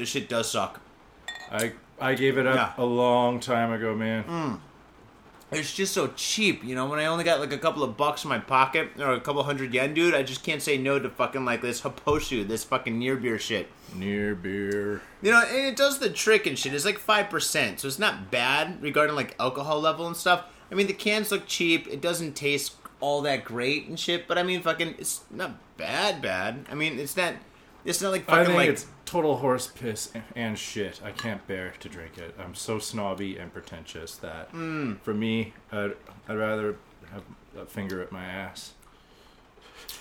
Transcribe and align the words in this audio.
This 0.00 0.08
shit 0.08 0.30
does 0.30 0.50
suck. 0.50 0.80
I 1.52 1.72
I 2.00 2.14
gave 2.14 2.38
it 2.38 2.46
up 2.46 2.54
Yeah. 2.56 2.82
a 2.82 2.86
long 2.86 3.38
time 3.38 3.70
ago, 3.70 3.94
man. 3.94 4.24
Mm. 4.24 4.60
It's 5.52 5.74
just 5.74 5.92
so 5.92 6.06
cheap, 6.16 6.64
you 6.64 6.74
know. 6.74 6.86
When 6.86 6.98
I 6.98 7.04
only 7.06 7.22
got 7.24 7.38
like 7.38 7.52
a 7.52 7.58
couple 7.58 7.82
of 7.82 7.98
bucks 7.98 8.24
in 8.24 8.30
my 8.30 8.38
pocket 8.38 8.92
or 8.98 9.12
a 9.12 9.20
couple 9.20 9.42
hundred 9.42 9.74
yen, 9.74 9.92
dude, 9.92 10.14
I 10.14 10.22
just 10.22 10.42
can't 10.42 10.62
say 10.62 10.78
no 10.78 10.98
to 10.98 11.10
fucking 11.10 11.44
like 11.44 11.60
this 11.60 11.82
Happoshu, 11.82 12.48
this 12.48 12.64
fucking 12.64 12.98
near 12.98 13.16
beer 13.16 13.38
shit. 13.38 13.68
Near 13.94 14.34
beer. 14.34 15.02
You 15.20 15.32
know, 15.32 15.42
and 15.46 15.66
it 15.66 15.76
does 15.76 15.98
the 15.98 16.08
trick 16.08 16.46
and 16.46 16.58
shit. 16.58 16.72
It's 16.72 16.86
like 16.86 16.98
five 16.98 17.28
percent, 17.28 17.80
so 17.80 17.88
it's 17.88 17.98
not 17.98 18.30
bad 18.30 18.80
regarding 18.80 19.16
like 19.16 19.34
alcohol 19.38 19.80
level 19.80 20.06
and 20.06 20.16
stuff. 20.16 20.44
I 20.72 20.74
mean, 20.76 20.86
the 20.86 20.94
cans 20.94 21.30
look 21.30 21.46
cheap. 21.46 21.86
It 21.88 22.00
doesn't 22.00 22.34
taste 22.36 22.76
all 23.00 23.20
that 23.22 23.44
great 23.44 23.86
and 23.88 23.98
shit, 24.00 24.26
but 24.28 24.38
I 24.38 24.42
mean, 24.44 24.62
fucking, 24.62 24.94
it's 24.98 25.22
not 25.30 25.58
bad, 25.76 26.22
bad. 26.22 26.64
I 26.70 26.74
mean, 26.74 26.98
it's 26.98 27.16
not. 27.16 27.34
It's 27.84 28.00
not 28.02 28.12
like 28.12 28.28
I 28.28 28.44
think 28.44 28.56
like. 28.56 28.68
it's 28.68 28.86
total 29.04 29.36
horse 29.38 29.66
piss 29.68 30.12
and 30.36 30.58
shit. 30.58 31.00
I 31.04 31.10
can't 31.12 31.46
bear 31.46 31.72
to 31.80 31.88
drink 31.88 32.18
it. 32.18 32.34
I'm 32.38 32.54
so 32.54 32.78
snobby 32.78 33.36
and 33.38 33.52
pretentious 33.52 34.16
that 34.16 34.48
Hmm. 34.50 34.94
for 35.02 35.14
me, 35.14 35.54
I'd, 35.72 35.92
I'd 36.28 36.36
rather 36.36 36.76
have 37.12 37.22
a 37.58 37.66
finger 37.66 38.00
at 38.02 38.12
my 38.12 38.24
ass. 38.24 38.72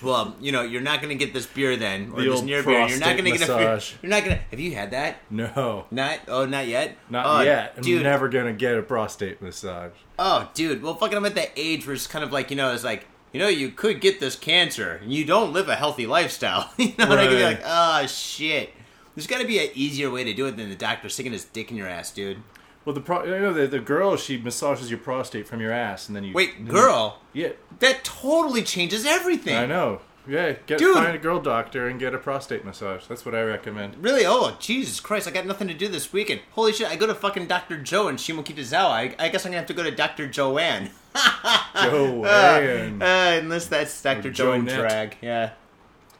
Well, 0.01 0.35
you 0.39 0.51
know, 0.51 0.61
you're 0.61 0.81
not 0.81 1.01
gonna 1.01 1.15
get 1.15 1.33
this 1.33 1.45
beer 1.45 1.75
then, 1.75 2.11
or 2.13 2.21
The 2.21 2.29
this 2.29 2.41
near 2.41 2.63
beer. 2.63 2.87
You're 2.87 2.99
not 2.99 3.17
gonna 3.17 3.31
get 3.31 3.41
a 3.41 3.47
beer. 3.47 3.57
massage. 3.75 3.93
You're 4.01 4.09
not 4.09 4.23
gonna. 4.23 4.39
Have 4.51 4.59
you 4.59 4.73
had 4.75 4.91
that? 4.91 5.17
No, 5.29 5.85
Not. 5.91 6.19
Oh, 6.27 6.45
not 6.45 6.67
yet. 6.67 6.95
not 7.09 7.25
oh, 7.25 7.41
yet. 7.43 7.73
I'm 7.77 8.03
never 8.03 8.29
gonna 8.29 8.53
get 8.53 8.77
a 8.77 8.81
prostate 8.81 9.41
massage. 9.41 9.91
Oh, 10.17 10.49
dude. 10.53 10.81
Well, 10.83 10.95
fucking, 10.95 11.17
I'm 11.17 11.25
at 11.25 11.35
that 11.35 11.51
age 11.57 11.85
where 11.85 11.95
it's 11.95 12.07
kind 12.07 12.23
of 12.23 12.31
like 12.31 12.49
you 12.49 12.55
know, 12.55 12.73
it's 12.73 12.83
like 12.83 13.07
you 13.31 13.39
know, 13.39 13.47
you 13.47 13.69
could 13.69 14.01
get 14.01 14.19
this 14.19 14.35
cancer, 14.35 14.99
and 15.01 15.11
you 15.11 15.25
don't 15.25 15.53
live 15.53 15.69
a 15.69 15.75
healthy 15.75 16.07
lifestyle. 16.07 16.71
you 16.77 16.93
know, 16.97 17.05
and 17.05 17.13
I 17.13 17.27
could 17.27 17.37
be 17.37 17.43
like, 17.43 17.61
oh 17.65 18.05
shit. 18.07 18.73
There's 19.15 19.27
got 19.27 19.41
to 19.41 19.47
be 19.47 19.59
an 19.59 19.69
easier 19.73 20.09
way 20.09 20.23
to 20.23 20.33
do 20.33 20.45
it 20.45 20.55
than 20.55 20.69
the 20.69 20.75
doctor 20.75 21.09
sticking 21.09 21.33
his 21.33 21.43
dick 21.43 21.71
in 21.71 21.77
your 21.77 21.87
ass, 21.87 22.11
dude. 22.11 22.37
Well, 22.85 22.93
the 22.93 23.01
pro- 23.01 23.25
you 23.25 23.31
know 23.31 23.53
the, 23.53 23.67
the 23.67 23.79
girl 23.79 24.15
she 24.15 24.37
massages 24.37 24.89
your 24.89 24.99
prostate 24.99 25.47
from 25.47 25.59
your 25.59 25.71
ass, 25.71 26.07
and 26.07 26.15
then 26.15 26.23
you 26.23 26.33
Wait, 26.33 26.67
girl, 26.67 27.19
Yeah, 27.33 27.49
that 27.79 28.03
totally 28.03 28.63
changes 28.63 29.05
everything. 29.05 29.55
I 29.55 29.65
know. 29.65 30.01
Yeah, 30.27 30.53
get 30.67 30.77
Dude. 30.79 30.95
find 30.95 31.15
a 31.15 31.19
girl 31.19 31.39
doctor 31.39 31.87
and 31.87 31.99
get 31.99 32.13
a 32.13 32.17
prostate 32.17 32.63
massage. 32.65 33.05
That's 33.07 33.25
what 33.25 33.33
I 33.33 33.41
recommend. 33.41 33.97
Really? 34.03 34.23
Oh, 34.25 34.55
Jesus 34.59 34.99
Christ! 34.99 35.27
I 35.27 35.31
got 35.31 35.45
nothing 35.45 35.67
to 35.67 35.73
do 35.73 35.87
this 35.87 36.11
weekend. 36.13 36.41
Holy 36.51 36.73
shit! 36.73 36.87
I 36.87 36.95
go 36.95 37.07
to 37.07 37.15
fucking 37.15 37.47
Dr. 37.47 37.77
Joe 37.81 38.07
and 38.07 38.17
Shimokitazawa. 38.19 38.89
I, 38.89 39.15
I 39.17 39.29
guess 39.29 39.45
I'm 39.45 39.51
gonna 39.51 39.57
have 39.59 39.67
to 39.67 39.73
go 39.73 39.83
to 39.83 39.91
Dr. 39.91 40.27
Joanne. 40.27 40.91
Joanne. 41.75 43.01
Uh, 43.01 43.39
unless 43.41 43.67
that's 43.67 44.01
Dr. 44.01 44.27
Or 44.29 44.31
Joanne 44.31 44.65
Joanette. 44.67 44.77
Drag. 44.77 45.17
Yeah. 45.21 45.51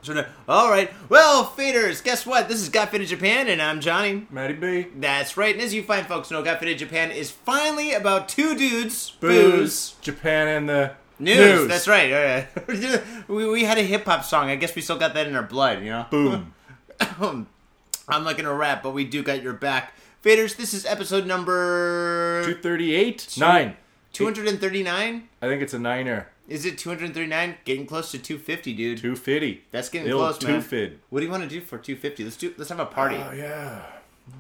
So, 0.02 0.13
no- 0.13 0.25
all 0.47 0.69
right. 0.69 0.91
Well, 1.09 1.46
faders, 1.46 2.02
guess 2.02 2.25
what? 2.25 2.47
This 2.47 2.62
is 2.62 2.69
Got 2.69 2.90
Faded 2.90 3.09
Japan, 3.09 3.50
and 3.50 3.62
I'm 3.62 3.81
Johnny. 3.81 4.25
Matty 4.29 4.53
B. 4.53 4.88
That's 4.96 5.35
right. 5.35 5.53
And 5.53 5.62
as 5.62 5.73
you 5.73 5.84
find, 5.84 6.07
folks 6.07 6.31
know, 6.31 6.41
Got 6.41 6.59
Faded 6.62 6.78
Japan 6.78 7.12
is 7.12 7.29
finally 7.31 7.91
about 7.94 8.29
two 8.29 8.56
dudes, 8.56 9.09
Booze. 9.19 9.96
Japan 10.02 10.47
and 10.47 10.69
the 10.69 10.94
news. 11.19 11.68
That's 11.68 11.88
right. 11.88 12.12
All 12.13 12.24
right. 12.24 13.28
we, 13.28 13.50
we 13.50 13.63
had 13.63 13.78
a 13.78 13.84
hip 13.84 14.06
hop 14.06 14.24
song. 14.24 14.50
I 14.50 14.56
guess 14.56 14.75
we 14.75 14.81
still 14.81 14.97
got 14.97 15.13
that 15.13 15.28
in 15.28 15.35
our 15.35 15.44
blood, 15.44 15.84
you 15.84 15.90
know? 15.90 16.06
Boom. 16.09 16.53
I'm 17.00 18.24
not 18.24 18.38
gonna 18.38 18.53
rap, 18.53 18.81
but 18.81 18.91
we 18.91 19.06
do 19.06 19.22
got 19.24 19.44
your 19.44 19.53
back. 19.53 19.94
Faders, 20.24 20.58
this 20.58 20.74
is 20.74 20.85
episode 20.85 21.25
number 21.25 22.41
238? 22.44 23.35
Nine. 23.38 23.78
239. 24.13 25.29
I 25.41 25.47
think 25.47 25.62
it's 25.62 25.74
a 25.74 25.79
niner. 25.79 26.28
Is 26.47 26.66
it 26.66 26.78
239? 26.79 27.58
Getting 27.63 27.85
close 27.85 28.12
to 28.12 28.18
250, 28.18 28.74
dude. 28.74 28.97
250. 28.97 29.66
That's 29.72 29.88
getting 29.88 30.12
close, 30.12 30.41
man. 30.41 30.56
two-fid. 30.56 31.00
What 31.09 31.19
do 31.19 31.25
you 31.25 31.31
want 31.31 31.44
to 31.44 31.50
do 31.50 31.62
for 31.62 31.78
250? 31.78 32.24
Let's 32.24 32.38
do. 32.38 32.53
Let's 32.58 32.69
have 32.69 32.79
a 32.79 32.88
party. 32.88 33.18
Oh, 33.18 33.31
yeah. 33.31 33.85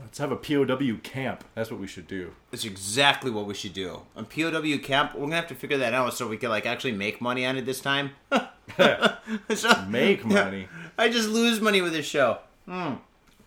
Let's 0.01 0.17
have 0.17 0.31
a 0.31 0.35
POW 0.35 0.97
camp. 1.03 1.43
That's 1.55 1.69
what 1.71 1.79
we 1.79 1.87
should 1.87 2.07
do. 2.07 2.31
That's 2.51 2.65
exactly 2.65 3.29
what 3.31 3.45
we 3.45 3.53
should 3.53 3.73
do. 3.73 4.01
A 4.15 4.23
POW 4.23 4.77
camp, 4.83 5.13
we're 5.15 5.21
gonna 5.21 5.35
have 5.35 5.47
to 5.47 5.55
figure 5.55 5.77
that 5.77 5.93
out 5.93 6.13
so 6.13 6.27
we 6.27 6.37
can 6.37 6.49
like 6.49 6.65
actually 6.65 6.93
make 6.93 7.21
money 7.21 7.45
on 7.45 7.57
it 7.57 7.65
this 7.65 7.81
time. 7.81 8.11
So- 9.55 9.85
Make 9.87 10.25
money. 10.25 10.67
I 10.97 11.09
just 11.09 11.29
lose 11.29 11.59
money 11.61 11.81
with 11.81 11.93
this 11.93 12.05
show. 12.05 12.39
Mm. 12.67 12.99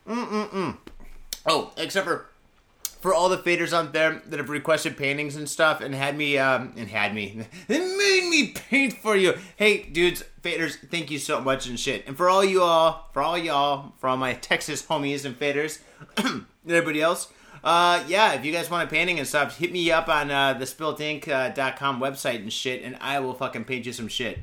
Mm-mm-mm. 0.09 0.77
Oh, 1.47 1.73
except 1.77 2.07
for 2.07 2.27
for 3.03 3.13
all 3.13 3.29
the 3.29 3.37
faders 3.37 3.73
out 3.73 3.93
there 3.93 4.23
that 4.27 4.39
have 4.39 4.49
requested 4.49 4.97
paintings 4.97 5.37
and 5.37 5.49
stuff 5.51 5.81
and 5.83 5.95
had 5.95 6.17
me 6.17 6.39
um 6.39 6.73
and 6.77 6.89
had 6.89 7.15
me 7.15 7.41
it 7.69 7.79
made 7.99 8.31
me 8.31 8.53
paint 8.55 8.95
for 8.95 9.17
you. 9.17 9.35
Hey, 9.57 9.83
dudes, 9.83 10.25
faders, 10.43 10.77
thank 10.91 11.11
you 11.11 11.19
so 11.19 11.41
much 11.41 11.67
and 11.67 11.79
shit. 11.79 12.07
And 12.07 12.17
for 12.17 12.31
all 12.31 12.45
you 12.45 12.63
all, 12.63 13.11
for 13.13 13.21
all 13.21 13.37
y'all, 13.37 13.93
for 13.99 14.09
all 14.09 14.17
my 14.17 14.33
Texas 14.51 14.83
homies 14.87 15.25
and 15.27 15.39
faders, 15.39 15.81
and 16.17 16.47
everybody 16.67 17.03
else. 17.03 17.29
Uh, 17.65 18.03
yeah, 18.09 18.33
if 18.33 18.45
you 18.45 18.53
guys 18.53 18.69
want 18.69 18.89
a 18.89 18.91
painting 18.91 19.19
and 19.21 19.29
stuff, 19.29 19.57
hit 19.59 19.71
me 19.73 19.89
up 19.93 20.09
on 20.09 20.31
uh, 20.33 20.53
the 20.55 20.65
spiltink.com 20.65 22.01
website 22.01 22.37
and 22.37 22.53
shit, 22.53 22.83
and 22.83 22.97
I 23.01 23.21
will 23.21 23.35
fucking 23.35 23.65
paint 23.65 23.87
you 23.87 23.93
some 23.93 24.09
shit. 24.09 24.39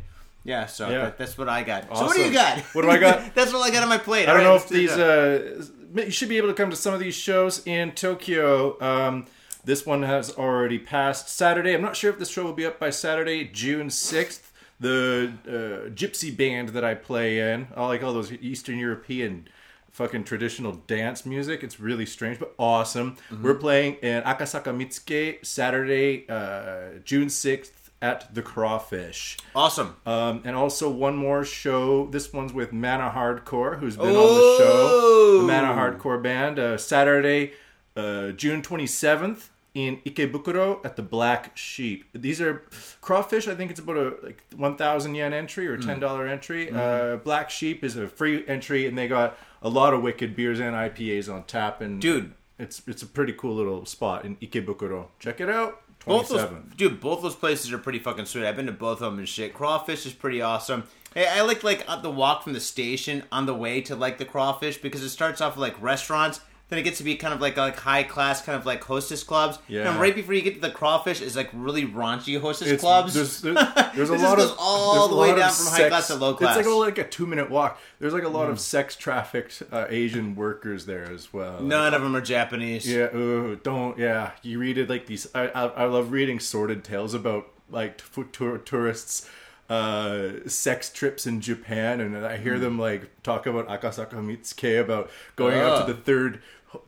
Yeah, 0.45 0.65
so 0.67 0.89
Yeah. 0.89 0.99
that- 1.05 1.17
that's 1.17 1.37
what 1.37 1.49
I 1.49 1.63
got. 1.63 1.83
So 1.97 2.05
what 2.05 2.15
do 2.15 2.23
you 2.23 2.31
got? 2.31 2.59
What 2.73 2.83
do 2.83 2.89
I 2.89 2.97
got? 2.97 3.35
that's 3.35 3.51
what 3.51 3.59
I 3.61 3.71
got 3.71 3.83
on 3.83 3.89
my 3.89 3.97
plate. 3.97 4.29
I 4.29 4.33
don't 4.33 4.45
All 4.45 4.51
know 4.51 4.55
if 4.55 4.69
these. 4.69 4.91
Uh, 4.91 5.65
you 5.93 6.11
should 6.11 6.29
be 6.29 6.37
able 6.37 6.47
to 6.49 6.53
come 6.53 6.69
to 6.69 6.75
some 6.75 6.93
of 6.93 6.99
these 6.99 7.15
shows 7.15 7.65
in 7.65 7.91
Tokyo. 7.93 8.81
Um, 8.81 9.25
this 9.63 9.85
one 9.85 10.03
has 10.03 10.31
already 10.35 10.79
passed 10.79 11.29
Saturday. 11.29 11.73
I'm 11.73 11.81
not 11.81 11.95
sure 11.95 12.09
if 12.09 12.19
this 12.19 12.29
show 12.29 12.43
will 12.43 12.53
be 12.53 12.65
up 12.65 12.79
by 12.79 12.89
Saturday, 12.89 13.45
June 13.45 13.87
6th. 13.87 14.41
The 14.79 15.33
uh, 15.45 15.89
gypsy 15.89 16.35
band 16.35 16.69
that 16.69 16.85
I 16.85 16.95
play 16.95 17.51
in, 17.51 17.67
I 17.75 17.85
like 17.85 18.01
all 18.01 18.13
those 18.13 18.31
Eastern 18.31 18.77
European 18.77 19.49
fucking 19.91 20.23
traditional 20.23 20.71
dance 20.87 21.25
music. 21.25 21.63
It's 21.63 21.81
really 21.81 22.05
strange 22.05 22.39
but 22.39 22.53
awesome. 22.57 23.17
Mm-hmm. 23.29 23.43
We're 23.43 23.55
playing 23.55 23.95
in 23.95 24.23
Akasaka 24.23 24.73
Mitsuke 24.73 25.45
Saturday, 25.45 26.25
uh, 26.29 26.99
June 27.03 27.27
6th 27.27 27.71
at 28.01 28.33
the 28.33 28.41
Crawfish. 28.41 29.37
awesome. 29.55 29.95
Um, 30.05 30.41
and 30.45 30.55
also 30.55 30.89
one 30.89 31.15
more 31.17 31.43
show. 31.43 32.05
This 32.07 32.31
one's 32.31 32.53
with 32.53 32.71
Mana 32.71 33.09
Hardcore, 33.13 33.79
who's 33.79 33.97
been 33.97 34.07
on 34.07 34.13
the 34.13 34.19
Oh! 34.21 34.57
show. 34.57 35.41
The 35.41 35.47
Mana 35.47 35.73
Hardcore 35.73 36.21
band. 36.21 36.59
Uh, 36.59 36.77
Saturday, 36.77 37.53
uh, 37.97 38.29
June 38.31 38.61
27th 38.61 39.49
in 39.75 39.97
Ikebukuro 40.05 40.83
at 40.85 40.95
the 40.95 41.01
Black 41.03 41.55
Sheep. 41.57 42.05
These 42.13 42.39
are 42.41 42.63
crawfish. 43.01 43.47
I 43.47 43.55
think 43.55 43.69
it's 43.71 43.79
about 43.79 43.97
a 43.97 44.13
like 44.23 44.43
1,000 44.55 45.15
yen 45.15 45.33
entry 45.33 45.67
or 45.67 45.77
$10 45.77 45.99
Mm. 45.99 46.29
entry. 46.31 46.67
Mm-hmm. 46.67 46.77
Uh, 46.77 47.15
Black 47.17 47.49
Sheep 47.49 47.83
is 47.83 47.95
a 47.97 48.07
free 48.07 48.43
entry, 48.47 48.87
and 48.87 48.97
they 48.97 49.07
got 49.07 49.37
a 49.61 49.69
lot 49.69 49.93
of 49.93 50.01
wicked 50.01 50.35
beers 50.35 50.59
and 50.59 50.73
IPAs 50.75 51.31
on 51.31 51.43
tap. 51.43 51.81
And 51.81 52.01
Dude. 52.01 52.33
it's 52.57 52.81
it's 52.87 53.03
a 53.03 53.05
pretty 53.07 53.33
cool 53.33 53.55
little 53.55 53.85
spot 53.85 54.25
in 54.25 54.37
Ikebukuro. 54.37 55.07
Check 55.19 55.39
it 55.41 55.49
out. 55.49 55.81
Both 56.05 56.29
those, 56.29 56.49
dude, 56.75 57.01
both 57.01 57.21
those 57.21 57.35
places 57.35 57.71
are 57.71 57.77
pretty 57.77 57.99
fucking 57.99 58.25
sweet. 58.25 58.45
I've 58.45 58.55
been 58.55 58.65
to 58.65 58.71
both 58.71 59.01
of 59.01 59.11
them 59.11 59.19
and 59.19 59.29
shit. 59.29 59.53
Crawfish 59.53 60.05
is 60.05 60.13
pretty 60.13 60.41
awesome. 60.41 60.85
Hey, 61.13 61.27
I 61.27 61.41
like 61.41 61.63
like 61.63 61.83
uh, 61.87 61.99
the 62.01 62.09
walk 62.09 62.43
from 62.43 62.53
the 62.53 62.59
station 62.59 63.23
on 63.31 63.45
the 63.45 63.53
way 63.53 63.81
to 63.81 63.95
like 63.95 64.17
the 64.17 64.25
crawfish 64.25 64.77
because 64.77 65.03
it 65.03 65.09
starts 65.09 65.41
off 65.41 65.55
with, 65.55 65.61
like 65.61 65.81
restaurants, 65.81 66.39
then 66.69 66.77
it 66.79 66.83
gets 66.83 66.99
to 66.99 67.03
be 67.03 67.15
kind 67.15 67.33
of 67.33 67.41
like 67.41 67.57
like 67.57 67.77
high 67.77 68.03
class 68.03 68.41
kind 68.43 68.57
of 68.57 68.65
like 68.65 68.83
hostess 68.83 69.23
clubs. 69.23 69.57
Yeah. 69.67 69.89
And 69.89 69.99
right 69.99 70.13
before 70.15 70.33
you 70.35 70.41
get 70.41 70.53
to 70.55 70.61
the 70.61 70.69
crawfish 70.69 71.19
is 71.21 71.35
like 71.35 71.49
really 71.53 71.85
raunchy 71.85 72.39
hostess 72.39 72.67
It's- 72.67 72.81
clubs. 72.81 73.13
There's, 73.15 73.41
there's, 73.41 73.57
there's 73.95 74.09
a 74.09 74.17
lot 74.17 74.39
of 74.39 74.55
all 74.59 75.07
the 75.07 75.15
way 75.15 75.35
down 75.35 75.51
from 75.51 75.65
high 75.67 75.89
class 75.89 76.07
to 76.07 76.15
low 76.15 76.35
class. 76.35 76.57
It's 76.57 76.67
like 76.67 76.73
a, 76.73 76.77
like 76.77 76.97
a 76.99 77.09
two 77.09 77.25
minute 77.25 77.49
walk. 77.49 77.79
There's 77.99 78.13
like 78.13 78.23
a 78.23 78.29
lot 78.29 78.49
of 78.49 78.59
sex 78.59 78.95
trafficked 78.95 79.63
uh, 79.71 79.87
Asian 79.89 80.35
workers 80.35 80.85
there 80.85 81.11
as 81.11 81.33
well. 81.33 81.59
None 81.61 81.93
of 81.93 82.01
them 82.01 82.15
are 82.15 82.21
Japanese. 82.21 82.87
Yeah. 82.87 83.15
Ooh, 83.15 83.59
don't. 83.61 83.97
Yeah. 83.97 84.31
You 84.43 84.59
read 84.59 84.77
it 84.77 84.89
like 84.89 85.07
these. 85.07 85.27
I, 85.33 85.47
I 85.47 85.65
I 85.65 85.85
love 85.85 86.11
reading 86.11 86.39
sordid 86.39 86.83
tales 86.83 87.13
about 87.13 87.47
like 87.71 87.97
t- 87.97 88.23
tour, 88.31 88.57
tourists. 88.59 89.27
Uh, 89.69 90.31
sex 90.47 90.89
trips 90.89 91.27
in 91.27 91.41
Japan, 91.41 92.01
and 92.01 92.17
I 92.25 92.37
hear 92.37 92.57
them 92.57 92.79
like 92.79 93.21
talk 93.21 93.45
about 93.45 93.67
Akasaka 93.67 94.13
Mitsuke 94.13 94.81
about 94.81 95.11
going 95.35 95.59
up 95.59 95.81
Ugh. 95.81 95.85
to 95.85 95.93
the 95.93 95.99
third 96.01 96.41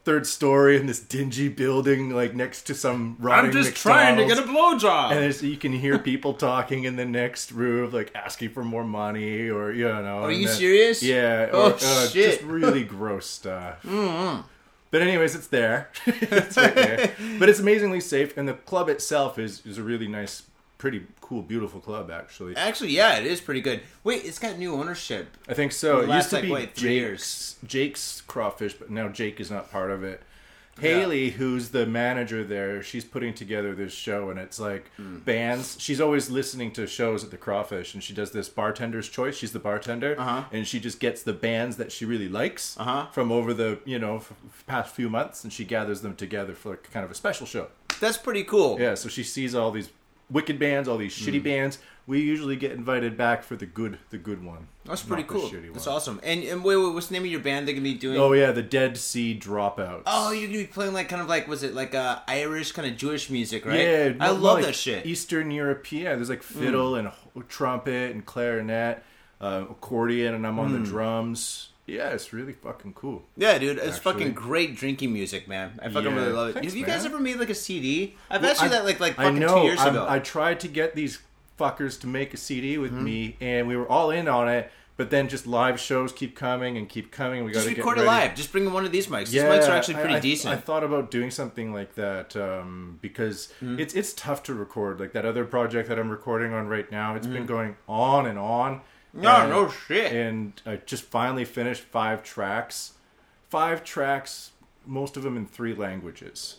third 0.03 0.27
story 0.27 0.77
in 0.77 0.85
this 0.85 0.99
dingy 0.99 1.47
building, 1.49 2.11
like 2.11 2.35
next 2.35 2.63
to 2.63 2.75
some 2.75 3.17
rotting. 3.19 3.47
I'm 3.49 3.63
just 3.63 3.75
trying 3.75 4.17
to 4.17 4.25
get 4.25 4.37
a 4.37 4.41
McDonald's. 4.41 4.83
blowjob. 4.83 5.11
And 5.11 5.19
there's, 5.19 5.41
you 5.43 5.57
can 5.57 5.73
hear 5.73 5.97
people 5.97 6.33
talking 6.33 6.83
in 6.83 6.95
the 6.95 7.05
next 7.05 7.51
room, 7.51 7.91
like 7.91 8.11
asking 8.15 8.49
for 8.49 8.63
more 8.63 8.83
money, 8.83 9.49
or 9.49 9.71
you 9.71 9.87
know. 9.87 10.19
Are 10.23 10.31
you 10.31 10.47
then- 10.47 10.55
serious? 10.55 11.01
Yeah. 11.03 11.49
Oh, 11.51 11.71
or, 11.71 11.73
uh, 11.73 11.77
shit. 12.07 12.39
Just 12.39 12.41
really 12.43 12.83
gross 12.83 13.25
stuff. 13.27 13.81
Mm-hmm. 13.91 14.41
But 14.91 15.01
anyways, 15.01 15.35
it's 15.35 15.47
there. 15.47 15.89
it's 16.05 16.57
right 16.57 16.75
there. 16.75 17.11
But 17.39 17.47
it's 17.47 17.59
amazingly 17.59 18.01
safe, 18.01 18.35
and 18.35 18.45
the 18.45 18.53
club 18.55 18.89
itself 18.89 19.39
is 19.39 19.65
is 19.65 19.77
a 19.77 19.83
really 19.83 20.09
nice, 20.09 20.43
pretty 20.81 21.05
cool, 21.21 21.43
beautiful 21.43 21.79
club. 21.79 22.09
Actually, 22.11 22.55
Actually, 22.55 22.89
yeah, 22.91 23.17
it 23.19 23.25
is 23.27 23.39
pretty 23.39 23.61
good. 23.61 23.81
Wait, 24.03 24.25
it's 24.25 24.39
got 24.39 24.57
new 24.57 24.73
ownership. 24.73 25.37
I 25.47 25.53
think 25.53 25.71
so. 25.71 25.99
It 26.01 26.09
used 26.09 26.29
to 26.31 26.37
like, 26.37 26.43
be 26.45 26.51
wait, 26.51 26.75
three 26.75 26.99
Jake's 26.99 27.55
Jake's 27.65 28.21
crawfish, 28.21 28.73
but 28.73 28.89
now 28.89 29.07
Jake 29.07 29.39
is 29.39 29.51
not 29.51 29.71
part 29.71 29.91
of 29.91 30.03
it. 30.03 30.23
Haley, 30.79 31.29
who's 31.31 31.69
the 31.69 31.85
manager 31.85 32.43
there, 32.43 32.81
she's 32.81 33.05
putting 33.05 33.33
together 33.35 33.75
this 33.75 33.93
show, 33.93 34.31
and 34.31 34.39
it's 34.39 34.59
like 34.59 34.89
bands. 34.97 35.75
She's 35.79 36.01
always 36.01 36.31
listening 36.31 36.71
to 36.71 36.87
shows 36.87 37.23
at 37.23 37.29
the 37.29 37.37
Crawfish, 37.37 37.93
and 37.93 38.01
she 38.01 38.13
does 38.13 38.31
this 38.31 38.49
bartender's 38.49 39.07
choice. 39.07 39.35
She's 39.37 39.51
the 39.51 39.59
bartender, 39.59 40.15
Uh-huh. 40.17 40.45
and 40.51 40.65
she 40.65 40.79
just 40.79 40.99
gets 40.99 41.21
the 41.21 41.33
bands 41.33 41.75
that 41.77 41.91
she 41.91 42.05
really 42.05 42.29
likes 42.29 42.75
Uh-huh. 42.79 43.07
from 43.11 43.31
over 43.31 43.53
the 43.53 43.79
you 43.85 43.99
know 43.99 44.15
f- 44.17 44.33
past 44.65 44.95
few 44.95 45.09
months, 45.09 45.43
and 45.43 45.53
she 45.53 45.65
gathers 45.65 46.01
them 46.01 46.15
together 46.15 46.55
for 46.55 46.69
like 46.71 46.89
kind 46.91 47.05
of 47.05 47.11
a 47.11 47.15
special 47.15 47.45
show. 47.45 47.67
That's 47.99 48.17
pretty 48.17 48.43
cool. 48.43 48.79
Yeah, 48.79 48.95
so 48.95 49.07
she 49.09 49.23
sees 49.23 49.53
all 49.53 49.69
these 49.71 49.89
wicked 50.31 50.57
bands, 50.57 50.87
all 50.87 50.97
these 50.97 51.13
Mm. 51.17 51.27
shitty 51.27 51.43
bands. 51.43 51.79
We 52.07 52.19
usually 52.21 52.55
get 52.55 52.71
invited 52.71 53.15
back 53.15 53.43
for 53.43 53.55
the 53.55 53.65
good, 53.67 53.99
the 54.09 54.17
good 54.17 54.43
one. 54.43 54.67
That's 54.85 55.03
pretty 55.03 55.23
cool. 55.23 55.49
That's 55.71 55.85
awesome. 55.85 56.19
And, 56.23 56.43
and 56.43 56.63
wait, 56.63 56.75
wait, 56.77 56.93
what's 56.93 57.07
the 57.07 57.13
name 57.13 57.23
of 57.23 57.29
your 57.29 57.39
band 57.41 57.67
they're 57.67 57.75
gonna 57.75 57.83
be 57.83 57.93
doing? 57.93 58.17
Oh 58.19 58.33
yeah, 58.33 58.51
the 58.51 58.63
Dead 58.63 58.97
Sea 58.97 59.37
Dropouts. 59.39 60.03
Oh, 60.07 60.31
you're 60.31 60.47
gonna 60.47 60.59
be 60.59 60.65
playing 60.67 60.93
like 60.93 61.09
kind 61.09 61.21
of 61.21 61.27
like 61.29 61.47
was 61.47 61.61
it 61.63 61.75
like 61.75 61.93
uh, 61.93 62.19
Irish 62.27 62.71
kind 62.71 62.89
of 62.89 62.97
Jewish 62.97 63.29
music, 63.29 63.65
right? 63.65 63.79
Yeah, 63.79 64.13
I 64.19 64.31
love 64.31 64.55
like 64.57 64.65
that 64.65 64.75
shit. 64.75 65.03
Mm. 65.03 65.07
Eastern 65.07 65.51
European. 65.51 66.15
There's 66.17 66.29
like 66.29 66.43
fiddle 66.43 66.95
and 66.95 67.11
trumpet 67.47 68.11
and 68.11 68.25
clarinet, 68.25 69.03
uh, 69.39 69.65
accordion, 69.69 70.33
and 70.33 70.45
I'm 70.47 70.59
on 70.59 70.71
Mm. 70.71 70.83
the 70.83 70.89
drums. 70.89 71.69
Yeah, 71.87 72.09
it's 72.09 72.31
really 72.31 72.53
fucking 72.53 72.93
cool. 72.93 73.23
Yeah, 73.35 73.57
dude, 73.57 73.77
it's 73.77 73.97
Actually. 73.97 74.13
fucking 74.13 74.33
great 74.33 74.75
drinking 74.75 75.11
music, 75.11 75.47
man. 75.47 75.79
I 75.81 75.89
fucking 75.89 76.11
Yeah. 76.11 76.15
really 76.15 76.31
love 76.31 76.49
it. 76.49 76.53
Thanks, 76.53 76.67
Have 76.69 76.77
you 76.77 76.85
guys 76.85 77.03
man. 77.03 77.13
ever 77.13 77.21
made 77.21 77.37
like 77.37 77.49
a 77.49 77.55
CD? 77.55 78.15
I've 78.29 78.41
Well, 78.41 78.51
asked 78.51 78.61
you 78.61 78.67
I- 78.67 78.71
that 78.71 78.85
like 78.85 78.99
like 78.99 79.19
I 79.19 79.23
fucking 79.25 79.39
know. 79.39 79.55
two 79.59 79.63
years 79.65 79.79
I'm- 79.79 79.95
ago. 79.95 80.05
I 80.07 80.19
tried 80.19 80.59
to 80.61 80.67
get 80.67 80.95
these 80.95 81.19
fuckers 81.59 81.99
to 82.01 82.07
make 82.07 82.33
a 82.33 82.37
CD 82.37 82.77
with 82.77 82.91
Mm-hmm. 82.93 83.03
me, 83.03 83.37
and 83.41 83.67
we 83.67 83.75
were 83.75 83.87
all 83.89 84.09
in 84.11 84.27
on 84.27 84.47
it. 84.47 84.71
But 84.97 85.09
then 85.09 85.27
just 85.29 85.47
live 85.47 85.79
shows 85.79 86.11
keep 86.11 86.35
coming 86.35 86.77
and 86.77 86.87
keep 86.87 87.11
coming. 87.11 87.43
We 87.43 87.51
got 87.51 87.63
to 87.63 87.69
get 87.69 87.77
record 87.79 87.97
it 87.97 88.03
live. 88.05 88.35
Just 88.35 88.51
bring 88.51 88.71
one 88.71 88.85
of 88.85 88.91
these 88.91 89.07
mics. 89.07 89.29
These 89.31 89.41
mics 89.41 89.67
are 89.67 89.71
actually 89.71 89.95
I- 89.95 89.99
pretty 90.01 90.15
I, 90.15 90.19
decent. 90.19 90.53
I 90.53 90.57
thought 90.57 90.83
about 90.83 91.09
doing 91.09 91.31
something 91.31 91.73
like 91.73 91.95
that 91.95 92.35
um, 92.35 92.99
because 93.01 93.51
Mm-hmm. 93.63 93.79
it's 93.79 93.95
it's 93.95 94.13
tough 94.13 94.43
to 94.43 94.53
record. 94.53 94.99
Like 94.99 95.13
that 95.13 95.25
other 95.25 95.43
project 95.45 95.89
that 95.89 95.97
I'm 95.97 96.09
recording 96.11 96.53
on 96.53 96.67
right 96.67 96.91
now, 96.91 97.15
it's 97.15 97.25
Mm-hmm. 97.25 97.35
been 97.35 97.45
going 97.47 97.75
on 97.87 98.27
and 98.27 98.37
on. 98.37 98.81
No, 99.13 99.29
And- 99.41 99.49
no 99.49 99.69
shit. 99.69 100.11
And 100.13 100.53
I 100.65 100.77
just 100.77 101.03
finally 101.03 101.45
finished 101.45 101.83
five 101.83 102.23
tracks. 102.23 102.93
Five 103.49 103.83
tracks, 103.83 104.51
most 104.85 105.17
of 105.17 105.23
them 105.23 105.35
in 105.35 105.45
three 105.45 105.73
languages. 105.75 106.57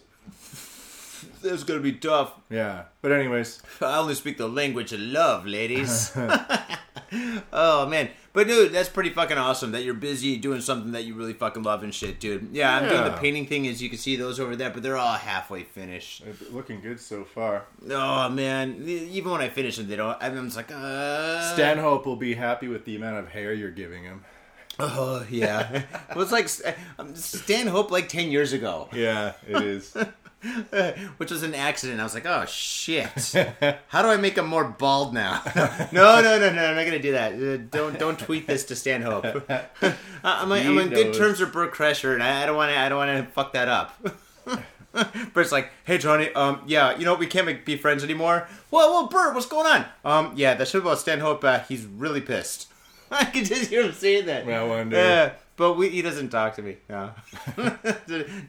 This 1.42 1.52
is 1.52 1.64
gonna 1.64 1.80
be 1.80 1.92
tough. 1.92 2.32
Yeah, 2.50 2.84
but 3.00 3.12
anyways, 3.12 3.62
I 3.80 3.98
only 3.98 4.14
speak 4.14 4.38
the 4.38 4.48
language 4.48 4.92
of 4.92 5.00
love, 5.00 5.46
ladies. 5.46 6.12
oh 7.52 7.86
man, 7.86 8.10
but 8.32 8.46
dude, 8.46 8.72
that's 8.72 8.88
pretty 8.88 9.10
fucking 9.10 9.36
awesome 9.38 9.72
that 9.72 9.82
you're 9.82 9.94
busy 9.94 10.36
doing 10.36 10.60
something 10.60 10.92
that 10.92 11.04
you 11.04 11.14
really 11.14 11.32
fucking 11.32 11.62
love 11.62 11.82
and 11.82 11.94
shit, 11.94 12.20
dude. 12.20 12.48
Yeah, 12.52 12.76
I'm 12.76 12.88
doing 12.88 13.04
the 13.04 13.19
painting 13.19 13.46
thing, 13.46 13.66
as 13.66 13.82
you 13.82 13.88
can 13.88 13.98
see 13.98 14.16
those 14.16 14.40
over 14.40 14.56
there, 14.56 14.70
but 14.70 14.82
they're 14.82 14.96
all 14.96 15.14
halfway 15.14 15.64
finished. 15.64 16.22
it's 16.26 16.50
looking 16.50 16.80
good 16.80 17.00
so 17.00 17.25
far. 17.25 17.64
Oh 17.90 18.28
man, 18.28 18.82
even 18.86 19.32
when 19.32 19.40
I 19.40 19.48
finish 19.48 19.76
them, 19.76 19.88
they 19.88 19.96
don't. 19.96 20.16
I'm 20.20 20.44
just 20.44 20.56
like, 20.56 20.70
uh, 20.72 21.52
Stanhope 21.54 22.06
will 22.06 22.16
be 22.16 22.34
happy 22.34 22.68
with 22.68 22.84
the 22.84 22.96
amount 22.96 23.18
of 23.18 23.28
hair 23.28 23.52
you're 23.52 23.70
giving 23.70 24.04
him. 24.04 24.25
Oh 24.78 25.26
yeah, 25.30 25.82
it 26.10 26.16
was 26.16 26.32
like 26.32 26.48
um, 26.98 27.14
Stanhope 27.14 27.90
like 27.90 28.08
ten 28.08 28.30
years 28.30 28.52
ago, 28.52 28.88
Yeah, 28.92 29.34
it 29.46 29.62
is. 29.62 29.94
which 31.18 31.30
was 31.30 31.42
an 31.42 31.54
accident. 31.54 32.00
I 32.00 32.04
was 32.04 32.14
like, 32.14 32.26
oh 32.26 32.44
shit, 32.46 33.06
how 33.88 34.02
do 34.02 34.08
I 34.08 34.16
make 34.16 34.36
him 34.36 34.46
more 34.46 34.64
bald 34.64 35.14
now? 35.14 35.42
no, 35.92 36.20
no, 36.20 36.38
no, 36.38 36.52
no, 36.52 36.66
I'm 36.66 36.76
not 36.76 36.84
gonna 36.84 36.98
do 36.98 37.12
that. 37.12 37.32
Uh, 37.34 37.56
don't 37.70 37.98
don't 37.98 38.18
tweet 38.18 38.46
this 38.46 38.64
to 38.66 38.76
Stanhope. 38.76 39.24
I- 39.50 39.64
I'm, 40.24 40.52
I'm 40.52 40.78
on 40.78 40.88
good 40.90 41.14
terms 41.14 41.40
with 41.40 41.52
Bert 41.52 41.72
Kreischer, 41.72 42.14
and 42.14 42.22
I 42.22 42.46
don't 42.46 42.56
want 42.56 42.72
to 42.72 42.78
I 42.78 42.88
don't 42.88 42.98
want 42.98 43.26
to 43.26 43.32
fuck 43.32 43.52
that 43.52 43.68
up. 43.68 44.00
Bert's 45.32 45.52
like, 45.52 45.70
hey 45.84 45.96
Johnny, 45.98 46.32
um, 46.34 46.62
yeah, 46.66 46.96
you 46.98 47.04
know 47.04 47.14
we 47.14 47.26
can't 47.26 47.46
make, 47.46 47.64
be 47.64 47.76
friends 47.76 48.04
anymore. 48.04 48.46
Well, 48.70 48.90
well, 48.90 49.06
Bert, 49.06 49.34
what's 49.34 49.46
going 49.46 49.66
on? 49.66 49.86
Um, 50.04 50.32
yeah, 50.36 50.54
that 50.54 50.68
shit 50.68 50.82
about 50.82 50.98
Stanhope, 50.98 51.42
uh, 51.44 51.60
he's 51.60 51.86
really 51.86 52.20
pissed. 52.20 52.68
I 53.10 53.24
can 53.26 53.44
just 53.44 53.70
hear 53.70 53.82
him 53.82 53.92
saying 53.92 54.26
that. 54.26 54.48
I 54.48 54.64
wonder. 54.64 54.96
Yeah, 54.96 55.32
but 55.56 55.75
we, 55.75 55.88
he 55.90 56.02
doesn't 56.02 56.31
talk 56.31 56.54
to 56.56 56.62
me. 56.62 56.76
No. 56.88 57.12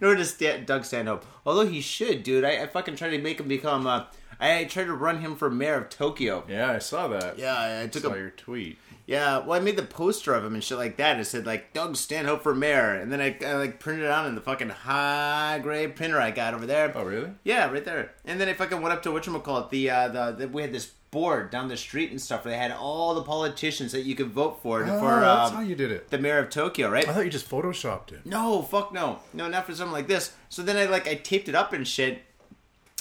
Nor 0.01 0.15
does 0.15 0.33
Stan, 0.33 0.65
Doug 0.65 0.85
Stanhope. 0.85 1.25
Although 1.45 1.67
he 1.67 1.81
should, 1.81 2.23
dude. 2.23 2.44
I, 2.44 2.63
I 2.63 2.67
fucking 2.67 2.95
tried 2.95 3.11
to 3.11 3.19
make 3.19 3.39
him 3.39 3.47
become. 3.47 3.85
Uh, 3.88 4.05
I 4.39 4.63
tried 4.65 4.85
to 4.85 4.94
run 4.94 5.21
him 5.21 5.35
for 5.35 5.50
mayor 5.50 5.75
of 5.75 5.89
Tokyo. 5.89 6.44
Yeah, 6.50 6.71
I 6.71 6.79
saw 6.79 7.07
that. 7.09 7.38
Yeah, 7.39 7.55
I, 7.55 7.83
I 7.83 7.88
took 7.88 8.03
saw 8.03 8.13
a 8.13 8.17
your 8.17 8.29
tweet. 8.31 8.77
yeah, 9.05 9.39
well, 9.39 9.53
I 9.53 9.63
made 9.63 9.77
the 9.77 9.83
poster 9.83 10.33
of 10.33 10.44
him 10.44 10.53
and 10.53 10.63
shit 10.63 10.77
like 10.77 10.97
that. 10.97 11.19
It 11.19 11.25
said 11.25 11.45
like 11.45 11.73
Doug 11.73 11.95
Stanhope 11.95 12.41
for 12.44 12.53
mayor, 12.55 12.94
and 12.94 13.11
then 13.11 13.21
I, 13.21 13.38
I 13.45 13.53
like 13.53 13.79
printed 13.79 14.05
it 14.05 14.11
out 14.11 14.25
in 14.25 14.35
the 14.35 14.41
fucking 14.41 14.69
high 14.69 15.59
grade 15.61 15.95
printer 15.95 16.19
I 16.19 16.31
got 16.31 16.53
over 16.53 16.65
there. 16.65 16.91
Oh, 16.95 17.03
really? 17.03 17.31
Yeah, 17.44 17.69
right 17.71 17.85
there. 17.85 18.11
And 18.25 18.39
then 18.41 18.50
I 18.50 18.53
fucking 18.53 18.81
went 18.81 18.94
up 18.94 19.03
to 19.03 19.09
whatchamacallit, 19.09 19.69
the 19.69 19.89
uh 19.89 20.07
the, 20.09 20.31
the 20.31 20.47
we 20.47 20.61
had 20.63 20.73
this 20.73 20.91
board 21.13 21.50
down 21.51 21.69
the 21.69 21.77
street 21.77 22.12
and 22.12 22.19
stuff. 22.19 22.44
Where 22.44 22.54
they 22.54 22.57
had 22.57 22.71
all 22.71 23.13
the 23.15 23.21
politicians 23.24 23.94
that 23.94 24.01
you 24.01 24.15
could 24.15 24.31
vote 24.31 24.60
for 24.62 24.83
Oh, 24.83 25.00
for 25.00 25.19
that's 25.21 25.51
um, 25.51 25.56
how 25.57 25.62
you 25.62 25.75
did 25.75 25.92
it. 25.92 26.10
the 26.10 26.18
mayor 26.18 26.39
of 26.39 26.50
Tokyo, 26.50 26.89
right? 26.89 27.07
I 27.07 27.13
thought 27.13 27.24
you 27.24 27.31
just 27.31 27.50
photoshopped 27.50 28.12
it. 28.12 28.25
No, 28.25 28.62
fuck 28.63 28.92
no, 28.92 29.19
no, 29.33 29.48
not 29.48 29.65
for 29.65 29.74
something 29.74 29.94
like 29.94 30.07
this. 30.07 30.33
So 30.50 30.62
then 30.62 30.75
I 30.75 30.86
like 30.86 31.07
I 31.07 31.15
taped 31.15 31.48
it 31.48 31.56
up 31.56 31.71
and 31.71 31.88
shit. 31.88 32.24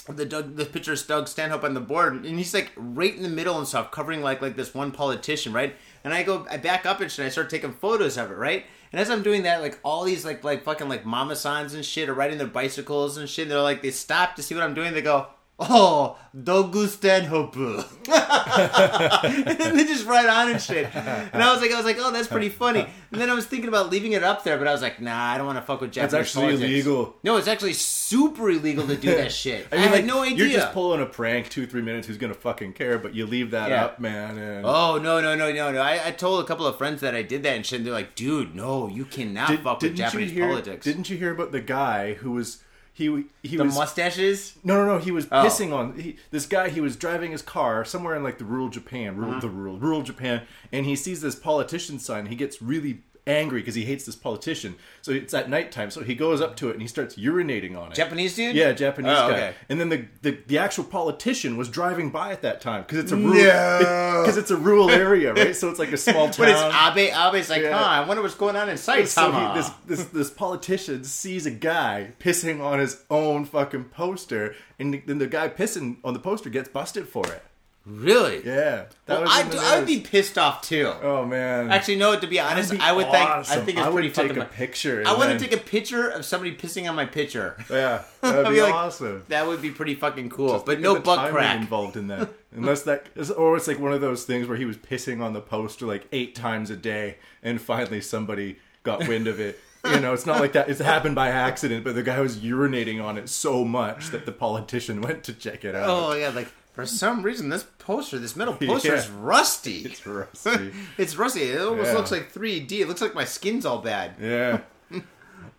The 0.07 0.25
Doug, 0.25 0.57
the 0.57 0.65
picture 0.65 0.91
of 0.91 1.07
Doug 1.07 1.29
Stanhope 1.29 1.63
on 1.63 1.73
the 1.75 1.79
board, 1.79 2.25
and 2.25 2.37
he's 2.37 2.53
like 2.53 2.71
right 2.75 3.15
in 3.15 3.23
the 3.23 3.29
middle 3.29 3.57
and 3.57 3.65
stuff, 3.67 3.89
covering 3.89 4.21
like 4.21 4.41
like 4.41 4.55
this 4.57 4.73
one 4.73 4.91
politician, 4.91 5.53
right? 5.53 5.75
And 6.03 6.13
I 6.13 6.23
go, 6.23 6.45
I 6.51 6.57
back 6.57 6.85
up 6.85 6.99
and 6.99 7.09
shit. 7.09 7.25
I 7.25 7.29
start 7.29 7.49
taking 7.49 7.71
photos 7.71 8.17
of 8.17 8.29
it, 8.29 8.35
right? 8.35 8.65
And 8.91 8.99
as 8.99 9.09
I'm 9.09 9.23
doing 9.23 9.43
that, 9.43 9.61
like 9.61 9.79
all 9.81 10.03
these 10.03 10.25
like 10.25 10.43
like 10.43 10.65
fucking 10.65 10.89
like 10.89 11.05
mama 11.05 11.37
signs 11.37 11.73
and 11.73 11.85
shit 11.85 12.09
are 12.09 12.13
riding 12.13 12.37
their 12.37 12.47
bicycles 12.47 13.15
and 13.15 13.29
shit. 13.29 13.43
And 13.43 13.51
They're 13.51 13.61
like 13.61 13.81
they 13.81 13.91
stop 13.91 14.35
to 14.35 14.43
see 14.43 14.53
what 14.53 14.63
I'm 14.65 14.73
doing. 14.73 14.93
They 14.93 15.01
go, 15.01 15.27
"Oh, 15.59 16.17
Doug 16.43 16.75
Stanhope," 16.87 17.55
and 17.55 17.83
then 19.59 19.75
they 19.77 19.85
just 19.85 20.05
ride 20.05 20.25
on 20.27 20.51
and 20.51 20.61
shit. 20.61 20.93
And 20.95 21.41
I 21.43 21.51
was 21.53 21.61
like, 21.61 21.71
I 21.71 21.77
was 21.77 21.85
like, 21.85 21.97
"Oh, 21.99 22.11
that's 22.11 22.27
pretty 22.27 22.49
funny." 22.49 22.85
And 23.11 23.21
then 23.21 23.29
I 23.29 23.33
was 23.33 23.45
thinking 23.45 23.67
about 23.67 23.89
leaving 23.91 24.13
it 24.13 24.23
up 24.23 24.43
there, 24.43 24.57
but 24.57 24.67
I 24.67 24.71
was 24.71 24.81
like, 24.81 24.99
"Nah, 25.01 25.15
I 25.31 25.37
don't 25.37 25.45
want 25.45 25.57
to 25.59 25.61
fuck 25.61 25.81
with 25.81 25.91
Japanese 25.91 26.11
That's 26.11 26.29
actually 26.29 26.53
politics." 26.53 26.71
illegal. 26.71 27.15
No, 27.23 27.37
it's 27.37 27.47
actually 27.47 27.73
super 27.73 28.49
illegal 28.49 28.87
to 28.87 28.95
do 28.97 29.15
that 29.15 29.31
shit. 29.43 29.67
I, 29.71 29.75
I 29.75 29.79
had 29.79 29.91
like, 29.91 30.05
no 30.05 30.23
idea. 30.23 30.37
You're 30.37 30.57
just 30.57 30.73
pulling 30.73 31.01
a 31.01 31.05
prank, 31.05 31.49
two, 31.49 31.65
three 31.67 31.81
minutes. 31.81 32.07
Who's 32.07 32.17
gonna 32.17 32.33
fucking 32.33 32.73
care? 32.73 32.97
But 32.97 33.13
you 33.13 33.25
leave 33.25 33.51
that 33.51 33.69
Yeah. 33.69 33.85
up, 33.85 33.99
man. 33.99 34.37
And 34.37 34.65
Oh 34.65 34.97
no 34.97 35.21
no 35.21 35.35
no 35.35 35.51
no 35.51 35.71
no! 35.71 35.81
I, 35.81 36.07
I 36.07 36.11
told 36.11 36.43
a 36.43 36.47
couple 36.47 36.65
of 36.65 36.77
friends 36.77 37.01
that 37.01 37.15
I 37.15 37.21
did 37.21 37.43
that 37.43 37.55
and 37.55 37.65
shit. 37.65 37.77
And 37.77 37.85
they're 37.85 37.93
like, 37.93 38.15
"Dude, 38.15 38.55
no, 38.55 38.87
you 38.87 39.05
cannot 39.05 39.49
Did, 39.49 39.59
fuck 39.61 39.81
with 39.81 39.95
Japanese 39.95 40.31
hear? 40.31 40.47
politics." 40.47 40.83
Didn't 40.83 41.09
you 41.09 41.17
hear 41.17 41.31
about 41.31 41.51
the 41.51 41.61
guy 41.61 42.13
who 42.15 42.31
was 42.31 42.63
he 42.93 43.25
he 43.41 43.57
the 43.57 43.63
was 43.65 43.75
mustaches? 43.75 44.55
no 44.63 44.75
no 44.75 44.85
no 44.85 44.97
he 44.99 45.11
was 45.11 45.25
Oh. 45.31 45.43
pissing 45.45 45.73
on 45.73 45.97
he, 45.99 46.17
this 46.31 46.45
guy. 46.45 46.69
He 46.69 46.79
was 46.81 46.95
driving 46.95 47.31
his 47.31 47.41
car 47.41 47.83
somewhere 47.83 48.15
in 48.15 48.23
like 48.23 48.37
the 48.37 48.45
rural 48.45 48.69
Japan, 48.69 49.15
rural, 49.17 49.31
Uh-huh. 49.31 49.39
the 49.41 49.49
rural 49.49 49.77
rural 49.77 50.01
Japan, 50.03 50.43
and 50.71 50.85
he 50.85 50.95
sees 50.95 51.21
this 51.21 51.35
politician 51.35 51.97
sign. 51.99 52.27
He 52.27 52.35
gets 52.35 52.61
really 52.61 53.01
angry 53.25 53.61
because 53.61 53.75
he 53.75 53.85
hates 53.85 54.05
this 54.05 54.15
politician. 54.15 54.75
So 55.01 55.11
it's 55.11 55.33
at 55.33 55.49
nighttime. 55.49 55.91
So 55.91 56.01
he 56.03 56.13
goes 56.15 56.41
up 56.41 56.55
to 56.57 56.69
it 56.69 56.73
and 56.73 56.81
he 56.81 56.87
starts 56.87 57.15
urinating 57.15 57.77
on 57.77 57.91
it. 57.91 57.95
Japanese 57.95 58.35
dude? 58.35 58.55
Yeah, 58.55 58.71
Japanese 58.73 59.11
Oh, 59.17 59.29
guy. 59.29 59.33
okay. 59.35 59.53
And 59.69 59.79
then 59.79 59.89
the, 59.89 60.05
the 60.21 60.37
the 60.47 60.57
actual 60.57 60.83
politician 60.83 61.55
was 61.57 61.69
driving 61.69 62.09
by 62.09 62.31
at 62.31 62.41
that 62.41 62.59
time 62.61 62.81
because 62.83 62.97
it's 62.99 63.11
a 63.11 63.15
rural 63.15 63.33
No. 63.43 64.21
because 64.23 64.37
it's 64.37 64.51
a 64.51 64.57
rural 64.57 64.89
area, 64.89 65.33
right? 65.33 65.55
So 65.55 65.69
it's 65.69 65.79
like 65.79 65.91
a 65.91 65.97
small 65.97 66.29
town. 66.29 66.33
But 66.37 66.49
it's 66.49 66.61
Abe. 66.61 67.13
Abe's 67.13 67.49
like, 67.49 67.61
Yeah. 67.61 67.77
huh? 67.77 67.83
I 68.03 68.05
wonder 68.07 68.21
what's 68.23 68.35
going 68.35 68.55
on 68.55 68.67
in 68.69 68.75
Saitama. 68.75 69.07
so 69.07 69.31
he, 69.31 69.53
this 69.55 69.69
this 69.87 70.03
this 70.11 70.29
politician 70.29 71.03
sees 71.03 71.45
a 71.45 71.51
guy 71.51 72.11
pissing 72.19 72.61
on 72.61 72.79
his 72.79 73.03
own 73.09 73.45
fucking 73.45 73.85
poster, 73.85 74.55
and 74.79 75.01
then 75.05 75.17
the 75.19 75.27
guy 75.27 75.47
pissing 75.49 75.97
on 76.03 76.13
the 76.13 76.19
poster 76.19 76.49
gets 76.49 76.67
busted 76.69 77.07
for 77.07 77.25
it. 77.27 77.41
Really? 77.85 78.45
Yeah, 78.45 78.85
that 79.05 79.19
Well, 79.21 79.25
I, 79.27 79.43
the 79.43 79.57
I 79.57 79.77
would 79.77 79.87
be 79.87 79.99
pissed 79.99 80.37
off 80.37 80.61
too. 80.61 80.91
Oh 81.01 81.25
man, 81.25 81.71
Actually, 81.71 81.97
no. 81.97 82.17
To 82.19 82.27
be 82.27 82.39
honest, 82.39 82.71
be 82.71 82.79
I 82.79 82.91
would 82.91 83.05
think 83.05 83.17
I 83.17 83.39
awesome. 83.39 83.65
think 83.65 83.77
it's 83.77 83.85
I 83.85 83.89
would 83.89 83.95
pretty 83.95 84.11
take 84.11 84.27
fucking. 84.27 84.41
a 84.41 84.45
picture. 84.45 85.03
I 85.05 85.13
want 85.15 85.31
to 85.31 85.39
take 85.39 85.53
a 85.57 85.61
picture 85.63 86.09
of 86.09 86.25
somebody 86.25 86.55
pissing 86.55 86.89
on 86.89 86.95
my 86.95 87.05
picture. 87.05 87.57
Yeah, 87.69 88.03
that'd 88.21 88.45
be, 88.49 88.53
be 88.55 88.61
like, 88.61 88.73
awesome. 88.73 89.23
That 89.29 89.47
would 89.47 89.61
be 89.61 89.71
pretty 89.71 89.95
fucking 89.95 90.29
cool. 90.29 90.49
Just 90.53 90.65
but 90.65 90.79
no 90.79 90.99
butt 90.99 91.31
crack. 91.31 91.59
involved 91.59 91.97
in 91.97 92.07
that. 92.07 92.29
Unless 92.55 92.83
that, 92.83 93.07
or 93.35 93.57
it's 93.57 93.67
like 93.67 93.79
one 93.79 93.93
of 93.93 94.01
those 94.01 94.25
things 94.25 94.47
where 94.47 94.57
he 94.57 94.65
was 94.65 94.77
pissing 94.77 95.21
on 95.21 95.33
the 95.33 95.41
poster 95.41 95.87
like 95.87 96.07
eight 96.11 96.35
times 96.35 96.69
a 96.69 96.75
day, 96.75 97.17
and 97.41 97.59
finally 97.59 97.99
somebody 97.99 98.57
got 98.83 99.07
wind 99.07 99.27
of 99.27 99.39
it. 99.39 99.59
You 99.85 99.99
know, 99.99 100.13
it's 100.13 100.25
not 100.25 100.39
like 100.39 100.53
that. 100.53 100.69
It's 100.69 100.79
happened 100.79 101.15
by 101.15 101.29
accident, 101.29 101.83
but 101.83 101.95
the 101.95 102.03
guy 102.03 102.21
was 102.21 102.37
urinating 102.37 103.03
on 103.03 103.17
it 103.17 103.27
so 103.27 103.65
much 103.65 104.11
that 104.11 104.25
the 104.25 104.31
politician 104.31 105.01
went 105.01 105.23
to 105.25 105.33
check 105.33 105.65
it 105.65 105.75
out. 105.75 105.89
Oh 105.89 106.13
yeah, 106.13 106.29
like 106.29 106.47
for 106.73 106.85
some 106.85 107.23
reason 107.23 107.49
this 107.49 107.65
poster, 107.79 108.19
this 108.19 108.35
metal 108.35 108.53
poster 108.61 108.89
Yeah. 108.89 108.95
is 108.95 109.09
rusty. 109.09 109.77
It's 109.79 110.05
rusty. 110.05 110.71
It's 110.97 111.15
rusty. 111.15 111.43
It 111.43 111.61
almost 111.61 111.91
Yeah. 111.91 111.97
looks 111.97 112.11
like 112.11 112.31
3D. 112.33 112.81
It 112.81 112.87
looks 112.87 113.01
like 113.01 113.13
my 113.15 113.25
skin's 113.25 113.65
all 113.65 113.79
bad. 113.79 114.15
yeah. 114.19 114.59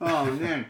Oh 0.00 0.26
man. 0.26 0.66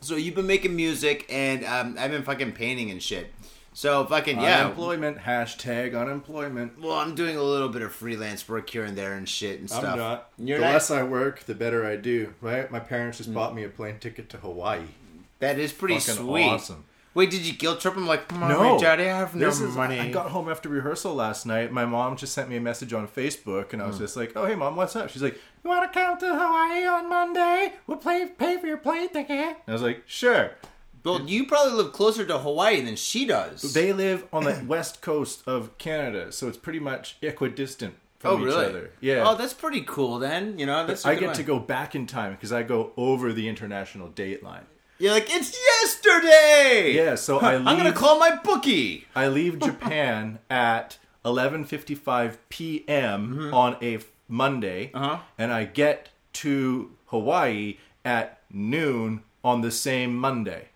So 0.00 0.16
you've 0.16 0.34
been 0.34 0.46
making 0.46 0.76
music, 0.76 1.24
and 1.30 1.64
um, 1.64 1.96
I've 1.98 2.10
been 2.10 2.22
fucking 2.22 2.52
painting 2.52 2.90
and 2.90 3.02
shit. 3.02 3.32
So 3.72 4.04
fucking 4.06 4.40
yeah. 4.40 4.64
Unemployment. 4.64 5.18
Hashtag 5.18 5.98
unemployment. 5.98 6.80
Well, 6.80 6.92
I'm 6.98 7.14
doing 7.14 7.36
a 7.36 7.42
little 7.42 7.68
bit 7.68 7.82
of 7.82 7.92
freelance 7.92 8.48
work 8.48 8.68
here 8.70 8.84
and 8.84 8.96
there 8.96 9.14
and 9.14 9.28
shit 9.28 9.60
and 9.60 9.68
stuff. 9.68 9.84
I'm 9.84 9.98
not. 9.98 10.30
You're 10.38 10.58
the 10.58 10.64
not. 10.64 10.72
less 10.74 10.90
I 10.90 11.02
work, 11.02 11.40
the 11.44 11.54
better 11.54 11.86
I 11.86 11.96
do. 11.96 12.34
Right? 12.40 12.70
My 12.70 12.80
parents 12.80 13.18
just 13.18 13.32
bought 13.32 13.54
me 13.54 13.64
a 13.64 13.68
plane 13.68 13.98
ticket 13.98 14.28
to 14.30 14.38
Hawaii. 14.38 14.82
that 15.40 15.58
is 15.58 15.72
pretty 15.72 15.98
Fucking 15.98 16.24
sweet. 16.24 16.44
awesome. 16.44 16.84
Wait, 17.16 17.30
did 17.30 17.46
you 17.46 17.54
guilt 17.54 17.80
trip 17.80 17.94
him 17.94 18.06
like, 18.06 18.30
No, 18.32 18.48
no, 18.48 18.78
Daddy, 18.78 19.04
I 19.04 19.18
have 19.18 19.34
no 19.34 19.48
is- 19.48 19.60
money. 19.60 19.98
I 19.98 20.10
got 20.10 20.32
home 20.32 20.50
after 20.50 20.68
rehearsal 20.68 21.14
last 21.14 21.46
night. 21.46 21.72
My 21.72 21.86
mom 21.86 22.18
just 22.18 22.34
sent 22.34 22.50
me 22.50 22.56
a 22.56 22.60
message 22.60 22.92
on 22.92 23.08
Facebook, 23.08 23.72
and 23.72 23.80
I 23.80 23.86
was 23.86 23.96
hmm. 23.96 24.02
just 24.02 24.18
like, 24.18 24.32
"Oh, 24.36 24.44
hey, 24.44 24.54
mom, 24.54 24.76
what's 24.76 24.94
up?" 24.94 25.08
She's 25.08 25.22
like, 25.22 25.40
"You 25.64 25.70
want 25.70 25.90
to 25.90 25.98
come 25.98 26.18
to 26.18 26.26
Hawaii 26.26 26.84
on 26.84 27.08
Monday? 27.08 27.72
We'll 27.86 27.96
play, 27.96 28.26
pay 28.26 28.58
for 28.58 28.66
your 28.66 28.76
plane 28.76 29.08
ticket." 29.08 29.30
And 29.30 29.56
I 29.66 29.72
was 29.72 29.80
like, 29.80 30.02
"Sure." 30.06 30.50
well, 31.06 31.22
you 31.22 31.46
probably 31.46 31.72
live 31.72 31.92
closer 31.92 32.26
to 32.26 32.36
Hawaii 32.36 32.82
than 32.82 32.96
she 32.96 33.24
does. 33.24 33.72
They 33.72 33.94
live 33.94 34.26
on 34.30 34.44
the 34.44 34.62
west 34.66 35.00
coast 35.00 35.42
of 35.46 35.78
Canada, 35.78 36.32
so 36.32 36.48
it's 36.48 36.58
pretty 36.58 36.80
much 36.80 37.16
equidistant 37.22 37.94
from 38.18 38.30
oh, 38.30 38.38
each 38.40 38.44
really? 38.44 38.64
other. 38.66 38.90
Yeah. 39.00 39.24
Oh, 39.26 39.36
that's 39.36 39.54
pretty 39.54 39.82
cool 39.82 40.18
then. 40.18 40.58
You 40.58 40.66
know, 40.66 40.96
I 41.04 41.14
get 41.14 41.28
one. 41.28 41.36
to 41.36 41.42
go 41.42 41.58
back 41.58 41.94
in 41.94 42.06
time 42.06 42.32
because 42.32 42.52
I 42.52 42.62
go 42.62 42.92
over 42.96 43.32
the 43.32 43.48
international 43.48 44.08
date 44.08 44.42
line. 44.42 44.66
You're 44.98 45.12
like, 45.12 45.26
it's 45.28 45.56
yesterday. 45.82 46.92
Yeah, 46.94 47.14
so 47.16 47.38
I 47.38 47.54
I'm 47.56 47.64
gonna 47.64 47.92
call 47.92 48.18
my 48.18 48.36
bookie. 48.36 49.06
I 49.14 49.28
leave 49.28 49.58
Japan 49.58 50.38
at 50.50 50.98
11:55 51.24 52.36
p.m. 52.48 53.52
on 53.52 53.76
a 53.82 53.98
Monday, 54.28 54.86
Mm-hmm. 54.94 54.96
Uh-huh. 55.04 55.18
and 55.38 55.52
I 55.52 55.64
get 55.64 56.08
to 56.34 56.90
Hawaii 57.06 57.78
at 58.04 58.40
noon 58.50 59.22
on 59.44 59.60
the 59.60 59.70
same 59.70 60.16
Monday. 60.16 60.68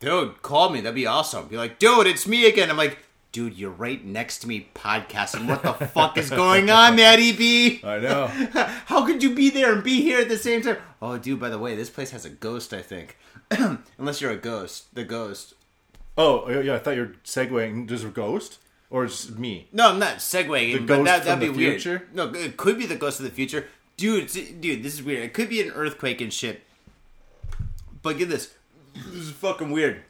Dude, 0.00 0.42
call 0.42 0.70
me. 0.70 0.80
That'd 0.80 0.94
be 0.94 1.06
awesome. 1.06 1.48
Be 1.48 1.56
like, 1.56 1.78
dude, 1.78 2.06
it's 2.06 2.26
me 2.26 2.46
again. 2.46 2.70
I'm 2.70 2.76
like, 2.76 2.98
dude, 3.32 3.54
you're 3.58 3.70
right 3.70 4.04
next 4.04 4.38
to 4.40 4.46
me 4.48 4.68
podcasting. 4.74 5.48
What 5.48 5.62
the 5.62 5.72
fuck 5.86 6.16
is 6.16 6.30
going 6.30 6.70
on, 6.70 6.94
Matty 6.94 7.32
B? 7.32 7.80
I 7.82 7.98
know. 7.98 8.26
How 8.86 9.04
could 9.04 9.22
you 9.24 9.34
be 9.34 9.50
there 9.50 9.72
and 9.72 9.82
be 9.82 10.00
here 10.00 10.20
at 10.20 10.28
the 10.28 10.38
same 10.38 10.62
time? 10.62 10.76
Oh, 11.02 11.18
dude, 11.18 11.40
by 11.40 11.48
the 11.48 11.58
way, 11.58 11.74
this 11.74 11.90
place 11.90 12.10
has 12.12 12.24
a 12.24 12.30
ghost, 12.30 12.72
I 12.72 12.80
think. 12.82 13.16
Unless 13.98 14.20
you're 14.20 14.30
a 14.30 14.36
ghost. 14.36 14.94
The 14.94 15.04
ghost. 15.04 15.54
oh, 16.16 16.48
yeah, 16.48 16.74
I 16.74 16.78
thought 16.78 16.94
you 16.96 17.02
were 17.02 17.14
segueing. 17.24 17.88
There's 17.88 18.04
a 18.04 18.08
ghost, 18.08 18.58
or 18.90 19.06
just 19.06 19.38
me? 19.38 19.68
No, 19.72 19.90
I'm 19.90 19.98
not 19.98 20.16
segueing, 20.18 20.72
The 20.74 20.78
but 20.80 20.86
ghost 20.86 21.04
that, 21.06 21.24
that'd 21.24 21.40
be 21.40 21.56
weird. 21.56 21.80
future? 21.80 22.08
No, 22.12 22.32
it 22.32 22.56
could 22.56 22.78
be 22.78 22.86
the 22.86 22.96
ghost 22.96 23.20
of 23.20 23.24
the 23.24 23.30
future. 23.32 23.66
Dude, 23.96 24.28
dude, 24.60 24.82
this 24.82 24.94
is 24.94 25.02
weird. 25.02 25.22
It 25.24 25.32
could 25.34 25.48
be 25.48 25.60
an 25.60 25.70
earthquake 25.70 26.20
and 26.20 26.32
shit. 26.32 26.62
But 28.02 28.18
get 28.18 28.28
this. 28.28 28.52
This 28.94 29.14
is 29.24 29.30
fucking 29.30 29.70
weird. 29.70 30.02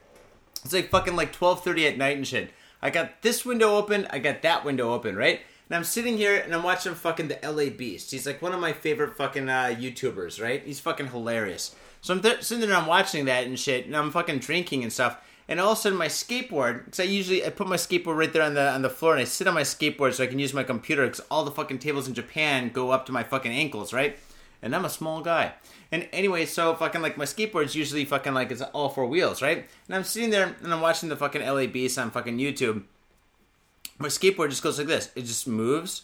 It's 0.63 0.73
like 0.73 0.89
fucking 0.89 1.15
like 1.15 1.33
12:30 1.33 1.87
at 1.87 1.97
night 1.97 2.17
and 2.17 2.27
shit. 2.27 2.51
I 2.81 2.89
got 2.89 3.21
this 3.21 3.45
window 3.45 3.75
open, 3.75 4.07
I 4.09 4.19
got 4.19 4.41
that 4.43 4.63
window 4.63 4.93
open, 4.93 5.15
right? 5.15 5.41
And 5.69 5.75
I'm 5.75 5.83
sitting 5.83 6.17
here 6.17 6.35
and 6.37 6.53
I'm 6.55 6.63
watching 6.63 6.95
fucking 6.95 7.27
the 7.27 7.39
LA 7.43 7.69
Beast. 7.69 8.11
He's 8.11 8.25
like 8.25 8.41
one 8.41 8.53
of 8.53 8.59
my 8.59 8.73
favorite 8.73 9.17
fucking 9.17 9.49
uh, 9.49 9.75
YouTubers, 9.77 10.41
right? 10.41 10.63
He's 10.63 10.79
fucking 10.79 11.07
hilarious. 11.07 11.75
So 12.01 12.13
I'm 12.13 12.21
th- 12.21 12.43
sitting 12.43 12.67
there, 12.67 12.77
I'm 12.77 12.87
watching 12.87 13.25
that 13.25 13.45
and 13.45 13.59
shit, 13.59 13.85
and 13.85 13.95
I'm 13.95 14.11
fucking 14.11 14.39
drinking 14.39 14.83
and 14.83 14.91
stuff. 14.91 15.17
And 15.47 15.59
all 15.59 15.71
of 15.71 15.79
a 15.79 15.81
sudden, 15.81 15.97
my 15.97 16.07
skateboard, 16.07 16.85
because 16.85 16.99
I 16.99 17.03
usually 17.03 17.45
I 17.45 17.49
put 17.49 17.67
my 17.67 17.75
skateboard 17.75 18.17
right 18.17 18.31
there 18.31 18.43
on 18.43 18.53
the 18.53 18.69
on 18.71 18.83
the 18.83 18.89
floor, 18.89 19.13
and 19.13 19.21
I 19.21 19.25
sit 19.25 19.47
on 19.47 19.55
my 19.55 19.63
skateboard 19.63 20.13
so 20.13 20.23
I 20.23 20.27
can 20.27 20.39
use 20.39 20.53
my 20.53 20.63
computer, 20.63 21.05
because 21.05 21.21
all 21.31 21.43
the 21.43 21.51
fucking 21.51 21.79
tables 21.79 22.07
in 22.07 22.13
Japan 22.13 22.69
go 22.69 22.91
up 22.91 23.05
to 23.07 23.11
my 23.11 23.23
fucking 23.23 23.51
ankles, 23.51 23.91
right? 23.91 24.17
And 24.61 24.75
I'm 24.75 24.85
a 24.85 24.89
small 24.89 25.21
guy. 25.21 25.53
And 25.91 26.07
anyway, 26.11 26.45
so 26.45 26.75
fucking 26.75 27.01
like 27.01 27.17
my 27.17 27.25
skateboard's 27.25 27.75
usually 27.75 28.05
fucking 28.05 28.33
like 28.33 28.51
it's 28.51 28.61
all 28.61 28.89
four 28.89 29.07
wheels, 29.07 29.41
right? 29.41 29.65
And 29.87 29.95
I'm 29.95 30.03
sitting 30.03 30.29
there 30.29 30.55
and 30.61 30.73
I'm 30.73 30.81
watching 30.81 31.09
the 31.09 31.15
fucking 31.15 31.41
LA 31.41 31.65
Beast 31.65 31.97
on 31.97 32.11
fucking 32.11 32.37
YouTube. 32.37 32.83
My 33.97 34.07
skateboard 34.07 34.49
just 34.49 34.63
goes 34.63 34.77
like 34.77 34.87
this. 34.87 35.11
It 35.15 35.23
just 35.23 35.47
moves 35.47 36.03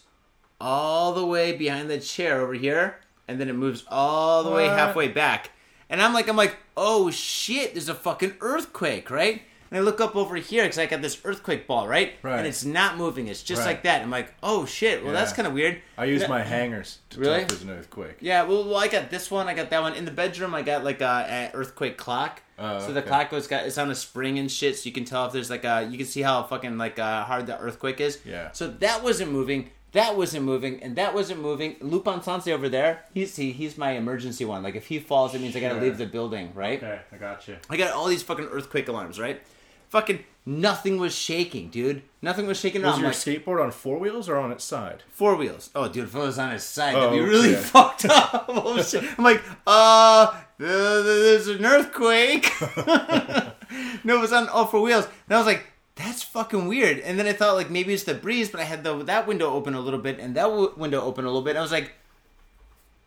all 0.60 1.14
the 1.14 1.26
way 1.26 1.52
behind 1.52 1.90
the 1.90 2.00
chair 2.00 2.42
over 2.42 2.54
here, 2.54 3.00
and 3.28 3.40
then 3.40 3.50
it 3.50 3.54
moves 3.54 3.84
all 3.90 4.44
the 4.44 4.50
way 4.50 4.68
halfway 4.68 5.08
back. 5.08 5.52
And 5.90 6.02
I'm 6.02 6.14
like, 6.14 6.28
I'm 6.28 6.36
like, 6.38 6.58
oh 6.76 7.12
shit, 7.12 7.74
there's 7.74 7.90
a 7.90 7.96
fucking 7.96 8.36
earthquake, 8.42 9.10
right? 9.12 9.42
And 9.72 9.80
I 9.80 9.82
look 9.82 10.00
up 10.00 10.16
over 10.16 10.36
here 10.36 10.64
because 10.64 10.78
I 10.78 10.86
got 10.86 11.02
this 11.02 11.20
earthquake 11.26 11.66
ball, 11.68 11.88
right? 11.88 12.14
Right. 12.22 12.38
And 12.38 12.48
it's 12.48 12.64
not 12.64 12.98
moving. 12.98 13.28
It's 13.28 13.42
just 13.44 13.62
Right. 13.62 13.68
like 13.70 13.84
that. 13.84 14.02
I'm 14.04 14.12
like, 14.12 14.34
oh 14.44 14.66
shit. 14.66 15.04
Well, 15.04 15.12
that's 15.12 15.34
kind 15.34 15.48
of 15.48 15.54
weird. 15.54 15.82
I 15.98 16.06
use 16.06 16.28
my 16.30 16.44
hangers 16.44 17.00
to 17.10 17.20
Really? 17.20 17.34
tell 17.34 17.42
if 17.42 17.48
there's 17.50 17.62
an 17.64 17.70
earthquake. 17.72 18.18
yeah, 18.22 18.44
well, 18.44 18.64
well, 18.64 18.78
I 18.78 18.88
got 18.88 19.10
this 19.10 19.30
one. 19.32 19.48
I 19.48 19.54
got 19.56 19.72
that 19.72 19.82
one 19.82 19.94
in 19.96 20.06
the 20.06 20.12
bedroom. 20.12 20.54
I 20.54 20.62
got 20.62 20.84
like 20.84 21.02
a, 21.02 21.52
a 21.54 21.58
earthquake 21.58 21.98
clock. 21.98 22.42
Oh, 22.58 22.80
so 22.80 22.94
the 22.94 23.00
okay. 23.00 23.08
clock 23.10 23.32
was 23.32 23.48
got 23.48 23.66
it's 23.66 23.78
on 23.78 23.90
a 23.92 23.96
spring 23.96 24.40
and 24.40 24.50
shit, 24.50 24.78
so 24.78 24.86
you 24.88 24.94
can 24.94 25.04
tell 25.04 25.26
if 25.26 25.34
there's 25.34 25.50
like 25.50 25.66
a 25.66 25.88
you 25.92 25.98
can 25.98 26.08
see 26.08 26.22
how 26.22 26.42
fucking 26.44 26.78
like 26.78 26.98
uh, 27.00 27.24
hard 27.26 27.48
the 27.48 27.60
earthquake 27.60 28.00
is. 28.00 28.20
Yeah. 28.24 28.52
So 28.54 28.68
that 28.68 29.04
wasn't 29.04 29.32
moving. 29.32 29.72
That 29.96 30.18
wasn't 30.18 30.44
moving, 30.44 30.84
and 30.84 30.98
that 30.98 31.14
wasn't 31.14 31.42
moving. 31.42 31.78
Lupin 31.80 32.20
Sansei 32.20 32.52
over 32.52 32.68
there, 32.68 33.06
he's 33.14 33.34
he, 33.38 33.54
he's 33.54 33.78
my 33.78 33.92
emergency 33.92 34.44
one. 34.44 34.62
Like 34.62 34.76
if 34.76 34.88
he 34.88 35.00
falls, 35.00 35.34
it 35.34 35.40
means 35.40 35.56
I 35.56 35.62
gotta 35.62 35.80
leave 35.80 35.98
the 35.98 36.06
building, 36.06 36.52
right? 36.54 36.84
Okay, 36.84 37.00
I 37.14 37.16
got 37.16 37.48
you. 37.48 37.56
I 37.70 37.78
got 37.78 37.94
all 37.94 38.08
these 38.08 38.22
fucking 38.22 38.50
earthquake 38.52 38.90
alarms, 38.90 39.22
right? 39.22 39.42
Fucking 39.88 40.26
nothing 40.46 40.98
was 40.98 41.16
shaking, 41.16 41.70
dude. 41.70 42.02
Nothing 42.22 42.46
was 42.46 42.60
shaking. 42.60 42.82
Was 42.84 42.98
your 43.00 43.08
like, 43.08 43.16
skateboard 43.16 43.64
on 43.64 43.72
four 43.72 43.98
wheels 43.98 44.28
or 44.28 44.36
on 44.36 44.52
its 44.52 44.66
side? 44.66 45.04
Four 45.12 45.38
wheels. 45.38 45.70
Oh, 45.74 45.88
dude, 45.88 46.04
if 46.04 46.14
it 46.14 46.20
was 46.20 46.38
on 46.38 46.52
his 46.52 46.64
side, 46.64 46.96
Oh, 46.96 47.00
that'd 47.12 47.18
be 47.18 47.24
really 47.24 47.56
okay. 47.56 47.64
fucked 47.64 48.04
up. 48.06 48.46
Oh, 48.50 48.82
shit. 48.82 49.02
I'm 49.18 49.24
like, 49.24 49.42
uh, 49.66 50.34
th- 50.60 50.70
th- 50.70 51.04
there's 51.06 51.48
an 51.48 51.66
earthquake. 51.66 52.52
no, 54.04 54.18
it 54.18 54.22
was 54.22 54.34
on 54.34 54.50
all 54.50 54.66
four 54.66 54.82
wheels. 54.82 55.06
And 55.30 55.36
I 55.36 55.38
was 55.38 55.46
like, 55.46 55.66
that's 55.96 56.24
fucking 56.24 56.68
weird. 56.68 57.00
And 57.00 57.18
then 57.18 57.26
I 57.28 57.34
thought, 57.34 57.56
like, 57.56 57.70
maybe 57.70 57.94
it's 57.94 58.04
the 58.04 58.14
breeze, 58.14 58.50
but 58.50 58.60
I 58.60 58.64
had 58.66 58.84
the 58.84 59.04
that 59.04 59.28
window 59.28 59.50
open 59.52 59.74
a 59.74 59.80
little 59.80 60.00
bit 60.00 60.20
and 60.20 60.36
that 60.36 60.44
w- 60.44 60.74
window 60.76 61.02
open 61.02 61.26
a 61.26 61.28
little 61.28 61.42
bit. 61.42 61.52
And 61.52 61.60
I 61.60 61.62
was 61.62 61.72
like, 61.72 61.94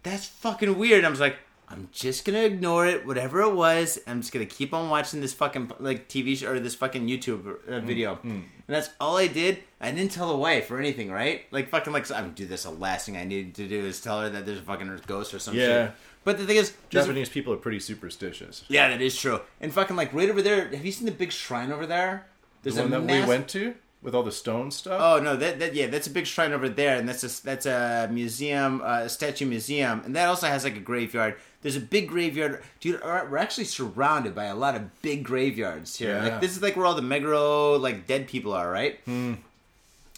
that's 0.02 0.26
fucking 0.26 0.78
weird. 0.78 0.98
And 0.98 1.06
I 1.06 1.10
was 1.10 1.20
like, 1.20 1.36
I'm 1.70 1.90
just 1.92 2.24
gonna 2.24 2.38
ignore 2.44 2.86
it, 2.86 3.04
whatever 3.06 3.42
it 3.42 3.52
was. 3.54 3.98
I'm 4.06 4.22
just 4.22 4.32
gonna 4.32 4.46
keep 4.46 4.72
on 4.72 4.88
watching 4.88 5.20
this 5.20 5.34
fucking 5.34 5.70
like 5.80 6.08
TV 6.08 6.34
show 6.34 6.52
or 6.52 6.60
this 6.60 6.74
fucking 6.74 7.06
YouTube 7.06 7.58
uh, 7.68 7.80
video, 7.80 8.18
and 8.22 8.44
that's 8.66 8.88
all 8.98 9.18
I 9.18 9.26
did. 9.26 9.58
I 9.78 9.90
didn't 9.90 10.12
tell 10.12 10.28
the 10.28 10.36
wife 10.36 10.70
or 10.70 10.78
anything, 10.78 11.10
right? 11.10 11.42
Like 11.50 11.68
fucking 11.68 11.92
like 11.92 12.10
I 12.10 12.22
would 12.22 12.34
do 12.34 12.46
this. 12.46 12.62
The 12.62 12.70
last 12.70 13.04
thing 13.04 13.18
I 13.18 13.24
needed 13.24 13.54
to 13.56 13.68
do 13.68 13.84
is 13.84 14.00
tell 14.00 14.22
her 14.22 14.30
that 14.30 14.46
there's 14.46 14.60
a 14.60 14.62
fucking 14.62 15.00
ghost 15.06 15.34
or 15.34 15.38
some 15.38 15.54
Yeah. 15.56 15.88
shit. 15.88 15.94
But 16.24 16.38
the 16.38 16.46
thing 16.46 16.56
is, 16.56 16.72
Japanese 16.88 17.28
people 17.28 17.52
are 17.52 17.58
pretty 17.58 17.80
superstitious. 17.80 18.64
yeah, 18.68 18.88
that 18.88 19.02
is 19.02 19.14
true. 19.14 19.40
And 19.60 19.70
fucking 19.70 19.94
like 19.96 20.14
right 20.14 20.30
over 20.30 20.40
there, 20.40 20.68
have 20.68 20.86
you 20.86 20.92
seen 20.92 21.04
the 21.04 21.12
big 21.12 21.32
shrine 21.32 21.70
over 21.70 21.84
there? 21.86 22.26
There's 22.74 22.76
The 22.76 22.82
one 22.82 22.90
that 22.92 23.00
mass- 23.04 23.22
we 23.24 23.28
went 23.28 23.48
to 23.48 23.74
with 24.02 24.14
all 24.14 24.22
the 24.22 24.32
stone 24.32 24.70
stuff. 24.70 25.00
Oh 25.02 25.20
no, 25.22 25.36
that, 25.36 25.58
that 25.58 25.74
yeah, 25.74 25.86
that's 25.88 26.06
a 26.06 26.10
big 26.10 26.26
shrine 26.26 26.52
over 26.52 26.68
there, 26.68 26.96
and 26.96 27.08
that's 27.08 27.24
a 27.24 27.44
that's 27.44 27.66
a 27.66 28.08
museum, 28.12 28.80
uh, 28.82 29.00
a 29.04 29.08
statue 29.08 29.46
museum, 29.46 30.02
and 30.04 30.14
that 30.16 30.28
also 30.28 30.46
has 30.46 30.64
like 30.64 30.76
a 30.76 30.80
graveyard. 30.80 31.34
There's 31.62 31.74
a 31.76 31.80
big 31.80 32.08
graveyard, 32.08 32.62
dude. 32.80 33.00
We're 33.02 33.36
actually 33.36 33.64
surrounded 33.64 34.34
by 34.34 34.44
a 34.44 34.54
lot 34.54 34.76
of 34.76 35.02
big 35.02 35.24
graveyards 35.24 35.96
here. 35.98 36.14
Yeah. 36.14 36.22
Like 36.28 36.40
this 36.40 36.52
is 36.56 36.62
like 36.62 36.76
where 36.76 36.86
all 36.86 36.94
the 36.94 37.02
Meguro 37.02 37.80
like 37.80 38.06
dead 38.06 38.28
people 38.28 38.52
are, 38.52 38.70
right? 38.70 39.00
Hmm. 39.04 39.34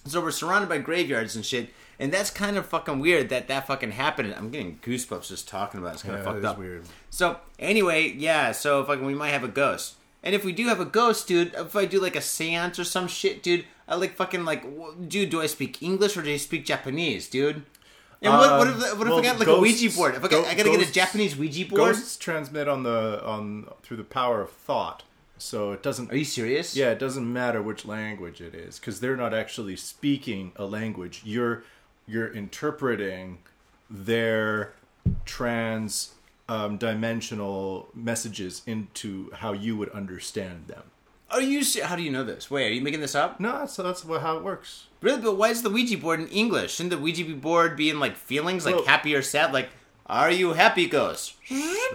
So 0.06 0.20
we're 0.20 0.30
surrounded 0.30 0.68
by 0.68 0.78
graveyards 0.78 1.36
and 1.36 1.44
shit, 1.44 1.70
and 1.98 2.12
that's 2.12 2.30
kind 2.30 2.56
of 2.58 2.66
fucking 2.66 3.00
weird 3.00 3.28
that 3.30 3.48
that 3.48 3.66
fucking 3.66 3.92
happened. 3.92 4.34
I'm 4.36 4.50
getting 4.50 4.78
goosebumps 4.82 5.28
just 5.28 5.48
talking 5.48 5.80
about 5.80 5.90
it. 5.90 5.94
It's 5.94 6.02
kind 6.02 6.14
Yeah, 6.14 6.20
of 6.20 6.24
fucked 6.26 6.44
up. 6.44 6.58
weird. 6.58 6.84
So 7.10 7.38
anyway, 7.58 8.10
yeah. 8.12 8.52
So 8.52 8.84
fucking, 8.84 9.04
we 9.06 9.14
might 9.14 9.30
have 9.30 9.44
a 9.44 9.48
ghost. 9.48 9.94
And 10.22 10.34
if 10.34 10.44
we 10.44 10.52
do 10.52 10.66
have 10.68 10.80
a 10.80 10.84
ghost, 10.84 11.26
dude, 11.26 11.54
if 11.54 11.74
I 11.74 11.86
do 11.86 12.00
like 12.00 12.16
a 12.16 12.20
seance 12.20 12.78
or 12.78 12.84
some 12.84 13.08
shit, 13.08 13.42
dude, 13.42 13.64
I 13.88 13.96
like 13.96 14.14
fucking 14.14 14.44
like, 14.44 14.64
dude, 15.08 15.30
do 15.30 15.40
I 15.40 15.46
speak 15.46 15.82
English 15.82 16.16
or 16.16 16.22
do 16.22 16.32
I 16.32 16.36
speak 16.36 16.64
Japanese, 16.64 17.28
dude? 17.28 17.64
And 18.22 18.34
what, 18.34 18.58
what 18.58 18.68
if 18.68 18.76
what 18.76 18.84
if 18.84 18.98
I 18.98 19.00
um, 19.00 19.08
well, 19.08 19.22
got 19.22 19.38
like 19.38 19.48
a 19.48 19.58
Ouija 19.58 19.96
board? 19.96 20.14
If 20.14 20.24
I, 20.24 20.28
got, 20.28 20.44
go- 20.44 20.50
I 20.50 20.54
gotta 20.54 20.70
get 20.70 20.86
a 20.86 20.92
Japanese 20.92 21.36
Ouija 21.36 21.66
board? 21.66 21.94
Ghosts 21.94 22.16
transmit 22.18 22.68
on 22.68 22.82
the 22.82 23.24
on 23.24 23.68
through 23.82 23.96
the 23.96 24.04
power 24.04 24.42
of 24.42 24.50
thought, 24.50 25.04
so 25.38 25.72
it 25.72 25.82
doesn't. 25.82 26.12
Are 26.12 26.16
you 26.16 26.26
serious? 26.26 26.76
Yeah, 26.76 26.90
it 26.90 26.98
doesn't 26.98 27.30
matter 27.30 27.62
which 27.62 27.86
language 27.86 28.42
it 28.42 28.54
is 28.54 28.78
because 28.78 29.00
they're 29.00 29.16
not 29.16 29.32
actually 29.32 29.76
speaking 29.76 30.52
a 30.56 30.66
language. 30.66 31.22
You're 31.24 31.64
you're 32.06 32.30
interpreting 32.30 33.38
their 33.88 34.74
trans 35.24 36.12
um, 36.50 36.76
dimensional 36.78 37.88
messages 37.94 38.62
into 38.66 39.30
how 39.32 39.52
you 39.52 39.76
would 39.76 39.90
understand 39.90 40.66
them. 40.66 40.82
Are 41.30 41.40
you? 41.40 41.62
How 41.84 41.94
do 41.94 42.02
you 42.02 42.10
know 42.10 42.24
this? 42.24 42.50
Wait, 42.50 42.66
are 42.70 42.74
you 42.74 42.80
making 42.80 43.00
this 43.00 43.14
up? 43.14 43.38
No, 43.38 43.52
that's 43.60 43.76
that's 43.76 44.02
how 44.02 44.36
it 44.36 44.42
works. 44.42 44.86
Really? 45.00 45.20
But 45.22 45.36
why 45.36 45.50
is 45.50 45.62
the 45.62 45.70
Ouija 45.70 45.96
board 45.98 46.18
in 46.20 46.26
English? 46.28 46.74
Shouldn't 46.74 46.90
the 46.90 46.98
Ouija 46.98 47.24
board 47.36 47.76
be 47.76 47.88
in 47.88 48.00
like 48.00 48.16
feelings, 48.16 48.66
like 48.66 48.74
Well- 48.74 48.84
happy 48.84 49.14
or 49.14 49.22
sad? 49.22 49.52
Like, 49.52 49.68
are 50.06 50.30
you 50.32 50.54
happy, 50.54 50.86
ghost? 50.88 51.34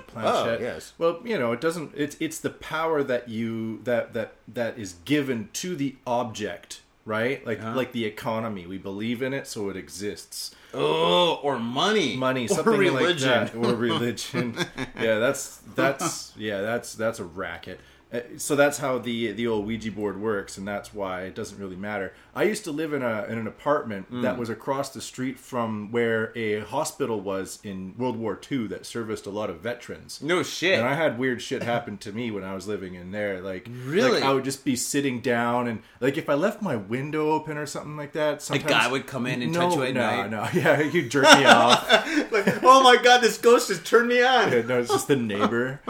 planchette. 0.07 0.13
Oh, 0.15 0.57
yes. 0.61 0.93
Well, 0.97 1.19
you 1.25 1.37
know, 1.37 1.51
it 1.51 1.59
doesn't. 1.59 1.91
It's 1.95 2.15
it's 2.21 2.39
the 2.39 2.49
power 2.49 3.03
that 3.03 3.27
you 3.27 3.81
that 3.83 4.13
that 4.13 4.35
that 4.47 4.79
is 4.79 4.93
given 5.03 5.49
to 5.53 5.75
the 5.75 5.95
object, 6.07 6.81
right? 7.03 7.45
Like 7.45 7.59
Uh-huh. 7.59 7.75
like 7.75 7.91
the 7.91 8.05
economy. 8.05 8.65
We 8.65 8.77
believe 8.77 9.21
in 9.21 9.33
it, 9.33 9.47
so 9.47 9.67
it 9.69 9.75
exists. 9.75 10.55
Oh, 10.75 11.39
or 11.41 11.57
money, 11.59 12.15
Money, 12.17 12.45
or 12.45 12.49
something 12.49 12.73
religion. 12.77 13.29
like 13.31 13.51
that, 13.51 13.57
or 13.57 13.75
religion. 13.75 14.55
yeah, 14.99 15.19
that's 15.19 15.57
that's 15.75 16.33
yeah, 16.37 16.61
that's 16.61 16.93
that's 16.95 17.19
a 17.19 17.23
racket. 17.25 17.79
Uh, 18.13 18.19
So 18.37 18.55
that's 18.55 18.77
how 18.77 18.97
the 18.99 19.31
the 19.31 19.47
old 19.47 19.65
Ouija 19.65 19.91
board 19.91 20.21
works, 20.21 20.57
and 20.57 20.67
that's 20.67 20.93
why 20.93 21.21
it 21.23 21.35
doesn't 21.35 21.59
really 21.59 21.75
matter. 21.75 22.13
I 22.35 22.43
used 22.43 22.63
to 22.65 22.71
live 22.71 22.93
in 22.93 23.01
a 23.01 23.25
in 23.29 23.37
an 23.37 23.47
apartment 23.47 24.11
Mm. 24.11 24.21
that 24.21 24.37
was 24.37 24.49
across 24.49 24.89
the 24.91 25.01
street 25.01 25.39
from 25.39 25.91
where 25.91 26.31
a 26.37 26.59
hospital 26.59 27.19
was 27.19 27.59
in 27.63 27.95
World 27.97 28.17
War 28.17 28.39
II 28.51 28.67
that 28.67 28.85
serviced 28.85 29.25
a 29.25 29.29
lot 29.31 29.49
of 29.49 29.59
veterans. 29.61 30.21
No 30.21 30.43
shit. 30.43 30.77
And 30.77 30.87
I 30.87 30.93
had 30.93 31.17
weird 31.17 31.41
shit 31.41 31.63
happen 31.63 31.97
to 31.99 32.11
me 32.11 32.29
when 32.31 32.43
I 32.43 32.53
was 32.53 32.67
living 32.67 32.93
in 32.93 33.11
there. 33.11 33.41
Like, 33.41 33.67
Really? 33.85 34.19
like 34.19 34.23
I 34.23 34.31
would 34.33 34.43
just 34.43 34.63
be 34.63 34.75
sitting 34.75 35.19
down, 35.21 35.67
and 35.67 35.79
like 35.99 36.17
if 36.17 36.29
I 36.29 36.35
left 36.35 36.61
my 36.61 36.75
window 36.75 37.31
open 37.31 37.57
or 37.57 37.65
something 37.65 37.97
like 37.97 38.13
that, 38.13 38.41
sometimes 38.43 38.69
guy 38.69 38.87
would 38.91 39.07
come 39.07 39.25
in 39.25 39.41
and 39.41 39.51
no, 39.51 39.61
touch 39.61 39.75
you 39.77 39.83
at 39.83 39.93
no, 39.95 40.01
night? 40.01 40.29
No, 40.29 40.47
yeah, 40.61 40.83
he'd 40.83 41.09
jerk 41.09 41.23
me 41.39 41.45
off. 41.45 41.89
like, 42.31 42.63
oh 42.63 42.83
my 42.83 42.97
god, 43.01 43.21
this 43.21 43.37
ghost 43.39 43.69
has 43.69 43.81
turned 43.81 44.09
me 44.09 44.21
on. 44.21 44.51
Yeah, 44.51 44.61
no, 44.61 44.79
it's 44.81 44.91
just 44.91 45.07
the 45.07 45.15
neighbor, 45.15 45.79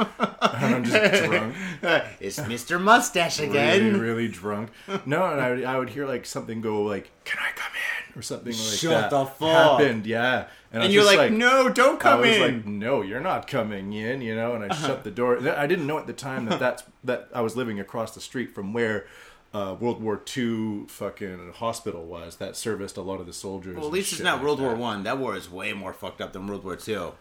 I'm 0.76 0.84
just 0.84 1.24
drunk, 1.24 1.56
it's 2.20 2.40
Mr. 2.40 2.82
Mustache 2.82 3.40
again. 3.40 3.84
really 3.94 4.00
really 4.00 4.28
drunk. 4.28 4.70
No, 5.06 5.26
and 5.26 5.42
I 5.42 5.50
would, 5.52 5.64
I 5.64 5.78
would 5.78 5.90
hear 5.90 6.06
like 6.08 6.26
something 6.26 6.62
go 6.62 6.84
like, 6.84 7.12
"Can 7.26 7.40
I 7.40 7.52
come 7.56 7.72
in?" 7.74 8.20
or 8.20 8.22
something 8.22 8.54
like 8.54 8.62
Shut 8.80 8.92
that. 8.92 9.10
the 9.10 9.26
fuck. 9.26 9.80
Happened, 9.82 10.06
yeah. 10.06 10.48
I 10.74 10.78
And 10.78 10.94
you're 10.94 11.04
just 11.04 11.16
like, 11.18 11.32
no, 11.32 11.68
don't 11.70 11.98
I 11.98 12.00
come 12.00 12.22
was 12.22 12.30
in. 12.30 12.42
like, 12.42 12.66
no, 12.66 13.02
you're 13.02 13.20
not 13.22 13.48
coming 13.48 13.92
in, 13.94 14.22
you 14.22 14.36
know, 14.36 14.56
and 14.56 14.64
I 14.72 14.74
shut 14.76 15.04
the 15.04 15.12
door. 15.12 15.38
I 15.50 15.68
didn't 15.68 15.86
know 15.88 15.98
at 15.98 16.08
the 16.08 16.14
time 16.14 16.46
that 16.46 16.60
that's 16.60 16.84
that 17.04 17.30
I 17.34 17.42
was 17.42 17.56
living 17.58 17.80
across 17.80 18.14
the 18.16 18.22
street 18.22 18.54
from 18.56 18.72
where 18.74 19.06
uh, 19.54 19.76
World 19.80 20.02
War 20.02 20.22
II 20.36 20.86
fucking 20.88 21.54
hospital 21.56 22.04
was 22.06 22.38
that 22.38 22.56
serviced 22.58 22.98
a 22.98 23.02
lot 23.02 23.20
of 23.22 23.26
the 23.26 23.34
soldiers. 23.34 23.76
well, 23.76 23.84
at 23.84 23.88
and 23.88 23.94
least 23.94 24.10
it's 24.12 24.18
shit 24.18 24.24
not 24.26 24.36
like 24.36 24.44
World 24.44 24.60
War 24.62 24.72
that. 24.72 24.78
One. 24.80 25.04
That 25.04 25.18
war 25.18 25.36
is 25.36 25.50
way 25.50 25.72
more 25.74 25.94
fucked 25.94 26.20
up 26.22 26.34
than 26.34 26.48
World 26.48 26.64
War 26.64 26.76
Two. 26.76 27.14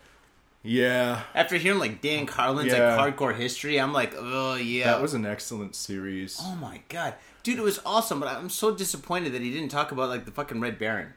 Yeah, 0.66 1.21
After 1.35 1.56
hearing 1.59 1.78
like 1.78 2.00
Dan 2.00 2.25
Carlin's 2.25 2.73
Yeah. 2.73 2.97
like 2.97 3.16
hardcore 3.16 3.37
history, 3.37 3.78
I'm 3.78 3.92
like, 3.92 4.14
oh 4.16 4.54
yeah. 4.54 4.85
that 4.87 5.02
was 5.02 5.12
an 5.12 5.26
excellent 5.26 5.76
series. 5.76 6.40
oh 6.42 6.54
my 6.56 6.80
god, 6.88 7.14
dude, 7.42 7.59
it 7.59 7.62
was 7.62 7.80
awesome. 7.85 8.18
But 8.18 8.30
I'm 8.30 8.49
so 8.49 8.75
disappointed 8.75 9.35
that 9.35 9.42
he 9.42 9.50
didn't 9.52 9.68
talk 9.71 9.92
about 9.92 10.09
like 10.09 10.25
the 10.25 10.30
fucking 10.30 10.61
Red 10.61 10.78
Baron. 10.78 11.12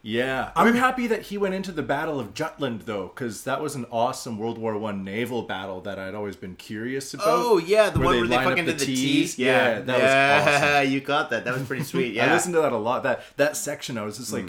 Yeah, 0.00 0.52
I'm 0.56 0.74
happy 0.76 1.08
that 1.08 1.22
he 1.22 1.36
went 1.36 1.54
into 1.54 1.72
the 1.72 1.82
Battle 1.82 2.18
of 2.20 2.32
Jutland 2.32 2.82
though, 2.82 3.08
because 3.08 3.44
that 3.44 3.60
was 3.60 3.74
an 3.74 3.84
awesome 3.90 4.38
World 4.38 4.56
War 4.56 4.78
One 4.78 5.04
naval 5.04 5.42
battle 5.42 5.80
that 5.82 5.98
I'd 5.98 6.14
always 6.14 6.36
been 6.36 6.54
curious 6.54 7.12
about. 7.12 7.26
Oh 7.26 7.58
yeah, 7.58 7.90
the 7.90 7.98
where 7.98 8.06
one 8.06 8.14
they 8.14 8.20
where 8.20 8.28
they 8.28 8.36
fucking 8.50 8.64
the 8.64 8.72
did 8.72 8.80
the 8.80 8.86
T's. 8.86 9.00
T's. 9.34 9.38
Yeah, 9.40 9.80
that 9.80 9.86
was 9.86 10.02
yeah, 10.02 10.78
awesome. 10.80 10.92
you 10.92 11.00
got 11.00 11.30
that. 11.30 11.44
That 11.44 11.52
was 11.52 11.64
pretty 11.64 11.82
sweet. 11.82 12.14
Yeah, 12.14 12.30
I 12.30 12.32
listened 12.32 12.54
to 12.54 12.60
that 12.62 12.72
a 12.72 12.78
lot. 12.78 13.02
That 13.02 13.24
that 13.36 13.56
section, 13.58 13.98
I 13.98 14.02
was 14.04 14.16
just 14.18 14.32
like, 14.32 14.44
Mm. 14.44 14.48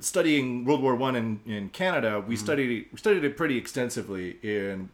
Studying 0.00 0.64
World 0.64 0.82
War 0.82 0.94
One 0.94 1.16
in, 1.16 1.40
in 1.46 1.68
Canada, 1.68 2.22
we 2.26 2.36
studied 2.36 2.86
we 2.92 2.98
studied 2.98 3.24
it 3.24 3.36
pretty 3.36 3.56
extensively 3.58 4.38
in 4.42 4.88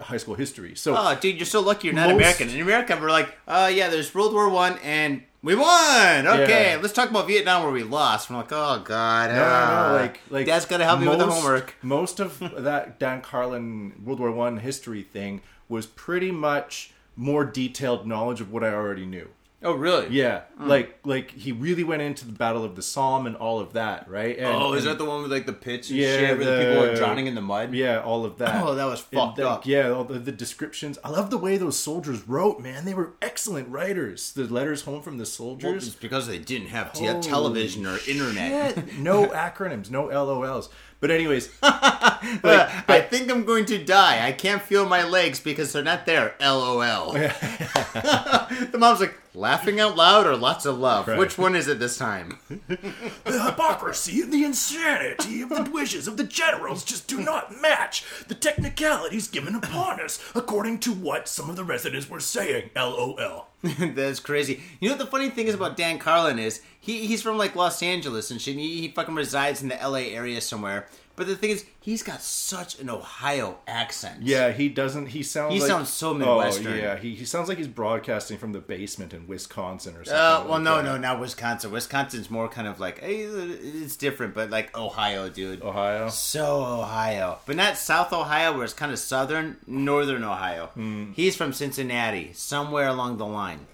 high 0.00 0.16
school 0.18 0.34
history. 0.34 0.74
So 0.74 0.94
Oh, 0.96 1.16
dude, 1.20 1.36
you're 1.36 1.46
so 1.46 1.60
lucky 1.60 1.88
you're 1.88 1.94
not 1.94 2.08
Most- 2.10 2.16
American. 2.16 2.50
In 2.50 2.60
America, 2.60 2.98
we're 3.00 3.10
like, 3.10 3.36
uh, 3.48 3.70
yeah, 3.72 3.88
there's 3.88 4.14
World 4.14 4.32
War 4.34 4.48
One, 4.48 4.78
and 4.82 5.22
we 5.42 5.54
won. 5.54 6.26
Okay, 6.26 6.72
Yeah. 6.72 6.78
let's 6.80 6.92
talk 6.94 7.10
about 7.10 7.26
Vietnam 7.26 7.62
where 7.62 7.72
we 7.72 7.82
lost. 7.82 8.30
I'm 8.30 8.36
like, 8.36 8.52
oh 8.52 8.82
god, 8.84 9.30
no, 9.30 9.36
no, 9.36 9.42
ah. 9.44 9.88
no, 9.92 9.96
like 9.96 10.20
like 10.30 10.46
Dad's 10.46 10.66
gotta 10.66 10.84
help 10.84 11.00
me 11.00 11.08
with 11.08 11.18
the 11.18 11.26
homework. 11.26 11.74
Most 11.82 12.20
of 12.20 12.38
that 12.58 12.98
Dan 12.98 13.20
Carlin 13.22 14.00
World 14.04 14.20
War 14.20 14.30
One 14.30 14.58
history 14.58 15.02
thing 15.02 15.40
was 15.68 15.86
pretty 15.86 16.30
much 16.30 16.92
more 17.16 17.44
detailed 17.44 18.06
knowledge 18.06 18.40
of 18.40 18.50
what 18.52 18.62
I 18.64 18.72
already 18.74 19.06
knew. 19.06 19.28
Oh, 19.64 19.72
really? 19.72 20.08
Yeah, 20.10 20.42
Mm. 20.60 20.66
like 20.68 20.98
like 21.04 21.30
he 21.30 21.50
really 21.52 21.82
went 21.84 22.02
into 22.02 22.26
the 22.26 22.32
Battle 22.32 22.64
of 22.64 22.76
the 22.76 22.82
Somme 22.82 23.26
and 23.26 23.34
all 23.34 23.60
of 23.60 23.72
that, 23.72 24.08
right? 24.08 24.36
And, 24.36 24.46
Oh, 24.46 24.74
is 24.74 24.84
and- 24.84 24.92
that 24.92 24.98
the 25.02 25.08
one 25.08 25.22
with 25.22 25.32
like 25.32 25.46
the 25.46 25.52
pits 25.54 25.88
and 25.90 25.98
Yeah, 25.98 26.16
shit 26.16 26.38
where 26.38 26.46
the, 26.58 26.64
people 26.64 26.84
are 26.84 26.94
drowning 26.94 27.26
in 27.26 27.34
the 27.34 27.40
mud? 27.40 27.72
Yeah, 27.72 28.00
all 28.00 28.24
of 28.24 28.38
that. 28.38 28.62
Oh, 28.62 28.74
that 28.74 28.84
was 28.84 29.00
fucked 29.00 29.38
the- 29.38 29.48
up. 29.48 29.66
Yeah, 29.66 29.90
all 29.90 30.04
the, 30.04 30.18
the 30.18 30.32
descriptions. 30.32 30.98
I 31.02 31.08
love 31.08 31.30
the 31.30 31.38
way 31.38 31.56
those 31.56 31.78
soldiers 31.78 32.28
wrote, 32.28 32.60
man. 32.60 32.84
They 32.84 32.94
were 32.94 33.14
excellent 33.22 33.68
writers. 33.68 34.32
The 34.32 34.44
letters 34.44 34.82
home 34.82 35.02
from 35.02 35.16
the 35.16 35.22
Well, 35.22 35.26
soldiers. 35.26 35.86
it's 35.88 35.96
because 35.96 36.26
they 36.26 36.38
didn't 36.38 36.68
have 36.68 36.88
Holy 36.88 37.20
television 37.22 37.86
or 37.86 37.98
internet. 38.06 38.98
No 38.98 39.26
acronyms, 39.28 39.90
no 39.90 40.08
LOLs. 40.08 40.68
But 41.04 41.10
anyways, 41.10 41.50
But 41.60 42.70
I 42.88 43.00
think 43.02 43.30
I'm 43.30 43.44
going 43.44 43.66
to 43.66 43.84
die. 43.84 44.26
I 44.26 44.32
can't 44.32 44.62
feel 44.62 44.88
my 44.88 45.04
legs 45.04 45.38
because 45.38 45.72
they're 45.72 45.82
not 45.82 46.06
there. 46.06 46.34
LOL. 46.40 47.12
the 47.12 48.76
mom's 48.78 49.00
like, 49.00 49.14
laughing 49.34 49.80
out 49.80 49.96
loud 49.96 50.26
or 50.26 50.36
lots 50.36 50.64
of 50.64 50.78
love? 50.78 51.08
Right. 51.08 51.18
Which 51.18 51.36
one 51.36 51.54
is 51.54 51.68
it 51.68 51.78
this 51.78 51.98
time? 51.98 52.38
the 52.48 53.44
hypocrisy 53.44 54.22
and 54.22 54.32
the 54.32 54.44
insanity 54.44 55.42
of 55.42 55.50
the 55.50 55.70
wishes 55.70 56.08
of 56.08 56.16
the 56.16 56.24
generals 56.24 56.84
just 56.84 57.08
do 57.08 57.20
not 57.20 57.60
match 57.60 58.04
the 58.28 58.34
technicalities 58.34 59.28
given 59.28 59.54
upon 59.54 60.00
us, 60.00 60.18
according 60.34 60.78
to 60.80 60.92
what 60.92 61.28
some 61.28 61.50
of 61.50 61.56
the 61.56 61.64
residents 61.64 62.08
were 62.08 62.20
saying. 62.20 62.70
LOL. 62.74 63.48
That's 63.78 64.20
crazy. 64.20 64.60
You 64.78 64.88
know 64.90 64.96
what 64.96 65.04
the 65.04 65.10
funny 65.10 65.30
thing 65.30 65.46
is 65.46 65.54
about 65.54 65.78
Dan 65.78 65.98
Carlin 65.98 66.38
is 66.38 66.60
he 66.78 67.06
he's 67.06 67.22
from 67.22 67.38
like 67.38 67.56
Los 67.56 67.82
Angeles 67.82 68.30
and 68.30 68.40
shit. 68.40 68.56
He, 68.56 68.82
he 68.82 68.88
fucking 68.88 69.14
resides 69.14 69.62
in 69.62 69.68
the 69.68 69.80
L.A. 69.80 70.14
area 70.14 70.42
somewhere. 70.42 70.86
But 71.16 71.28
the 71.28 71.36
thing 71.36 71.50
is, 71.50 71.64
he's 71.80 72.02
got 72.02 72.20
such 72.20 72.80
an 72.80 72.90
Ohio 72.90 73.58
accent. 73.68 74.22
Yeah, 74.22 74.50
he 74.50 74.68
doesn't. 74.68 75.06
He 75.06 75.22
sounds. 75.22 75.54
He 75.54 75.60
like, 75.60 75.68
sounds 75.68 75.88
so 75.88 76.12
Midwestern. 76.12 76.72
Oh, 76.72 76.74
yeah, 76.74 76.96
he, 76.96 77.14
he 77.14 77.24
sounds 77.24 77.48
like 77.48 77.58
he's 77.58 77.68
broadcasting 77.68 78.36
from 78.36 78.52
the 78.52 78.58
basement 78.58 79.14
in 79.14 79.28
Wisconsin 79.28 79.94
or 79.94 80.04
something. 80.04 80.14
Uh, 80.14 80.44
well, 80.48 80.58
like 80.58 80.62
no, 80.62 80.76
that. 80.76 80.84
no, 80.84 80.96
not 80.96 81.20
Wisconsin. 81.20 81.70
Wisconsin's 81.70 82.30
more 82.30 82.48
kind 82.48 82.66
of 82.66 82.80
like 82.80 82.98
hey, 82.98 83.22
it's 83.22 83.96
different, 83.96 84.34
but 84.34 84.50
like 84.50 84.76
Ohio, 84.76 85.28
dude. 85.28 85.62
Ohio. 85.62 86.08
So 86.08 86.64
Ohio, 86.64 87.38
but 87.46 87.54
not 87.54 87.78
South 87.78 88.12
Ohio, 88.12 88.52
where 88.54 88.64
it's 88.64 88.72
kind 88.72 88.90
of 88.90 88.98
southern, 88.98 89.58
northern 89.66 90.24
Ohio. 90.24 90.66
Hmm. 90.74 91.12
He's 91.12 91.36
from 91.36 91.52
Cincinnati, 91.52 92.32
somewhere 92.32 92.88
along 92.88 93.18
the 93.18 93.26
line. 93.26 93.66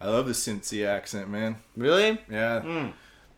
I 0.00 0.08
love 0.08 0.26
the 0.26 0.32
Cincy 0.32 0.86
accent, 0.86 1.28
man. 1.28 1.56
Really? 1.76 2.18
Yeah. 2.30 2.60
Hmm. 2.60 2.88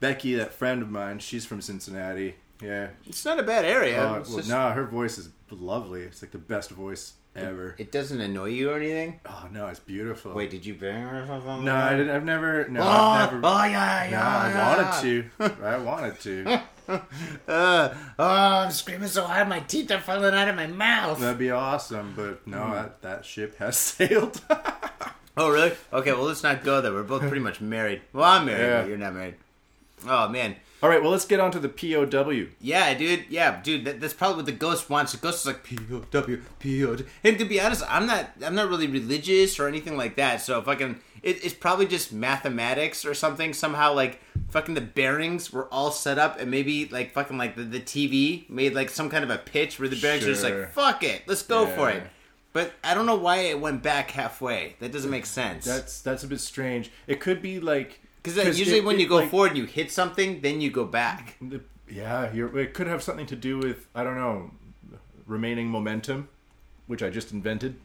Becky, 0.01 0.35
that 0.35 0.55
friend 0.55 0.81
of 0.83 0.91
mine, 0.91 1.19
she's 1.19 1.45
from 1.45 1.61
Cincinnati. 1.61 2.37
Yeah. 2.63 2.89
It's 3.07 3.25
not 3.25 3.39
a 3.41 3.43
bad 3.43 3.65
area. 3.65 4.03
Uh, 4.05 4.13
well, 4.29 4.37
just- 4.39 4.49
no, 4.49 4.71
her 4.71 4.85
voice 4.85 5.19
is 5.19 5.29
lovely. 5.51 6.03
It's 6.03 6.23
like 6.23 6.31
the 6.31 6.39
best 6.39 6.71
voice 6.71 7.15
ever. 7.37 7.75
It 7.79 7.91
doesn't 7.93 8.21
annoy 8.21 8.47
you 8.51 8.71
or 8.71 8.77
anything. 8.77 9.21
Oh 9.27 9.47
no, 9.53 9.69
it's 9.69 9.81
beautiful. 9.81 10.33
Wait, 10.35 10.51
did 10.51 10.67
you 10.67 10.75
bang 10.75 11.03
her 11.03 11.23
or 11.23 11.27
something? 11.27 11.65
No, 11.65 11.75
I 11.75 11.91
didn't. 11.97 12.11
I've 12.11 12.25
never. 12.25 12.69
No, 12.69 12.81
Oh, 12.81 12.85
I've 12.87 13.33
never. 13.33 13.47
oh 13.47 13.65
yeah, 13.65 14.09
no, 14.11 14.17
yeah. 14.19 14.75
I 14.75 14.77
wanted 14.77 15.03
to. 15.03 15.65
I 15.65 15.77
wanted 15.79 16.21
to. 16.21 16.63
Uh, 17.47 17.95
oh, 18.19 18.25
I'm 18.65 18.71
screaming 18.73 19.07
so 19.09 19.23
hard, 19.25 19.49
my 19.49 19.61
teeth 19.61 19.93
are 19.93 20.01
falling 20.01 20.35
out 20.35 20.49
of 20.49 20.57
my 20.57 20.67
mouth. 20.67 21.21
That'd 21.21 21.39
be 21.39 21.53
awesome, 21.53 22.15
but 22.17 22.45
no, 22.49 22.59
Hmm. 22.65 22.73
that, 22.73 23.03
that 23.03 23.25
ship 23.25 23.57
has 23.59 23.77
sailed. 23.79 24.41
Oh, 25.37 25.51
really? 25.51 25.73
Okay, 25.93 26.13
well, 26.13 26.25
let's 26.25 26.43
not 26.43 26.65
go 26.65 26.81
there. 26.81 26.93
We're 26.93 27.05
both 27.05 27.21
pretty 27.23 27.39
much 27.41 27.61
married. 27.61 28.03
Well, 28.13 28.25
I'm 28.25 28.45
married, 28.47 28.61
Yeah. 28.67 28.81
but 28.81 28.89
you're 28.89 28.99
not 28.99 29.15
married. 29.15 29.37
Oh 30.09 30.29
man, 30.29 30.57
All 30.83 30.89
right, 30.89 31.03
well, 31.03 31.11
let's 31.11 31.27
get 31.27 31.41
on 31.41 31.51
to 31.51 31.59
the 31.59 31.69
POW. 31.69 32.47
yeah, 32.61 32.95
dude, 32.95 33.27
yeah, 33.29 33.61
dude. 33.63 33.85
That, 33.85 34.01
that's 34.01 34.15
probably 34.15 34.37
what 34.37 34.47
the 34.47 34.53
ghost 34.53 34.89
wants. 34.89 35.13
The 35.13 35.19
ghost 35.19 35.41
is 35.41 35.47
like 35.47 35.63
P 35.63 35.79
O 35.93 36.01
W 36.11 36.43
P 36.59 36.85
O. 36.87 36.97
And 37.23 37.39
to 37.39 37.45
be 37.45 37.61
honest, 37.61 37.85
I'm 37.87 38.07
not, 38.07 38.31
I'm 38.43 38.55
not 38.55 38.69
really 38.69 38.87
religious 38.87 39.61
or 39.61 39.69
anything 39.69 39.97
like 39.99 40.17
that. 40.17 40.41
So 40.41 40.59
if 40.59 40.69
I 40.69 40.77
can, 40.77 41.01
it, 41.23 41.45
it's 41.45 41.53
probably 41.53 41.87
just 41.87 42.13
mathematics 42.15 43.05
or 43.05 43.13
something. 43.13 43.53
Somehow, 43.53 43.93
like 43.93 44.21
fucking 44.49 44.75
the 44.75 44.81
bearings 44.81 45.53
were 45.53 45.67
all 45.67 45.91
set 45.91 46.19
up, 46.19 46.41
and 46.41 46.51
maybe 46.51 46.87
like 46.87 47.13
fucking 47.13 47.37
like 47.37 47.57
the, 47.57 47.65
the 47.65 47.81
TV 47.81 48.49
made 48.49 48.75
like 48.75 48.89
some 48.89 49.11
kind 49.11 49.23
of 49.23 49.29
a 49.29 49.37
pitch 49.37 49.79
where 49.79 49.89
the 49.89 50.01
bearings 50.01 50.25
are 50.25 50.29
just 50.29 50.45
like 50.45 50.73
fuck 50.73 51.03
it, 51.03 51.23
let's 51.27 51.43
go 51.43 51.67
for 51.67 51.91
it. 51.91 52.05
But 52.53 52.73
I 52.83 52.95
don't 52.95 53.07
know 53.07 53.17
why 53.17 53.37
it 53.41 53.61
went 53.61 53.83
back 53.83 54.11
halfway. 54.11 54.77
That 54.81 54.93
doesn't 54.93 55.11
make 55.11 55.27
sense. 55.27 55.65
That's 55.67 56.01
that's 56.01 56.25
a 56.25 56.27
bit 56.27 56.41
strange. 56.41 56.91
It 57.07 57.21
could 57.21 57.43
be 57.43 57.61
like 57.61 58.01
Because 58.23 58.59
usually 58.59 58.79
it- 58.79 58.85
when 58.85 58.97
it, 58.97 59.01
you 59.03 59.09
go 59.09 59.17
like, 59.17 59.31
forward 59.31 59.49
and 59.53 59.59
you 59.59 59.65
hit 59.65 59.91
something, 59.91 60.41
then 60.41 60.61
you 60.61 60.71
go 60.71 60.85
back. 60.85 61.37
yeah, 61.89 62.33
you're, 62.33 62.57
it 62.59 62.75
could 62.75 62.87
have 62.87 63.03
something 63.03 63.27
to 63.27 63.37
do 63.37 63.59
with 63.59 63.87
I 63.95 64.05
don't 64.05 64.17
know, 64.17 64.51
remaining 65.27 65.69
momentum, 65.69 66.29
which 66.87 67.03
I 67.03 67.11
just 67.11 67.33
invented. 67.33 67.77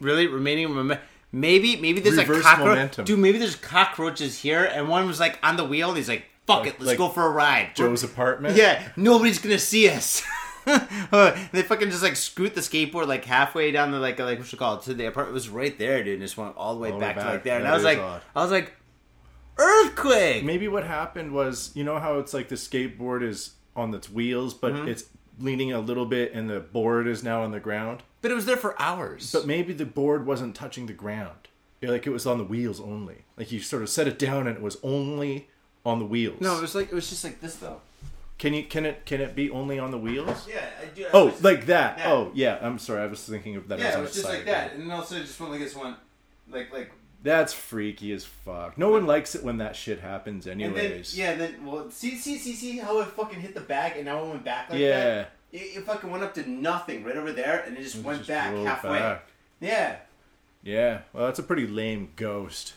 Really, 0.00 0.26
remaining 0.26 0.72
mom- 0.74 0.98
maybe 1.32 1.76
maybe 1.76 2.00
there's 2.00 2.16
Reverse 2.16 2.40
a 2.40 2.42
cockroach. 2.42 2.66
momentum. 2.68 3.04
Dude, 3.04 3.18
maybe 3.18 3.38
there's 3.38 3.56
cockroaches 3.56 4.38
here, 4.40 4.64
and 4.64 4.88
one 4.88 5.06
was 5.06 5.20
like 5.20 5.38
on 5.42 5.56
the 5.56 5.64
wheel, 5.64 5.88
and 5.90 5.96
he's 5.96 6.08
like, 6.08 6.24
"Fuck 6.46 6.60
Like- 6.60 6.68
it, 6.74 6.80
let's 6.80 6.86
like 6.88 6.98
go 6.98 7.08
for 7.08 7.24
a 7.24 7.30
ride." 7.30 7.70
Joe's 7.76 8.02
apartment. 8.02 8.56
yeah, 8.56 8.88
nobody's 8.96 9.38
gonna 9.38 9.58
see 9.58 9.88
us. 9.88 10.22
Uh, 10.66 11.36
they 11.52 11.60
fucking 11.60 11.90
just 11.90 12.02
like 12.02 12.16
scoot 12.16 12.54
the 12.54 12.62
skateboard 12.62 13.06
like 13.06 13.22
halfway 13.26 13.70
down 13.70 13.90
the 13.92 13.98
like 13.98 14.18
like 14.18 14.38
what 14.38 14.50
you 14.50 14.56
call 14.56 14.76
it 14.78 14.82
to 14.82 14.94
the 14.94 15.04
apartment. 15.04 15.32
It 15.32 15.34
was 15.34 15.50
right 15.50 15.78
there, 15.78 16.02
dude. 16.02 16.14
And 16.14 16.22
just 16.22 16.38
went 16.38 16.56
all 16.56 16.72
the 16.74 16.80
way 16.80 16.88
All 16.90 16.96
way 16.96 17.00
back, 17.04 17.16
to 17.18 17.24
like 17.26 17.42
there, 17.44 17.56
and 17.56 17.66
That 17.66 17.72
I 17.72 17.74
was 17.74 17.84
like, 17.84 17.98
odd. 17.98 18.22
I 18.34 18.42
was 18.42 18.50
like, 18.50 18.72
earthquake. 19.58 20.44
Maybe 20.44 20.68
what 20.68 20.84
happened 20.84 21.32
was, 21.32 21.70
you 21.74 21.84
know 21.84 21.98
how 21.98 22.18
it's 22.18 22.34
like 22.34 22.48
the 22.48 22.54
skateboard 22.56 23.22
is 23.22 23.52
on 23.76 23.92
its 23.94 24.10
wheels, 24.10 24.54
but 24.54 24.72
Mm-hmm. 24.72 24.88
it's 24.88 25.04
leaning 25.38 25.72
a 25.72 25.80
little 25.80 26.06
bit, 26.06 26.32
and 26.32 26.48
the 26.48 26.60
board 26.60 27.06
is 27.08 27.22
now 27.24 27.42
on 27.42 27.50
the 27.50 27.58
ground. 27.60 28.02
But 28.22 28.30
it 28.30 28.34
was 28.34 28.46
there 28.46 28.56
for 28.56 28.80
hours. 28.80 29.32
But 29.32 29.46
maybe 29.46 29.72
the 29.72 29.84
board 29.86 30.26
wasn't 30.26 30.54
touching 30.54 30.86
the 30.86 30.92
ground. 30.92 31.48
Like 31.82 32.06
it 32.06 32.10
was 32.10 32.24
on 32.24 32.38
the 32.38 32.44
wheels 32.44 32.80
only. 32.80 33.24
Like 33.36 33.52
you 33.52 33.60
sort 33.60 33.82
of 33.82 33.90
set 33.90 34.06
it 34.08 34.18
down, 34.18 34.46
and 34.46 34.56
it 34.56 34.62
was 34.62 34.78
only 34.82 35.48
on 35.84 35.98
the 35.98 36.06
wheels. 36.06 36.40
no, 36.40 36.56
it 36.56 36.62
was 36.62 36.74
like 36.74 36.86
it 36.88 36.94
was 36.94 37.10
just 37.10 37.22
like 37.24 37.40
this 37.42 37.56
though. 37.56 37.80
Can 38.38 38.54
you 38.54 38.62
can 38.64 38.86
it 38.86 39.04
can 39.04 39.20
it 39.20 39.34
be 39.34 39.50
only 39.50 39.78
on 39.78 39.90
the 39.90 39.98
wheels? 39.98 40.48
Yeah, 40.48 40.64
I 40.80 40.86
do. 40.86 41.04
I 41.04 41.10
Oh, 41.12 41.26
was- 41.26 41.44
like 41.44 41.66
that. 41.66 41.98
Yeah. 41.98 42.12
Oh, 42.12 42.30
yeah. 42.34 42.58
I'm 42.62 42.78
sorry. 42.78 43.02
I 43.02 43.06
was 43.06 43.22
thinking 43.22 43.56
of 43.56 43.68
that. 43.68 43.78
Yeah, 43.80 43.92
on 43.94 43.98
it 43.98 44.02
was 44.02 44.14
just 44.14 44.24
like 44.24 44.46
that, 44.46 44.72
and 44.72 44.82
then 44.82 44.90
also 44.92 45.18
just 45.20 45.38
went 45.38 45.52
like 45.52 45.60
this 45.60 45.74
one. 45.76 45.96
like 46.50 46.72
like. 46.72 46.90
That's 47.24 47.52
freaky 47.52 48.12
as 48.12 48.24
fuck. 48.24 48.78
No 48.78 48.90
one 48.90 49.06
likes 49.06 49.34
it 49.34 49.42
when 49.42 49.56
that 49.58 49.74
shit 49.74 49.98
happens, 50.00 50.46
And 50.46 50.60
then 50.60 50.76
anyways. 50.76 51.18
yeah, 51.18 51.34
then 51.34 51.64
well, 51.66 51.90
see 51.90 52.16
see 52.16 52.36
see 52.38 52.52
see 52.54 52.76
how 52.78 53.00
it 53.00 53.06
fucking 53.08 53.40
hit 53.40 53.54
the 53.54 53.60
bag 53.62 53.94
and 53.96 54.04
now 54.04 54.22
it 54.24 54.28
went 54.28 54.44
back 54.44 54.70
like 54.70 54.78
Yeah. 54.78 55.04
that. 55.04 55.30
It, 55.50 55.58
it 55.78 55.84
fucking 55.86 56.10
went 56.10 56.22
up 56.22 56.34
to 56.34 56.48
nothing 56.48 57.02
right 57.02 57.16
over 57.16 57.32
there 57.32 57.64
and 57.66 57.76
it 57.76 57.82
just 57.82 57.96
went 57.96 58.18
Just 58.18 58.28
back 58.28 58.54
halfway. 58.54 58.98
back. 58.98 59.26
Yeah. 59.60 59.96
Yeah. 60.62 61.00
Well, 61.12 61.26
that's 61.26 61.38
a 61.38 61.42
pretty 61.42 61.66
lame 61.66 62.10
ghost. 62.16 62.74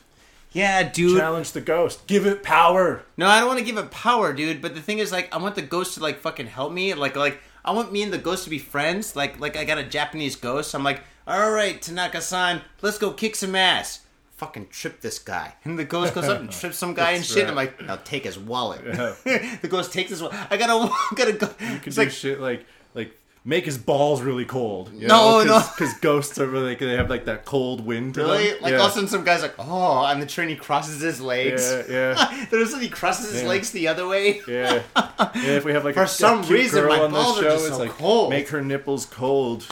Yeah, 0.53 0.81
dude. 0.83 1.17
Challenge 1.19 1.51
the 1.51 1.61
ghost. 1.61 2.07
Give 2.07 2.25
it 2.25 2.41
power. 2.41 3.03
No, 3.17 3.27
I 3.27 3.39
don't 3.39 3.47
want 3.49 3.59
to 3.59 3.65
give 3.65 3.77
it 3.77 3.91
power, 3.91 4.31
dude. 4.33 4.61
But 4.61 4.75
the 4.75 4.81
thing 4.81 4.99
is, 4.99 5.11
like, 5.11 5.33
I 5.35 5.37
want 5.39 5.55
the 5.55 5.61
ghost 5.61 5.95
to 5.95 5.99
like 6.01 6.19
fucking 6.19 6.47
help 6.47 6.71
me. 6.71 6.93
Like, 6.93 7.15
like 7.17 7.41
I 7.65 7.71
want 7.71 7.91
me 7.91 8.01
and 8.01 8.13
the 8.13 8.17
ghost 8.17 8.45
to 8.45 8.49
be 8.49 8.59
friends. 8.59 9.13
Like, 9.15 9.39
like 9.41 9.57
I 9.57 9.65
got 9.65 9.77
a 9.77 9.83
Japanese 9.83 10.37
ghost. 10.37 10.73
I'm 10.73 10.83
like, 10.85 11.01
all 11.27 11.51
right, 11.51 11.81
Tanaka-san, 11.81 12.61
let's 12.81 12.97
go 12.97 13.11
kick 13.11 13.35
some 13.35 13.53
ass. 13.55 13.99
Fucking 14.37 14.67
trip 14.69 15.01
this 15.01 15.17
guy, 15.19 15.55
and 15.63 15.77
the 15.79 15.83
ghost 15.83 16.13
goes 16.13 16.25
up 16.25 16.39
and 16.39 16.51
trips 16.59 16.77
some 16.77 16.93
guy 16.93 17.11
and 17.11 17.25
shit. 17.25 17.43
right. 17.43 17.49
I'm 17.49 17.55
like, 17.55 17.81
now 17.81 17.95
take 17.97 18.23
his 18.23 18.37
wallet. 18.37 18.81
Yeah. 18.85 19.15
the 19.61 19.67
ghost 19.67 19.91
takes 19.91 20.11
his 20.11 20.21
wallet. 20.21 20.37
I 20.51 20.57
gotta, 20.57 20.91
gotta 21.15 21.33
go. 21.33 21.47
You 21.59 21.79
can 21.79 21.81
It's 21.87 21.95
do 21.95 22.01
like, 22.03 22.11
shit 22.11 22.39
like 22.39 22.65
like 22.93 23.17
make 23.43 23.65
his 23.65 23.79
balls 23.79 24.21
really 24.21 24.45
cold. 24.45 24.91
You 24.93 25.07
No, 25.07 25.39
know? 25.43 25.57
no. 25.59 25.67
Because 25.75 25.91
ghosts 26.01 26.37
are 26.37 26.45
really 26.45 26.75
they 26.75 26.97
have 26.97 27.09
like 27.09 27.25
that 27.25 27.45
cold 27.45 27.83
wind 27.83 28.13
to 28.13 28.21
really? 28.21 28.49
them. 28.51 28.57
Like 28.61 28.71
yeah. 28.73 28.77
all 28.77 28.85
of 28.85 28.91
a 28.91 28.93
sudden, 28.93 29.09
some 29.09 29.23
guy's 29.23 29.41
like, 29.41 29.55
oh, 29.57 29.63
on 29.65 30.19
the 30.19 30.25
train 30.27 30.49
he 30.49 30.55
crosses 30.55 31.01
his 31.01 31.19
legs. 31.19 31.63
Yeah, 31.89 32.15
yeah. 32.15 32.45
There's 32.51 32.79
he 32.79 32.89
crosses 32.89 33.31
his 33.31 33.41
Yeah. 33.41 33.49
legs 33.49 33.71
the 33.71 33.87
other 33.87 34.07
way. 34.07 34.41
Yeah. 34.47 34.83
yeah, 34.95 35.31
if 35.33 35.65
we 35.65 35.71
have 35.73 35.83
like 35.83 35.95
For 35.95 36.03
a, 36.03 36.07
some 36.07 36.43
a 36.43 36.47
reason, 36.47 36.81
girl 36.83 36.95
my 36.95 37.07
balls 37.07 37.39
are 37.39 37.41
show, 37.41 37.49
just 37.55 37.65
it's 37.69 37.75
so 37.77 37.81
like 37.81 37.91
cold. 37.97 38.29
make 38.29 38.49
her 38.49 38.61
nipples 38.61 39.07
cold. 39.07 39.65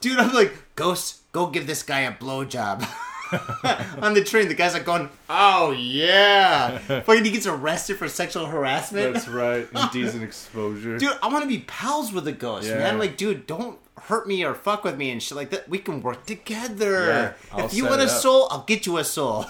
Dude, 0.00 0.18
I'm 0.18 0.32
like, 0.32 0.54
Ghost, 0.74 1.30
go 1.32 1.48
give 1.48 1.66
this 1.66 1.82
guy 1.82 2.00
a 2.00 2.12
blowjob. 2.12 2.86
On 4.02 4.14
the 4.14 4.22
train, 4.24 4.48
the 4.48 4.54
guy's 4.54 4.74
like 4.74 4.84
going, 4.84 5.08
"Oh 5.28 5.72
yeah!" 5.72 6.78
Fucking, 6.78 7.24
he 7.24 7.30
gets 7.30 7.46
arrested 7.46 7.96
for 7.96 8.08
sexual 8.08 8.46
harassment. 8.46 9.14
That's 9.14 9.28
right. 9.28 9.66
Indecent 9.74 10.22
exposure. 10.22 10.98
dude, 10.98 11.16
I 11.22 11.28
want 11.28 11.42
to 11.42 11.48
be 11.48 11.60
pals 11.66 12.12
with 12.12 12.24
the 12.24 12.32
ghost, 12.32 12.68
Yeah. 12.68 12.78
man. 12.78 12.98
Like, 12.98 13.16
dude, 13.16 13.46
don't 13.46 13.78
hurt 14.02 14.28
me 14.28 14.44
or 14.44 14.54
fuck 14.54 14.84
with 14.84 14.96
me 14.96 15.10
and 15.10 15.22
shit 15.22 15.36
like 15.36 15.50
that. 15.50 15.68
We 15.68 15.78
can 15.78 16.02
work 16.02 16.26
together. 16.26 17.34
Yeah, 17.52 17.64
if 17.64 17.74
you 17.74 17.86
want 17.86 18.00
a 18.02 18.08
soul, 18.08 18.48
I'll 18.50 18.64
get 18.64 18.86
you 18.86 18.98
a 18.98 19.04
soul. 19.04 19.46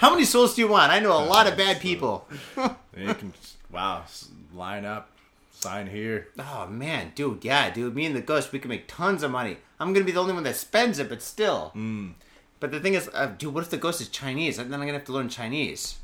How 0.00 0.10
many 0.10 0.24
souls 0.24 0.54
do 0.54 0.62
you 0.62 0.68
want? 0.68 0.92
I 0.92 1.00
know 1.00 1.12
a 1.12 1.24
lot 1.24 1.46
of 1.46 1.56
bad 1.56 1.80
people. 1.80 2.26
You 2.96 3.14
can 3.14 3.32
wow, 3.70 4.04
line 4.54 4.84
up, 4.84 5.10
sign 5.50 5.88
here. 5.88 6.28
Oh 6.38 6.66
man, 6.68 7.12
dude, 7.14 7.44
yeah, 7.44 7.70
dude. 7.70 7.94
Me 7.94 8.06
and 8.06 8.14
the 8.16 8.20
ghost, 8.20 8.52
we 8.52 8.58
can 8.58 8.68
make 8.68 8.86
tons 8.86 9.22
of 9.22 9.30
money. 9.30 9.56
I'm 9.80 9.92
gonna 9.92 10.04
be 10.04 10.12
the 10.12 10.20
only 10.20 10.32
one 10.34 10.44
that 10.44 10.56
spends 10.56 10.98
it, 10.98 11.08
but 11.08 11.22
still. 11.22 11.72
Mm. 11.74 12.12
But 12.60 12.70
the 12.72 12.80
thing 12.80 12.94
is, 12.94 13.08
uh, 13.14 13.26
dude, 13.38 13.54
what 13.54 13.62
if 13.64 13.70
the 13.70 13.76
ghost 13.76 14.00
is 14.00 14.08
Chinese? 14.08 14.58
And 14.58 14.72
then 14.72 14.80
I'm 14.80 14.86
gonna 14.86 14.98
have 14.98 15.06
to 15.06 15.12
learn 15.12 15.28
Chinese. 15.28 15.96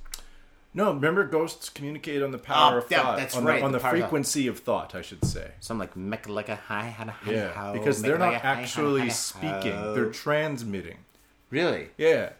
No, 0.77 0.93
remember 0.93 1.25
ghosts 1.25 1.69
communicate 1.69 2.21
on 2.23 2.33
the 2.33 2.39
power 2.39 2.75
Oh, 2.75 2.79
of 2.79 2.91
yeah, 2.91 3.03
thought. 3.03 3.17
that's 3.19 3.37
on 3.37 3.45
right, 3.45 3.61
The, 3.61 3.65
on 3.67 3.71
the 3.73 3.79
the, 3.79 3.83
power 3.83 3.95
of 3.95 4.01
thought. 4.01 4.07
frequency 4.09 4.47
of 4.49 4.59
thought, 4.59 4.95
I 4.95 5.03
should 5.03 5.25
say. 5.25 5.53
So 5.61 5.73
I'm 5.73 5.79
like 5.79 5.97
mecca 5.97 6.33
like 6.33 6.49
a 6.49 6.57
hi 6.57 6.83
hana 6.87 7.13
hi 7.13 7.31
Yeah, 7.33 7.53
how, 7.53 7.73
because 7.73 8.03
they're 8.03 8.19
not 8.19 8.35
a 8.35 8.39
hi, 8.41 8.61
actually 8.63 9.09
speaking; 9.11 9.95
they're 9.95 10.11
transmitting. 10.11 10.99
really. 11.51 11.91
Yeah, 11.97 12.31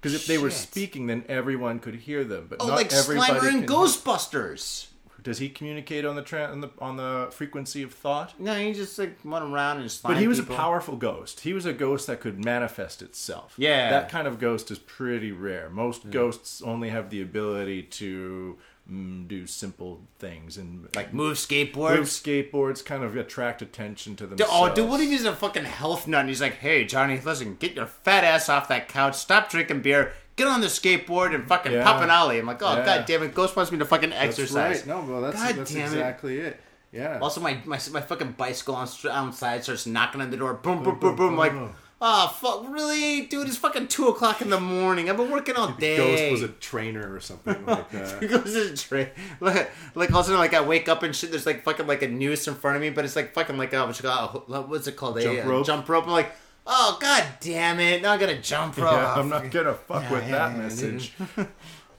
because 0.00 0.14
if 0.14 0.26
they 0.26 0.38
were 0.38 0.50
Shit. 0.50 0.58
speaking, 0.60 1.06
then 1.08 1.24
everyone 1.28 1.80
could 1.80 1.96
hear 1.96 2.22
them. 2.22 2.46
But 2.48 2.58
Oh, 2.60 2.68
not 2.68 2.76
like 2.76 2.92
everybody 2.92 3.32
Slimer 3.32 3.48
and 3.48 3.66
can- 3.66 3.76
Ghostbusters. 3.76 4.86
Does 5.22 5.38
he 5.38 5.48
communicate 5.48 6.04
on 6.04 6.16
the 6.16 6.22
tra- 6.22 6.46
on 6.50 6.60
the 6.60 6.70
on 6.78 6.96
the 6.96 7.28
frequency 7.30 7.82
of 7.82 7.92
thought? 7.92 8.38
No, 8.40 8.54
he 8.54 8.72
just 8.72 8.98
like 8.98 9.18
run 9.24 9.52
around 9.52 9.78
and 9.78 9.98
But 10.02 10.16
he 10.18 10.26
was 10.26 10.40
people. 10.40 10.54
a 10.54 10.58
powerful 10.58 10.96
ghost. 10.96 11.40
He 11.40 11.52
was 11.52 11.64
a 11.66 11.72
ghost 11.72 12.06
that 12.08 12.20
could 12.20 12.44
manifest 12.44 13.02
itself. 13.02 13.54
Yeah. 13.56 13.90
That 13.90 14.08
kind 14.08 14.26
of 14.26 14.38
ghost 14.38 14.70
is 14.70 14.78
pretty 14.78 15.30
rare. 15.32 15.68
Most 15.70 16.10
ghosts 16.10 16.62
only 16.62 16.88
have 16.88 17.10
the 17.10 17.22
ability 17.22 17.82
to 17.84 18.58
mm, 18.90 19.28
do 19.28 19.46
simple 19.46 20.00
things 20.18 20.56
and 20.56 20.88
like 20.96 21.14
move 21.14 21.36
skateboards. 21.36 21.96
move 21.96 22.06
skateboards, 22.08 22.84
kind 22.84 23.04
of 23.04 23.16
attract 23.16 23.62
attention 23.62 24.16
to 24.16 24.26
themselves. 24.26 24.52
oh, 24.54 24.74
dude, 24.74 24.88
what 24.88 25.00
if 25.00 25.08
he's 25.08 25.24
a 25.24 25.34
fucking 25.36 25.64
health 25.64 26.08
nut 26.08 26.20
and 26.20 26.28
he's 26.28 26.40
like, 26.40 26.54
hey, 26.54 26.84
Johnny, 26.84 27.20
listen, 27.20 27.56
get 27.56 27.74
your 27.74 27.86
fat 27.86 28.24
ass 28.24 28.48
off 28.48 28.68
that 28.68 28.88
couch, 28.88 29.14
stop 29.14 29.50
drinking 29.50 29.82
beer, 29.82 30.12
get 30.36 30.46
on 30.46 30.60
the 30.60 30.66
skateboard 30.68 31.34
and 31.34 31.46
fucking 31.46 31.72
Yeah. 31.72 31.84
pop 31.84 32.02
an 32.02 32.10
ollie. 32.10 32.38
I'm 32.38 32.46
like, 32.46 32.62
oh, 32.62 32.76
Yeah. 32.76 32.84
god 32.84 33.06
damn 33.06 33.22
it, 33.22 33.34
Ghost 33.34 33.54
wants 33.56 33.70
me 33.72 33.78
to 33.78 33.84
fucking 33.84 34.10
That's 34.10 34.22
exercise. 34.38 34.78
right. 34.78 34.86
No, 34.86 35.00
well, 35.02 35.20
that's, 35.20 35.36
God 35.36 35.54
that's 35.56 35.72
damn 35.72 35.84
exactly 35.84 36.38
it. 36.38 36.60
Yeah. 36.92 37.18
Also, 37.20 37.40
my, 37.40 37.54
my 37.64 37.78
my 37.90 38.00
fucking 38.02 38.32
bicycle 38.32 38.74
on 38.74 38.86
outside 39.10 39.62
starts 39.62 39.86
knocking 39.86 40.20
on 40.20 40.30
the 40.30 40.36
door. 40.36 40.52
Boom, 40.54 40.82
boom, 40.82 40.98
boom, 40.98 41.16
boom. 41.16 41.36
Like, 41.38 41.52
boom. 41.52 41.72
oh 42.02 42.28
fuck, 42.28 42.66
really, 42.68 43.22
dude? 43.22 43.48
It's 43.48 43.56
fucking 43.56 43.88
two 43.88 44.08
o'clock 44.08 44.42
in 44.42 44.50
the 44.50 44.60
morning. 44.60 45.08
I've 45.08 45.16
been 45.16 45.30
working 45.30 45.56
all 45.56 45.68
day. 45.68 45.96
Ghost 45.96 46.30
was 46.32 46.42
a 46.42 46.48
trainer 46.48 47.14
or 47.14 47.20
something 47.20 47.64
like 47.64 47.90
that. 47.92 48.20
He 48.20 48.28
goes 48.28 48.44
to 48.44 48.68
the 48.68 48.76
train. 48.76 49.08
Like, 49.40 49.70
like 49.94 50.10
all 50.12 50.18
of 50.20 50.24
a 50.26 50.28
sudden, 50.28 50.38
like 50.38 50.52
I 50.52 50.60
wake 50.60 50.86
up 50.86 51.02
and 51.02 51.16
shit. 51.16 51.30
There's 51.30 51.46
like 51.46 51.62
fucking 51.64 51.86
like 51.86 52.02
a 52.02 52.08
noose 52.08 52.46
in 52.46 52.54
front 52.56 52.76
of 52.76 52.82
me, 52.82 52.90
but 52.90 53.06
it's 53.06 53.16
like 53.16 53.32
fucking 53.32 53.56
like 53.56 53.72
a 53.72 53.86
what 53.86 53.96
you 53.98 54.06
call- 54.06 54.44
what's 54.46 54.86
it 54.86 54.96
called? 54.96 55.18
Jump 55.18 55.38
a, 55.38 55.44
uh, 55.44 55.48
rope? 55.48 55.64
Jump 55.66 55.88
rope. 55.88 56.04
I'm 56.04 56.12
like, 56.12 56.32
oh 56.66 56.98
god 57.00 57.24
damn 57.40 57.80
it! 57.80 58.02
Now 58.02 58.12
I 58.12 58.18
got 58.18 58.26
to 58.26 58.40
jump 58.40 58.76
rope. 58.76 58.92
Yeah, 58.92 59.14
I'm 59.14 59.28
not 59.28 59.50
gonna 59.50 59.74
fuck 59.74 60.02
Yeah, 60.04 60.12
with 60.12 60.24
yeah, 60.24 60.30
that 60.30 60.56
yeah, 60.56 60.62
message. 60.62 61.12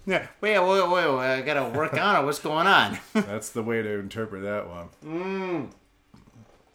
Yeah, 0.05 0.27
wait, 0.41 0.59
wait, 0.59 0.89
wait, 0.89 0.89
wait. 0.89 1.25
I 1.25 1.41
gotta 1.41 1.69
work 1.77 1.93
on 1.93 2.21
it. 2.21 2.25
What's 2.25 2.39
going 2.39 2.67
on? 2.67 2.99
That's 3.13 3.51
the 3.51 3.63
way 3.63 3.81
to 3.81 3.99
interpret 3.99 4.43
that 4.43 4.67
one. 4.67 5.69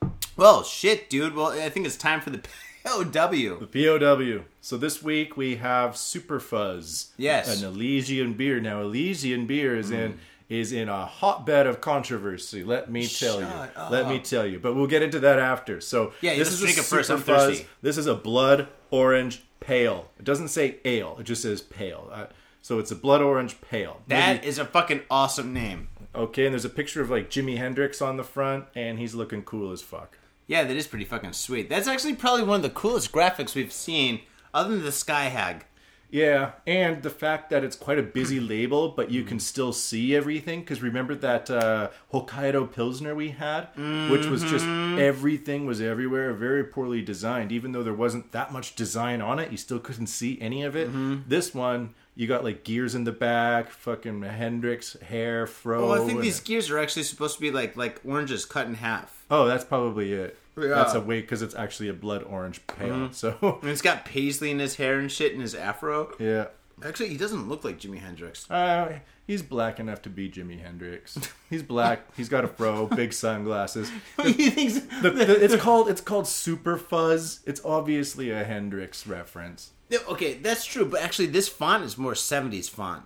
Mm. 0.02 0.10
well, 0.36 0.62
shit, 0.62 1.10
dude. 1.10 1.34
Well, 1.34 1.48
I 1.48 1.68
think 1.68 1.84
it's 1.84 1.96
time 1.96 2.22
for 2.22 2.30
the 2.30 2.38
POW. 2.84 3.58
The 3.58 3.68
POW. 3.70 4.44
So 4.62 4.78
this 4.78 5.02
week 5.02 5.36
we 5.36 5.56
have 5.56 5.96
Super 5.96 6.40
Fuzz. 6.40 7.12
Yes. 7.18 7.60
An 7.60 7.68
Elysian 7.68 8.32
beer. 8.32 8.60
Now 8.60 8.80
Elysian 8.80 9.46
beer 9.46 9.76
is 9.76 9.90
in 9.90 10.14
mm. 10.14 10.18
Is 10.48 10.72
in 10.72 10.88
a 10.88 11.04
hotbed 11.06 11.66
of 11.66 11.80
controversy. 11.80 12.64
Let 12.64 12.90
me 12.90 13.06
tell 13.06 13.40
Shut 13.40 13.72
you. 13.76 13.82
Let 13.90 14.08
me 14.08 14.18
tell 14.18 14.46
you. 14.46 14.58
But 14.58 14.74
we'll 14.74 14.86
get 14.86 15.02
into 15.02 15.20
that 15.20 15.38
after. 15.38 15.80
So 15.80 16.12
Yeah, 16.22 16.36
this 16.36 16.52
is 16.52 16.62
a 16.62 16.66
it 16.66 16.74
first. 16.84 17.08
Super 17.08 17.12
I'm 17.14 17.22
Fuzz. 17.22 17.46
thirsty. 17.58 17.66
This 17.82 17.98
is 17.98 18.06
a 18.06 18.14
blood 18.14 18.68
orange 18.90 19.42
pale. 19.60 20.10
It 20.18 20.24
doesn't 20.24 20.48
say 20.48 20.76
ale. 20.84 21.16
It 21.20 21.24
just 21.24 21.42
says 21.42 21.60
pale. 21.60 22.08
Uh, 22.12 22.26
so 22.62 22.78
it's 22.78 22.90
a 22.90 22.96
blood 22.96 23.20
orange 23.22 23.60
pale. 23.60 24.00
That 24.08 24.36
Maybe- 24.36 24.46
is 24.48 24.58
a 24.58 24.64
fucking 24.64 25.02
awesome 25.10 25.52
name. 25.52 25.88
okay. 26.14 26.46
And 26.46 26.54
there's 26.54 26.64
a 26.64 26.70
picture 26.70 27.02
of 27.02 27.10
like 27.10 27.28
Jimi 27.30 27.58
Hendrix 27.58 28.00
on 28.00 28.16
the 28.16 28.24
front, 28.24 28.64
and 28.74 28.98
he's 28.98 29.14
looking 29.14 29.42
cool 29.42 29.70
as 29.72 29.82
fuck. 29.82 30.16
Yeah, 30.46 30.64
that 30.64 30.76
is 30.76 30.86
pretty 30.86 31.04
fucking 31.04 31.34
sweet. 31.34 31.68
That's 31.68 31.86
actually 31.86 32.14
probably 32.14 32.44
one 32.44 32.56
of 32.56 32.62
the 32.62 32.70
coolest 32.70 33.12
graphics 33.12 33.54
we've 33.54 33.72
seen, 33.72 34.22
other 34.54 34.70
than 34.74 34.82
the 34.84 34.92
Sky 34.92 35.24
Hag. 35.24 35.66
Yeah, 36.10 36.52
and 36.66 37.02
the 37.02 37.10
fact 37.10 37.50
that 37.50 37.62
it's 37.64 37.76
quite 37.76 37.98
a 37.98 38.02
busy 38.02 38.40
label, 38.40 38.88
but 38.88 39.10
you 39.10 39.24
can 39.24 39.38
still 39.38 39.72
see 39.72 40.16
everything. 40.16 40.60
Because 40.60 40.80
remember 40.80 41.14
that 41.16 41.50
uh, 41.50 41.90
Hokkaido 42.12 42.72
Pilsner 42.72 43.14
we 43.14 43.30
had, 43.30 43.68
which 44.10 44.26
was 44.26 44.42
just 44.42 44.64
Mm-hmm. 44.64 44.98
everything 44.98 45.66
was 45.66 45.80
everywhere, 45.80 46.32
very 46.32 46.64
poorly 46.64 47.02
designed. 47.02 47.52
Even 47.52 47.72
though 47.72 47.82
there 47.82 47.94
wasn't 47.94 48.32
that 48.32 48.52
much 48.52 48.74
design 48.74 49.20
on 49.20 49.38
it, 49.38 49.50
you 49.50 49.56
still 49.56 49.78
couldn't 49.78 50.06
see 50.08 50.38
any 50.40 50.62
of 50.62 50.74
it. 50.76 50.88
Mm-hmm. 50.88 51.28
This 51.28 51.54
one, 51.54 51.94
you 52.16 52.26
got 52.26 52.42
like 52.42 52.64
gears 52.64 52.94
in 52.94 53.04
the 53.04 53.12
back, 53.12 53.70
fucking 53.70 54.22
Hendrix 54.22 54.94
hair, 55.00 55.46
fro. 55.46 55.90
Oh, 55.90 56.02
I 56.02 56.06
think 56.06 56.20
these 56.20 56.40
gears 56.40 56.70
are 56.70 56.78
actually 56.78 57.04
supposed 57.04 57.34
to 57.36 57.40
be 57.40 57.50
like 57.50 57.76
like 57.76 58.00
oranges 58.04 58.44
cut 58.44 58.66
in 58.66 58.74
half. 58.74 59.24
Oh, 59.30 59.46
that's 59.46 59.64
probably 59.64 60.12
it. 60.12 60.36
Yeah. 60.58 60.64
Mm-hmm. 60.66 60.74
That's 60.78 60.94
a 60.94 61.00
way 61.00 61.20
because 61.20 61.42
it's 61.42 61.54
actually 61.54 61.88
a 61.88 61.94
blood 61.94 62.22
orange 62.24 62.66
pale. 62.66 63.10
So 63.12 63.36
And 63.62 63.70
it's 63.70 63.82
got 63.82 64.04
paisley 64.04 64.50
in 64.50 64.58
his 64.58 64.76
hair 64.76 64.98
and 64.98 65.10
shit 65.10 65.32
in 65.32 65.40
his 65.40 65.54
afro. 65.54 66.12
yeah. 66.18 66.46
Actually, 66.84 67.08
he 67.08 67.16
doesn't 67.16 67.48
look 67.48 67.64
like 67.64 67.80
Jimi 67.80 67.98
Hendrix. 67.98 68.48
Uh, 68.48 69.00
he's 69.26 69.42
black 69.42 69.80
enough 69.80 70.00
to 70.02 70.08
be 70.08 70.30
Jimi 70.30 70.62
Hendrix. 70.62 71.18
He's 71.50 71.64
black. 71.64 72.02
he's 72.16 72.28
got 72.28 72.44
a 72.44 72.46
fro, 72.48 72.86
big 72.86 73.12
sunglasses. 73.12 73.90
he 74.22 74.48
thinks 74.50 74.74
The, 75.02 75.10
the, 75.10 75.44
it's 75.44 75.56
called 75.56 75.88
it's 75.88 76.00
called 76.00 76.28
Super 76.28 76.76
Fuzz. 76.76 77.40
It's 77.46 77.60
obviously 77.64 78.30
a 78.30 78.44
Hendrix 78.44 79.08
reference. 79.08 79.72
okay, 80.08 80.34
that's 80.34 80.64
true, 80.64 80.84
but 80.84 81.02
actually, 81.02 81.26
this 81.26 81.48
font 81.48 81.82
is 81.82 81.98
more 81.98 82.12
'70s 82.12 82.70
font. 82.70 83.02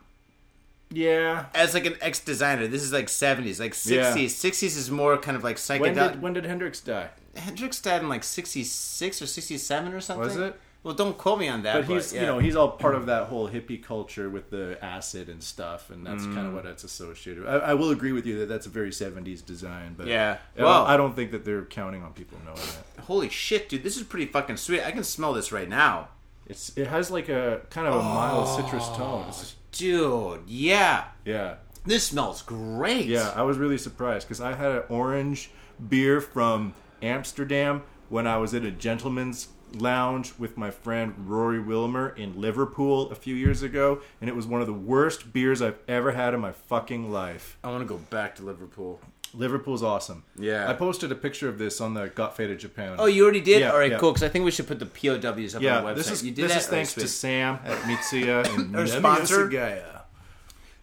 Yeah. 0.93 1.47
As 1.55 1.75
like 1.75 1.87
an 1.87 1.97
ex 2.01 2.21
designer, 2.21 2.67
this 2.67 2.83
is 2.83 2.93
like 2.93 3.07
'70s, 3.07 3.59
like 3.59 3.73
'60s. 3.73 3.91
Yeah. 3.91 4.15
'60s 4.15 4.77
is 4.77 4.91
more 4.91 5.17
kind 5.17 5.37
of 5.37 5.45
like 5.45 5.59
When 5.59 5.81
psychedelic. 5.81 6.13
did 6.13 6.23
when 6.23 6.33
did 6.33 6.45
Hendrix 6.45 6.81
die? 6.81 7.09
Hendrix 7.37 7.81
died 7.81 8.03
in 8.03 8.09
like 8.09 8.25
'66 8.25 9.23
or 9.23 9.27
'67 9.27 9.95
or 9.95 10.01
something. 10.01 10.25
Was 10.25 10.37
it? 10.37 10.61
Well, 10.85 10.95
don't 10.95 11.17
quote 11.17 11.39
me 11.39 11.47
on 11.47 11.63
that. 11.63 11.87
But 11.87 11.95
he's 11.95 12.13
yeah. 12.13 12.23
you 12.23 12.27
know 12.27 12.39
he's 12.41 12.57
all 12.57 12.71
part 12.73 12.97
of 12.97 13.07
that 13.07 13.29
whole 13.29 13.49
hippie 13.49 13.83
culture 13.83 14.29
with 14.29 14.51
the 14.51 14.77
acid 14.85 15.29
and 15.29 15.41
stuff, 15.43 15.91
and 15.91 16.05
that's 16.05 16.25
kind 16.25 16.39
of 16.39 16.47
mm. 16.47 16.55
what 16.55 16.67
it's 16.67 16.83
associated. 16.83 17.45
with. 17.45 17.53
I, 17.53 17.59
I 17.59 17.75
will 17.75 17.91
agree 17.91 18.11
with 18.13 18.27
you 18.27 18.41
that 18.41 18.49
that's 18.49 18.67
a 18.67 18.71
very 18.71 18.91
'70s 18.91 19.45
design, 19.47 19.95
but 19.97 20.09
Yeah. 20.09 20.39
I 20.57 20.59
don't- 20.59 20.67
Well- 20.67 20.85
I 20.85 20.97
don't 20.97 21.15
think 21.15 21.31
that 21.31 21.45
they're 21.45 21.65
counting 21.65 22.03
on 22.03 22.13
people 22.13 22.39
knowing 22.45 22.57
that. 22.57 23.05
holy 23.05 23.29
shit, 23.29 23.69
dude, 23.69 23.85
this 23.85 23.97
is 23.97 24.03
pretty 24.03 24.27
fucking 24.27 24.57
sweet. 24.57 24.83
I 24.83 24.91
can 24.91 25.05
smell 25.05 25.33
this 25.33 25.53
right 25.53 25.69
now. 25.69 26.09
It's 26.49 26.77
it 26.77 26.89
has 26.89 27.11
like 27.13 27.29
a 27.29 27.61
kind 27.71 27.87
of 27.87 27.95
a 27.95 28.03
mild 28.03 28.49
citrus 28.49 28.89
tone. 28.89 29.23
It's- 29.29 29.55
Dude, 29.73 30.43
yeah. 30.47 31.05
yeah. 31.25 31.57
This 31.85 32.07
smells 32.07 32.43
great. 32.43 33.07
Yeah, 33.07 33.33
I 33.35 33.43
was 33.43 33.59
really 33.59 33.79
surprised 33.79 34.29
because 34.29 34.41
I 34.41 34.55
had 34.55 34.71
an 34.71 34.83
orange 34.89 35.51
beer 35.89 36.21
from 36.21 36.75
Amsterdam 37.03 37.83
when 38.09 38.27
I 38.27 38.37
was 38.37 38.55
at 38.55 38.65
a 38.65 38.71
gentleman's 38.71 39.49
lounge 39.75 40.35
with 40.39 40.57
my 40.57 40.71
friend 40.71 41.15
Rory 41.27 41.59
Wilmer 41.59 42.11
in 42.11 42.41
Liverpool 42.41 43.11
a 43.11 43.15
few 43.15 43.35
years 43.35 43.63
ago, 43.63 44.01
and 44.21 44.29
it 44.29 44.37
was 44.37 44.47
one 44.47 44.61
of 44.61 44.67
the 44.67 44.73
worst 44.73 45.33
beers 45.33 45.63
I've 45.63 45.79
ever 45.89 46.13
had 46.13 46.35
in 46.35 46.41
my 46.41 46.53
fucking 46.53 47.11
life. 47.11 47.59
I 47.65 47.71
want 47.71 47.83
to 47.83 47.89
go 47.89 47.99
back 47.99 48.37
to 48.37 48.43
Liverpool. 48.43 49.01
Liverpool's 49.35 49.83
awesome. 49.83 50.25
Yeah. 50.39 50.69
I 50.69 50.75
posted 50.75 51.11
a 51.11 51.15
picture 51.15 51.49
of 51.49 51.59
this 51.59 51.81
on 51.81 51.95
the 51.95 52.09
Got 52.09 52.37
Faded 52.37 52.59
Japan. 52.61 52.97
Oh, 52.99 53.07
you 53.07 53.23
already 53.23 53.41
did? 53.41 53.61
Yeah, 53.61 53.71
All 53.73 53.79
right, 53.79 53.93
yeah. 53.93 53.99
cool. 53.99 54.13
Because 54.13 54.23
I 54.23 54.29
think 54.29 54.45
we 54.45 54.51
should 54.51 54.67
put 54.67 54.79
the 54.79 54.87
POWs 54.87 55.55
up 55.55 55.63
yeah, 55.63 55.79
on 55.79 55.85
the 55.85 55.91
website. 55.91 55.97
this 55.97 56.11
is 56.11 56.25
you 56.25 56.33
did 56.33 56.45
this 56.45 56.53
that? 56.53 56.61
is 56.61 56.67
oh, 56.67 56.71
thanks 56.71 56.99
Oh, 56.99 57.01
to. 57.01 57.09
Sam 57.09 57.59
at 57.65 57.79
Mitsuya 57.83 58.55
in 58.59 58.75
Our 58.75 58.87
sponsor. 58.87 59.49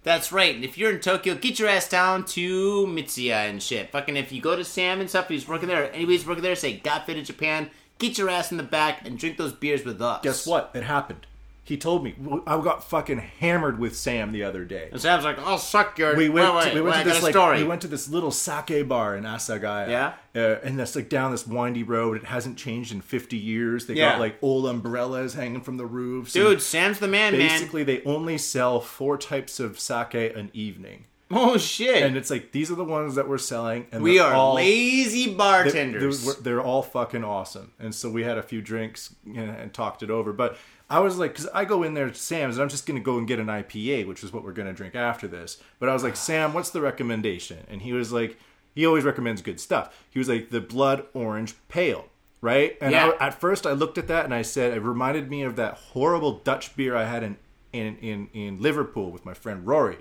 That's 0.01 0.31
right. 0.31 0.55
And 0.55 0.63
if 0.63 0.77
you're 0.77 0.91
in 0.91 1.01
Tokyo, 1.01 1.35
get 1.35 1.59
your 1.59 1.67
ass 1.67 1.89
down 1.89 2.25
to 2.27 2.87
Mitsuya 2.87 3.49
and 3.49 3.61
shit. 3.61 3.91
Fucking 3.91 4.15
if 4.17 4.31
you 4.31 4.41
go 4.41 4.55
to 4.55 4.63
Sam 4.63 5.01
and 5.01 5.09
stuff, 5.09 5.27
he's 5.27 5.47
working 5.47 5.67
there. 5.67 5.91
Anybody's 5.93 6.25
working 6.25 6.43
there, 6.43 6.55
say 6.55 6.77
Got 6.77 7.05
Faded 7.05 7.25
Japan. 7.25 7.69
Get 7.97 8.17
your 8.17 8.29
ass 8.29 8.49
in 8.51 8.57
the 8.57 8.63
back 8.63 9.05
and 9.05 9.19
drink 9.19 9.37
those 9.37 9.51
beers 9.51 9.83
with 9.83 10.01
us. 10.01 10.21
Guess 10.23 10.47
what? 10.47 10.71
It 10.73 10.83
happened. 10.83 11.27
He 11.69 11.77
told 11.77 12.03
me. 12.03 12.15
I 12.47 12.59
got 12.61 12.83
fucking 12.83 13.19
hammered 13.19 13.77
with 13.77 13.95
Sam 13.95 14.31
the 14.31 14.43
other 14.43 14.65
day. 14.65 14.89
And 14.91 14.99
Sam's 14.99 15.23
like, 15.23 15.37
I'll 15.37 15.59
suck 15.59 15.99
your. 15.99 16.15
we 16.15 16.27
went, 16.27 16.55
wait, 16.55 16.69
to, 16.69 16.73
we 16.73 16.81
went 16.81 16.95
wait, 16.97 17.03
to 17.03 17.09
this 17.09 17.21
like 17.21 17.33
story. 17.33 17.59
we 17.59 17.63
went 17.63 17.81
to 17.83 17.87
this 17.87 18.09
little 18.09 18.31
sake 18.31 18.87
bar 18.87 19.15
in 19.15 19.23
Asagaya. 19.23 19.87
Yeah? 19.87 20.13
uh, 20.35 20.57
and 20.63 20.79
that's 20.79 20.95
like 20.95 21.09
down 21.09 21.29
this 21.29 21.45
windy 21.45 21.83
road. 21.83 22.17
It 22.17 22.25
hasn't 22.25 22.57
changed 22.57 22.91
in 22.91 23.01
fifty 23.01 23.37
years. 23.37 23.85
They 23.85 23.93
Yeah. 23.93 24.13
got 24.13 24.19
like 24.19 24.37
old 24.41 24.65
umbrellas 24.65 25.35
hanging 25.35 25.61
from 25.61 25.77
the 25.77 25.85
roofs. 25.85 26.33
Dude, 26.33 26.59
Sam's 26.63 26.97
the 26.97 27.07
man, 27.07 27.33
man. 27.37 27.47
basically 27.47 27.83
they 27.83 28.01
only 28.03 28.39
sell 28.39 28.79
four 28.81 29.15
types 29.19 29.59
of 29.59 29.79
sake 29.79 30.15
an 30.15 30.49
evening, 30.53 31.05
Oh 31.29 31.59
shit. 31.59 32.01
and 32.01 32.17
it's 32.17 32.31
like 32.31 32.51
these 32.51 32.71
are 32.71 32.75
the 32.75 32.83
ones 32.83 33.13
that 33.13 33.29
we're 33.29 33.37
selling. 33.37 33.85
And 33.91 34.01
we 34.01 34.17
they're 34.17 34.33
all, 34.33 34.55
lazy 34.55 35.27
they're, 35.27 35.35
bartenders. 35.37 36.25
they're, 36.25 36.33
they're 36.41 36.61
all 36.61 36.81
fucking 36.81 37.23
awesome. 37.23 37.73
And 37.79 37.93
so 37.93 38.09
we 38.09 38.23
had 38.23 38.39
a 38.39 38.43
few 38.43 38.59
drinks 38.63 39.13
and, 39.23 39.51
and 39.51 39.71
talked 39.71 40.01
it 40.01 40.09
over. 40.09 40.33
But 40.33 40.57
I 40.89 40.99
was 40.99 41.17
like, 41.17 41.33
because 41.33 41.47
I 41.53 41.65
go 41.65 41.83
in 41.83 41.93
there 41.93 42.07
to 42.07 42.13
Sam's 42.15 42.55
and 42.55 42.63
I'm 42.63 42.69
just 42.69 42.85
going 42.85 42.99
to 42.99 43.03
go 43.03 43.17
and 43.17 43.27
get 43.27 43.39
an 43.39 43.47
IPA, 43.47 44.07
which 44.07 44.23
is 44.23 44.33
what 44.33 44.43
we're 44.43 44.53
going 44.53 44.67
to 44.67 44.73
drink 44.73 44.95
after 44.95 45.27
this. 45.27 45.61
But 45.79 45.89
I 45.89 45.93
was 45.93 46.03
like, 46.03 46.15
Sam, 46.27 46.53
what's 46.53 46.71
the 46.71 46.81
recommendation? 46.81 47.65
And 47.69 47.81
he 47.81 47.93
was 47.93 48.11
like, 48.11 48.37
he 48.75 48.85
always 48.85 49.03
recommends 49.03 49.41
good 49.41 49.59
stuff. 49.59 50.05
He 50.09 50.19
was 50.19 50.29
like, 50.29 50.49
the 50.49 50.61
blood 50.61 51.05
orange 51.13 51.55
pale. 51.67 52.05
Right? 52.41 52.77
And 52.81 52.91
Yeah. 52.91 53.11
I, 53.19 53.27
at 53.27 53.39
first 53.39 53.67
I 53.67 53.73
looked 53.73 53.97
at 53.97 54.07
that 54.07 54.23
and 54.25 54.33
I 54.33 54.43
said, 54.43 54.73
it 54.73 54.81
reminded 54.81 55.29
me 55.29 55.43
of 55.43 55.57
that 55.57 55.73
horrible 55.73 56.39
Dutch 56.39 56.75
beer 56.75 56.95
I 56.95 57.03
had 57.03 57.21
in, 57.21 57.37
in, 57.73 57.97
in, 57.97 58.29
in 58.33 58.61
Liverpool 58.61 59.11
with 59.11 59.25
my 59.25 59.33
friend 59.33 59.67
Rory. 59.67 59.97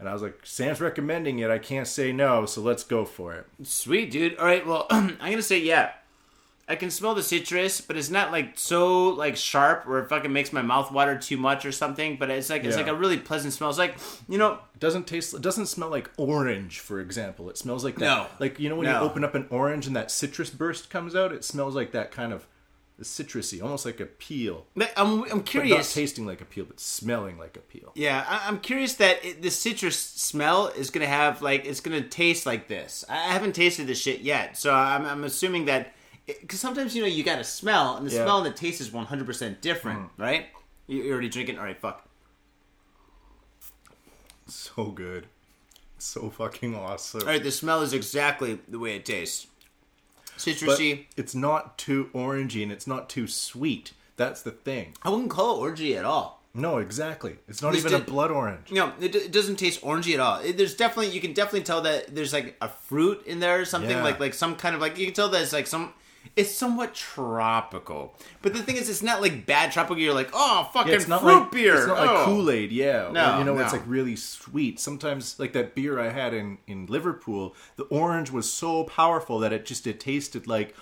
And 0.00 0.08
I 0.08 0.12
was 0.14 0.22
like, 0.22 0.40
Sam's 0.42 0.80
recommending 0.80 1.38
it. 1.38 1.50
I 1.50 1.58
can't 1.58 1.86
say 1.86 2.10
no, 2.10 2.44
so 2.46 2.60
let's 2.60 2.82
go 2.82 3.04
for 3.04 3.34
it. 3.34 3.46
Sweet, 3.62 4.10
dude. 4.10 4.36
All 4.36 4.46
right, 4.46 4.66
well, 4.66 4.86
I'm 4.90 5.16
gonna 5.18 5.42
say 5.42 5.60
yeah. 5.60 5.92
I 6.72 6.76
can 6.76 6.90
smell 6.90 7.14
the 7.14 7.22
citrus, 7.22 7.80
but 7.80 7.96
it's 7.96 8.10
not 8.10 8.32
like 8.32 8.58
so 8.58 9.08
like 9.10 9.36
sharp 9.36 9.86
where 9.86 9.98
it 10.00 10.08
fucking 10.08 10.32
makes 10.32 10.52
my 10.52 10.62
mouth 10.62 10.90
water 10.90 11.16
too 11.18 11.36
much 11.36 11.64
or 11.66 11.72
something. 11.72 12.16
But 12.16 12.30
it's 12.30 12.48
like 12.50 12.64
it's 12.64 12.74
Yeah. 12.76 12.82
like 12.82 12.90
a 12.90 12.94
really 12.94 13.18
pleasant 13.18 13.52
smell. 13.52 13.68
It's 13.70 13.78
like 13.78 13.94
you 14.28 14.38
know, 14.38 14.52
It 14.74 14.80
doesn't 14.80 15.06
taste. 15.06 15.34
It 15.34 15.42
doesn't 15.42 15.66
smell 15.66 15.90
like 15.90 16.10
orange, 16.16 16.80
for 16.80 16.98
example. 17.00 17.50
It 17.50 17.58
smells 17.58 17.84
like 17.84 17.96
that. 17.96 18.04
No. 18.06 18.26
Like 18.40 18.58
you 18.58 18.68
know 18.68 18.76
when 18.76 18.86
No. 18.86 18.98
you 19.00 19.04
open 19.08 19.22
up 19.24 19.34
an 19.34 19.46
orange 19.50 19.86
and 19.86 19.94
that 19.96 20.10
citrus 20.10 20.50
burst 20.50 20.90
comes 20.90 21.14
out. 21.14 21.32
It 21.32 21.44
smells 21.44 21.74
like 21.74 21.92
that 21.92 22.10
kind 22.10 22.32
of 22.32 22.46
citrusy, 23.00 23.60
almost 23.60 23.84
like 23.84 23.98
a 23.98 24.06
peel, 24.06 24.66
I'm 24.96 25.24
I'm 25.24 25.42
curious. 25.42 25.92
tasting 25.92 26.24
like 26.24 26.40
a 26.40 26.44
peel, 26.44 26.64
but 26.66 26.78
smelling 26.78 27.36
like 27.36 27.56
a 27.56 27.60
peel. 27.60 27.90
Yeah, 27.96 28.24
I- 28.28 28.46
I'm 28.46 28.60
curious 28.60 28.94
that 28.94 29.24
it, 29.24 29.42
the 29.42 29.50
citrus 29.50 29.98
smell 29.98 30.68
is 30.68 30.90
gonna 30.90 31.06
have 31.06 31.42
like 31.42 31.64
it's 31.64 31.80
gonna 31.80 32.02
taste 32.02 32.46
like 32.46 32.68
this. 32.68 33.04
I 33.08 33.14
I 33.16 33.32
haven't 33.32 33.54
tasted 33.54 33.86
this 33.88 34.00
shit 34.00 34.20
yet, 34.20 34.56
so 34.56 34.72
I'm, 34.72 35.04
I'm 35.04 35.24
assuming 35.24 35.64
that 35.64 35.94
because 36.26 36.60
sometimes 36.60 36.94
you 36.94 37.02
know 37.02 37.08
you 37.08 37.22
got 37.24 37.38
a 37.38 37.44
smell, 37.44 37.96
and 37.96 38.06
the 38.06 38.12
Yeah. 38.12 38.20
Mm. 38.20 38.24
smell 38.24 38.36
and 38.38 38.46
the 38.46 38.56
taste 38.58 38.80
is 38.80 38.92
100 38.92 39.26
percent 39.26 39.60
different, 39.60 40.10
right? 40.18 40.46
You- 40.86 41.02
You're 41.02 41.12
already 41.12 41.28
drinking. 41.28 41.58
All 41.58 41.64
right, 41.64 41.80
fuck. 41.80 42.08
So 44.46 44.86
good, 44.86 45.26
so 45.98 46.28
fucking 46.30 46.74
awesome. 46.74 47.22
All 47.22 47.26
right, 47.28 47.42
the 47.42 47.50
smell 47.52 47.80
is 47.82 47.92
exactly 47.92 48.58
the 48.68 48.78
way 48.78 48.96
it 48.96 49.04
tastes. 49.06 49.46
but 50.34 50.38
Citrusy. 50.38 51.06
it's 51.16 51.34
not 51.34 51.78
too 51.78 52.10
orangey 52.14 52.62
and 52.62 52.72
it's 52.72 52.86
not 52.86 53.08
too 53.08 53.26
sweet. 53.28 53.92
That's 54.16 54.42
the 54.42 54.50
thing. 54.50 54.94
I 55.02 55.10
wouldn't 55.10 55.30
call 55.30 55.64
it 55.64 55.70
orangey 55.76 55.96
at 55.96 56.04
all. 56.04 56.42
No, 56.54 56.78
exactly. 56.78 57.36
It's 57.48 57.62
not 57.62 57.74
even 57.76 57.94
a 57.94 57.98
blood 58.00 58.30
orange. 58.30 58.70
No, 58.70 58.92
it, 59.00 59.14
it 59.14 59.32
doesn't 59.32 59.56
taste 59.56 59.80
orangey 59.82 60.12
at 60.14 60.20
all. 60.20 60.38
It, 60.40 60.58
there's 60.58 60.74
definitely 60.74 61.14
you 61.14 61.20
can 61.20 61.32
definitely 61.32 61.62
tell 61.62 61.80
that 61.82 62.14
there's 62.14 62.32
like 62.34 62.56
a 62.60 62.68
fruit 62.68 63.24
in 63.26 63.40
there 63.40 63.60
or 63.60 63.64
something 63.64 63.90
Yeah. 63.90 64.02
like 64.02 64.20
like 64.20 64.34
some 64.34 64.56
kind 64.56 64.74
of 64.74 64.80
like 64.80 64.98
you 64.98 65.06
can 65.06 65.14
tell 65.14 65.28
that 65.30 65.40
it's 65.42 65.52
like 65.52 65.66
some. 65.66 65.94
It's 66.34 66.54
somewhat 66.54 66.94
tropical, 66.94 68.14
but 68.40 68.54
the 68.54 68.62
thing 68.62 68.76
is, 68.76 68.88
it's 68.88 69.02
not 69.02 69.20
like 69.20 69.44
bad 69.44 69.70
tropical. 69.70 69.98
You're 69.98 70.14
like, 70.14 70.30
oh, 70.32 70.70
fucking 70.72 70.90
Yeah, 70.90 70.96
it's 70.96 71.08
not 71.08 71.20
fruit 71.20 71.40
like 71.40 71.50
beer. 71.50 71.76
It's 71.76 71.86
not 71.86 71.98
oh. 71.98 72.14
like 72.14 72.24
Kool 72.24 72.50
Aid, 72.50 72.72
yeah. 72.72 73.08
Or, 73.08 73.12
No, 73.12 73.38
you 73.38 73.44
know, 73.44 73.58
it's 73.58 73.72
like 73.72 73.82
really 73.86 74.16
sweet. 74.16 74.80
Sometimes, 74.80 75.38
like 75.38 75.52
that 75.52 75.74
beer 75.74 76.00
I 76.00 76.08
had 76.10 76.32
in 76.32 76.58
in 76.66 76.86
Liverpool, 76.86 77.54
the 77.76 77.84
orange 77.84 78.30
was 78.30 78.50
so 78.52 78.84
powerful 78.84 79.38
that 79.40 79.52
it 79.52 79.66
just 79.66 79.86
it 79.86 80.00
tasted 80.00 80.46
like 80.46 80.74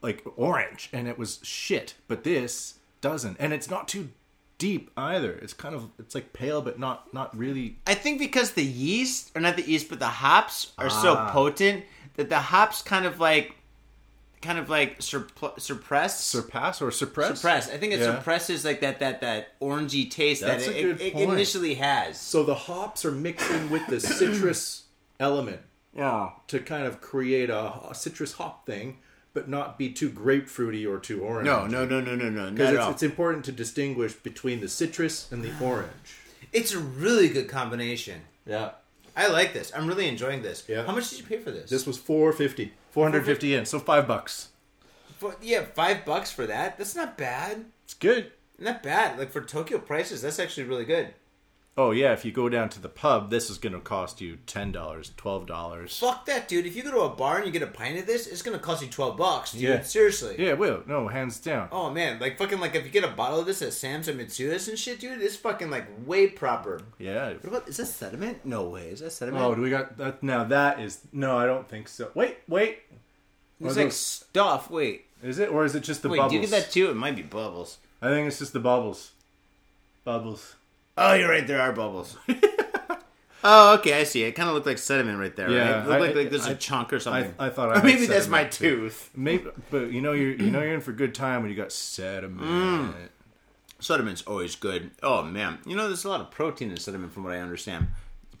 like 0.00 0.24
orange, 0.36 0.88
and 0.92 1.06
it 1.06 1.18
was 1.18 1.40
shit. 1.42 1.94
But 2.08 2.24
this 2.24 2.78
doesn't, 3.00 3.36
and 3.38 3.52
it's 3.52 3.68
not 3.68 3.88
too 3.88 4.08
deep 4.56 4.90
either. 4.96 5.32
It's 5.32 5.52
kind 5.52 5.74
of 5.74 5.90
it's 5.98 6.14
like 6.14 6.32
pale, 6.32 6.62
but 6.62 6.78
not 6.78 7.12
not 7.12 7.36
really. 7.36 7.76
I 7.86 7.94
think 7.94 8.18
because 8.18 8.52
the 8.52 8.64
yeast, 8.64 9.32
or 9.34 9.40
not 9.42 9.56
the 9.56 9.68
yeast, 9.68 9.88
but 9.90 9.98
the 9.98 10.06
hops 10.06 10.72
are 10.78 10.88
so 10.88 11.14
Ah. 11.14 11.30
potent 11.30 11.84
that 12.16 12.28
the 12.28 12.38
hops 12.38 12.80
kind 12.80 13.04
of 13.06 13.18
like, 13.20 13.56
kind 14.44 14.58
of 14.58 14.68
like 14.68 14.98
surpl- 15.00 15.58
suppress 15.60 16.20
Surpass 16.22 16.80
or 16.82 16.90
suppress? 16.90 17.36
suppress. 17.38 17.70
I 17.70 17.78
think 17.78 17.92
it 17.94 18.00
Yeah. 18.00 18.16
suppresses 18.16 18.64
like 18.64 18.80
that 18.80 19.00
that 19.00 19.20
that 19.22 19.58
orangey 19.60 20.10
taste 20.10 20.42
That's 20.42 20.66
that 20.66 20.76
it, 20.76 21.00
it, 21.00 21.14
it 21.16 21.28
initially 21.28 21.74
has. 21.74 22.20
So 22.20 22.42
the 22.44 22.54
hops 22.54 23.04
are 23.04 23.10
mixing 23.10 23.70
with 23.70 23.86
the 23.88 24.00
citrus 24.00 24.84
element 25.20 25.60
Yeah. 25.96 26.30
to 26.48 26.60
kind 26.60 26.86
of 26.86 27.00
create 27.00 27.50
a, 27.50 27.72
a 27.90 27.94
citrus 27.94 28.32
hop 28.34 28.66
thing, 28.66 28.98
but 29.32 29.48
not 29.48 29.78
be 29.78 29.90
too 29.90 30.10
grapefruity 30.10 30.86
or 30.88 30.98
too 30.98 31.22
orange. 31.22 31.46
No, 31.46 31.66
no, 31.66 31.84
no, 31.84 32.00
no, 32.00 32.14
no, 32.14 32.28
no, 32.30 32.50
Because 32.50 32.74
it's, 32.74 32.88
it's 32.90 33.02
important 33.02 33.44
to 33.46 33.52
distinguish 33.52 34.12
between 34.12 34.60
the 34.60 34.68
citrus 34.68 35.30
and 35.32 35.42
the 35.42 35.52
orange. 35.60 35.90
It's 36.52 36.72
a 36.72 36.78
really 36.78 37.28
good 37.28 37.48
combination. 37.48 38.20
Yeah. 38.46 38.72
I 39.16 39.28
like 39.28 39.52
this. 39.52 39.72
I'm 39.74 39.86
really 39.86 40.08
enjoying 40.08 40.42
this. 40.42 40.64
Yeah. 40.68 40.84
How 40.84 40.92
much 40.92 41.10
did 41.10 41.18
you 41.20 41.24
pay 41.24 41.38
for 41.38 41.50
this? 41.50 41.70
This 41.70 41.86
was 41.86 41.96
450 41.98 42.72
450 42.94 43.48
yen, 43.48 43.66
so 43.66 43.80
five 43.80 44.06
bucks. 44.06 44.50
Yeah, 45.42 45.64
five 45.64 46.04
bucks 46.04 46.30
for 46.30 46.46
that. 46.46 46.78
That's 46.78 46.94
not 46.94 47.18
bad. 47.18 47.64
It's 47.82 47.94
good. 47.94 48.30
Not 48.56 48.84
bad. 48.84 49.18
Like 49.18 49.32
for 49.32 49.40
Tokyo 49.40 49.78
prices, 49.78 50.22
that's 50.22 50.38
actually 50.38 50.68
really 50.68 50.84
good. 50.84 51.12
Oh, 51.76 51.90
yeah, 51.90 52.12
if 52.12 52.24
you 52.24 52.30
go 52.30 52.48
down 52.48 52.68
to 52.68 52.80
the 52.80 52.88
pub, 52.88 53.30
this 53.30 53.50
is 53.50 53.58
going 53.58 53.72
to 53.72 53.80
cost 53.80 54.20
you 54.20 54.38
$10, 54.46 54.72
$12. 54.72 55.98
Fuck 55.98 56.24
that, 56.26 56.46
dude. 56.46 56.66
If 56.66 56.76
you 56.76 56.84
go 56.84 56.92
to 56.92 57.00
a 57.00 57.08
bar 57.08 57.38
and 57.38 57.46
you 57.46 57.50
get 57.50 57.62
a 57.62 57.66
pint 57.66 57.98
of 57.98 58.06
this, 58.06 58.28
it's 58.28 58.42
gonna 58.42 58.60
cost 58.60 58.80
you 58.80 58.88
twelve 58.88 59.16
bucks, 59.16 59.50
dude. 59.52 59.62
Yeah. 59.62 59.82
Seriously. 59.82 60.36
Yeah, 60.38 60.52
will. 60.52 60.82
No, 60.86 61.08
hands 61.08 61.40
down. 61.40 61.68
Oh 61.72 61.90
man, 61.90 62.20
like 62.20 62.38
fucking 62.38 62.60
like 62.60 62.76
if 62.76 62.84
you 62.84 62.90
get 62.90 63.02
a 63.02 63.08
bottle 63.08 63.40
of 63.40 63.46
this 63.46 63.60
at 63.60 63.72
Sam's 63.72 64.08
or 64.08 64.12
Mitsuya's 64.14 64.68
and 64.68 64.78
shit, 64.78 65.00
dude, 65.00 65.20
it's 65.20 65.34
fucking 65.36 65.68
like 65.70 65.86
way 66.06 66.28
proper. 66.28 66.80
Yeah. 66.98 67.30
What 67.32 67.44
about 67.44 67.68
is 67.68 67.78
that 67.78 67.86
sediment? 67.86 68.44
No 68.46 68.68
way. 68.68 68.88
Is 68.90 69.00
that 69.00 69.10
sediment? 69.10 69.44
Oh, 69.44 69.54
do 69.54 69.62
we 69.62 69.70
got 69.70 69.96
that? 69.98 70.22
Now 70.22 70.44
that 70.44 70.78
is. 70.78 71.00
No, 71.12 71.36
I 71.36 71.46
don't 71.46 71.68
think 71.68 71.88
so. 71.88 72.10
Wait, 72.14 72.38
wait. 72.48 72.78
it's 73.60 73.76
like 73.76 73.86
those- 73.86 73.96
stuff. 73.96 74.70
Wait, 74.70 75.06
Is 75.24 75.40
it? 75.40 75.50
Or 75.50 75.64
is 75.64 75.74
it 75.74 75.82
just 75.82 76.02
the 76.02 76.08
wait. 76.08 76.18
bubbles? 76.18 76.30
Do 76.32 76.36
you 76.36 76.42
get 76.42 76.50
that 76.52 76.70
too? 76.70 76.88
It 76.90 76.94
might 76.94 77.16
be 77.16 77.22
bubbles. 77.22 77.78
I 78.00 78.08
think 78.08 78.28
it's 78.28 78.38
just 78.38 78.52
the 78.52 78.60
bubbles. 78.60 79.10
Bubbles. 80.04 80.54
Oh, 80.96 81.14
you're 81.14 81.28
right. 81.28 81.46
There 81.46 81.60
are 81.60 81.72
bubbles. 81.72 82.16
oh, 83.44 83.74
okay. 83.78 84.00
I 84.00 84.04
see. 84.04 84.22
It 84.22 84.32
kind 84.32 84.48
of 84.48 84.54
looked 84.54 84.66
like 84.66 84.78
sediment 84.78 85.18
right 85.18 85.34
there. 85.34 85.50
Yeah, 85.50 85.58
right? 85.58 85.70
It 85.70 85.88
looked 85.88 85.90
I- 85.90 85.98
like, 86.06 86.14
like 86.16 86.30
there's 86.30 86.46
a 86.46 86.50
I- 86.50 86.54
chunk 86.54 86.92
or 86.92 87.00
something. 87.00 87.34
I 87.38 87.48
thought 87.50 87.68
I 87.70 87.72
or 87.72 87.74
had 87.76 87.84
maybe 87.84 88.06
that's 88.06 88.28
my 88.28 88.44
too. 88.44 88.76
tooth. 88.76 89.10
Maybe, 89.16 89.46
but 89.70 89.90
you 89.92 90.00
know 90.00 90.12
you're 90.12 90.32
you 90.34 90.50
know 90.50 90.60
you're 90.62 90.74
in 90.74 90.80
for 90.80 90.92
a 90.92 90.96
good 90.96 91.14
time 91.14 91.42
when 91.42 91.50
you 91.50 91.56
got 91.56 91.72
sediment. 91.72 92.40
Mm. 92.46 92.94
Sediment's 93.80 94.22
always 94.22 94.56
good. 94.56 94.92
Oh 95.02 95.22
man, 95.22 95.58
you 95.66 95.76
know 95.76 95.86
there's 95.88 96.04
a 96.04 96.08
lot 96.08 96.20
of 96.20 96.30
protein 96.30 96.70
in 96.70 96.76
sediment 96.78 97.12
from 97.12 97.24
what 97.24 97.32
I 97.32 97.38
understand. 97.40 97.88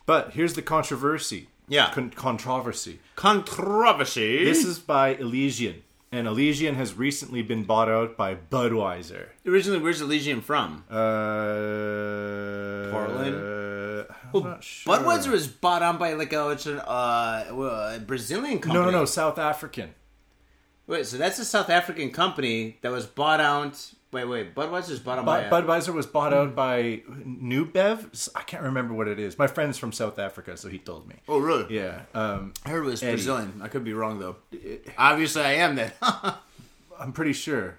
But 0.06 0.32
here's 0.32 0.54
the 0.54 0.62
controversy. 0.62 1.48
Yeah. 1.66 1.90
Con- 1.92 2.10
controversy. 2.10 3.00
Controversy. 3.16 4.44
This 4.44 4.64
is 4.64 4.78
by 4.78 5.14
Elysian, 5.14 5.82
and 6.14 6.28
Elysian 6.28 6.76
has 6.76 6.94
recently 6.94 7.42
been 7.42 7.64
bought 7.64 7.88
out 7.88 8.16
by 8.16 8.36
Budweiser. 8.36 9.30
originally 9.44 9.80
where's 9.80 10.00
Elysian 10.00 10.40
from? 10.40 10.84
Uh, 10.88 10.94
Portland? 12.92 14.06
I'm 14.32 14.42
not 14.42 14.62
sure. 14.62 14.96
Budweiser 14.96 15.32
was 15.32 15.48
bought 15.48 15.82
on 15.82 15.98
by 15.98 16.12
like 16.12 16.32
a, 16.32 16.40
uh, 16.40 16.90
uh, 16.90 17.98
Brazilian 17.98 18.60
company. 18.60 18.84
No, 18.84 18.90
no, 18.90 18.98
no, 19.00 19.04
South 19.04 19.38
African. 19.38 19.94
Wait, 20.86 21.06
so 21.06 21.16
that's 21.16 21.38
a 21.38 21.44
South 21.44 21.70
African 21.70 22.10
company 22.10 22.78
that 22.82 22.92
was 22.92 23.06
bought 23.06 23.40
out. 23.40 23.92
Wait, 24.14 24.24
wait. 24.26 24.54
Budweiser's 24.54 25.00
bought 25.00 25.18
on 25.18 25.24
by. 25.24 25.48
Bud- 25.50 25.66
Budweiser 25.66 25.92
was 25.92 26.06
bought 26.06 26.32
out 26.32 26.54
by 26.54 27.02
InBev. 27.08 28.28
I 28.34 28.42
can't 28.42 28.62
remember 28.62 28.94
what 28.94 29.08
it 29.08 29.18
is. 29.18 29.38
My 29.38 29.48
friend's 29.48 29.76
from 29.76 29.92
South 29.92 30.18
Africa, 30.18 30.56
so 30.56 30.68
he 30.68 30.78
told 30.78 31.08
me. 31.08 31.16
oh, 31.28 31.38
really? 31.38 31.74
Yeah. 31.74 32.02
Um, 32.14 32.54
I 32.64 32.70
heard 32.70 32.84
it 32.84 32.86
was 32.86 33.02
Eddie. 33.02 33.12
Brazilian. 33.14 33.60
I 33.60 33.68
could 33.68 33.82
be 33.84 33.92
wrong 33.92 34.20
though. 34.20 34.36
Obviously, 34.96 35.42
I 35.42 35.54
am 35.54 35.74
then. 35.74 35.92
I'm 36.98 37.12
pretty 37.12 37.32
sure. 37.32 37.74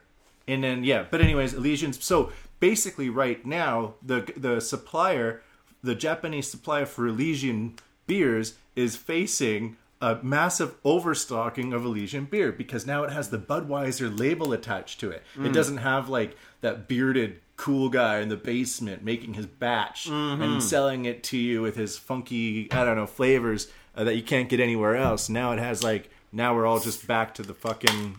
and 0.47 0.63
then 0.63 0.83
yeah. 0.83 1.05
But 1.09 1.21
anyways, 1.21 1.53
Elysian's 1.53 2.03
so 2.03 2.31
basically 2.59 3.09
right 3.09 3.45
now 3.45 3.93
the 4.03 4.29
the 4.35 4.59
supplier, 4.59 5.41
the 5.81 5.95
Japanese 5.95 6.49
supplier 6.51 6.85
for 6.85 7.07
Elysian 7.07 7.75
beers 8.07 8.55
is 8.75 8.97
facing 8.97 9.77
a 10.05 10.19
massive 10.21 10.75
overstocking 10.83 11.73
of 11.73 11.83
Elysian 11.83 12.25
beer 12.25 12.51
because 12.51 12.85
now 12.85 13.03
it 13.03 13.11
has 13.11 13.29
the 13.29 13.39
Budweiser 13.39 14.17
label 14.17 14.53
attached 14.53 14.99
to 14.99 15.09
it. 15.09 15.23
It 15.35 15.39
mm. 15.39 15.53
doesn't 15.53 15.77
have 15.77 16.09
like 16.09 16.37
that 16.61 16.87
bearded 16.87 17.41
cool 17.57 17.89
guy 17.89 18.19
in 18.19 18.29
the 18.29 18.35
basement 18.35 19.03
making 19.03 19.33
his 19.33 19.47
batch 19.47 20.05
and 20.05 20.39
mm-hmm. 20.39 20.59
selling 20.59 21.05
it 21.05 21.23
to 21.23 21.37
you 21.37 21.61
with 21.61 21.75
his 21.75 21.97
funky 21.97 22.71
I 22.71 22.83
don't 22.83 22.97
know 22.97 23.07
flavors 23.07 23.71
uh, 23.95 24.03
that 24.03 24.15
you 24.15 24.21
can't 24.21 24.47
get 24.47 24.59
anywhere 24.59 24.95
else. 24.95 25.27
Now 25.27 25.53
it 25.53 25.59
has 25.59 25.81
like 25.81 26.11
now 26.31 26.53
we're 26.53 26.67
all 26.67 26.79
just 26.79 27.07
back 27.07 27.33
to 27.35 27.41
the 27.41 27.55
fucking 27.55 28.17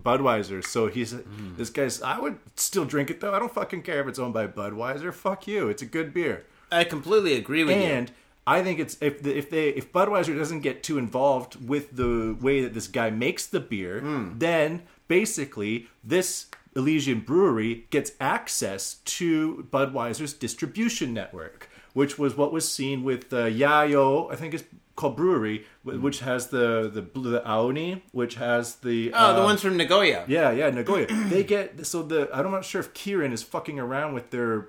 Budweiser. 0.00 0.64
So 0.64 0.86
he's 0.86 1.12
mm. 1.12 1.56
this 1.58 1.68
guy's. 1.68 2.00
I 2.00 2.18
would 2.18 2.38
still 2.54 2.86
drink 2.86 3.10
it 3.10 3.20
though. 3.20 3.34
I 3.34 3.38
don't 3.38 3.52
fucking 3.52 3.82
care 3.82 4.00
if 4.00 4.08
it's 4.08 4.18
owned 4.18 4.32
by 4.32 4.46
Budweiser. 4.46 5.12
Fuck 5.12 5.46
you. 5.46 5.68
It's 5.68 5.82
a 5.82 5.86
good 5.86 6.14
beer. 6.14 6.46
I 6.72 6.84
completely 6.84 7.34
agree 7.34 7.62
with 7.62 7.76
you. 7.76 7.82
And 7.82 8.10
I 8.46 8.62
think 8.62 8.78
it's 8.78 8.96
if 9.00 9.22
the, 9.22 9.36
if 9.36 9.50
they 9.50 9.68
if 9.70 9.92
Budweiser 9.92 10.36
doesn't 10.36 10.60
get 10.60 10.82
too 10.82 10.98
involved 10.98 11.68
with 11.68 11.96
the 11.96 12.36
way 12.40 12.60
that 12.62 12.74
this 12.74 12.86
guy 12.88 13.10
makes 13.10 13.46
the 13.46 13.60
beer, 13.60 14.00
Hmm. 14.00 14.38
then 14.38 14.82
basically 15.08 15.88
this 16.04 16.46
Elysian 16.76 17.20
brewery 17.20 17.86
gets 17.90 18.12
access 18.20 18.94
to 19.18 19.66
Budweiser's 19.72 20.32
distribution 20.34 21.14
network, 21.14 21.68
which 21.94 22.18
was 22.18 22.36
what 22.36 22.52
was 22.52 22.70
seen 22.70 23.02
with 23.02 23.32
uh, 23.32 23.46
Yayo. 23.46 24.30
I 24.32 24.36
think 24.36 24.52
it's 24.54 24.64
called 24.94 25.16
brewery, 25.16 25.64
wh- 25.82 26.00
which 26.02 26.20
has 26.20 26.48
the 26.48 26.88
the 26.96 27.02
the 27.18 27.40
Aoni, 27.46 28.02
which 28.12 28.34
has 28.36 28.76
the 28.76 29.08
Hmm. 29.08 29.14
Oh, 29.16 29.32
the 29.34 29.42
uh, 29.42 29.44
ones 29.44 29.60
from 29.62 29.76
Nagoya. 29.76 30.24
yeah, 30.28 30.50
yeah, 30.52 30.70
Nagoya. 30.70 31.06
they 31.30 31.42
get 31.42 31.84
so 31.86 32.02
the 32.02 32.28
I'm 32.32 32.50
not 32.52 32.64
sure 32.64 32.80
if 32.80 32.92
Kirin 32.94 33.32
is 33.32 33.42
fucking 33.42 33.78
around 33.80 34.14
with 34.14 34.30
their 34.30 34.68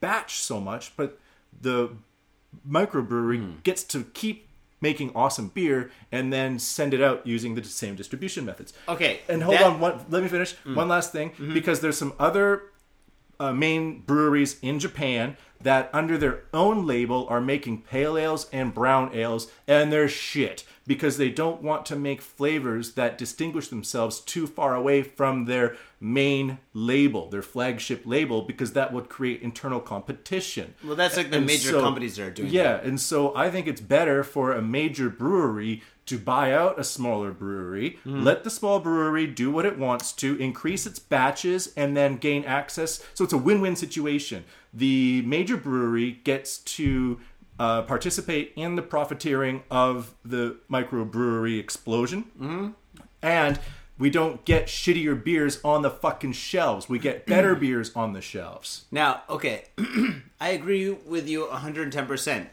batch 0.00 0.38
so 0.42 0.60
much, 0.60 0.92
but 0.96 1.18
the 1.60 1.90
microbrewery 2.68 3.38
Hmm. 3.38 3.50
gets 3.62 3.82
to 3.84 4.04
keep 4.14 4.48
making 4.80 5.12
awesome 5.14 5.48
beer 5.48 5.90
and 6.10 6.32
then 6.32 6.58
send 6.58 6.92
it 6.92 7.00
out 7.00 7.24
using 7.24 7.54
the 7.54 7.62
same 7.62 7.94
distribution 7.94 8.44
methods. 8.44 8.72
Okay, 8.88 9.20
And 9.28 9.42
hold 9.42 9.58
that- 9.58 9.62
on, 9.66 9.78
one, 9.80 10.04
let 10.10 10.22
me 10.24 10.28
finish. 10.28 10.54
One 10.64 10.88
last 10.88 11.12
thing, 11.12 11.30
because 11.54 11.80
there's 11.80 11.96
some 11.96 12.14
other 12.18 12.64
uh, 13.42 13.52
main 13.52 14.00
breweries 14.00 14.58
in 14.62 14.78
Japan 14.78 15.36
that, 15.60 15.90
under 15.92 16.18
their 16.18 16.42
own 16.52 16.86
label, 16.86 17.26
are 17.28 17.40
making 17.40 17.82
pale 17.82 18.16
ales 18.18 18.48
and 18.52 18.74
brown 18.74 19.14
ales, 19.14 19.50
and 19.68 19.92
they're 19.92 20.08
shit 20.08 20.64
because 20.86 21.16
they 21.16 21.30
don't 21.30 21.62
want 21.62 21.86
to 21.86 21.94
make 21.94 22.20
flavors 22.20 22.94
that 22.94 23.16
distinguish 23.16 23.68
themselves 23.68 24.18
too 24.18 24.46
far 24.48 24.74
away 24.74 25.02
from 25.02 25.44
their 25.44 25.76
main 26.00 26.58
label, 26.74 27.30
their 27.30 27.42
flagship 27.42 28.02
label, 28.04 28.42
because 28.42 28.72
that 28.72 28.92
would 28.92 29.08
create 29.08 29.40
internal 29.42 29.78
competition. 29.78 30.74
Well, 30.84 30.96
that's 30.96 31.16
like 31.16 31.30
the 31.30 31.36
And 31.36 31.46
major 31.46 31.70
so- 31.70 31.80
companies 31.80 32.16
that 32.16 32.24
are 32.26 32.30
doing 32.30 32.50
Yeah, 32.50 32.80
and 32.82 33.00
so 33.00 33.32
I 33.36 33.48
think 33.50 33.68
it's 33.68 33.80
better 33.80 34.24
for 34.24 34.52
a 34.52 34.60
major 34.62 35.08
brewery 35.08 35.82
to 36.12 36.18
buy 36.18 36.52
out 36.52 36.78
a 36.78 36.84
smaller 36.84 37.32
brewery, 37.32 37.98
Hmm. 38.04 38.22
let 38.22 38.44
the 38.44 38.50
small 38.50 38.80
brewery 38.80 39.26
do 39.26 39.50
what 39.50 39.64
it 39.66 39.78
wants 39.78 40.12
to, 40.12 40.36
increase 40.36 40.86
its 40.86 40.98
batches, 40.98 41.72
and 41.76 41.96
then 41.96 42.16
gain 42.16 42.44
access. 42.44 43.02
So 43.14 43.24
it's 43.24 43.32
a 43.32 43.38
win 43.38 43.60
win 43.60 43.76
situation. 43.76 44.44
The 44.74 45.22
major 45.22 45.56
brewery 45.56 46.20
gets 46.24 46.58
to 46.76 47.18
uh, 47.58 47.82
participate 47.82 48.52
in 48.56 48.76
the 48.76 48.82
profiteering 48.82 49.62
of 49.70 50.14
the 50.24 50.56
microbrewery 50.70 51.60
explosion. 51.60 52.24
Mm-hmm. 52.40 52.68
And 53.22 53.60
we 53.98 54.10
don't 54.10 54.44
get 54.44 54.66
shittier 54.66 55.22
beers 55.22 55.60
on 55.62 55.82
the 55.82 55.90
fucking 55.90 56.32
shelves. 56.32 56.88
We 56.88 56.98
get 56.98 57.26
better 57.26 57.54
beers 57.64 57.94
on 57.94 58.14
the 58.14 58.20
shelves. 58.20 58.86
Now, 58.90 59.22
okay, 59.28 59.66
I 60.40 60.48
agree 60.50 60.90
with 60.90 61.28
you 61.28 61.46
110%. 61.46 62.46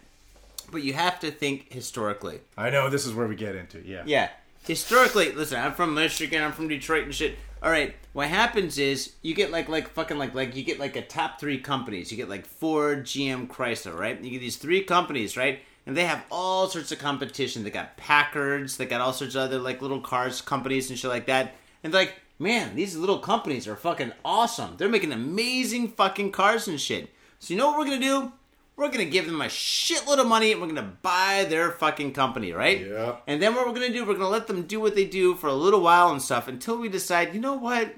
But 0.71 0.83
you 0.83 0.93
have 0.93 1.19
to 1.21 1.31
think 1.31 1.71
historically. 1.73 2.41
I 2.57 2.69
know 2.69 2.89
this 2.89 3.05
is 3.05 3.13
where 3.13 3.27
we 3.27 3.35
get 3.35 3.55
into, 3.55 3.85
yeah. 3.85 4.03
Yeah. 4.05 4.29
Historically, 4.67 5.31
listen, 5.31 5.59
I'm 5.59 5.73
from 5.73 5.93
Michigan, 5.93 6.43
I'm 6.43 6.51
from 6.51 6.67
Detroit 6.67 7.05
and 7.05 7.15
shit. 7.15 7.37
All 7.61 7.71
right, 7.71 7.95
what 8.13 8.27
happens 8.27 8.77
is 8.77 9.13
you 9.21 9.33
get 9.35 9.51
like 9.51 9.67
like 9.67 9.89
fucking 9.89 10.17
like 10.17 10.33
like 10.33 10.55
you 10.55 10.63
get 10.63 10.79
like 10.79 10.95
a 10.95 11.01
top 11.01 11.39
3 11.39 11.59
companies. 11.59 12.11
You 12.11 12.17
get 12.17 12.29
like 12.29 12.45
Ford, 12.45 13.05
GM, 13.05 13.47
Chrysler, 13.47 13.97
right? 13.97 14.21
You 14.21 14.31
get 14.31 14.39
these 14.39 14.57
three 14.57 14.83
companies, 14.83 15.35
right? 15.35 15.59
And 15.85 15.97
they 15.97 16.05
have 16.05 16.23
all 16.31 16.67
sorts 16.67 16.91
of 16.91 16.99
competition. 16.99 17.63
They 17.63 17.71
got 17.71 17.97
Packards, 17.97 18.77
they 18.77 18.85
got 18.85 19.01
all 19.01 19.13
sorts 19.13 19.35
of 19.35 19.41
other 19.41 19.59
like 19.59 19.81
little 19.81 20.01
cars 20.01 20.41
companies 20.41 20.89
and 20.89 20.99
shit 20.99 21.09
like 21.09 21.25
that. 21.25 21.55
And 21.83 21.93
like, 21.93 22.13
man, 22.37 22.75
these 22.75 22.95
little 22.95 23.19
companies 23.19 23.67
are 23.67 23.75
fucking 23.75 24.13
awesome. 24.23 24.75
They're 24.77 24.87
making 24.87 25.11
amazing 25.11 25.89
fucking 25.89 26.31
cars 26.31 26.67
and 26.67 26.79
shit. 26.79 27.09
So 27.39 27.53
you 27.53 27.57
know 27.57 27.71
what 27.71 27.79
we're 27.79 27.97
to 27.97 27.99
do? 27.99 28.31
We're 28.79 28.89
gonna 28.89 29.03
give 29.03 29.25
them 29.25 29.41
a 29.41 29.47
shitload 29.47 30.19
of 30.19 30.27
money 30.27 30.53
and 30.53 30.61
we're 30.61 30.67
gonna 30.67 30.93
buy 31.01 31.45
their 31.49 31.69
fucking 31.71 32.13
company, 32.13 32.53
right? 32.53 32.79
Yeah. 32.79 33.17
And 33.27 33.41
then 33.41 33.53
what 33.53 33.67
we're 33.67 33.73
gonna 33.73 33.91
do, 33.91 34.05
we're 34.05 34.13
gonna 34.13 34.29
let 34.29 34.47
them 34.47 34.63
do 34.63 34.79
what 34.79 34.95
they 34.95 35.03
do 35.03 35.35
for 35.35 35.47
a 35.47 35.53
little 35.53 35.81
while 35.81 36.09
and 36.11 36.21
stuff 36.21 36.47
until 36.47 36.77
we 36.77 36.87
decide, 36.87 37.33
you 37.33 37.41
know 37.41 37.55
what? 37.55 37.93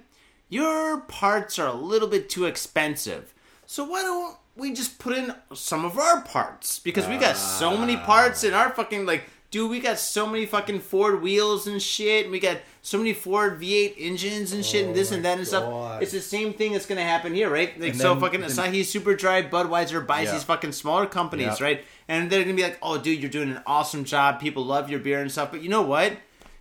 Your 0.49 1.01
parts 1.01 1.59
are 1.59 1.67
a 1.67 1.73
little 1.73 2.07
bit 2.07 2.31
too 2.31 2.45
expensive. 2.45 3.31
So 3.67 3.83
why 3.83 4.01
don't 4.01 4.37
we 4.55 4.73
just 4.73 4.97
put 4.97 5.15
in 5.15 5.35
some 5.53 5.85
of 5.85 5.99
our 5.99 6.21
parts? 6.21 6.79
Because 6.79 7.07
we 7.07 7.17
got 7.17 7.37
so 7.37 7.77
many 7.77 7.95
parts 7.95 8.43
in 8.43 8.55
our 8.55 8.71
fucking 8.71 9.05
like 9.05 9.25
dude, 9.51 9.69
we 9.69 9.79
got 9.79 9.99
so 9.99 10.25
many 10.25 10.45
fucking 10.45 10.79
Ford 10.79 11.21
wheels 11.21 11.67
and 11.67 11.81
shit, 11.81 12.23
and 12.25 12.31
we 12.31 12.39
got 12.39 12.57
so 12.81 12.97
many 12.97 13.13
Ford 13.13 13.59
V8 13.59 13.93
engines 13.99 14.53
and 14.53 14.65
shit, 14.65 14.87
and 14.87 14.95
this 14.95 15.11
oh 15.11 15.15
and 15.15 15.25
that 15.25 15.37
and 15.37 15.45
stuff. 15.47 16.01
It's 16.01 16.11
the 16.13 16.21
same 16.21 16.53
thing 16.53 16.71
that's 16.71 16.85
gonna 16.85 17.03
happen 17.03 17.35
here, 17.35 17.49
right? 17.49 17.79
Like 17.79 17.91
And 17.91 17.99
so, 18.01 18.13
then- 18.13 18.21
fucking 18.21 18.41
then- 18.41 18.49
Asahi 18.49 18.83
Super 18.85 19.13
Dry, 19.13 19.43
Budweiser 19.43 20.05
buys 20.07 20.27
Yeah. 20.27 20.33
these 20.33 20.43
fucking 20.43 20.71
smaller 20.71 21.05
companies, 21.05 21.61
right? 21.61 21.83
And 22.07 22.29
they're 22.29 22.43
gonna 22.43 22.55
be 22.55 22.63
like, 22.63 22.79
"Oh, 22.81 22.97
dude, 22.97 23.19
you're 23.21 23.29
doing 23.29 23.51
an 23.51 23.61
awesome 23.67 24.03
job. 24.05 24.39
People 24.39 24.65
love 24.65 24.89
your 24.89 24.99
beer 24.99 25.19
and 25.21 25.31
stuff." 25.31 25.51
But 25.51 25.61
you 25.61 25.69
know 25.69 25.81
what, 25.83 26.13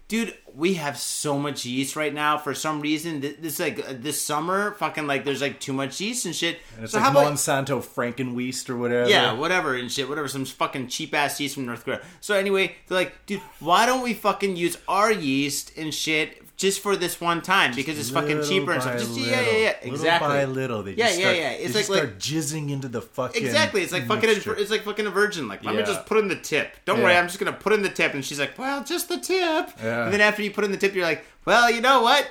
dude? 0.08 0.34
We 0.54 0.74
have 0.74 0.98
so 0.98 1.38
much 1.38 1.64
yeast 1.64 1.96
right 1.96 2.12
now. 2.12 2.38
For 2.38 2.54
some 2.54 2.80
reason, 2.80 3.20
Th- 3.20 3.36
this 3.38 3.58
like 3.60 3.78
uh, 3.88 3.94
this 3.96 4.20
summer, 4.20 4.72
fucking 4.72 5.06
like 5.06 5.24
there's 5.24 5.40
like 5.40 5.60
too 5.60 5.72
much 5.72 6.00
yeast 6.00 6.26
and 6.26 6.34
shit. 6.34 6.58
And 6.76 6.84
it's 6.84 6.92
so 6.92 6.98
like 6.98 7.12
Monsanto 7.14 7.82
Frankenweist 7.82 8.68
or 8.70 8.76
whatever. 8.76 9.08
yeah, 9.08 9.32
whatever 9.32 9.74
and 9.74 9.90
shit, 9.90 10.08
whatever, 10.08 10.28
some 10.28 10.44
fucking 10.44 10.88
cheap 10.88 11.14
ass 11.14 11.40
yeast 11.40 11.54
from 11.54 11.66
North 11.66 11.84
Korea. 11.84 12.00
So 12.20 12.34
anyway, 12.34 12.74
they're 12.88 12.98
like, 12.98 13.26
dude, 13.26 13.40
why 13.60 13.86
don't 13.86 14.02
we 14.02 14.14
fucking 14.14 14.56
use 14.56 14.76
our 14.88 15.12
yeast 15.12 15.72
and 15.76 15.94
shit 15.94 16.42
just 16.60 16.80
for 16.80 16.94
this 16.94 17.18
one 17.18 17.40
time 17.40 17.74
because 17.74 17.98
it's 17.98 18.10
fucking 18.10 18.42
cheaper 18.44 18.72
and 18.72 18.82
stuff. 18.82 18.98
Just 18.98 19.16
yeah, 19.16 19.38
little. 19.38 19.52
yeah, 19.52 19.58
yeah, 19.58 19.74
Little 19.82 19.94
exactly. 19.94 20.28
by 20.28 20.44
little, 20.44 20.82
they 20.82 20.92
yeah, 20.92 21.06
just 21.06 21.18
yeah, 21.18 21.24
start, 21.24 21.36
yeah. 21.38 21.50
It's 21.52 21.74
like 21.74 21.88
like 21.88 21.98
start 21.98 22.18
jizzing 22.18 22.70
into 22.70 22.86
the 22.86 23.00
fucking 23.00 23.42
exactly. 23.42 23.82
It's 23.82 23.92
like 23.92 24.06
fucking. 24.06 24.28
It's 24.28 24.70
like 24.70 24.82
fucking 24.82 25.06
a 25.06 25.10
virgin. 25.10 25.48
Like, 25.48 25.64
let 25.64 25.74
me 25.74 25.82
just 25.82 26.04
put 26.04 26.18
in 26.18 26.28
the 26.28 26.36
tip. 26.36 26.76
Don't 26.84 27.02
worry, 27.02 27.16
I'm 27.16 27.28
just 27.28 27.38
gonna 27.38 27.54
put 27.54 27.72
in 27.72 27.80
the 27.80 27.88
tip. 27.88 28.12
And 28.12 28.22
she's 28.22 28.38
like, 28.38 28.58
well, 28.58 28.84
just 28.84 29.08
the 29.08 29.16
tip. 29.16 29.70
Yeah. 29.82 30.04
And 30.04 30.12
then 30.12 30.20
after 30.20 30.42
you 30.42 30.50
put 30.50 30.64
in 30.64 30.70
the 30.70 30.76
tip, 30.76 30.94
you're 30.94 31.06
like, 31.06 31.24
well, 31.46 31.70
you 31.70 31.80
know 31.80 32.02
what? 32.02 32.30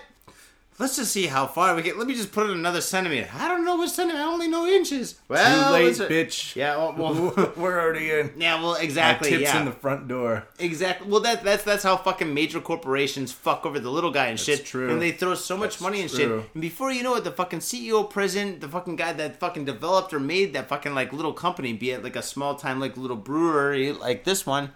Let's 0.79 0.95
just 0.95 1.11
see 1.11 1.27
how 1.27 1.45
far 1.45 1.75
we 1.75 1.81
get. 1.81 1.97
Let 1.97 2.07
me 2.07 2.15
just 2.15 2.31
put 2.31 2.45
in 2.49 2.51
another 2.57 2.79
centimeter. 2.79 3.29
I 3.33 3.49
don't 3.49 3.65
know 3.65 3.75
what 3.75 3.89
centimeter. 3.89 4.23
I 4.23 4.27
only 4.27 4.47
know 4.47 4.65
inches. 4.65 5.19
Well, 5.27 5.67
Too 5.67 5.73
late, 5.73 5.99
let's- 5.99 5.99
bitch. 5.99 6.55
Yeah, 6.55 6.77
well, 6.77 6.93
well 7.35 7.53
We're 7.57 7.81
already 7.81 8.09
in. 8.11 8.31
yeah, 8.37 8.61
well, 8.61 8.75
exactly. 8.75 9.29
tips 9.29 9.41
yeah. 9.41 9.59
in 9.59 9.65
the 9.65 9.73
front 9.73 10.07
door. 10.07 10.47
Exactly. 10.57 11.07
Well, 11.09 11.19
that 11.21 11.43
that's 11.43 11.63
that's 11.63 11.83
how 11.83 11.97
fucking 11.97 12.33
major 12.33 12.61
corporations 12.61 13.33
fuck 13.33 13.65
over 13.65 13.77
the 13.77 13.89
little 13.91 14.11
guy 14.11 14.27
and 14.27 14.39
shit. 14.39 14.65
true. 14.65 14.89
And 14.89 15.01
they 15.01 15.11
throw 15.11 15.35
so 15.35 15.57
much 15.57 15.71
That's 15.71 15.81
money 15.81 16.01
and 16.01 16.09
true. 16.09 16.41
shit. 16.41 16.49
And 16.53 16.61
before 16.61 16.91
you 16.93 17.03
know 17.03 17.15
it, 17.15 17.25
the 17.25 17.31
fucking 17.31 17.59
CEO, 17.59 18.09
president, 18.09 18.61
the 18.61 18.69
fucking 18.69 18.95
guy 18.95 19.11
that 19.11 19.37
fucking 19.39 19.65
developed 19.65 20.13
or 20.13 20.19
made 20.21 20.53
that 20.53 20.69
fucking 20.69 20.95
like 20.95 21.11
little 21.11 21.33
company, 21.33 21.73
be 21.73 21.91
it 21.91 22.05
like 22.05 22.15
a 22.15 22.21
small 22.23 22.55
time 22.55 22.79
like 22.79 22.95
little 22.95 23.17
brewery 23.17 23.91
like 23.91 24.23
this 24.23 24.45
one. 24.45 24.71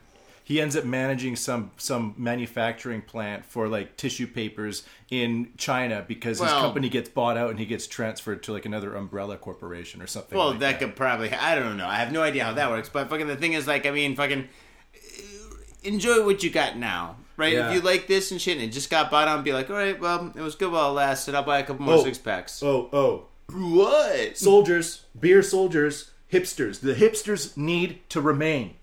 He 0.45 0.59
ends 0.59 0.75
up 0.75 0.83
managing 0.83 1.37
some 1.37 1.71
some 1.77 2.15
manufacturing 2.17 3.01
plant 3.01 3.45
for 3.45 3.67
like 3.69 3.95
tissue 3.95 4.27
papers 4.27 4.83
in 5.09 5.51
China 5.57 6.03
because 6.05 6.39
his 6.39 6.49
company 6.51 6.89
gets 6.89 7.07
bought 7.09 7.37
out 7.37 7.49
and 7.51 7.59
he 7.59 7.65
gets 7.65 7.87
transferred 7.87 8.43
to 8.43 8.51
like 8.53 8.65
another 8.65 8.93
umbrella 8.95 9.37
corporation 9.37 10.01
or 10.01 10.07
something. 10.07 10.37
Well, 10.37 10.49
like 10.51 10.59
that 10.59 10.79
could 10.79 10.95
probably 10.97 11.31
I 11.33 11.55
don't 11.55 11.77
know. 11.77 11.87
I 11.87 11.95
have 11.95 12.11
no 12.11 12.21
idea 12.21 12.43
how 12.43 12.53
that 12.53 12.69
works. 12.69 12.89
But 12.89 13.09
fucking 13.09 13.27
the 13.27 13.37
thing 13.37 13.53
is 13.53 13.67
like 13.67 13.85
I 13.85 13.91
mean 13.91 14.15
fucking 14.17 14.49
uh, 14.95 15.55
enjoy 15.83 16.25
what 16.25 16.43
you 16.43 16.49
got 16.49 16.77
now. 16.77 17.17
Right? 17.35 17.53
Yeah. 17.53 17.69
If 17.69 17.75
you 17.75 17.81
like 17.81 18.07
this 18.07 18.31
and 18.31 18.39
shit 18.39 18.57
and 18.57 18.65
it 18.65 18.71
just 18.73 18.89
got 18.91 19.09
bought 19.09 19.27
out, 19.27 19.43
be 19.43 19.53
like, 19.53 19.69
all 19.71 19.75
right, 19.75 19.99
well, 19.99 20.31
it 20.35 20.41
was 20.41 20.53
good 20.55 20.71
while 20.71 20.89
it 20.91 20.93
lasted. 20.93 21.33
I'll 21.33 21.41
buy 21.43 21.59
a 21.59 21.63
couple 21.63 21.83
more 21.85 21.95
Oh. 21.95 22.03
six 22.03 22.19
packs. 22.19 22.61
Oh, 22.61 22.89
oh. 22.93 23.25
What? 23.51 24.37
soldiers, 24.37 25.05
beer 25.19 25.41
soldiers, 25.41 26.11
hipsters. 26.31 26.79
The 26.81 26.93
hipsters 26.93 27.57
need 27.57 28.07
to 28.09 28.21
remain 28.21 28.75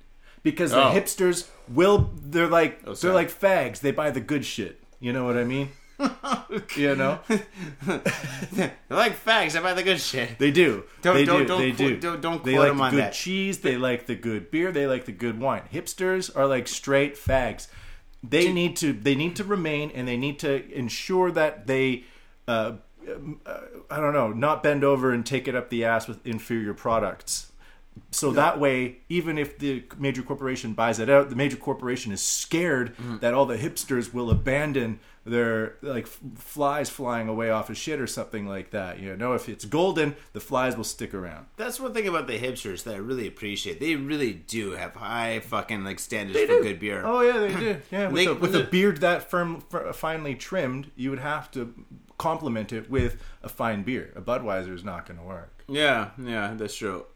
because 0.43 0.71
the 0.73 0.83
Oh. 0.89 0.93
hipsters 0.95 1.49
will. 1.69 2.11
They're 2.23 2.47
like 2.47 2.85
they're 2.85 2.95
sorry. 2.95 3.15
like 3.15 3.31
fags. 3.31 3.81
They 3.81 3.91
buy 3.93 4.11
the 4.11 4.21
good 4.21 4.45
shit. 4.45 4.83
You 5.01 5.13
know 5.13 5.25
what 5.25 5.37
I 5.37 5.45
mean? 5.45 5.71
you 6.77 6.95
know 6.97 7.19
They're 8.53 8.73
like 8.89 9.23
fags. 9.23 9.55
I 9.59 9.63
buy 9.63 9.75
the 9.75 9.83
good 9.83 10.01
shit. 10.01 10.39
they 10.39 10.51
do. 10.51 10.85
Don't- 11.03 11.15
they 11.17 11.25
don't- 11.25 11.43
do. 11.43 11.47
don't 11.47 11.61
they 11.61 11.73
quote- 11.73 11.77
do. 11.79 11.97
don't- 11.99 12.21
don't 12.23 12.45
they 12.45 12.53
quote 12.55 12.61
like 12.63 12.71
them 12.71 12.79
the 12.79 12.83
on 12.85 12.91
good 12.93 13.01
that. 13.01 13.13
cheese. 13.13 13.59
They 13.59 13.77
like 13.77 14.07
the 14.07 14.15
good 14.15 14.51
beer. 14.51 14.73
They 14.73 14.87
like 14.87 15.05
the 15.05 15.13
good 15.13 15.39
wine. 15.41 15.63
Hipsters 15.73 16.35
are 16.37 16.47
like 16.47 16.69
straight 16.69 17.17
fags. 17.17 17.69
They 18.23 18.53
need 18.53 18.77
to. 18.77 18.93
They 18.93 19.15
need 19.15 19.37
to 19.37 19.45
remain, 19.45 19.91
and 19.95 20.07
they 20.07 20.17
need 20.17 20.39
to 20.41 20.71
ensure 20.73 21.31
that 21.33 21.67
they. 21.67 22.05
Uh, 22.47 22.73
um, 23.09 23.41
uh, 23.47 23.61
I 23.91 23.99
don't 23.99 24.13
know, 24.13 24.31
not 24.31 24.63
bend 24.63 24.85
over 24.85 25.11
and 25.11 25.25
take 25.25 25.49
it 25.49 25.55
up 25.55 25.71
the 25.71 25.85
ass 25.87 26.07
with 26.07 26.25
inferior 26.27 26.75
products. 26.75 27.50
So 28.11 28.33
that 28.33 28.59
way, 28.59 28.99
even 29.09 29.39
if 29.39 29.59
the 29.59 29.85
major 29.99 30.23
corporation 30.23 30.73
buys 30.75 30.99
it 30.99 31.09
out, 31.09 31.31
the 31.31 31.37
major 31.37 31.57
corporation 31.57 32.13
is 32.13 32.21
scared 32.21 32.97
mm-hmm. 32.97 33.19
that 33.19 33.35
all 33.35 33.47
the 33.47 33.57
hipsters 33.57 34.13
will 34.13 34.31
abandon 34.31 35.01
their 35.25 35.77
like 35.83 36.05
f- 36.05 36.19
flies 36.37 36.89
flying 36.91 37.29
away 37.29 37.51
off 37.51 37.71
of 37.71 37.77
shit 37.77 38.01
or 38.01 38.07
something 38.07 38.47
like 38.47 38.71
that. 38.71 38.99
You 38.99 39.17
know, 39.17 39.35
if 39.35 39.49
it's 39.49 39.65
golden, 39.65 40.17
the 40.33 40.41
flies 40.41 40.77
will 40.77 40.85
stick 40.85 41.15
around. 41.15 41.47
That's 41.57 41.79
one 41.79 41.93
thing 41.95 42.09
about 42.09 42.27
the 42.27 42.39
hipsters 42.39 42.85
that 42.85 42.95
I 42.95 42.99
really 42.99 43.27
appreciate. 43.29 43.81
They 43.81 43.97
really 43.97 44.33
do 44.33 44.73
have 44.73 44.95
high 44.95 45.41
fucking 45.41 45.85
like 45.85 45.99
standards 45.99 46.39
They 46.39 46.47
for 46.47 46.55
do. 46.55 46.63
good 46.63 46.81
beer. 46.81 47.03
Oh 47.05 47.21
yeah, 47.21 47.39
they 47.39 47.55
do. 47.55 47.77
Yeah, 47.91 48.07
with, 48.09 48.15
They- 48.17 48.27
a, 48.27 48.35
with 48.35 48.53
with 48.53 48.57
a 48.57 48.65
beard 48.65 48.99
that 48.99 49.31
firm, 49.31 49.63
f- 49.73 49.95
finely 49.95 50.35
trimmed, 50.35 50.91
you 50.97 51.11
would 51.11 51.19
have 51.21 51.51
to 51.53 51.75
complement 52.19 52.73
it 52.73 52.91
with 52.91 53.21
a 53.43 53.49
fine 53.49 53.83
beer. 53.83 54.13
A 54.17 54.21
Budweiser 54.21 54.75
is 54.75 54.85
not 54.85 55.07
going 55.07 55.19
to 55.19 55.25
work. 55.25 55.65
Yeah, 55.69 56.11
yeah, 56.19 56.55
that's 56.57 56.75
true. 56.75 57.07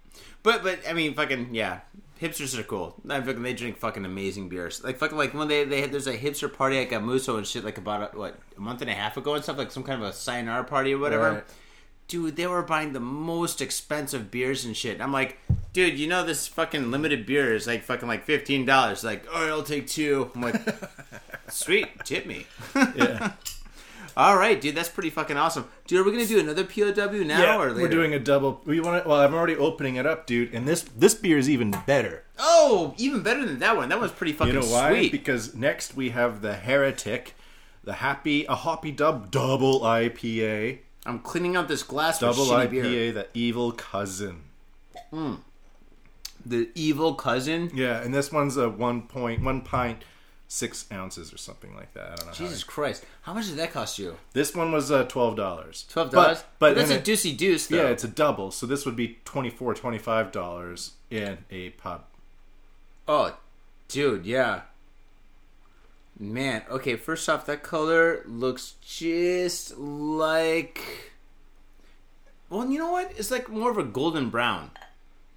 But 0.42 0.62
but 0.62 0.80
I 0.88 0.92
mean, 0.92 1.14
fucking 1.14 1.54
yeah, 1.54 1.80
hipsters 2.20 2.58
are 2.58 2.62
cool. 2.62 2.94
I 3.08 3.20
fucking 3.20 3.42
they 3.42 3.52
drink 3.52 3.78
fucking 3.78 4.04
amazing 4.04 4.48
beers. 4.48 4.82
Like 4.82 4.98
fucking 4.98 5.16
like 5.16 5.34
when 5.34 5.48
they 5.48 5.64
they 5.64 5.80
had, 5.80 5.92
there's 5.92 6.06
a 6.06 6.16
hipster 6.16 6.52
party 6.52 6.78
at 6.78 6.90
Gamuso 6.90 7.36
and 7.38 7.46
shit 7.46 7.64
like 7.64 7.78
about 7.78 8.14
a, 8.14 8.18
what 8.18 8.38
a 8.56 8.60
month 8.60 8.80
and 8.80 8.90
a 8.90 8.94
half 8.94 9.16
ago 9.16 9.34
and 9.34 9.42
stuff 9.42 9.58
like 9.58 9.70
some 9.70 9.82
kind 9.82 10.02
of 10.02 10.08
a 10.08 10.12
sayonara 10.12 10.64
party 10.64 10.94
or 10.94 10.98
whatever. 10.98 11.32
Right. 11.32 11.44
Dude, 12.06 12.36
they 12.36 12.46
were 12.46 12.62
buying 12.62 12.92
the 12.92 13.00
most 13.00 13.62
expensive 13.62 14.30
beers 14.30 14.66
and 14.66 14.76
shit. 14.76 15.00
I'm 15.00 15.12
like, 15.12 15.38
dude, 15.72 15.98
you 15.98 16.06
know 16.06 16.22
this 16.22 16.46
fucking 16.46 16.90
limited 16.90 17.24
beer 17.24 17.54
is 17.54 17.66
like 17.66 17.82
fucking 17.82 18.08
like 18.08 18.24
fifteen 18.24 18.66
dollars. 18.66 19.02
Like, 19.02 19.26
all 19.34 19.40
right, 19.40 19.50
I'll 19.50 19.62
take 19.62 19.86
two. 19.86 20.30
I'm 20.34 20.42
like, 20.42 20.60
sweet, 21.48 21.88
tip 22.04 22.26
me. 22.26 22.46
Yeah, 22.74 23.32
All 24.16 24.36
right, 24.36 24.60
dude, 24.60 24.74
that's 24.74 24.88
pretty 24.88 25.10
fucking 25.10 25.36
awesome. 25.36 25.66
Dude, 25.86 26.00
are 26.00 26.04
we 26.04 26.12
gonna 26.12 26.26
do 26.26 26.38
another 26.38 26.64
POW 26.64 27.22
now 27.24 27.60
or 27.60 27.70
later? 27.70 27.82
we're 27.82 27.88
doing 27.88 28.14
a 28.14 28.18
double. 28.18 28.60
We 28.64 28.80
want 28.80 29.02
to. 29.02 29.08
Well, 29.08 29.20
I'm 29.20 29.34
already 29.34 29.56
opening 29.56 29.96
it 29.96 30.06
up, 30.06 30.26
dude. 30.26 30.54
And 30.54 30.66
this 30.68 30.82
this 30.82 31.14
beer 31.14 31.36
is 31.38 31.50
even 31.50 31.72
better. 31.86 32.22
Oh, 32.38 32.94
even 32.96 33.22
better 33.22 33.44
than 33.44 33.58
that 33.58 33.76
one. 33.76 33.88
That 33.88 33.98
one's 34.00 34.12
pretty 34.12 34.32
fucking 34.32 34.54
You 34.54 34.60
know 34.60 34.66
why? 34.66 34.90
sweet. 34.90 35.12
Because 35.12 35.54
next 35.54 35.96
we 35.96 36.10
have 36.10 36.42
the 36.42 36.54
Heretic, 36.54 37.34
the 37.82 37.94
Happy 37.94 38.44
a 38.46 38.54
Hoppy 38.54 38.92
Dub 38.92 39.30
Double 39.30 39.80
IPA, 39.80 40.78
I'm 41.06 41.18
cleaning 41.18 41.56
out 41.56 41.68
this 41.68 41.82
glass 41.82 42.20
Double 42.20 42.46
IPA, 42.46 42.70
beer. 42.70 43.12
the 43.12 43.26
Evil 43.34 43.72
Cousin. 43.72 44.42
Hmm. 45.10 45.34
The 46.46 46.68
evil 46.74 47.14
cousin. 47.14 47.70
Yeah, 47.74 48.02
and 48.02 48.12
this 48.12 48.30
one's 48.30 48.58
a 48.58 48.68
one 48.68 49.02
point 49.02 49.42
one 49.42 49.62
pint 49.62 50.02
six 50.54 50.86
ounces 50.92 51.34
or 51.34 51.36
something 51.36 51.74
like 51.74 51.92
that. 51.94 52.04
I 52.04 52.14
don't 52.14 52.26
know. 52.26 52.32
how 52.32 52.38
Jesus 52.38 52.62
Christ, 52.62 53.04
how 53.22 53.34
much 53.34 53.46
did 53.48 53.56
that 53.56 53.72
cost 53.72 53.98
you? 53.98 54.16
This 54.32 54.54
one 54.54 54.70
was 54.70 54.90
uh, 54.92 55.04
twelve 55.04 55.34
dollars. 55.36 55.84
Twelve 55.90 56.10
dollars. 56.10 56.44
But, 56.58 56.74
but 56.74 56.76
that's 56.76 56.90
a 56.90 57.00
deucey 57.00 57.36
deuce. 57.36 57.66
Though. 57.66 57.76
yeah, 57.78 57.88
it's 57.88 58.04
a 58.04 58.08
double. 58.08 58.50
So 58.52 58.64
this 58.66 58.86
would 58.86 58.94
be 58.96 59.18
24 59.24 59.74
25 59.74 60.30
dollars 60.32 60.92
in 61.10 61.38
a 61.50 61.70
pub. 61.70 62.04
oh, 63.08 63.36
dude, 63.88 64.24
yeah. 64.24 64.62
Man, 66.18 66.62
okay. 66.70 66.94
First 66.94 67.28
off, 67.28 67.44
that 67.46 67.64
color 67.64 68.22
looks 68.26 68.74
just 68.80 69.76
like. 69.76 70.80
Well, 72.48 72.70
you 72.70 72.78
know 72.78 72.92
what? 72.92 73.12
It's 73.16 73.32
like 73.32 73.48
more 73.48 73.72
of 73.72 73.78
a 73.78 73.82
golden 73.82 74.30
brown. 74.30 74.70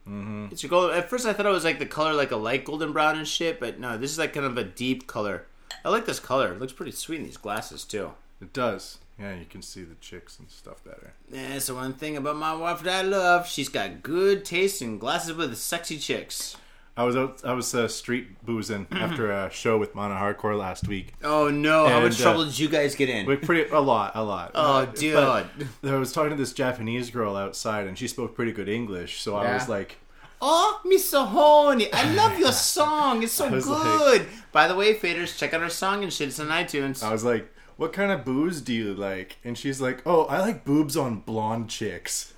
Mm-hmm. 0.07 0.47
It's 0.51 0.63
a 0.63 0.67
gold. 0.67 0.91
At 0.91 1.09
first, 1.09 1.25
I 1.25 1.33
thought 1.33 1.45
it 1.45 1.49
was 1.49 1.65
like 1.65 1.79
the 1.79 1.85
color, 1.85 2.13
like 2.13 2.31
a 2.31 2.37
light 2.37 2.63
golden 2.63 2.93
brown 2.93 3.17
and 3.17 3.27
shit. 3.27 3.59
But 3.59 3.79
no, 3.79 3.97
this 3.97 4.11
is 4.11 4.17
like 4.17 4.33
kind 4.33 4.45
of 4.45 4.57
a 4.57 4.63
deep 4.63 5.07
color. 5.07 5.45
I 5.83 5.89
like 5.89 6.05
this 6.05 6.19
color. 6.19 6.53
It 6.53 6.59
looks 6.59 6.73
pretty 6.73 6.93
sweet 6.93 7.19
in 7.19 7.25
these 7.25 7.37
glasses 7.37 7.83
too. 7.83 8.11
It 8.41 8.53
does. 8.53 8.99
Yeah, 9.19 9.33
you 9.33 9.45
can 9.45 9.61
see 9.63 9.83
the 9.83 9.95
chicks 9.95 10.37
and 10.37 10.49
stuff 10.49 10.83
better. 10.83 11.13
Yeah, 11.31 11.49
that's 11.49 11.67
the 11.67 11.75
one 11.75 11.93
thing 11.93 12.17
about 12.17 12.35
my 12.35 12.53
wife 12.53 12.83
that 12.83 13.05
I 13.05 13.07
love. 13.07 13.47
She's 13.47 13.69
got 13.69 14.03
good 14.03 14.45
taste 14.45 14.81
in 14.81 14.99
glasses 14.99 15.33
with 15.33 15.57
sexy 15.57 15.97
chicks. 15.97 16.55
I 16.97 17.03
was 17.03 17.15
out. 17.15 17.41
I 17.45 17.53
was 17.53 17.73
uh, 17.75 17.87
street 17.87 18.43
boozing 18.43 18.87
after 18.91 19.31
a 19.31 19.51
show 19.51 19.77
with 19.77 19.93
Mono 19.93 20.15
Hardcore 20.15 20.57
last 20.57 20.87
week. 20.87 21.13
Oh 21.23 21.49
no! 21.49 21.87
How 21.87 22.01
much 22.01 22.19
uh, 22.19 22.23
trouble 22.23 22.45
did 22.45 22.57
you 22.57 22.67
guys 22.67 22.95
get 22.95 23.07
in? 23.07 23.27
We 23.27 23.35
pretty 23.35 23.69
a 23.69 23.79
lot, 23.79 24.13
a 24.15 24.23
lot. 24.23 24.51
Oh, 24.55 24.85
But 24.87 24.95
dude. 24.95 25.15
I 25.15 25.95
was 25.95 26.11
talking 26.11 26.31
to 26.31 26.35
this 26.35 26.53
Japanese 26.53 27.11
girl 27.11 27.35
outside, 27.35 27.85
and 27.87 27.97
she 27.97 28.07
spoke 28.07 28.35
pretty 28.35 28.51
good 28.51 28.67
English. 28.67 29.21
So 29.21 29.35
I 29.35 29.43
Yeah? 29.43 29.53
was 29.53 29.69
like, 29.69 29.97
Oh, 30.41 30.81
Mr. 30.85 31.27
Honey, 31.27 31.91
I 31.93 32.13
love 32.13 32.37
your 32.39 32.51
song. 32.75 33.21
It's 33.23 33.33
so 33.33 33.49
was 33.49 33.65
good. 33.65 34.27
By 34.51 34.67
the 34.67 34.75
way, 34.75 34.93
faders, 34.95 35.37
check 35.37 35.53
out 35.53 35.61
our 35.61 35.69
song 35.69 36.03
and 36.03 36.11
shit. 36.11 36.27
It's 36.29 36.39
on 36.39 36.47
iTunes. 36.47 37.03
I 37.03 37.11
was 37.11 37.23
like, 37.23 37.53
"What 37.77 37.93
kind 37.93 38.11
of 38.11 38.25
booze 38.25 38.61
do 38.61 38.73
you 38.73 38.93
like?" 38.95 39.37
And 39.43 39.55
she's 39.57 39.79
like, 39.81 40.01
"Oh, 40.05 40.25
I 40.25 40.39
like 40.39 40.65
boobs 40.65 40.97
on 40.97 41.19
blonde 41.19 41.69
chicks." 41.69 42.33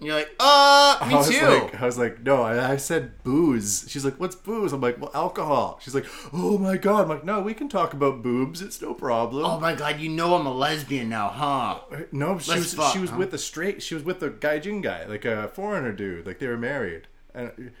You're 0.00 0.16
like, 0.16 0.30
uh, 0.40 0.96
me 1.06 1.14
I 1.14 1.18
was 1.18 1.28
too. 1.28 1.46
like, 1.46 1.80
I 1.80 1.84
was 1.84 1.98
like, 1.98 2.22
no, 2.22 2.42
I, 2.42 2.72
I 2.72 2.76
said 2.78 3.22
booze. 3.22 3.84
She's 3.86 4.02
like, 4.04 4.18
what's 4.18 4.34
booze? 4.34 4.72
I'm 4.72 4.80
like, 4.80 4.98
well, 4.98 5.10
alcohol. 5.14 5.78
She's 5.82 5.94
like, 5.94 6.06
oh 6.32 6.56
my 6.56 6.78
god. 6.78 7.02
I'm 7.02 7.08
like, 7.10 7.24
no, 7.24 7.40
we 7.40 7.52
can 7.52 7.68
talk 7.68 7.92
about 7.92 8.22
boobs. 8.22 8.62
It's 8.62 8.80
no 8.80 8.94
problem. 8.94 9.44
oh 9.44 9.60
my 9.60 9.74
god, 9.74 10.00
you 10.00 10.08
know 10.08 10.34
I'm 10.36 10.46
a 10.46 10.52
lesbian 10.54 11.10
now, 11.10 11.28
huh? 11.28 11.80
no, 12.12 12.38
she 12.38 12.50
let's 12.50 12.62
was 12.62 12.74
fuck, 12.74 12.92
she 12.94 12.98
was 12.98 13.10
huh? 13.10 13.18
with 13.18 13.34
a 13.34 13.38
straight. 13.38 13.82
She 13.82 13.94
was 13.94 14.02
with 14.02 14.22
a 14.22 14.30
gaijin 14.30 14.82
guy, 14.82 15.04
like 15.04 15.26
a 15.26 15.48
foreigner 15.48 15.92
dude. 15.92 16.26
Like 16.26 16.38
they 16.38 16.46
were 16.46 16.56
married, 16.56 17.06
and 17.34 17.72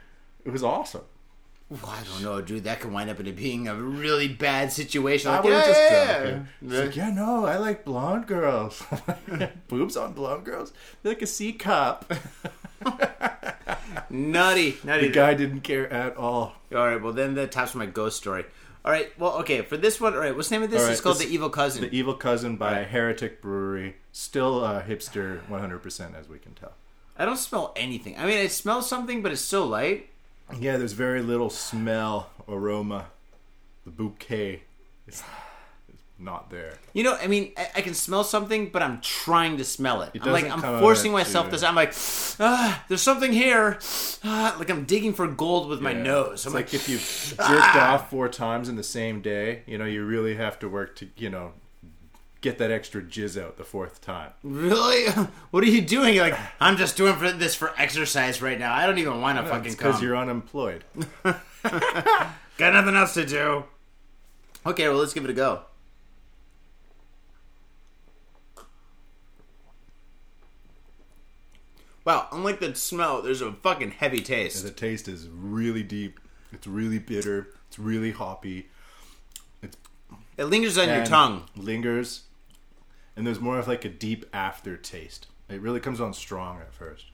it 0.44 0.50
was 0.50 0.62
awesome. 0.62 1.04
Well, 1.70 1.80
I 1.86 2.02
don't 2.02 2.22
know, 2.24 2.40
dude. 2.42 2.64
That 2.64 2.80
could 2.80 2.90
wind 2.92 3.10
up 3.10 3.20
into 3.20 3.32
being 3.32 3.68
a 3.68 3.76
really 3.76 4.26
bad 4.26 4.72
situation. 4.72 5.30
Ah, 5.30 5.36
like, 5.36 5.44
was 5.44 5.52
yeah, 5.52 5.66
just 5.66 5.80
yeah, 5.80 6.40
yeah. 6.62 6.80
Like, 6.80 6.96
yeah, 6.96 7.10
no, 7.10 7.46
I 7.46 7.58
like 7.58 7.84
blonde 7.84 8.26
girls. 8.26 8.82
boobs 9.68 9.96
on 9.96 10.12
blonde 10.12 10.44
girls, 10.44 10.72
They're 11.02 11.12
like 11.12 11.22
a 11.22 11.26
C 11.26 11.52
cup. 11.52 12.12
Nutty, 14.10 14.76
nutty. 14.82 15.06
the 15.08 15.12
guy 15.12 15.34
didn't 15.34 15.60
care 15.60 15.90
at 15.92 16.16
all. 16.16 16.54
All 16.74 16.86
right, 16.86 17.00
well 17.00 17.12
then 17.12 17.34
that 17.34 17.52
tops 17.52 17.74
my 17.76 17.86
ghost 17.86 18.16
story. 18.16 18.44
All 18.84 18.90
right, 18.90 19.08
well 19.18 19.34
okay 19.38 19.62
for 19.62 19.76
this 19.76 20.00
one. 20.00 20.14
All 20.14 20.20
right, 20.20 20.34
what's 20.34 20.48
the 20.48 20.56
name 20.56 20.62
of 20.64 20.70
this? 20.70 20.82
Right, 20.82 20.92
it's 20.92 21.00
called 21.00 21.18
this- 21.18 21.26
the 21.28 21.32
Evil 21.34 21.50
Cousin. 21.50 21.82
The 21.82 21.94
Evil 21.96 22.14
Cousin 22.14 22.56
by 22.56 22.78
Right. 22.78 22.86
Heretic 22.88 23.40
Brewery. 23.40 23.96
Still 24.10 24.64
a 24.64 24.82
hipster 24.82 25.40
100% 25.48 26.18
as 26.18 26.28
we 26.28 26.38
can 26.38 26.54
tell. 26.54 26.72
I 27.16 27.24
don't 27.26 27.36
smell 27.36 27.72
anything. 27.76 28.16
I 28.18 28.26
mean, 28.26 28.38
I 28.38 28.46
smell 28.48 28.82
something, 28.82 29.22
but 29.22 29.30
it's 29.30 29.40
so 29.40 29.64
light. 29.66 30.08
Yeah, 30.58 30.76
there's 30.76 30.92
very 30.92 31.22
little 31.22 31.50
smell, 31.50 32.30
aroma. 32.48 33.06
The 33.84 33.90
bouquet 33.90 34.62
is, 35.06 35.22
is 35.92 36.00
not 36.18 36.50
there. 36.50 36.74
You 36.92 37.04
know, 37.04 37.16
I 37.20 37.26
mean, 37.26 37.52
I, 37.56 37.68
I 37.76 37.80
can 37.80 37.94
smell 37.94 38.24
something, 38.24 38.70
but 38.70 38.82
I'm 38.82 39.00
trying 39.00 39.56
to 39.58 39.64
smell 39.64 40.02
it. 40.02 40.10
It 40.14 40.22
I'm 40.24 40.32
like, 40.32 40.50
I'm 40.50 40.80
forcing 40.80 41.12
myself 41.12 41.50
you. 41.50 41.58
to. 41.58 41.66
I'm 41.66 41.74
like, 41.74 41.94
ah, 42.40 42.84
there's 42.88 43.02
something 43.02 43.32
here. 43.32 43.78
Ah, 44.24 44.56
like 44.58 44.70
I'm 44.70 44.84
digging 44.84 45.14
for 45.14 45.26
gold 45.26 45.68
with 45.68 45.80
my 45.80 45.92
nose. 45.92 46.32
It's 46.34 46.46
I'm 46.46 46.52
like 46.52 46.66
like, 46.66 46.74
if 46.74 46.88
you've 46.88 47.34
jerked 47.36 47.76
off 47.76 48.10
four 48.10 48.28
times 48.28 48.68
in 48.68 48.76
the 48.76 48.82
same 48.82 49.22
day, 49.22 49.62
you 49.66 49.78
know, 49.78 49.86
you 49.86 50.04
really 50.04 50.36
have 50.36 50.58
to 50.60 50.68
work 50.68 50.96
to, 50.96 51.08
you 51.16 51.30
know, 51.30 51.52
get 52.40 52.58
that 52.58 52.70
extra 52.70 53.02
jizz 53.02 53.40
out 53.40 53.56
the 53.56 53.64
fourth 53.64 54.00
time. 54.00 54.32
really? 54.42 55.10
what 55.50 55.62
are 55.62 55.68
you 55.68 55.82
doing? 55.82 56.14
You're 56.14 56.30
like, 56.30 56.38
I'm 56.60 56.76
just 56.76 56.96
doing 56.96 57.14
for 57.16 57.30
this 57.30 57.54
for 57.54 57.72
exercise 57.78 58.40
right 58.40 58.58
now. 58.58 58.72
I 58.72 58.86
don't 58.86 58.98
even 58.98 59.20
want 59.20 59.38
to 59.38 59.44
fucking 59.44 59.66
It's 59.66 59.74
because 59.76 60.02
you're 60.02 60.16
unemployed. 60.16 60.84
Got 61.22 62.74
nothing 62.74 62.96
else 62.96 63.14
to 63.14 63.26
do. 63.26 63.64
Okay, 64.66 64.88
well, 64.88 64.98
let's 64.98 65.14
give 65.14 65.24
it 65.24 65.30
a 65.30 65.34
go. 65.34 65.62
Wow, 72.04 72.28
unlike 72.32 72.60
the 72.60 72.74
smell, 72.74 73.20
there's 73.20 73.42
a 73.42 73.52
fucking 73.52 73.92
heavy 73.92 74.20
taste. 74.20 74.62
the 74.64 74.70
taste 74.70 75.06
is 75.06 75.28
really 75.28 75.82
deep. 75.82 76.18
It's 76.52 76.66
really 76.66 76.98
bitter. 76.98 77.48
It's 77.68 77.78
really 77.78 78.10
hoppy. 78.10 78.68
It 80.40 80.46
lingers 80.46 80.78
on 80.78 80.88
your 80.88 81.04
tongue. 81.04 81.44
Lingers. 81.54 82.22
And 83.16 83.26
there's 83.26 83.40
more 83.40 83.58
of 83.58 83.68
like 83.68 83.84
a 83.84 83.88
deep 83.88 84.24
aftertaste. 84.32 85.26
It 85.48 85.60
really 85.60 85.80
comes 85.80 86.00
on 86.00 86.14
strong 86.14 86.60
at 86.60 86.72
first. 86.72 87.06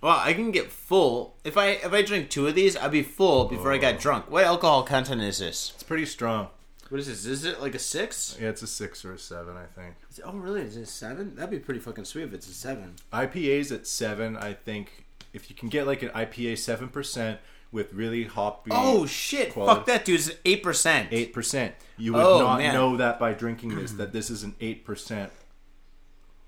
Well, 0.00 0.16
I 0.16 0.32
can 0.32 0.52
get 0.52 0.70
full 0.70 1.36
if 1.44 1.56
I 1.56 1.70
if 1.70 1.92
I 1.92 2.02
drink 2.02 2.30
two 2.30 2.46
of 2.46 2.54
these. 2.54 2.76
I'd 2.76 2.92
be 2.92 3.02
full 3.02 3.46
before 3.46 3.72
I 3.72 3.76
Oh. 3.78 3.80
got 3.80 3.98
drunk. 3.98 4.30
What 4.30 4.44
alcohol 4.44 4.84
content 4.84 5.20
is 5.22 5.38
this? 5.38 5.72
It's 5.74 5.82
pretty 5.82 6.06
strong. 6.06 6.48
What 6.88 7.00
is 7.00 7.06
this? 7.08 7.26
Is 7.26 7.44
it 7.44 7.60
like 7.60 7.74
a 7.74 7.78
six? 7.80 8.36
Yeah, 8.40 8.48
it's 8.48 8.62
a 8.62 8.66
six 8.66 9.04
or 9.04 9.12
a 9.12 9.18
seven, 9.18 9.56
I 9.56 9.66
think. 9.66 9.96
Is 10.10 10.20
it- 10.20 10.24
oh, 10.24 10.32
really? 10.32 10.62
Is 10.62 10.76
it 10.76 10.82
a 10.82 10.86
seven? 10.86 11.34
That'd 11.34 11.50
be 11.50 11.58
pretty 11.58 11.80
fucking 11.80 12.04
sweet 12.06 12.22
if 12.22 12.32
it's 12.32 12.48
a 12.48 12.54
seven. 12.54 12.94
IPA's 13.12 13.70
at 13.72 13.86
seven, 13.86 14.36
I 14.36 14.54
think. 14.54 15.04
If 15.34 15.50
you 15.50 15.56
can 15.56 15.68
get 15.68 15.86
like 15.86 16.02
an 16.02 16.10
IPA 16.14 16.56
seven 16.56 16.88
percent 16.88 17.40
with 17.70 17.92
really 17.92 18.24
hoppy 18.24 18.70
Oh 18.72 19.06
shit! 19.06 19.52
Quality. 19.52 19.76
Fuck 19.76 19.86
that, 19.86 20.04
dude. 20.04 20.20
It's 20.20 20.30
eight 20.44 20.62
percent. 20.62 21.08
eight 21.12 21.32
percent, 21.32 21.74
you 21.96 22.14
would 22.14 22.22
Oh, 22.22 22.38
not 22.40 22.58
man. 22.58 22.74
know 22.74 22.96
that 22.96 23.18
by 23.18 23.32
drinking 23.32 23.76
this 23.76 23.92
that 23.92 24.12
this 24.12 24.30
is 24.30 24.42
an 24.42 24.54
eight 24.60 24.84
percent 24.84 25.32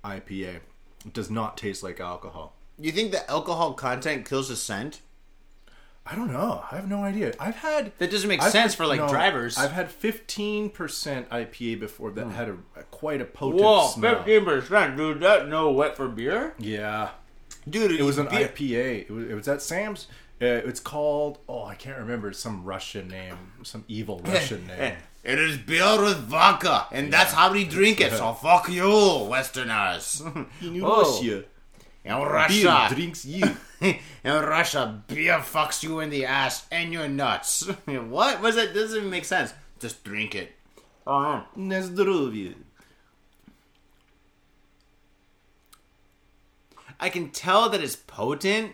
IPA. 0.05 0.61
It 1.07 1.13
does 1.13 1.31
not 1.31 1.57
taste 1.57 1.83
like 1.83 2.01
alcohol. 2.01 2.55
You 2.79 2.93
think 2.93 3.11
the 3.13 3.29
alcohol 3.31 3.75
content 3.75 4.27
kills 4.29 4.49
the 4.49 4.57
scent? 4.57 5.03
I 6.07 6.17
don't 6.17 6.33
know. 6.33 6.65
I 6.73 6.77
have 6.77 6.89
no 6.89 7.05
idea. 7.05 7.35
I've 7.39 7.57
had 7.57 7.93
That 7.99 8.11
doesn't 8.11 8.29
make 8.29 8.43
I've 8.43 8.51
sense 8.51 8.73
had- 8.73 8.79
for 8.79 8.87
like 8.87 9.01
no, 9.01 9.09
drivers. 9.09 9.59
I've 9.59 9.73
had 9.73 9.91
fifteen 9.91 10.71
percent 10.71 11.29
IPA 11.29 11.79
before 11.81 12.11
that 12.13 12.25
hmm. 12.25 12.31
had 12.31 12.49
a, 12.49 12.57
a 12.77 12.83
quite 12.85 13.21
a 13.21 13.27
potent 13.27 13.63
Whoa, 13.63 13.89
smell. 13.89 14.17
fifteen 14.17 14.45
percent, 14.45 14.97
dude. 14.97 15.21
That 15.21 15.49
no 15.49 15.71
wet 15.71 15.97
for 15.97 16.09
beer, 16.09 16.55
Yeah, 16.59 17.11
dude. 17.69 17.93
it 17.93 18.03
was 18.03 18.17
an 18.19 18.29
beer. 18.29 18.49
IPA. 18.49 19.03
It 19.03 19.11
was, 19.11 19.29
it 19.29 19.35
was 19.35 19.49
at 19.49 19.61
Sam's. 19.63 20.07
Uh, 20.42 20.68
it's 20.68 20.82
called 20.82 21.38
oh 21.48 21.64
I 21.64 21.76
can't 21.76 21.98
remember 21.98 22.34
some 22.34 22.64
Russian 22.66 23.08
name, 23.08 23.38
some 23.64 23.84
evil 23.88 24.22
Russian 24.26 24.68
name. 24.68 24.98
It 25.24 25.40
is 25.40 25.58
beer 25.58 26.00
with 26.02 26.18
vodka, 26.28 26.86
and 26.92 27.12
that's 27.12 27.34
how 27.34 27.52
we 27.52 27.64
drink 27.64 28.00
it. 28.02 28.12
So 28.12 28.34
fuck 28.34 28.70
you, 28.70 29.26
Westerners. 29.30 30.22
In 30.62 30.82
Whoa. 30.82 31.02
Russia, 31.02 31.44
In 32.04 32.16
beer 32.16 32.30
Russia, 32.30 32.94
drinks 32.94 33.26
you. 33.26 33.44
in 33.82 33.98
Russia, 34.24 35.02
beer 35.08 35.40
fucks 35.40 35.82
you 35.82 36.00
in 36.02 36.10
the 36.12 36.26
ass 36.26 36.68
and 36.72 36.94
your 36.94 37.08
nuts. 37.08 37.68
what 37.86 38.42
was 38.42 38.58
it? 38.58 38.74
Doesn't 38.74 38.98
even 38.98 39.10
make 39.10 39.26
sense. 39.26 39.54
Just 39.80 40.04
drink 40.04 40.36
it. 40.36 40.52
Uh-huh. 41.08 41.42
На 41.56 41.82
здоровье. 41.82 42.54
I 47.00 47.10
can 47.10 47.30
tell 47.32 47.70
that 47.70 47.82
it's 47.82 47.96
potent, 47.96 48.74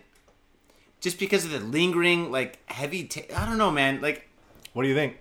just 1.01 1.19
because 1.19 1.45
of 1.45 1.51
the 1.51 1.61
lingering, 1.61 2.31
like 2.31 2.59
heavy. 2.71 3.09
I 3.35 3.47
don't 3.47 3.59
know, 3.59 3.71
man. 3.71 4.01
Like, 4.01 4.29
What 4.73 4.83
do 4.83 4.89
you 4.89 4.95
think? 4.95 5.19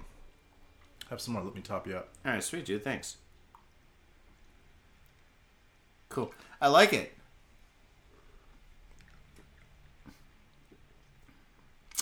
Have 1.09 1.21
some 1.21 1.33
more. 1.35 1.43
Let 1.43 1.55
me 1.55 1.61
top 1.61 1.87
you 1.87 1.95
up. 1.97 2.09
all 2.25 2.31
right, 2.31 2.43
sweet 2.43 2.65
dude. 2.65 2.83
Thanks. 2.83 3.17
Cool. 6.09 6.33
I 6.61 6.67
like 6.69 6.93
it. 6.93 7.11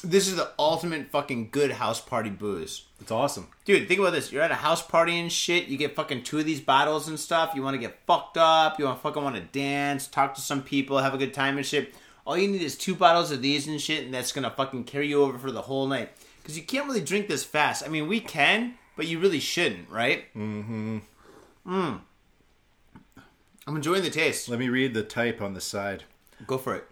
This 0.03 0.27
is 0.27 0.35
the 0.35 0.51
ultimate 0.59 1.07
fucking 1.11 1.49
good 1.51 1.71
house 1.71 2.01
party 2.01 2.29
booze. 2.29 2.85
It's 2.99 3.11
awesome. 3.11 3.47
Dude, 3.63 3.87
think 3.87 4.01
about 4.01 4.11
this. 4.11 4.33
You're 4.33 4.41
at 4.41 4.51
a 4.51 4.55
house 4.55 4.81
party 4.85 5.17
and 5.17 5.31
shit. 5.31 5.67
You 5.67 5.77
get 5.77 5.95
fucking 5.95 6.23
two 6.23 6.39
of 6.39 6.45
these 6.45 6.59
bottles 6.59 7.07
and 7.07 7.17
stuff. 7.17 7.53
You 7.55 7.63
want 7.63 7.75
to 7.75 7.79
get 7.79 7.99
fucked 8.05 8.37
up. 8.37 8.77
You 8.79 8.85
want 8.85 8.97
to 8.97 9.01
fucking 9.01 9.23
want 9.23 9.35
to 9.37 9.41
dance, 9.41 10.07
talk 10.07 10.35
to 10.35 10.41
some 10.41 10.61
people, 10.61 10.97
have 10.97 11.13
a 11.13 11.17
good 11.17 11.33
time 11.33 11.55
and 11.55 11.65
shit. 11.65 11.93
All 12.25 12.37
you 12.37 12.47
need 12.47 12.61
is 12.61 12.77
two 12.77 12.95
bottles 12.95 13.31
of 13.31 13.41
these 13.41 13.67
and 13.67 13.81
shit, 13.81 14.05
and 14.05 14.13
that's 14.13 14.31
gonna 14.31 14.49
fucking 14.49 14.85
carry 14.85 15.07
you 15.07 15.21
over 15.23 15.37
for 15.37 15.51
the 15.51 15.63
whole 15.63 15.87
night. 15.87 16.09
Because 16.41 16.57
you 16.57 16.63
can't 16.63 16.87
really 16.87 17.01
drink 17.01 17.27
this 17.27 17.43
fast. 17.43 17.83
I 17.83 17.87
mean, 17.87 18.07
we 18.07 18.19
can, 18.19 18.75
but 18.95 19.07
you 19.07 19.19
really 19.19 19.39
shouldn't, 19.39 19.89
right? 19.89 20.25
Mm-hmm. 20.35 20.99
Mm. 21.67 22.01
I'm 23.65 23.75
enjoying 23.75 24.03
the 24.03 24.09
taste. 24.09 24.49
Let 24.49 24.59
me 24.59 24.69
read 24.69 24.93
the 24.93 25.03
type 25.03 25.41
on 25.41 25.53
the 25.53 25.61
side. 25.61 26.03
Go 26.45 26.57
for 26.57 26.75
it. 26.75 26.85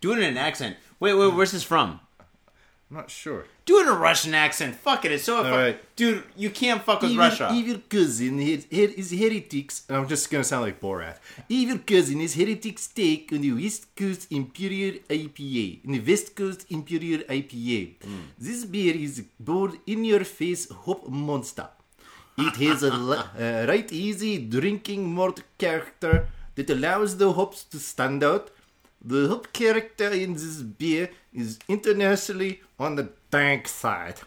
Do 0.00 0.12
it 0.12 0.18
in 0.18 0.24
an 0.24 0.38
accent. 0.38 0.76
Wait, 0.98 1.14
wait, 1.14 1.34
where's 1.34 1.52
this 1.52 1.62
from? 1.62 2.00
I'm 2.18 2.96
not 2.96 3.10
sure. 3.10 3.44
Do 3.70 3.78
it 3.78 3.82
in 3.82 3.88
a 3.88 3.98
Russian 4.08 4.34
accent. 4.34 4.74
Fuck 4.74 5.04
it. 5.04 5.12
It's 5.12 5.22
so. 5.30 5.44
fu- 5.44 5.50
right. 5.50 5.78
Dude, 5.94 6.24
you 6.36 6.50
can't 6.50 6.82
fuck 6.82 7.02
with 7.02 7.16
Russia. 7.16 7.50
Evil 7.54 7.80
cousin 7.88 8.40
is, 8.40 8.66
is 8.68 9.12
heretics. 9.12 9.84
I'm 9.88 10.08
just 10.08 10.28
gonna 10.30 10.42
sound 10.42 10.64
like 10.64 10.80
Borat. 10.80 11.18
Evil 11.48 11.78
cousin 11.78 12.20
is 12.20 12.34
heretics 12.34 12.88
take 12.88 13.32
on 13.32 13.42
the 13.42 13.52
West 13.52 13.94
Coast 13.94 14.26
Imperial 14.32 14.94
IPA. 15.08 15.84
In 15.84 15.92
the 15.92 16.00
West 16.00 16.34
Coast 16.34 16.66
Imperial 16.70 17.20
IPA. 17.38 17.78
This 18.46 18.64
beer 18.64 18.96
is 18.96 19.22
bold 19.38 19.76
in 19.86 20.04
your 20.04 20.24
face 20.24 20.68
hop 20.84 21.06
monster. 21.08 21.68
It 22.38 22.56
has 22.56 22.82
a 22.82 22.92
uh, 22.92 23.66
right 23.68 23.88
easy 23.92 24.32
drinking 24.56 25.14
malt 25.14 25.42
character 25.58 26.26
that 26.56 26.68
allows 26.70 27.18
the 27.18 27.32
hops 27.34 27.62
to 27.72 27.78
stand 27.78 28.24
out. 28.24 28.50
The 29.02 29.28
hop 29.28 29.52
character 29.52 30.08
in 30.10 30.34
this 30.34 30.60
beer 30.62 31.10
is 31.32 31.58
internationally 31.68 32.60
on 32.78 32.96
the 32.96 33.10
dank 33.30 33.66
side. 33.68 34.20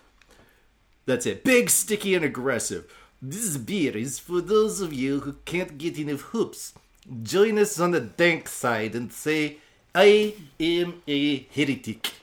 That's 1.06 1.26
it. 1.26 1.44
Big, 1.44 1.70
sticky, 1.70 2.16
and 2.16 2.26
aggressive. 2.26 2.92
This 3.22 3.58
beer 3.58 3.96
is 3.96 4.20
for 4.20 4.42
those 4.42 4.82
of 4.82 4.92
you 4.94 5.22
who 5.22 5.34
can't 5.46 5.78
get 5.78 5.98
enough 6.00 6.22
hoops. 6.22 6.74
Join 7.22 7.60
us 7.60 7.80
on 7.80 7.92
the 7.92 8.00
dank 8.00 8.48
side 8.48 8.96
and 8.96 9.12
say, 9.12 9.58
I 9.94 10.34
am 10.60 11.02
a 11.08 11.40
heretic. 11.54 12.14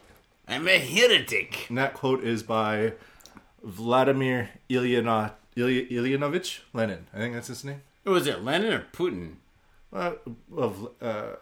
I'm 0.49 0.67
a 0.67 0.79
heretic. 0.79 1.67
And 1.69 1.79
that 1.79 1.95
quote 1.95 2.25
is 2.25 2.43
by 2.43 2.95
Vladimir 3.63 4.51
Ilyano- 4.69 5.33
Ilya- 5.57 5.87
Ilyanovich 5.89 6.61
Lenin. 6.73 7.07
I 7.15 7.19
think 7.19 7.35
that's 7.35 7.49
his 7.49 7.65
name. 7.65 7.83
Was 8.05 8.27
it 8.27 8.43
Lenin 8.43 8.73
or 8.73 8.87
Putin? 8.93 9.35
Uh, 9.93 10.13
of, 10.57 10.89
uh, 11.01 11.35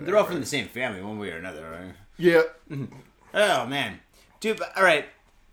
They're 0.00 0.16
all 0.16 0.24
from 0.24 0.40
the 0.40 0.46
same 0.46 0.68
family, 0.68 1.02
one 1.02 1.18
way 1.18 1.30
or 1.30 1.38
another, 1.38 1.68
right? 1.70 1.94
Yeah. 2.16 2.42
Oh 3.32 3.64
man, 3.64 4.00
dude. 4.40 4.60
All 4.76 4.82
right, 4.82 5.04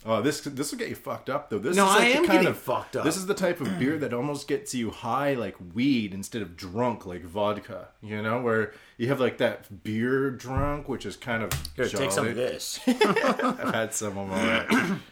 Oh, 0.05 0.21
this 0.21 0.41
this 0.41 0.71
will 0.71 0.79
get 0.79 0.89
you 0.89 0.95
fucked 0.95 1.29
up 1.29 1.49
though. 1.49 1.59
This 1.59 1.75
No, 1.75 1.85
is 1.85 1.89
like 1.95 2.01
I 2.01 2.05
the 2.11 2.17
am 2.17 2.25
kind 2.25 2.31
getting 2.31 2.47
of, 2.47 2.57
fucked 2.57 2.95
up. 2.95 3.03
This 3.03 3.17
is 3.17 3.25
the 3.25 3.33
type 3.33 3.59
of 3.61 3.77
beer 3.77 3.97
that 3.99 4.13
almost 4.13 4.47
gets 4.47 4.73
you 4.73 4.89
high 4.89 5.33
like 5.33 5.55
weed 5.73 6.13
instead 6.13 6.41
of 6.41 6.55
drunk 6.55 7.05
like 7.05 7.23
vodka. 7.23 7.89
You 8.01 8.21
know, 8.21 8.41
where 8.41 8.73
you 8.97 9.09
have 9.09 9.19
like 9.19 9.37
that 9.39 9.83
beer 9.83 10.31
drunk, 10.31 10.87
which 10.87 11.05
is 11.05 11.15
kind 11.17 11.43
of 11.43 11.51
here, 11.75 11.87
take 11.87 12.11
some 12.11 12.27
of 12.27 12.35
this. 12.35 12.79
I've 12.87 13.73
had 13.73 13.93
some 13.93 14.17
of 14.17 14.29
them. 14.29 15.03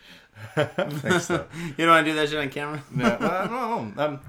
Thanks 0.56 1.28
though. 1.28 1.46
you 1.78 1.86
don't 1.86 1.90
want 1.90 2.06
to 2.06 2.12
do 2.12 2.16
that 2.18 2.30
shit 2.30 2.40
on 2.40 2.50
camera? 2.50 2.84
No, 2.92 3.18
well, 3.20 3.86
no, 3.96 4.04
um, 4.04 4.20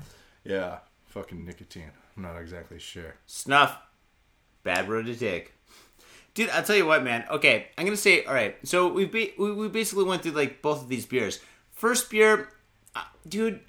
yeah, 0.44 0.78
fucking 1.07 1.44
nicotine. 1.44 1.90
I'm 2.16 2.22
not 2.22 2.36
exactly 2.38 2.78
sure. 2.78 3.14
Snuff, 3.26 3.76
bad 4.66 4.88
road 4.88 5.06
to 5.06 5.14
take. 5.16 5.52
Dude, 6.34 6.50
I'll 6.50 6.62
tell 6.62 6.76
you 6.76 6.84
what, 6.84 7.02
man. 7.02 7.24
Okay, 7.30 7.68
I'm 7.78 7.86
gonna 7.86 7.96
say, 7.96 8.24
all 8.24 8.34
right. 8.34 8.56
So 8.68 8.88
we 8.88 9.06
ba- 9.06 9.32
we, 9.38 9.52
we 9.52 9.68
basically 9.68 10.04
went 10.04 10.22
through 10.22 10.32
like 10.32 10.60
both 10.60 10.82
of 10.82 10.88
these 10.88 11.06
beers. 11.06 11.40
First 11.72 12.10
beer, 12.10 12.50
uh, 12.94 13.04
dude, 13.26 13.60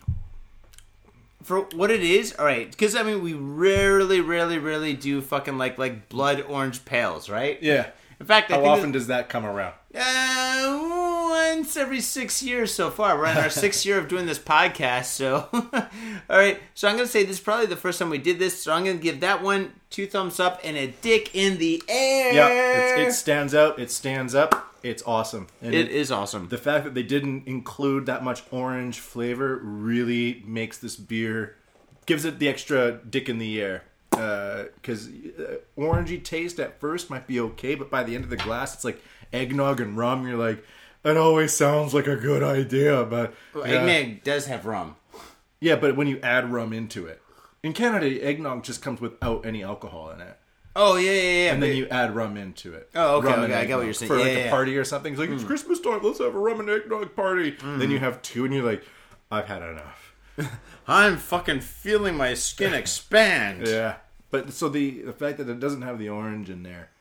for 1.44 1.62
what 1.76 1.92
it 1.92 2.04
is, 2.04 2.34
all 2.38 2.46
right. 2.46 2.70
Because 2.70 2.94
I 2.94 3.04
mean, 3.04 3.24
we 3.24 3.34
rarely, 3.34 4.20
rarely, 4.20 4.58
rarely 4.58 4.94
do 4.94 5.22
fucking 5.22 5.58
like 5.58 5.78
like 5.78 6.10
blood 6.10 6.42
orange 6.42 6.84
pales, 6.84 7.30
right? 7.30 7.58
Yeah. 7.62 7.92
In 8.20 8.26
fact, 8.26 8.52
I 8.52 8.56
How 8.56 8.66
often 8.66 8.92
does 8.92 9.08
that 9.08 9.30
come 9.30 9.46
around? 9.46 9.76
Uh, 9.96 10.97
once 11.58 11.76
every 11.76 12.02
six 12.02 12.44
years 12.44 12.72
so 12.72 12.92
far. 12.92 13.18
We're 13.18 13.28
in 13.28 13.38
our 13.38 13.50
sixth 13.66 13.84
year 13.86 13.98
of 13.98 14.08
doing 14.08 14.28
this 14.28 14.38
podcast, 14.38 15.06
so 15.06 15.48
all 15.54 16.38
right. 16.38 16.60
So 16.76 16.88
I'm 16.88 16.96
gonna 16.96 17.08
say 17.08 17.24
this 17.24 17.38
is 17.38 17.44
probably 17.44 17.66
the 17.66 17.76
first 17.76 17.98
time 17.98 18.12
we 18.12 18.20
did 18.20 18.38
this. 18.38 18.62
So 18.62 18.72
I'm 18.72 18.86
gonna 18.86 18.98
give 18.98 19.22
that 19.22 19.42
one 19.42 19.74
two 19.90 20.06
thumbs 20.06 20.40
up 20.40 20.60
and 20.64 20.78
a 20.78 20.88
dick 20.88 21.34
in 21.34 21.58
the 21.58 21.82
air. 21.88 22.34
Yeah, 22.34 23.08
it 23.08 23.14
stands 23.14 23.56
out. 23.56 23.80
It 23.80 23.90
stands 23.90 24.36
up. 24.36 24.76
It's 24.84 25.02
awesome. 25.06 25.48
And 25.62 25.74
it 25.74 25.90
is 25.90 26.12
awesome. 26.12 26.50
the 26.50 26.58
fact 26.58 26.86
that 26.86 26.94
they 26.94 27.04
didn't 27.04 27.48
include 27.48 28.06
that 28.06 28.24
much 28.24 28.44
orange 28.52 29.00
flavor 29.00 29.58
really 29.58 30.44
makes 30.46 30.78
this 30.78 30.96
beer 30.96 31.56
gives 32.06 32.24
it 32.24 32.40
the 32.40 32.48
extra 32.48 32.92
dick 32.92 33.28
in 33.28 33.40
the 33.40 33.62
air 33.62 33.84
because 34.12 35.08
uh, 35.08 35.58
orangey 35.78 36.24
taste 36.24 36.60
at 36.60 36.80
first 36.80 37.10
might 37.10 37.28
be 37.28 37.40
okay 37.40 37.76
but 37.76 37.92
by 37.92 38.02
the 38.04 38.16
end 38.16 38.24
of 38.24 38.30
the 38.30 38.38
glass 38.38 38.74
it's 38.74 38.86
like 38.86 39.00
eggnog 39.34 39.82
and 39.82 39.98
rum 39.98 40.26
you're 40.26 40.38
like 40.38 40.64
it 41.08 41.18
always 41.18 41.54
sounds 41.54 41.94
like 41.94 42.08
a 42.08 42.16
good 42.16 42.44
idea 42.44 43.04
but 43.04 43.34
Well, 43.54 43.68
yeah. 43.68 43.82
Eggnog 43.82 44.24
does 44.24 44.46
have 44.48 44.66
rum. 44.66 44.96
yeah 45.60 45.76
but 45.76 45.96
when 45.96 46.08
you 46.08 46.20
add 46.22 46.52
rum 46.52 46.74
into 46.74 47.06
it 47.06 47.22
in 47.64 47.74
canada 47.74 48.24
eggnog 48.24 48.64
just 48.64 48.82
comes 48.82 49.02
without 49.02 49.46
any 49.46 49.64
alcohol 49.64 50.12
in 50.12 50.22
it 50.22 50.38
Oh 50.80 50.96
yeah, 50.96 51.10
yeah, 51.12 51.22
yeah. 51.22 51.54
and 51.54 51.64
then 51.64 51.76
you 51.76 51.88
add 51.88 52.16
rum 52.16 52.38
into 52.38 52.76
it. 52.76 52.92
Oh, 52.94 53.16
okay, 53.18 53.30
Rum 53.30 53.40
okay, 53.40 53.54
I 53.56 53.66
get 53.66 53.78
what 53.78 53.86
you're 53.86 53.96
saying. 53.96 54.10
For 54.12 54.18
Yeah, 54.20 54.24
like 54.26 54.34
yeah, 54.38 54.44
a 54.44 54.50
party 54.52 54.78
or 54.78 54.84
something. 54.84 55.12
It's 55.12 55.20
like, 55.20 55.32
it's 55.32 55.44
Christmas 55.44 55.80
time, 55.80 56.02
let's 56.04 56.20
have 56.20 56.36
a 56.36 56.40
rum 56.40 56.60
and 56.60 56.70
eggnog 56.70 57.16
party. 57.16 57.54
Mm. 57.54 57.80
Then 57.80 57.90
you 57.90 57.98
have 57.98 58.22
two 58.22 58.46
and 58.46 58.54
you're 58.54 58.64
like, 58.64 58.84
I've 59.32 59.48
had 59.48 59.64
enough. 59.64 60.14
I'm 60.88 61.18
fucking 61.18 61.62
feeling 61.62 62.16
my 62.16 62.36
skin 62.36 62.74
expand. 62.76 63.66
Yeah. 63.66 63.96
But 64.30 64.54
so 64.54 64.70
the, 64.70 65.02
the 65.02 65.14
fact 65.14 65.40
that 65.40 65.50
it 65.50 65.60
doesn't 65.60 65.82
have 65.82 65.98
the 65.98 66.10
orange 66.10 66.52
in 66.52 66.62
there 66.62 66.92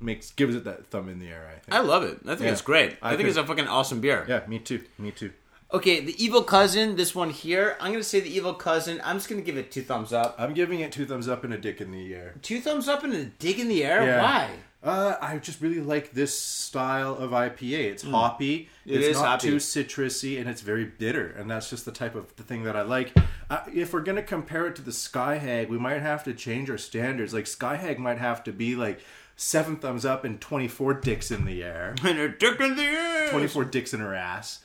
makes 0.00 0.30
gives 0.32 0.54
it 0.54 0.64
that 0.64 0.86
thumb 0.86 1.08
in 1.08 1.18
the 1.18 1.28
air, 1.28 1.46
I 1.48 1.58
think. 1.58 1.74
I 1.74 1.80
love 1.80 2.02
it. 2.02 2.18
I 2.24 2.28
think 2.30 2.40
Yeah. 2.42 2.52
it's 2.52 2.62
great. 2.62 2.96
I, 3.02 3.08
I 3.08 3.10
think 3.10 3.20
could- 3.22 3.28
it's 3.28 3.38
a 3.38 3.44
fucking 3.46 3.66
awesome 3.68 4.00
beer. 4.00 4.24
yeah, 4.28 4.40
me 4.46 4.58
too. 4.58 4.82
Me 4.98 5.10
too. 5.10 5.32
Okay, 5.72 5.98
the 6.00 6.14
evil 6.22 6.44
cousin, 6.44 6.94
this 6.94 7.12
one 7.14 7.30
here. 7.30 7.76
I'm 7.80 7.90
gonna 7.90 8.04
say 8.04 8.20
the 8.20 8.32
evil 8.34 8.54
cousin. 8.54 9.00
I'm 9.04 9.16
just 9.16 9.28
gonna 9.28 9.42
give 9.42 9.56
it 9.56 9.72
two 9.72 9.82
thumbs 9.82 10.12
up. 10.12 10.36
I'm 10.38 10.54
giving 10.54 10.78
it 10.80 10.92
two 10.92 11.06
thumbs 11.06 11.28
up 11.28 11.42
and 11.42 11.52
a 11.52 11.58
dick 11.58 11.80
in 11.80 11.90
the 11.90 12.14
air. 12.14 12.34
Two 12.42 12.60
thumbs 12.60 12.88
up 12.88 13.02
and 13.02 13.12
a 13.12 13.24
dick 13.24 13.58
in 13.58 13.66
the 13.68 13.84
air. 13.84 14.04
Yeah. 14.06 14.22
Why? 14.22 14.50
Uh, 14.84 15.16
I 15.20 15.38
just 15.38 15.60
really 15.60 15.80
like 15.80 16.12
this 16.12 16.38
style 16.38 17.16
of 17.16 17.32
IPA. 17.32 17.90
It's 17.90 18.04
hoppy. 18.04 18.68
Hmm. 18.84 18.90
It 18.90 18.96
it's 18.98 19.06
is 19.08 19.16
not 19.16 19.26
hoppy. 19.42 19.48
too 19.48 19.56
citrusy, 19.56 20.38
and 20.38 20.48
it's 20.48 20.60
very 20.60 20.84
bitter. 20.84 21.30
And 21.36 21.50
that's 21.50 21.68
just 21.68 21.84
the 21.84 21.90
type 21.90 22.14
of 22.14 22.34
the 22.36 22.44
thing 22.44 22.62
that 22.64 22.76
I 22.76 22.82
like. 22.82 23.12
Uh, 23.50 23.60
if 23.74 23.92
we're 23.92 24.02
gonna 24.02 24.22
compare 24.22 24.68
it 24.68 24.76
to 24.76 24.82
the 24.82 24.92
Sky 24.92 25.38
Hag, 25.38 25.68
we 25.68 25.78
might 25.78 26.00
have 26.02 26.22
to 26.24 26.32
change 26.34 26.70
our 26.70 26.78
standards. 26.78 27.34
Like 27.34 27.48
Sky 27.48 27.74
Hag 27.76 27.98
might 27.98 28.18
have 28.18 28.44
to 28.44 28.52
be 28.52 28.76
like 28.76 29.00
seven 29.36 29.76
thumbs 29.76 30.04
up 30.04 30.24
and 30.24 30.40
twenty 30.40 30.68
four 30.68 30.94
dicks 30.94 31.30
in 31.30 31.44
the 31.44 31.62
air, 31.62 31.94
And 32.04 32.18
a 32.18 32.28
dick 32.28 32.60
in 32.60 32.76
the 32.76 32.82
air. 32.82 33.30
twenty 33.30 33.46
four 33.46 33.64
dicks 33.64 33.92
in 33.94 34.00
her 34.00 34.14
ass. 34.14 34.60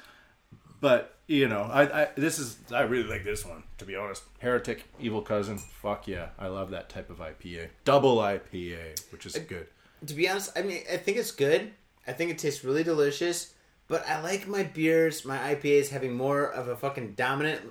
But 0.79 1.15
you 1.27 1.47
know, 1.47 1.61
I, 1.61 2.03
I 2.03 2.07
this 2.15 2.39
is 2.39 2.57
I 2.73 2.81
really 2.81 3.07
like 3.09 3.23
this 3.23 3.45
one 3.45 3.63
to 3.77 3.85
be 3.85 3.95
honest. 3.95 4.23
Heretic, 4.39 4.85
Evil 4.99 5.21
Cousin, 5.21 5.57
fuck 5.57 6.07
yeah, 6.07 6.29
I 6.39 6.47
love 6.47 6.71
that 6.71 6.89
type 6.89 7.09
of 7.09 7.17
IPA. 7.19 7.69
Double 7.85 8.17
IPA, 8.17 8.99
which 9.11 9.25
is 9.25 9.35
good. 9.37 9.67
to 10.05 10.13
be 10.13 10.27
honest, 10.29 10.51
I 10.57 10.61
mean, 10.63 10.81
I 10.91 10.97
think 10.97 11.17
it's 11.17 11.31
good. 11.31 11.71
I 12.07 12.13
think 12.13 12.31
it 12.31 12.37
tastes 12.39 12.63
really 12.63 12.83
delicious. 12.83 13.53
But 13.87 14.07
I 14.07 14.21
like 14.21 14.47
my 14.47 14.63
beers, 14.63 15.25
my 15.25 15.37
IPAs 15.53 15.89
having 15.89 16.13
more 16.15 16.45
of 16.49 16.67
a 16.69 16.75
fucking 16.77 17.13
dominant 17.13 17.61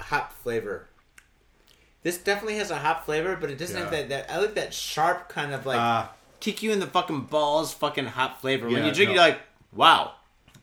hop 0.00 0.32
flavor. 0.32 0.88
This 2.02 2.18
definitely 2.18 2.56
has 2.56 2.70
a 2.70 2.76
hop 2.78 3.04
flavor, 3.04 3.36
but 3.40 3.50
it 3.50 3.58
doesn't 3.58 3.76
have 3.80 3.90
that, 3.90 4.08
that. 4.08 4.30
I 4.30 4.38
like 4.38 4.54
that 4.54 4.74
sharp 4.74 5.28
kind 5.28 5.52
of 5.54 5.66
like 5.66 5.78
Ah. 5.78 6.12
Kick 6.40 6.62
you 6.62 6.72
in 6.72 6.80
the 6.80 6.86
fucking 6.86 7.22
balls, 7.22 7.72
fucking 7.74 8.06
hop 8.06 8.40
flavor. 8.40 8.66
when 8.66 8.78
Yeah, 8.78 8.86
you 8.86 8.92
drink, 8.94 9.08
no. 9.10 9.14
you're 9.14 9.24
like, 9.24 9.40
wow, 9.72 10.14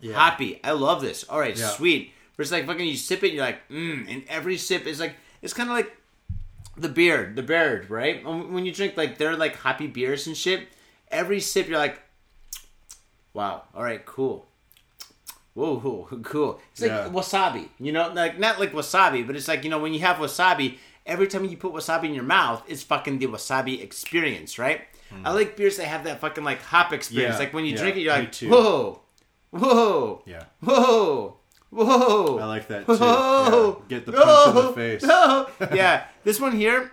Yeah. 0.01 0.15
hoppy. 0.15 0.59
I 0.63 0.71
love 0.71 1.01
this. 1.01 1.23
All 1.25 1.39
right, 1.39 1.55
Yeah. 1.57 1.69
sweet. 1.69 2.13
Versus 2.35 2.51
like 2.51 2.65
fucking, 2.67 2.85
you 2.85 2.97
sip 2.97 3.23
it, 3.23 3.33
you're 3.33 3.43
like, 3.45 3.67
mmm, 3.69 4.05
and 4.11 4.23
every 4.27 4.57
sip 4.57 4.85
is 4.85 4.99
like, 4.99 5.15
it's 5.41 5.53
kind 5.53 5.69
of 5.69 5.75
like 5.75 5.95
the 6.75 6.89
beer, 6.89 7.31
the 7.35 7.41
beard, 7.41 7.89
right? 7.89 8.23
When 8.23 8.53
when 8.53 8.65
you 8.65 8.71
drink 8.71 8.95
like 8.97 9.17
they're 9.17 9.35
like 9.35 9.55
hoppy 9.55 9.87
beers 9.87 10.27
and 10.27 10.37
shit, 10.37 10.67
every 11.09 11.39
sip 11.39 11.67
you're 11.67 11.79
like, 11.79 11.99
wow, 13.33 13.63
all 13.73 13.83
right, 13.83 14.05
cool. 14.05 14.47
Whoa, 15.53 15.79
whoa, 15.79 16.07
cool. 16.23 16.59
It's 16.71 16.81
like 16.81 16.91
Yeah. 16.91 17.09
wasabi, 17.09 17.69
you 17.79 17.91
know, 17.91 18.09
like 18.13 18.37
not 18.37 18.59
like 18.59 18.73
wasabi, 18.73 19.25
but 19.25 19.35
it's 19.35 19.47
like 19.47 19.63
you 19.63 19.69
know 19.69 19.79
when 19.79 19.93
you 19.93 19.99
have 20.01 20.17
wasabi, 20.17 20.77
every 21.05 21.27
time 21.27 21.45
you 21.45 21.57
put 21.57 21.73
wasabi 21.73 22.05
in 22.05 22.13
your 22.13 22.23
mouth, 22.23 22.61
it's 22.67 22.83
fucking 22.83 23.17
the 23.19 23.25
wasabi 23.27 23.81
experience, 23.81 24.59
right? 24.59 24.81
I 25.23 25.31
like 25.33 25.55
beers 25.55 25.77
that 25.77 25.85
have 25.87 26.03
that 26.05 26.19
fucking 26.19 26.43
like 26.43 26.61
hop 26.61 26.93
experience. 26.93 27.35
Yeah, 27.35 27.39
Like 27.39 27.53
when 27.53 27.65
you 27.65 27.71
yeah, 27.73 27.77
drink 27.81 27.97
it, 27.97 28.01
you're 28.01 28.13
like, 28.13 28.31
too. 28.31 28.49
whoa, 28.49 29.01
whoa, 29.51 30.23
Yeah. 30.25 30.43
whoa, 30.61 31.37
whoa. 31.69 32.39
I 32.39 32.45
like 32.45 32.67
that 32.67 32.85
too. 32.85 32.95
Whoa. 32.95 33.83
Yeah. 33.89 33.97
Get 33.97 34.05
the 34.05 34.11
punch 34.13 34.47
in 34.49 34.55
the 34.55 34.73
face. 34.73 35.03
No. 35.03 35.49
yeah, 35.73 36.05
this 36.23 36.39
one 36.39 36.51
here. 36.53 36.91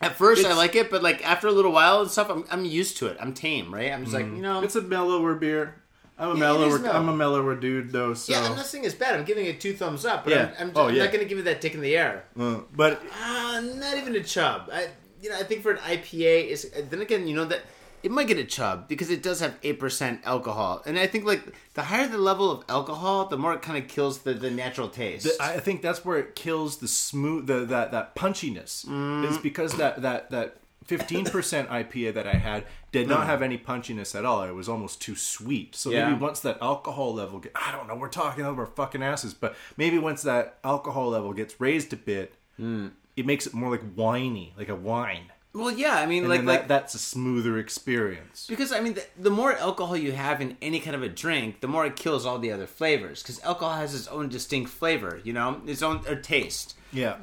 At 0.00 0.14
first, 0.16 0.44
I 0.44 0.52
like 0.54 0.74
it, 0.76 0.90
but 0.90 1.02
like 1.02 1.26
after 1.26 1.46
a 1.48 1.52
little 1.52 1.72
while 1.72 2.02
and 2.02 2.10
stuff, 2.10 2.28
I'm, 2.28 2.44
I'm 2.50 2.64
used 2.66 2.98
to 2.98 3.06
it. 3.06 3.16
I'm 3.18 3.32
tame, 3.32 3.72
right? 3.74 3.92
I'm 3.92 4.02
just 4.02 4.12
like, 4.14 4.26
you 4.26 4.42
know, 4.42 4.62
It's 4.62 4.76
a 4.76 4.82
mellower 4.82 5.34
beer. 5.34 5.76
I'm 6.18 6.30
a 6.30 6.34
Yeah, 6.34 6.40
mellower. 6.40 6.78
mellow. 6.78 6.94
I'm 6.98 7.08
a 7.08 7.16
mellower 7.16 7.54
dude 7.56 7.92
though. 7.92 8.12
So, 8.14 8.32
yeah, 8.32 8.44
I'm 8.46 8.56
not 8.56 8.66
saying 8.66 8.84
it's 8.84 8.94
bad. 8.94 9.14
I'm 9.18 9.24
giving 9.24 9.46
it 9.46 9.58
two 9.60 9.72
thumbs 9.74 10.04
up, 10.04 10.24
but 10.24 10.32
Yeah. 10.34 10.50
I'm, 10.58 10.68
I'm, 10.68 10.72
Oh, 10.76 10.88
I'm 10.88 10.94
yeah. 10.94 11.04
not 11.04 11.12
going 11.12 11.22
to 11.24 11.28
give 11.28 11.38
it 11.38 11.44
that 11.44 11.60
dick 11.62 11.74
in 11.74 11.80
the 11.80 11.96
air. 11.96 12.24
Uh, 12.38 12.60
but 12.74 13.02
Ah, 13.22 13.62
not 13.74 13.96
even 13.96 14.14
a 14.16 14.22
chub. 14.22 14.68
I, 14.72 14.88
you 15.20 15.30
know, 15.30 15.36
I 15.38 15.42
think 15.42 15.62
for 15.62 15.70
an 15.72 15.78
IPA, 15.78 16.48
is 16.48 16.70
then 16.90 17.00
again, 17.00 17.26
you 17.26 17.34
know 17.36 17.44
that 17.46 17.62
it 18.02 18.10
might 18.12 18.28
get 18.28 18.38
a 18.38 18.44
chub 18.44 18.86
because 18.88 19.10
it 19.10 19.22
does 19.22 19.40
have 19.40 19.56
eight 19.62 19.78
percent 19.80 20.20
alcohol, 20.24 20.82
and 20.86 20.98
I 20.98 21.06
think 21.06 21.24
like 21.24 21.42
the 21.74 21.82
higher 21.82 22.06
the 22.06 22.18
level 22.18 22.50
of 22.50 22.64
alcohol, 22.68 23.26
the 23.26 23.36
more 23.38 23.54
it 23.54 23.62
kind 23.62 23.82
of 23.82 23.88
kills 23.88 24.18
the, 24.20 24.34
the 24.34 24.50
natural 24.50 24.88
taste. 24.88 25.24
th- 25.26 25.40
I 25.40 25.58
think 25.58 25.82
that's 25.82 26.04
where 26.04 26.18
it 26.18 26.34
kills 26.34 26.76
the 26.78 26.88
smooth, 26.88 27.46
the 27.46 27.64
that 27.66 27.90
that 27.92 28.14
punchiness. 28.14 28.86
Mm. 28.86 29.26
It's 29.28 29.38
because 29.38 29.74
that 29.76 30.02
that 30.02 30.30
that. 30.30 30.56
15% 30.88 31.66
IPA 31.66 32.14
that 32.14 32.28
I 32.28 32.34
had 32.34 32.64
did 32.92 33.08
not 33.08 33.26
have 33.26 33.42
any 33.42 33.58
punchiness 33.58 34.14
at 34.16 34.24
all. 34.24 34.44
It 34.44 34.52
was 34.54 34.68
almost 34.68 35.00
too 35.02 35.16
sweet. 35.16 35.74
So 35.74 35.90
Mm. 35.90 35.92
Yeah. 35.94 36.08
maybe 36.10 36.20
once 36.20 36.38
that 36.40 36.58
alcohol 36.62 37.12
level 37.14 37.40
get 37.40 37.50
I 37.56 37.72
don't 37.72 37.88
know, 37.88 37.96
we're 37.96 38.08
talking 38.08 38.44
over 38.44 38.64
fucking 38.66 39.02
asses, 39.02 39.34
but 39.34 39.56
maybe 39.76 39.98
once 39.98 40.22
that 40.22 40.58
alcohol 40.62 41.08
level 41.08 41.32
gets 41.32 41.60
raised 41.60 41.92
a 41.92 41.96
bit, 41.96 42.34
Mm. 42.60 42.92
It 43.16 43.26
makes 43.26 43.46
it 43.46 43.54
more 43.54 43.70
like 43.70 43.82
winey, 43.96 44.52
like 44.56 44.68
a 44.68 44.74
wine. 44.74 45.32
well, 45.54 45.70
yeah, 45.70 45.96
I 45.96 46.06
mean, 46.06 46.24
And 46.24 46.28
like 46.30 46.42
like 46.42 46.60
that, 46.60 46.68
that's 46.68 46.94
a 46.94 46.98
smoother 46.98 47.58
experience. 47.58 48.46
Because 48.48 48.72
I 48.72 48.80
mean, 48.80 48.94
the, 48.94 49.04
the 49.18 49.30
more 49.30 49.52
alcohol 49.54 49.96
you 49.96 50.12
have 50.12 50.40
in 50.40 50.56
any 50.60 50.80
kind 50.80 50.94
of 50.94 51.02
a 51.02 51.08
drink, 51.08 51.60
the 51.60 51.68
more 51.68 51.86
it 51.86 51.96
kills 51.96 52.26
all 52.26 52.38
the 52.38 52.52
other 52.52 52.66
flavors. 52.66 53.22
Because 53.22 53.40
alcohol 53.42 53.74
has 53.74 53.94
its 53.94 54.06
own 54.08 54.28
distinct 54.28 54.70
flavor, 54.70 55.20
you 55.24 55.32
know, 55.32 55.62
its 55.66 55.82
own 55.82 56.02
or 56.08 56.16
taste. 56.16 56.74
Yeah. 56.92 57.16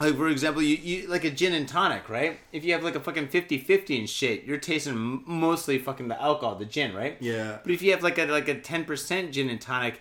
Like 0.00 0.16
for 0.16 0.28
example, 0.28 0.62
you, 0.62 0.76
you 0.76 1.08
like 1.08 1.24
a 1.24 1.30
gin 1.30 1.52
and 1.54 1.68
tonic, 1.68 2.08
right? 2.08 2.38
If 2.52 2.64
you 2.64 2.72
have 2.72 2.84
like 2.84 2.94
a 2.94 3.00
fucking 3.00 3.28
50-50 3.28 3.98
and 3.98 4.08
shit, 4.08 4.44
you're 4.44 4.56
tasting 4.56 5.22
mostly 5.26 5.76
fucking 5.78 6.06
the 6.06 6.20
alcohol, 6.22 6.54
the 6.54 6.64
gin, 6.64 6.94
right? 6.94 7.16
Yeah. 7.20 7.58
But 7.64 7.72
if 7.72 7.82
you 7.82 7.90
have 7.90 8.02
like 8.04 8.16
a 8.16 8.26
like 8.26 8.46
a 8.48 8.60
ten 8.60 8.84
percent 8.84 9.32
gin 9.32 9.50
and 9.50 9.60
tonic, 9.60 10.00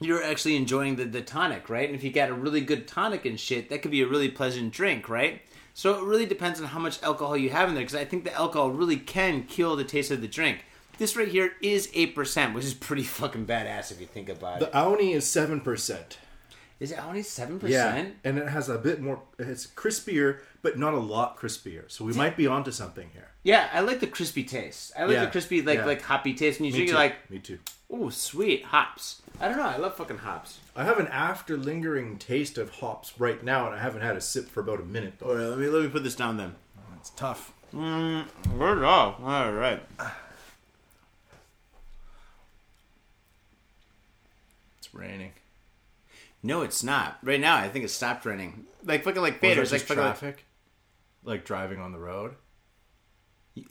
you're 0.00 0.22
actually 0.22 0.56
enjoying 0.56 0.96
the, 0.96 1.04
the 1.04 1.22
tonic, 1.22 1.68
right? 1.68 1.88
And 1.88 1.96
if 1.96 2.04
you 2.04 2.10
got 2.12 2.28
a 2.28 2.34
really 2.34 2.60
good 2.60 2.86
tonic 2.86 3.24
and 3.24 3.38
shit, 3.38 3.68
that 3.70 3.82
could 3.82 3.90
be 3.90 4.02
a 4.02 4.06
really 4.06 4.28
pleasant 4.28 4.72
drink, 4.72 5.08
right? 5.08 5.42
So 5.74 5.98
it 5.98 6.04
really 6.04 6.26
depends 6.26 6.60
on 6.60 6.66
how 6.68 6.78
much 6.78 7.02
alcohol 7.02 7.36
you 7.36 7.50
have 7.50 7.68
in 7.68 7.74
there, 7.74 7.84
because 7.84 7.94
I 7.96 8.04
think 8.04 8.24
the 8.24 8.34
alcohol 8.34 8.70
really 8.70 8.96
can 8.96 9.44
kill 9.44 9.76
the 9.76 9.84
taste 9.84 10.10
of 10.10 10.20
the 10.20 10.28
drink. 10.28 10.64
This 10.98 11.14
right 11.16 11.28
here 11.28 11.52
is 11.62 11.88
eight 11.94 12.14
percent, 12.14 12.54
which 12.54 12.64
is 12.64 12.74
pretty 12.74 13.02
fucking 13.18 13.46
badass 13.46 13.92
if 13.92 14.00
you 14.00 14.06
think 14.06 14.28
about 14.28 14.58
The 14.60 14.66
it. 14.66 14.72
The 14.72 14.78
Aoni 14.78 15.14
is 15.14 15.26
seven 15.28 15.60
percent. 15.60 16.18
Is 16.80 16.92
it 16.92 17.04
only 17.04 17.22
seven 17.22 17.58
percent? 17.58 18.14
Yeah, 18.24 18.28
and 18.30 18.38
it 18.38 18.48
has 18.48 18.68
a 18.68 18.78
bit 18.78 19.00
more. 19.00 19.20
It's 19.38 19.66
crispier, 19.66 20.40
but 20.62 20.78
not 20.78 20.94
a 20.94 20.98
lot 20.98 21.36
crispier. 21.36 21.84
So 21.90 22.04
we 22.04 22.12
might 22.12 22.36
be 22.36 22.46
onto 22.46 22.70
something 22.72 23.10
here. 23.12 23.28
Yeah, 23.44 23.68
I 23.72 23.80
like 23.80 24.00
the 24.00 24.06
crispy 24.08 24.44
taste. 24.44 24.92
I 24.96 25.04
like 25.04 25.14
Yeah, 25.14 25.24
the 25.24 25.30
crispy, 25.30 25.62
like 25.62 25.78
yeah. 25.78 25.86
like 25.86 26.02
hoppy 26.02 26.34
taste. 26.34 26.58
When 26.60 26.66
you 26.66 26.72
Me 26.72 26.78
drink, 26.78 26.88
too. 26.88 26.92
you're 26.94 27.02
like, 27.02 27.30
Me 27.30 27.38
too. 27.38 27.58
Oh, 27.90 28.10
sweet 28.10 28.64
hops. 28.64 29.22
I 29.40 29.46
don't 29.48 29.56
know. 29.56 29.62
I 29.64 29.76
love 29.76 29.96
fucking 29.96 30.18
hops. 30.18 30.58
I 30.74 30.84
have 30.84 30.98
an 30.98 31.06
after 31.08 31.56
lingering 31.56 32.18
taste 32.18 32.58
of 32.58 32.70
hops 32.70 33.12
right 33.20 33.42
now, 33.42 33.66
and 33.66 33.74
I 33.74 33.78
haven't 33.78 34.00
had 34.02 34.16
a 34.16 34.20
sip 34.20 34.48
for 34.48 34.60
about 34.60 34.80
a 34.80 34.84
minute. 34.84 35.14
Oh, 35.22 35.30
All 35.30 35.36
right, 35.36 35.46
let 35.46 35.58
me 35.58 35.68
let 35.68 35.82
me 35.82 35.88
put 35.88 36.02
this 36.02 36.16
down 36.16 36.36
then. 36.36 36.54
Oh, 36.76 36.82
it's 36.98 37.10
tough. 37.10 37.52
Mm, 37.74 38.24
Word 38.56 38.82
off. 38.82 39.20
All 39.22 39.52
right. 39.52 39.80
It's 44.78 44.92
raining. 44.94 45.32
No, 46.42 46.62
it's 46.62 46.82
not. 46.82 47.18
Right 47.22 47.40
now, 47.40 47.56
I 47.56 47.68
think 47.68 47.84
it 47.84 47.90
stopped 47.90 48.24
raining. 48.24 48.64
Like 48.84 49.04
fucking 49.04 49.22
like 49.22 49.40
Was 49.40 49.50
faders. 49.50 49.56
Like 49.56 49.68
just 49.70 49.84
fucking 49.86 50.02
like, 50.02 50.18
traffic, 50.18 50.44
like 51.24 51.44
driving 51.44 51.80
on 51.80 51.92
the 51.92 51.98
road. 51.98 52.34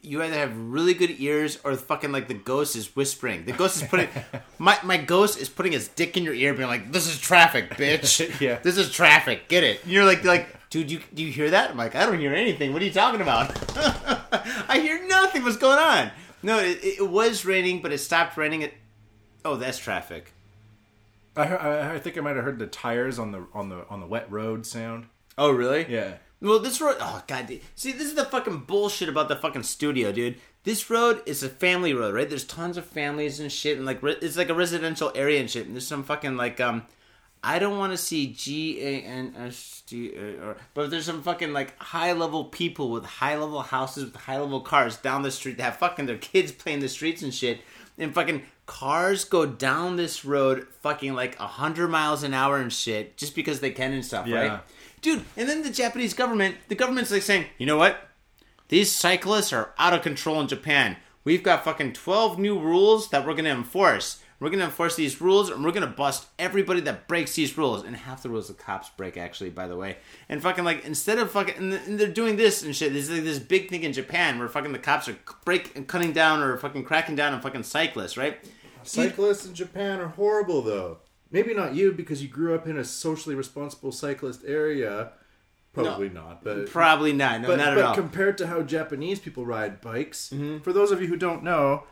You 0.02 0.22
either 0.24 0.34
have 0.36 0.58
really 0.58 0.94
good 0.94 1.16
ears 1.20 1.60
or 1.64 1.76
fucking 1.76 2.12
like 2.12 2.28
the 2.28 2.34
ghost 2.34 2.76
is 2.76 2.96
whispering. 2.96 3.46
The 3.46 3.52
ghost 3.52 3.82
is 3.82 3.88
putting 3.88 4.10
my 4.60 4.78
my 4.84 4.98
ghost 4.98 5.40
is 5.40 5.50
putting 5.50 5.72
his 5.72 5.88
dick 5.88 6.18
in 6.18 6.24
your 6.24 6.34
ear, 6.34 6.54
being 6.54 6.68
like, 6.68 6.92
"This 6.92 7.08
is 7.08 7.20
traffic, 7.20 7.72
bitch. 7.72 8.40
Yeah. 8.42 8.60
this 8.60 8.78
is 8.78 8.92
traffic. 8.92 9.48
Get 9.48 9.64
it?" 9.64 9.84
And 9.84 9.92
you're 9.92 10.06
like, 10.06 10.24
like, 10.24 10.48
dude, 10.70 10.92
you 10.92 11.00
do 11.14 11.24
you 11.24 11.32
hear 11.32 11.50
that? 11.52 11.72
I'm 11.72 11.78
like, 11.78 11.96
I 11.96 12.06
don't 12.06 12.20
hear 12.20 12.34
anything. 12.34 12.74
What 12.74 12.82
are 12.82 12.86
you 12.86 12.92
talking 12.92 13.22
about? 13.22 13.52
I 14.70 14.80
hear 14.80 15.06
nothing. 15.08 15.44
What's 15.44 15.58
going 15.58 15.80
on? 15.80 16.12
No, 16.44 16.60
it, 16.60 16.80
it 16.84 17.10
was 17.10 17.46
raining, 17.46 17.82
but 17.82 17.92
it 17.92 17.98
stopped 18.00 18.38
raining. 18.38 18.62
It. 18.62 18.74
Oh, 19.44 19.56
that's 19.56 19.78
traffic. 19.78 20.34
I, 21.36 21.46
heard, 21.46 21.60
I 21.60 21.96
I 21.96 22.00
think 22.00 22.18
I 22.18 22.22
might 22.22 22.36
have 22.36 22.46
heard 22.46 22.60
the 22.60 22.68
tires 22.68 23.20
on 23.20 23.32
the 23.32 23.46
on 23.54 23.70
the 23.70 23.86
on 23.90 24.00
the 24.00 24.08
wet 24.08 24.32
road 24.32 24.66
sound. 24.66 25.08
Oh, 25.38 25.52
really? 25.52 25.86
Yeah. 25.88 26.16
Well, 26.42 26.60
this 26.60 26.80
road. 26.80 26.98
Oh 27.00 27.24
god. 27.28 27.48
See, 27.76 27.92
this 27.92 28.08
is 28.08 28.16
the 28.16 28.26
fucking 28.26 28.60
bullshit 28.60 29.10
about 29.10 29.28
the 29.28 29.36
fucking 29.36 29.64
studio, 29.64 30.12
dude. 30.12 30.38
This 30.64 30.90
road 30.90 31.22
is 31.26 31.44
a 31.44 31.50
family 31.50 31.94
road, 31.94 32.14
right? 32.14 32.30
There's 32.30 32.44
tons 32.44 32.78
of 32.78 32.86
families 32.86 33.40
and 33.40 33.52
shit, 33.52 33.78
and 33.78 33.86
like 33.86 34.04
re- 34.04 34.18
it's 34.22 34.38
like 34.38 34.50
a 34.50 34.54
residential 34.54 35.12
area 35.16 35.40
and 35.40 35.50
shit. 35.50 35.66
And 35.66 35.76
there's 35.76 35.88
some 35.88 36.04
fucking 36.04 36.36
like 36.38 36.60
um, 36.60 36.84
I 37.44 37.58
don't 37.58 37.78
want 37.80 37.94
to 37.94 37.98
see 37.98 38.28
G 38.28 38.80
A 38.82 39.02
N 39.02 39.34
S 39.38 39.82
T 39.88 40.14
A 40.16 40.44
R, 40.44 40.58
but 40.74 40.92
there's 40.92 41.06
some 41.06 41.24
fucking 41.24 41.54
like 41.54 41.78
high 41.82 42.12
level 42.14 42.46
people 42.46 42.92
with 42.92 43.06
high 43.06 43.38
level 43.38 43.62
houses 43.62 44.06
with 44.06 44.16
high 44.16 44.40
level 44.40 44.62
cars 44.62 44.98
down 44.98 45.22
the 45.24 45.32
street 45.32 45.58
that 45.58 45.64
have 45.64 45.78
fucking 45.78 46.06
their 46.06 46.18
kids 46.18 46.52
playing 46.52 46.82
the 46.82 46.90
streets 46.90 47.22
and 47.24 47.34
shit, 47.34 47.62
and 47.98 48.14
fucking 48.14 48.44
cars 48.66 49.24
go 49.24 49.46
down 49.46 49.96
this 49.96 50.26
road 50.26 50.68
fucking 50.82 51.14
like 51.14 51.40
a 51.40 51.48
hundred 51.48 51.88
miles 51.88 52.22
an 52.24 52.34
hour 52.34 52.58
and 52.58 52.74
shit 52.74 53.16
just 53.16 53.34
because 53.34 53.62
they 53.62 53.72
can 53.72 53.94
and 53.94 54.04
stuff, 54.06 54.28
Yeah. 54.28 54.36
right? 54.48 54.62
Dude, 55.02 55.24
and 55.36 55.48
then 55.48 55.64
the 55.64 55.70
Japanese 55.70 56.14
government, 56.14 56.56
the 56.68 56.76
government's 56.76 57.12
like 57.12 57.22
saying, 57.22 57.46
you 57.58 57.66
know 57.66 57.78
what? 57.78 58.10
These 58.70 58.92
cyclists 58.92 59.54
are 59.54 59.74
out 59.78 59.94
of 59.94 60.02
control 60.02 60.42
in 60.42 60.48
Japan. 60.48 60.98
We've 61.24 61.44
got 61.44 61.64
fucking 61.64 61.94
12 61.94 62.40
new 62.40 62.60
rules 62.60 63.10
that 63.10 63.26
we're 63.26 63.36
to 63.36 63.46
enforce. 63.46 64.22
We're 64.40 64.50
to 64.50 64.62
enforce 64.62 64.96
these 64.96 65.20
rules 65.20 65.50
and 65.50 65.64
we're 65.64 65.72
to 65.72 65.88
bust 65.88 66.28
everybody 66.38 66.80
that 66.82 67.08
breaks 67.08 67.36
these 67.36 67.58
rules. 67.58 67.84
And 67.84 67.96
half 67.96 68.22
the 68.22 68.30
rules 68.30 68.48
the 68.48 68.54
cops 68.54 68.90
break, 68.90 69.18
actually, 69.18 69.50
by 69.50 69.68
the 69.68 69.76
way. 69.76 69.98
And 70.30 70.42
fucking, 70.42 70.64
like, 70.64 70.86
instead 70.86 71.18
of 71.18 71.32
fucking, 71.32 71.58
and 71.58 71.74
and 71.74 72.00
they're 72.00 72.08
doing 72.08 72.36
this 72.36 72.62
and 72.62 72.76
shit. 72.76 72.94
There's 72.94 73.10
like 73.10 73.24
this 73.24 73.40
big 73.40 73.70
thing 73.70 73.84
in 73.84 73.94
Japan 73.94 74.38
where 74.38 74.48
fucking 74.48 74.74
the 74.74 74.80
cops 74.80 75.08
are 75.08 75.18
break 75.44 75.76
and 75.76 75.88
cutting 75.88 76.14
down 76.14 76.42
or 76.42 76.58
fucking 76.58 76.84
cracking 76.84 77.16
down 77.16 77.34
on 77.34 77.42
fucking 77.42 77.64
cyclists, 77.64 78.16
right? 78.16 78.38
Cyclists 78.84 79.46
in 79.46 79.54
Japan 79.54 80.00
are 80.00 80.10
horrible, 80.10 80.62
though. 80.62 81.00
Maybe 81.32 81.54
not 81.54 81.76
you 81.76 81.92
because 81.92 82.22
you 82.24 82.30
grew 82.30 82.56
up 82.56 82.68
in 82.68 82.78
a 82.78 82.84
socially 82.86 83.36
responsible 83.36 83.92
cyclist 83.92 84.44
area. 84.46 85.12
Probably 85.74 86.10
not, 86.10 86.44
but 86.44 86.68
Probably 86.70 87.14
not. 87.14 87.42
No, 87.42 87.48
but, 87.50 87.58
not 87.58 87.68
at 87.70 87.76
but 87.76 87.86
all. 87.86 87.96
compared 87.96 88.38
to 88.40 88.48
how 88.48 88.62
Japanese 88.64 89.20
people 89.20 89.46
ride 89.46 89.80
bikes, 89.82 90.32
Mm-hmm. 90.34 90.60
for 90.60 90.74
those 90.74 90.92
of 90.92 91.02
you 91.02 91.08
who 91.08 91.18
don't 91.18 91.44
know, 91.44 91.84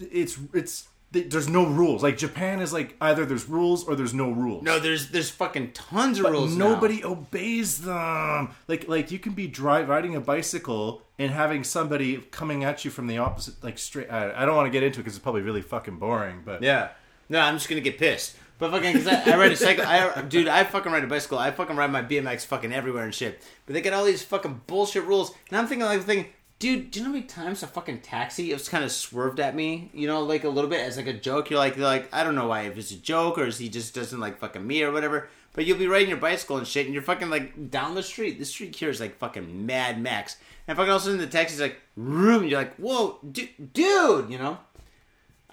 it's 0.00 0.38
it's 0.52 0.88
there's 1.12 1.48
no 1.48 1.66
rules. 1.66 2.02
Like 2.02 2.16
Japan 2.16 2.60
is 2.60 2.72
like 2.72 2.96
either 3.00 3.24
there's 3.26 3.46
rules 3.48 3.84
or 3.84 3.94
there's 3.94 4.14
no 4.14 4.30
rules. 4.30 4.62
no, 4.64 4.78
there's 4.80 5.10
there's 5.10 5.30
fucking 5.30 5.72
tons 5.72 6.18
of 6.18 6.24
but 6.24 6.32
rules. 6.32 6.56
now. 6.56 6.70
nobody 6.70 7.04
obeys 7.04 7.82
them. 7.82 8.50
Like 8.66 8.88
like 8.88 9.10
you 9.12 9.18
can 9.20 9.34
be 9.34 9.46
driving 9.46 9.88
riding 9.88 10.16
a 10.16 10.20
bicycle 10.20 11.02
and 11.18 11.30
having 11.30 11.62
somebody 11.64 12.16
coming 12.32 12.64
at 12.64 12.84
you 12.84 12.90
from 12.90 13.06
the 13.06 13.18
opposite, 13.18 13.62
like 13.62 13.78
straight. 13.78 14.10
I, 14.10 14.32
I 14.42 14.46
don't 14.46 14.56
want 14.56 14.66
to 14.66 14.70
get 14.70 14.82
into 14.82 14.98
it 15.00 15.02
because 15.02 15.14
it's 15.16 15.22
probably 15.22 15.42
really 15.42 15.62
fucking 15.62 15.98
boring. 15.98 16.42
But 16.44 16.62
Yeah. 16.62 16.88
No, 17.28 17.38
I'm 17.40 17.54
just 17.56 17.68
gonna 17.68 17.80
get 17.82 17.98
pissed. 17.98 18.34
But 18.62 18.70
fucking, 18.70 18.92
cause 18.92 19.08
I, 19.08 19.32
I 19.32 19.36
ride 19.36 19.50
a 19.50 19.56
cycle. 19.56 19.84
I, 19.84 20.22
dude, 20.22 20.46
I 20.46 20.62
fucking 20.62 20.92
ride 20.92 21.02
a 21.02 21.08
bicycle. 21.08 21.36
I 21.36 21.50
fucking 21.50 21.74
ride 21.74 21.90
my 21.90 22.00
BMX 22.00 22.46
fucking 22.46 22.72
everywhere 22.72 23.02
and 23.02 23.12
shit. 23.12 23.42
But 23.66 23.72
they 23.72 23.80
got 23.80 23.92
all 23.92 24.04
these 24.04 24.22
fucking 24.22 24.60
bullshit 24.68 25.02
rules, 25.02 25.34
and 25.50 25.58
I'm 25.58 25.66
thinking 25.66 25.84
like, 25.84 26.00
thinking, 26.04 26.30
Dude, 26.60 26.92
do 26.92 27.00
you 27.00 27.04
know 27.04 27.10
how 27.10 27.16
many 27.16 27.26
times 27.26 27.64
a 27.64 27.66
fucking 27.66 28.02
taxi 28.02 28.52
was 28.52 28.68
kind 28.68 28.84
of 28.84 28.92
swerved 28.92 29.40
at 29.40 29.56
me? 29.56 29.90
You 29.92 30.06
know, 30.06 30.22
like 30.22 30.44
a 30.44 30.48
little 30.48 30.70
bit 30.70 30.78
as 30.78 30.96
like 30.96 31.08
a 31.08 31.12
joke. 31.12 31.50
You're 31.50 31.58
like, 31.58 31.74
you're 31.74 31.84
like, 31.84 32.08
I 32.14 32.22
don't 32.22 32.36
know 32.36 32.46
why 32.46 32.60
if 32.60 32.78
it's 32.78 32.92
a 32.92 32.96
joke 32.98 33.36
or 33.36 33.46
is 33.46 33.58
he 33.58 33.68
just 33.68 33.96
doesn't 33.96 34.20
like 34.20 34.38
fucking 34.38 34.64
me 34.64 34.84
or 34.84 34.92
whatever. 34.92 35.28
But 35.54 35.66
you'll 35.66 35.78
be 35.78 35.88
riding 35.88 36.10
your 36.10 36.18
bicycle 36.18 36.58
and 36.58 36.66
shit, 36.68 36.86
and 36.86 36.94
you're 36.94 37.02
fucking 37.02 37.30
like 37.30 37.68
down 37.72 37.96
the 37.96 38.02
street. 38.04 38.38
The 38.38 38.44
street 38.44 38.76
here 38.76 38.90
is 38.90 39.00
like 39.00 39.18
fucking 39.18 39.66
Mad 39.66 40.00
Max, 40.00 40.36
and 40.68 40.76
fucking 40.76 40.88
all 40.88 40.98
of 40.98 41.02
a 41.02 41.04
sudden 41.06 41.18
the 41.18 41.26
taxi's 41.26 41.60
like, 41.60 41.80
room. 41.96 42.44
You're 42.44 42.60
like, 42.60 42.76
whoa, 42.76 43.18
du- 43.28 43.48
dude, 43.72 44.30
you 44.30 44.38
know. 44.38 44.58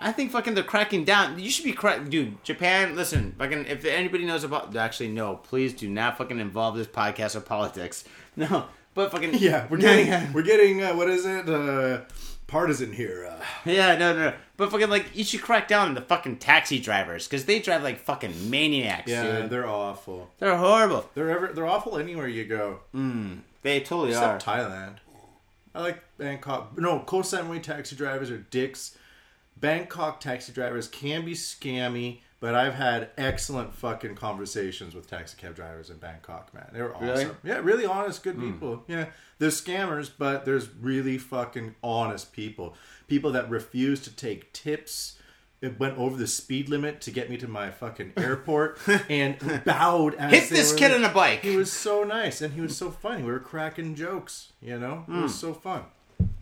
I 0.02 0.12
think 0.12 0.32
fucking 0.32 0.54
they're 0.56 0.64
cracking 0.64 1.04
down. 1.06 1.40
You 1.40 1.50
should 1.50 1.66
be 1.66 1.72
crack, 1.74 2.08
dude. 2.10 2.44
Japan, 2.44 2.96
listen, 2.96 3.36
fucking. 3.38 3.66
If 3.66 3.86
anybody 3.86 4.26
knows 4.26 4.44
about, 4.44 4.76
actually, 4.76 5.10
no, 5.10 5.36
please 5.36 5.74
do 5.74 5.90
not 5.90 6.18
fucking 6.18 6.40
involve 6.40 6.76
this 6.78 6.88
podcast 6.88 7.36
with 7.36 7.46
politics. 7.46 8.04
No, 8.36 8.68
but 8.94 9.12
fucking 9.12 9.34
Yeah, 9.34 9.68
we're 9.70 9.78
getting 9.80 10.32
we're 10.32 10.44
getting 10.44 10.82
uh, 10.82 10.96
what 10.96 11.10
is 11.10 11.26
it? 11.26 11.50
Uh, 11.50 12.02
partisan 12.48 12.94
here. 12.94 13.28
Uh, 13.30 13.44
Yeah, 13.66 13.98
no, 13.98 14.14
no, 14.14 14.30
no. 14.30 14.34
But 14.56 14.72
fucking 14.72 14.90
like, 14.90 15.08
you 15.14 15.26
should 15.26 15.42
crack 15.42 15.68
down 15.68 15.90
on 15.90 15.94
the 15.94 16.02
fucking 16.02 16.38
taxi 16.38 16.80
drivers 16.80 17.28
because 17.28 17.44
they 17.46 17.60
drive 17.60 17.84
like 17.84 18.00
fucking 18.00 18.50
maniacs, 18.50 19.10
yeah, 19.10 19.42
dude. 19.42 19.50
they're 19.50 19.68
awful. 19.68 20.30
They're 20.40 20.56
horrible. 20.56 21.10
They're 21.16 21.30
ever 21.32 21.48
they're 21.54 21.66
awful 21.68 21.98
anywhere 21.98 22.28
you 22.30 22.46
go. 22.46 22.80
Mm, 22.96 23.40
They 23.62 23.82
totally 23.82 24.10
Except 24.12 24.48
are. 24.48 24.58
Thailand. 24.58 24.96
I 25.76 25.82
like 25.82 26.02
Bangkok. 26.18 26.78
No, 26.78 27.00
Koh 27.00 27.22
Samui 27.22 27.62
taxi 27.62 27.96
drivers 27.96 28.32
are 28.32 28.38
dicks. 28.38 28.98
Bangkok 29.60 30.20
taxi 30.20 30.52
drivers 30.52 30.88
can 30.88 31.26
be 31.26 31.34
scammy, 31.34 32.20
but 32.40 32.56
I've 32.56 32.76
had 32.76 33.10
excellent 33.18 33.74
fucking 33.74 34.16
conversations 34.16 34.96
with 34.96 35.10
taxi 35.10 35.36
cab 35.38 35.56
drivers 35.56 35.90
in 35.90 35.98
Bangkok, 35.98 36.54
man. 36.54 36.70
They 36.72 36.82
were 36.82 36.96
awesome. 36.96 37.08
Really? 37.08 37.30
Yeah, 37.44 37.58
really 37.58 37.86
honest, 37.86 38.24
good 38.24 38.36
hmm. 38.36 38.52
people. 38.52 38.84
Yeah. 38.88 39.08
There's 39.40 39.62
scammers, 39.62 40.10
but 40.18 40.46
there's 40.46 40.70
really 40.74 41.18
fucking 41.18 41.76
honest 41.84 42.32
people. 42.32 42.76
People 43.08 43.32
that 43.34 43.50
refuse 43.50 44.02
to 44.02 44.16
take 44.16 44.54
tips. 44.54 45.18
It 45.62 45.78
went 45.78 45.98
over 45.98 46.16
the 46.16 46.28
speed 46.28 46.70
limit 46.70 47.02
to 47.02 47.12
get 47.12 47.30
me 47.30 47.36
to 47.38 47.48
my 47.48 47.70
fucking 47.70 48.14
airport 48.18 48.80
and 49.10 49.64
bowed 49.66 50.16
as 50.16 50.32
Hit 50.32 50.50
this 50.50 50.74
kid 50.74 50.92
on 50.92 51.04
a 51.04 51.10
bike. 51.10 51.42
he 51.42 51.58
was 51.58 51.70
so 51.70 52.06
nice 52.06 52.42
and 52.42 52.54
he 52.54 52.62
was 52.62 52.78
so 52.78 52.92
funny. 52.92 53.24
We 53.24 53.32
were 53.32 53.40
cracking 53.40 53.96
jokes, 53.96 54.54
you 54.62 54.80
know? 54.80 55.04
It 55.10 55.12
was 55.12 55.34
hmm. 55.34 55.48
so 55.48 55.54
fun. 55.54 55.84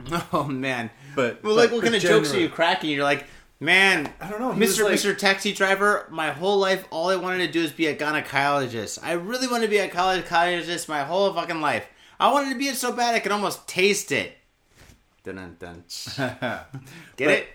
Oh 0.33 0.43
man. 0.45 0.89
But- 1.15 1.43
well, 1.43 1.55
like, 1.55 1.71
what 1.71 1.81
kind 1.81 1.93
but 1.93 2.03
of 2.03 2.09
jokes 2.09 2.33
are 2.33 2.39
you 2.39 2.49
cracking? 2.49 2.91
You're 2.91 3.03
like, 3.03 3.25
man, 3.59 4.11
I 4.21 4.29
don't 4.29 4.39
know, 4.39 4.51
he 4.53 4.59
Mister 4.59 4.83
like- 4.83 4.91
Mister 4.91 5.13
Taxi 5.15 5.53
Driver. 5.53 6.07
My 6.11 6.31
whole 6.31 6.57
life, 6.59 6.85
all 6.91 7.09
I 7.09 7.15
wanted 7.15 7.45
to 7.47 7.51
do 7.51 7.61
is 7.63 7.71
be 7.71 7.87
a 7.87 7.95
gynecologist. 7.95 8.99
I 9.03 9.13
really 9.13 9.47
wanted 9.47 9.65
to 9.65 9.69
be 9.71 9.77
a 9.79 9.89
gynecologist 9.89 10.87
my 10.87 11.03
whole 11.03 11.33
fucking 11.33 11.61
life. 11.61 11.87
I 12.19 12.31
wanted 12.31 12.49
to 12.53 12.59
be 12.59 12.67
it 12.67 12.75
so 12.75 12.91
bad 12.91 13.15
I 13.15 13.19
could 13.19 13.31
almost 13.31 13.67
taste 13.67 14.11
it. 14.11 14.33
Dun 15.35 15.57
dun. 15.59 15.83
Get 17.17 17.29
it? 17.29 17.47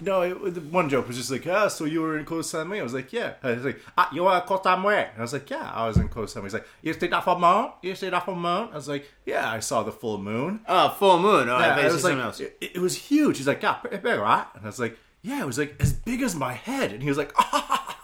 No, 0.00 0.22
it, 0.22 0.62
one 0.64 0.88
joke 0.88 1.08
was 1.08 1.16
just 1.16 1.30
like, 1.30 1.44
ah, 1.48 1.66
so 1.66 1.84
you 1.84 2.00
were 2.00 2.16
in 2.18 2.24
Koh 2.24 2.36
Samui? 2.38 2.78
I 2.78 2.82
was 2.84 2.94
like, 2.94 3.12
yeah. 3.12 3.34
I 3.42 3.52
was 3.52 3.64
like, 3.64 3.80
ah, 3.98 4.08
you 4.12 4.22
were 4.22 4.36
in 4.36 4.42
Koh 4.42 4.58
Samui? 4.58 5.08
I 5.18 5.20
was 5.20 5.32
like, 5.32 5.50
yeah, 5.50 5.72
I 5.74 5.88
was 5.88 5.96
in 5.96 6.08
Koh 6.08 6.22
Samui. 6.22 6.44
He's 6.44 6.52
like, 6.54 6.68
you 6.82 6.92
stayed 6.92 7.12
off 7.12 7.26
a 7.26 7.36
moon? 7.36 7.72
You 7.82 7.96
stayed 7.96 8.14
off 8.14 8.28
a 8.28 8.34
moon? 8.34 8.68
I 8.70 8.74
was 8.74 8.88
like, 8.88 9.10
yeah, 9.24 9.50
I 9.50 9.58
saw 9.58 9.82
the 9.82 9.90
full 9.90 10.18
moon. 10.18 10.60
Oh, 10.68 10.90
full 10.90 11.18
moon. 11.18 11.48
Oh, 11.48 11.58
Yeah, 11.58 11.74
I 11.76 11.84
was 11.86 12.04
like, 12.04 12.16
else. 12.16 12.38
it, 12.38 12.56
it 12.60 12.78
was 12.78 12.94
huge. 12.94 13.38
He's 13.38 13.48
like, 13.48 13.60
yeah, 13.62 13.72
pretty 13.74 13.96
big, 13.96 14.20
right? 14.20 14.46
And 14.54 14.62
I 14.62 14.66
was 14.66 14.78
like, 14.78 14.96
yeah, 15.22 15.42
it 15.42 15.46
was 15.46 15.58
like 15.58 15.74
as 15.80 15.92
big 15.92 16.22
as 16.22 16.36
my 16.36 16.52
head. 16.52 16.92
And 16.92 17.02
he 17.02 17.08
was 17.08 17.18
like, 17.18 17.32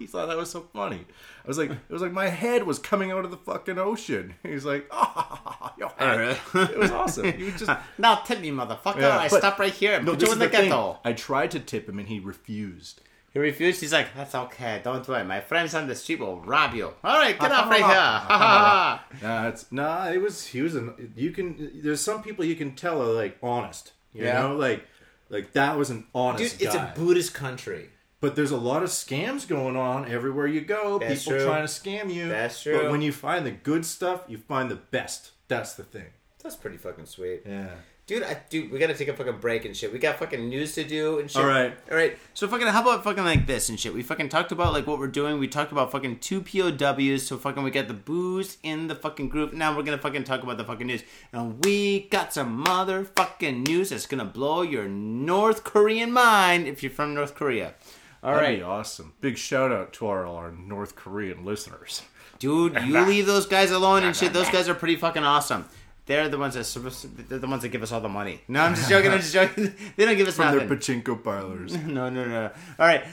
he 0.00 0.06
thought 0.08 0.26
that 0.26 0.36
was 0.36 0.50
so 0.50 0.62
funny. 0.74 1.06
I 1.44 1.48
was 1.48 1.58
like, 1.58 1.70
it 1.70 1.78
was 1.90 2.02
like 2.02 2.10
my 2.12 2.28
head 2.28 2.64
was 2.64 2.80
coming 2.80 3.12
out 3.12 3.24
of 3.24 3.30
the 3.30 3.36
fucking 3.36 3.78
ocean. 3.78 4.34
He's 4.42 4.64
like, 4.64 4.88
ah, 4.90 5.72
your 5.78 5.90
head. 5.90 6.38
It 6.54 6.76
was 6.78 6.90
awesome. 6.90 7.32
He 7.32 7.44
was 7.44 7.54
just 7.60 7.70
Now 7.98 8.16
tip 8.16 8.40
me, 8.40 8.50
motherfucker. 8.50 9.00
Yeah, 9.02 9.18
I 9.18 9.28
stop 9.28 9.58
right 9.60 9.72
here 9.72 9.94
and 9.94 10.04
no. 10.04 10.12
put 10.12 10.20
This 10.20 10.26
you 10.28 10.32
is 10.32 10.34
in 10.34 10.38
the, 10.40 10.46
the 10.46 10.50
ghetto. 10.64 10.98
I 11.04 11.12
tried 11.12 11.52
to 11.52 11.60
tip 11.60 11.88
him 11.88 12.00
and 12.00 12.08
he 12.08 12.18
refused. 12.18 13.00
He 13.32 13.38
refused. 13.38 13.80
He's 13.80 13.92
like, 13.92 14.08
that's 14.16 14.34
okay. 14.34 14.80
Don't 14.82 15.06
worry. 15.06 15.22
My 15.22 15.40
friends 15.40 15.72
on 15.76 15.86
the 15.86 15.94
street 15.94 16.18
will 16.18 16.40
rob 16.40 16.74
you. 16.74 16.92
All 17.04 17.16
right, 17.16 17.38
get 17.38 17.52
off 17.52 17.70
right 17.70 17.78
here. 17.78 19.20
Nah, 19.22 19.48
it's 19.48 19.70
nah. 19.72 20.08
It 20.08 20.18
was 20.20 20.46
he 20.46 20.62
was 20.62 20.74
an. 20.74 21.12
You 21.14 21.30
can. 21.30 21.70
There's 21.82 22.00
some 22.00 22.22
people 22.24 22.44
you 22.44 22.56
can 22.56 22.74
tell 22.74 23.00
are 23.00 23.12
like 23.12 23.38
honest. 23.40 23.92
You 24.12 24.24
Yeah. 24.24 24.40
know, 24.42 24.56
like 24.56 24.84
like 25.28 25.52
that 25.52 25.78
was 25.78 25.90
an 25.90 26.06
honest 26.12 26.58
Dude, 26.58 26.66
it's 26.66 26.74
guy. 26.76 26.88
a 26.90 26.94
Buddhist 26.96 27.32
country. 27.32 27.90
But 28.20 28.36
there's 28.36 28.50
a 28.50 28.56
lot 28.56 28.82
of 28.82 28.90
scams 28.90 29.48
going 29.48 29.76
on 29.76 30.06
everywhere 30.10 30.46
you 30.46 30.60
go. 30.60 30.98
That's 30.98 31.24
People 31.24 31.38
true. 31.38 31.46
trying 31.46 31.66
to 31.66 31.72
scam 31.72 32.12
you. 32.12 32.28
That's 32.28 32.62
But 32.64 32.90
when 32.90 33.00
you 33.00 33.12
find 33.12 33.46
the 33.46 33.50
good 33.50 33.86
stuff, 33.86 34.24
you 34.28 34.38
find 34.38 34.70
the 34.70 34.76
best. 34.76 35.30
That's 35.48 35.74
the 35.74 35.84
thing. 35.84 36.06
That's 36.42 36.56
pretty 36.56 36.76
fucking 36.76 37.06
sweet. 37.06 37.42
Yeah. 37.46 37.70
Dude, 38.10 38.24
I, 38.24 38.38
dude, 38.50 38.72
we 38.72 38.80
gotta 38.80 38.94
take 38.94 39.06
a 39.06 39.14
fucking 39.14 39.38
break 39.38 39.64
and 39.64 39.76
shit. 39.76 39.92
We 39.92 40.00
got 40.00 40.18
fucking 40.18 40.48
news 40.48 40.74
to 40.74 40.82
do 40.82 41.20
and 41.20 41.30
shit. 41.30 41.40
All 41.40 41.48
right. 41.48 41.72
all 41.88 41.96
right. 41.96 42.18
So 42.34 42.48
fucking, 42.48 42.66
how 42.66 42.82
about 42.82 43.04
fucking 43.04 43.22
like 43.22 43.46
this 43.46 43.68
and 43.68 43.78
shit? 43.78 43.94
We 43.94 44.02
fucking 44.02 44.30
talked 44.30 44.50
about 44.50 44.72
like 44.72 44.84
what 44.84 44.98
we're 44.98 45.06
doing. 45.06 45.38
We 45.38 45.46
talked 45.46 45.70
about 45.70 45.92
fucking 45.92 46.18
two 46.18 46.40
POWs. 46.42 47.22
So 47.24 47.38
fucking, 47.38 47.62
we 47.62 47.70
got 47.70 47.86
the 47.86 47.94
booze 47.94 48.58
in 48.64 48.88
the 48.88 48.96
fucking 48.96 49.28
group. 49.28 49.52
Now 49.52 49.76
we're 49.76 49.84
gonna 49.84 49.96
fucking 49.96 50.24
talk 50.24 50.42
about 50.42 50.58
the 50.58 50.64
fucking 50.64 50.88
news. 50.88 51.04
And 51.32 51.64
we 51.64 52.08
got 52.08 52.34
some 52.34 52.64
motherfucking 52.64 53.68
news 53.68 53.90
that's 53.90 54.06
gonna 54.06 54.24
blow 54.24 54.62
your 54.62 54.88
North 54.88 55.62
Korean 55.62 56.10
mind 56.10 56.66
if 56.66 56.82
you're 56.82 56.90
from 56.90 57.14
North 57.14 57.36
Korea. 57.36 57.74
All 58.22 58.34
That'd 58.34 58.48
right, 58.48 58.58
be 58.58 58.62
awesome. 58.62 59.14
Big 59.20 59.38
shout 59.38 59.72
out 59.72 59.92
to 59.94 60.06
our, 60.06 60.26
our 60.26 60.52
North 60.52 60.94
Korean 60.94 61.44
listeners. 61.44 62.02
dude, 62.38 62.74
you 62.86 63.00
leave 63.06 63.26
those 63.26 63.46
guys 63.46 63.70
alone 63.70 64.04
and 64.04 64.14
shit. 64.14 64.32
Those 64.32 64.50
guys 64.50 64.68
are 64.68 64.74
pretty 64.74 64.96
fucking 64.96 65.24
awesome. 65.24 65.64
They're 66.06 66.28
the 66.28 66.38
ones 66.38 66.54
that 66.54 67.26
they're 67.28 67.38
the 67.38 67.46
ones 67.46 67.62
that 67.62 67.68
give 67.68 67.82
us 67.82 67.92
all 67.92 68.00
the 68.00 68.08
money. 68.08 68.40
No, 68.48 68.62
I'm 68.62 68.74
just 68.74 68.88
joking. 68.94 69.10
I'm 69.12 69.20
just 69.20 69.32
joking. 69.32 69.72
They 69.96 70.04
don't 70.04 70.16
give 70.16 70.28
us 70.28 70.34
From 70.36 70.54
nothing. 70.54 70.68
their 70.68 70.76
pachinko 70.76 71.22
parlors. 71.22 71.74
No, 71.76 72.10
no, 72.10 72.24
no. 72.26 72.46
All 72.78 72.86
right. 72.86 73.04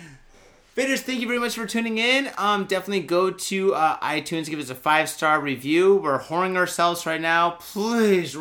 Faders, 0.75 0.99
thank 0.99 1.21
you 1.21 1.27
very 1.27 1.39
much 1.39 1.55
for 1.55 1.65
tuning 1.65 1.97
in. 1.97 2.29
Um, 2.37 2.65
definitely 2.65 2.99
go 3.01 3.31
to 3.31 3.73
uh, 3.73 3.97
iTunes, 3.99 4.47
give 4.47 4.59
us 4.59 4.69
a 4.69 4.75
five 4.75 5.09
star 5.09 5.39
review. 5.41 5.95
We're 5.97 6.19
whoring 6.19 6.55
ourselves 6.55 7.05
right 7.05 7.19
now. 7.21 7.51
Please, 7.51 8.35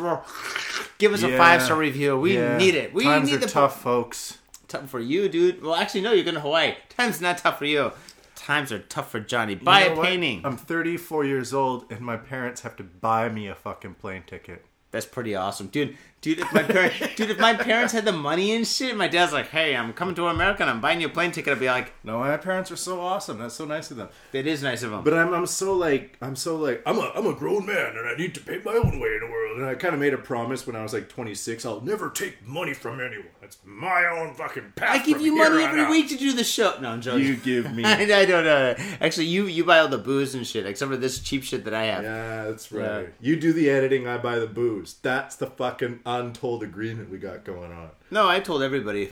give 0.99 1.13
us 1.13 1.23
a 1.23 1.29
Yeah. 1.29 1.37
five 1.37 1.63
star 1.63 1.77
review. 1.77 2.17
We 2.19 2.35
Yeah. 2.35 2.57
need 2.57 2.75
it. 2.75 2.93
We 2.93 3.05
Times 3.05 3.29
need 3.29 3.35
are 3.37 3.39
the 3.39 3.47
tough, 3.47 3.81
folks. 3.81 4.37
Tough 4.67 4.89
for 4.89 4.99
you, 4.99 5.29
dude. 5.29 5.61
Well, 5.63 5.75
actually, 5.75 6.01
no. 6.01 6.11
You're 6.13 6.23
going 6.23 6.35
to 6.35 6.41
Hawaii. 6.41 6.75
Times 6.89 7.21
not 7.21 7.37
tough 7.39 7.57
for 7.59 7.65
you. 7.65 7.91
Times 8.35 8.71
are 8.71 8.79
tough 8.79 9.11
for 9.11 9.19
Johnny. 9.19 9.55
Buy 9.55 9.83
You 9.83 9.87
know 9.89 9.93
a 9.93 9.97
what? 9.97 10.05
painting. 10.07 10.41
I'm 10.45 10.57
34 10.57 11.25
years 11.25 11.53
old, 11.53 11.85
and 11.91 12.01
my 12.01 12.17
parents 12.17 12.61
have 12.61 12.75
to 12.77 12.83
buy 12.83 13.29
me 13.29 13.47
a 13.47 13.55
fucking 13.55 13.95
plane 13.95 14.23
ticket. 14.27 14.63
That's 14.91 15.05
pretty 15.05 15.35
awesome, 15.35 15.67
dude. 15.67 15.97
Dude, 16.19 16.39
if 16.39 16.51
my 16.51 16.63
parents, 16.63 17.15
dude, 17.15 17.29
if 17.29 17.39
my 17.39 17.53
parents 17.53 17.93
had 17.93 18.03
the 18.03 18.11
money 18.11 18.55
and 18.55 18.65
shit, 18.67 18.97
my 18.97 19.07
dad's 19.07 19.31
like, 19.31 19.49
"Hey, 19.49 19.75
I'm 19.75 19.93
coming 19.93 20.15
to 20.15 20.27
America 20.27 20.63
and 20.63 20.69
I'm 20.69 20.81
buying 20.81 20.99
you 20.99 21.07
a 21.07 21.09
plane 21.11 21.31
ticket." 21.31 21.53
I'd 21.53 21.59
be 21.59 21.67
like, 21.67 21.93
No, 22.03 22.19
my 22.19 22.35
parents 22.37 22.71
are 22.71 22.75
so 22.75 22.99
awesome. 23.01 23.37
That's 23.37 23.53
so 23.53 23.65
nice 23.65 23.91
of 23.91 23.97
them. 23.97 24.09
"It 24.33 24.47
is 24.47 24.63
nice 24.63 24.81
of 24.81 24.89
them." 24.89 25.03
But 25.03 25.13
I'm, 25.13 25.31
I'm 25.33 25.45
so 25.45 25.73
like 25.73 26.17
I'm 26.21 26.35
so 26.35 26.55
like 26.55 26.81
I'm 26.87 26.97
a 26.97 27.11
I'm 27.15 27.27
a 27.27 27.33
grown 27.33 27.67
man 27.67 27.95
and 27.95 28.07
I 28.07 28.15
need 28.15 28.33
to 28.35 28.41
pay 28.41 28.59
my 28.65 28.73
own 28.73 28.99
way 28.99 29.09
in 29.13 29.19
the 29.25 29.31
world. 29.31 29.57
And 29.57 29.65
I 29.67 29.75
kind 29.75 29.93
of 29.93 29.99
made 29.99 30.13
a 30.13 30.17
promise 30.17 30.65
when 30.65 30.75
I 30.75 30.83
was 30.83 30.93
like 30.93 31.07
26. 31.07 31.65
I'll 31.65 31.81
never 31.81 32.09
take 32.09 32.45
money 32.47 32.73
from 32.73 32.99
anyone. 32.99 33.27
It's 33.41 33.57
my 33.63 34.05
own 34.05 34.33
fucking 34.33 34.73
path. 34.75 34.89
I 34.89 35.05
give 35.05 35.21
you 35.21 35.35
money 35.35 35.63
every 35.63 35.81
out. 35.81 35.89
week 35.89 36.09
to 36.09 36.17
do 36.17 36.33
the 36.33 36.43
show. 36.43 36.77
No, 36.81 36.89
I'm 36.89 37.01
joking. 37.01 37.25
You 37.25 37.35
give 37.37 37.73
me. 37.73 37.83
I, 37.85 38.01
I 38.01 38.25
don't 38.25 38.43
know. 38.43 38.75
Actually, 38.99 39.27
you 39.27 39.45
you 39.45 39.63
buy 39.63 39.79
all 39.79 39.87
the 39.87 39.97
booze 39.97 40.35
and 40.35 40.45
shit, 40.45 40.65
except 40.65 40.91
for 40.91 40.97
this 40.97 41.19
cheap 41.19 41.43
shit 41.43 41.63
that 41.65 41.73
I 41.73 41.85
have. 41.85 42.03
Yeah, 42.03 42.43
that's 42.45 42.71
right. 42.71 43.03
Yeah. 43.03 43.07
You 43.21 43.39
do 43.39 43.53
the 43.53 43.69
editing. 43.69 44.07
I 44.07 44.17
buy 44.17 44.39
the 44.39 44.47
booze. 44.47 44.95
That's 45.01 45.35
the 45.35 45.47
fucking 45.47 46.01
untold 46.07 46.63
agreement 46.63 47.09
we 47.09 47.17
got 47.17 47.43
going 47.43 47.71
on. 47.71 47.89
No, 48.09 48.27
I 48.27 48.39
told 48.39 48.63
everybody. 48.63 49.11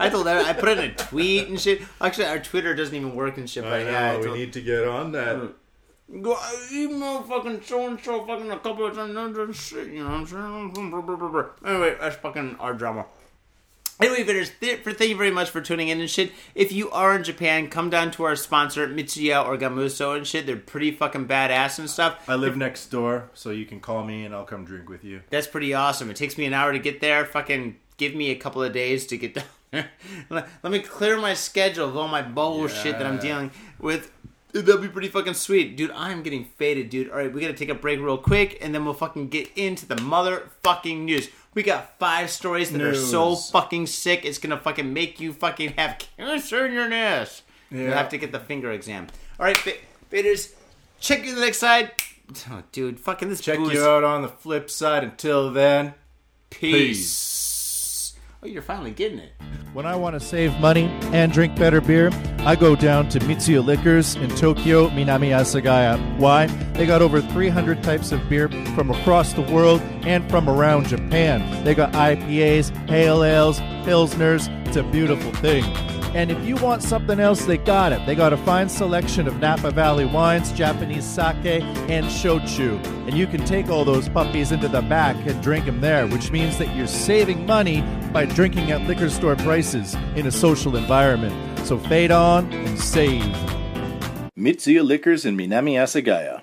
I 0.00 0.08
told 0.08 0.26
I 0.26 0.52
put 0.54 0.70
it 0.70 0.78
in 0.78 0.90
a 0.90 0.94
tweet 0.94 1.48
and 1.48 1.60
shit. 1.60 1.82
Actually, 2.00 2.26
our 2.26 2.40
Twitter 2.40 2.74
doesn't 2.74 2.94
even 2.94 3.14
work 3.14 3.36
and 3.36 3.48
shit. 3.48 3.62
But 3.62 3.72
I 3.72 3.84
know. 3.84 3.90
yeah, 3.90 4.12
I 4.12 4.16
we 4.16 4.24
told, 4.24 4.38
need 4.38 4.52
to 4.54 4.60
get 4.62 4.88
on 4.88 5.12
that. 5.12 5.36
Hmm. 5.36 6.22
go 6.22 6.32
I 6.32 6.68
email 6.72 7.22
fucking 7.22 7.62
so 7.62 7.86
and 7.86 8.00
so 8.00 8.26
fucking 8.26 8.50
a 8.50 8.58
couple 8.58 8.86
of 8.86 8.94
times 8.96 9.16
and 9.16 9.54
shit. 9.54 9.88
You 9.88 10.02
know 10.02 10.10
what 10.10 10.34
I'm 10.34 10.72
saying? 10.74 11.46
Anyway, 11.64 11.96
that's 12.00 12.16
fucking 12.16 12.56
our 12.58 12.74
drama. 12.74 13.06
Anyway, 14.02 14.24
Faders, 14.24 14.50
th- 14.60 14.80
for 14.80 14.92
thank 14.92 15.10
you 15.10 15.16
very 15.16 15.30
much 15.30 15.50
for 15.50 15.60
tuning 15.60 15.88
in 15.88 16.00
and 16.00 16.10
shit. 16.10 16.32
If 16.54 16.72
you 16.72 16.90
are 16.90 17.14
in 17.14 17.22
Japan, 17.24 17.68
come 17.68 17.90
down 17.90 18.10
to 18.12 18.24
our 18.24 18.36
sponsor 18.36 18.88
Mitsuya 18.88 19.46
or 19.46 19.56
Gamuso 19.56 20.16
and 20.16 20.26
shit. 20.26 20.46
They're 20.46 20.56
pretty 20.56 20.90
fucking 20.90 21.28
badass 21.28 21.78
and 21.78 21.88
stuff. 21.88 22.28
I 22.28 22.34
live 22.34 22.56
next 22.56 22.86
door, 22.86 23.30
so 23.34 23.50
you 23.50 23.64
can 23.64 23.80
call 23.80 24.04
me 24.04 24.24
and 24.24 24.34
I'll 24.34 24.44
come 24.44 24.64
drink 24.64 24.88
with 24.88 25.04
you. 25.04 25.22
That's 25.30 25.46
pretty 25.46 25.72
awesome. 25.74 26.10
It 26.10 26.16
takes 26.16 26.36
me 26.36 26.46
an 26.46 26.54
hour 26.54 26.72
to 26.72 26.78
get 26.78 27.00
there. 27.00 27.24
Fucking 27.24 27.76
give 27.96 28.14
me 28.14 28.30
a 28.30 28.36
couple 28.36 28.62
of 28.62 28.72
days 28.72 29.06
to 29.08 29.16
get 29.16 29.34
down 29.34 29.44
there. 29.70 29.90
let, 30.30 30.48
me 30.64 30.80
clear 30.80 31.18
my 31.18 31.34
schedule 31.34 31.88
of 31.88 31.96
all 31.96 32.08
my 32.08 32.22
bullshit 32.22 32.98
that 32.98 33.06
I'm 33.06 33.18
dealing 33.18 33.50
with. 33.78 34.10
That'd 34.52 34.82
be 34.82 34.88
pretty 34.88 35.08
fucking 35.08 35.32
sweet. 35.34 35.78
Dude, 35.78 35.92
I'm 35.92 36.22
getting 36.22 36.44
faded, 36.44 36.90
dude. 36.90 37.08
Alright, 37.08 37.32
we 37.32 37.40
gotta 37.40 37.54
take 37.54 37.70
a 37.70 37.74
break 37.74 38.00
real 38.00 38.18
quick 38.18 38.58
and 38.60 38.74
then 38.74 38.84
we'll 38.84 38.92
fucking 38.92 39.28
get 39.28 39.50
into 39.56 39.86
the 39.86 39.94
motherfucking 39.94 40.98
news. 41.04 41.28
We 41.54 41.62
got 41.62 41.98
five 41.98 42.30
stories 42.30 42.70
that 42.72 42.80
are 42.80 42.94
so 42.94 43.36
fucking 43.36 43.86
sick, 43.86 44.24
it's 44.24 44.38
gonna 44.38 44.56
fucking 44.58 44.92
make 44.92 45.20
you 45.20 45.32
fucking 45.32 45.74
have 45.76 45.98
cancer 46.16 46.64
in 46.66 46.72
your 46.72 46.92
ass. 46.92 47.42
You 47.70 47.84
Yeah. 47.84 47.94
have 47.94 48.08
to 48.10 48.18
get 48.18 48.32
the 48.32 48.40
finger 48.40 48.70
exam. 48.72 49.08
Alright, 49.38 49.56
fa- 49.58 49.74
faders, 50.10 50.52
check 51.00 51.24
you 51.24 51.34
the 51.34 51.40
next 51.42 51.58
side. 51.58 51.90
Oh, 52.50 52.62
dude, 52.72 52.98
fucking 52.98 53.28
this 53.28 53.40
Check 53.42 53.58
booze- 53.58 53.74
you 53.74 53.84
out 53.84 54.04
on 54.04 54.22
the 54.22 54.28
flip 54.28 54.70
side. 54.70 55.04
Until 55.04 55.50
then, 55.50 55.94
Peace. 56.50 57.16
Oh, 58.44 58.48
you're 58.48 58.60
finally 58.60 58.90
getting 58.90 59.20
it. 59.20 59.32
When 59.72 59.86
I 59.86 59.94
want 59.94 60.14
to 60.14 60.20
save 60.20 60.58
money 60.58 60.86
and 61.12 61.32
drink 61.32 61.54
better 61.54 61.80
beer, 61.80 62.10
I 62.40 62.56
go 62.56 62.74
down 62.74 63.08
to 63.10 63.20
Mitsuya 63.20 63.64
Liquors 63.64 64.16
in 64.16 64.30
Tokyo, 64.30 64.88
Minami 64.88 65.28
Asagaya. 65.28 66.18
Why? 66.18 66.46
They 66.74 66.84
got 66.84 67.02
over 67.02 67.20
300 67.20 67.84
types 67.84 68.10
of 68.10 68.28
beer 68.28 68.48
from 68.74 68.90
across 68.90 69.32
the 69.32 69.42
world 69.42 69.80
and 70.02 70.28
from 70.28 70.48
around 70.48 70.88
Japan. 70.88 71.62
They 71.62 71.76
got 71.76 71.92
IPAs, 71.92 72.72
pale 72.88 73.22
ales, 73.22 73.60
pilsners. 73.84 74.48
It's 74.66 74.76
a 74.76 74.82
beautiful 74.82 75.30
thing. 75.34 75.62
And 76.14 76.30
if 76.30 76.44
you 76.46 76.56
want 76.56 76.82
something 76.82 77.18
else, 77.18 77.46
they 77.46 77.56
got 77.56 77.92
it. 77.92 78.04
They 78.04 78.14
got 78.14 78.34
a 78.34 78.36
fine 78.36 78.68
selection 78.68 79.26
of 79.26 79.40
Napa 79.40 79.70
Valley 79.70 80.04
wines, 80.04 80.52
Japanese 80.52 81.06
sake, 81.06 81.62
and 81.88 82.06
shochu. 82.06 82.84
And 83.06 83.16
you 83.16 83.26
can 83.26 83.44
take 83.46 83.68
all 83.68 83.84
those 83.84 84.10
puppies 84.10 84.52
into 84.52 84.68
the 84.68 84.82
back 84.82 85.16
and 85.26 85.42
drink 85.42 85.64
them 85.64 85.80
there, 85.80 86.06
which 86.06 86.30
means 86.30 86.58
that 86.58 86.76
you're 86.76 86.86
saving 86.86 87.46
money 87.46 87.80
by 88.12 88.26
drinking 88.26 88.70
at 88.70 88.86
liquor 88.86 89.08
store 89.08 89.36
prices 89.36 89.94
in 90.14 90.26
a 90.26 90.30
social 90.30 90.76
environment. 90.76 91.34
So 91.66 91.78
fade 91.78 92.10
on 92.10 92.52
and 92.52 92.78
save. 92.78 93.22
Mitsuya 94.38 94.84
Liquors 94.84 95.24
in 95.24 95.36
Minami 95.36 95.74
Asagaya. 95.74 96.42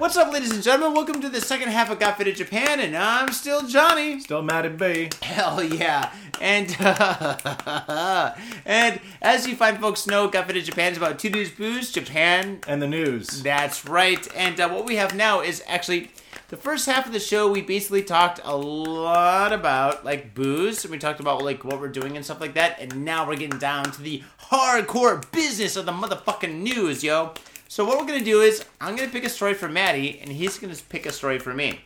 What's 0.00 0.16
up, 0.16 0.32
ladies 0.32 0.50
and 0.50 0.62
gentlemen? 0.62 0.94
Welcome 0.94 1.20
to 1.20 1.28
the 1.28 1.42
second 1.42 1.68
half 1.68 1.90
of 1.90 1.98
Got 1.98 2.16
Faded 2.16 2.34
Japan, 2.34 2.80
and 2.80 2.96
I'm 2.96 3.32
still 3.32 3.66
Johnny. 3.66 4.18
Still 4.20 4.40
Matty 4.40 4.70
B. 4.70 5.10
Hell 5.20 5.62
yeah. 5.62 6.10
And 6.40 6.74
and 8.64 8.98
as 9.20 9.46
you 9.46 9.54
fine 9.54 9.76
folks 9.76 10.06
know, 10.06 10.26
Got 10.26 10.46
Faded 10.46 10.64
Japan 10.64 10.92
is 10.92 10.96
about 10.96 11.18
two 11.18 11.28
news 11.28 11.50
booze, 11.50 11.92
Japan. 11.92 12.60
And 12.66 12.80
the 12.80 12.88
news. 12.88 13.42
That's 13.42 13.84
right. 13.84 14.26
And 14.34 14.58
uh, 14.58 14.70
what 14.70 14.86
we 14.86 14.96
have 14.96 15.14
now 15.14 15.42
is 15.42 15.62
actually 15.66 16.10
the 16.48 16.56
first 16.56 16.86
half 16.86 17.04
of 17.04 17.12
the 17.12 17.20
show. 17.20 17.50
We 17.50 17.60
basically 17.60 18.02
talked 18.02 18.40
a 18.42 18.56
lot 18.56 19.52
about 19.52 20.02
like 20.02 20.34
booze, 20.34 20.82
and 20.82 20.92
we 20.92 20.98
talked 20.98 21.20
about 21.20 21.44
like 21.44 21.62
what 21.62 21.78
we're 21.78 21.88
doing 21.88 22.16
and 22.16 22.24
stuff 22.24 22.40
like 22.40 22.54
that. 22.54 22.80
And 22.80 23.04
now 23.04 23.28
we're 23.28 23.36
getting 23.36 23.58
down 23.58 23.84
to 23.92 24.00
the 24.00 24.22
hardcore 24.44 25.30
business 25.30 25.76
of 25.76 25.84
the 25.84 25.92
motherfucking 25.92 26.54
news, 26.58 27.04
yo. 27.04 27.34
So 27.70 27.84
what 27.84 28.00
we're 28.00 28.06
gonna 28.06 28.24
do 28.24 28.40
is 28.40 28.64
I'm 28.80 28.96
gonna 28.96 29.08
pick 29.08 29.22
a 29.22 29.28
story 29.28 29.54
for 29.54 29.68
Matty, 29.68 30.18
and 30.20 30.32
he's 30.32 30.58
gonna 30.58 30.74
pick 30.88 31.06
a 31.06 31.12
story 31.12 31.38
for 31.38 31.54
me. 31.54 31.82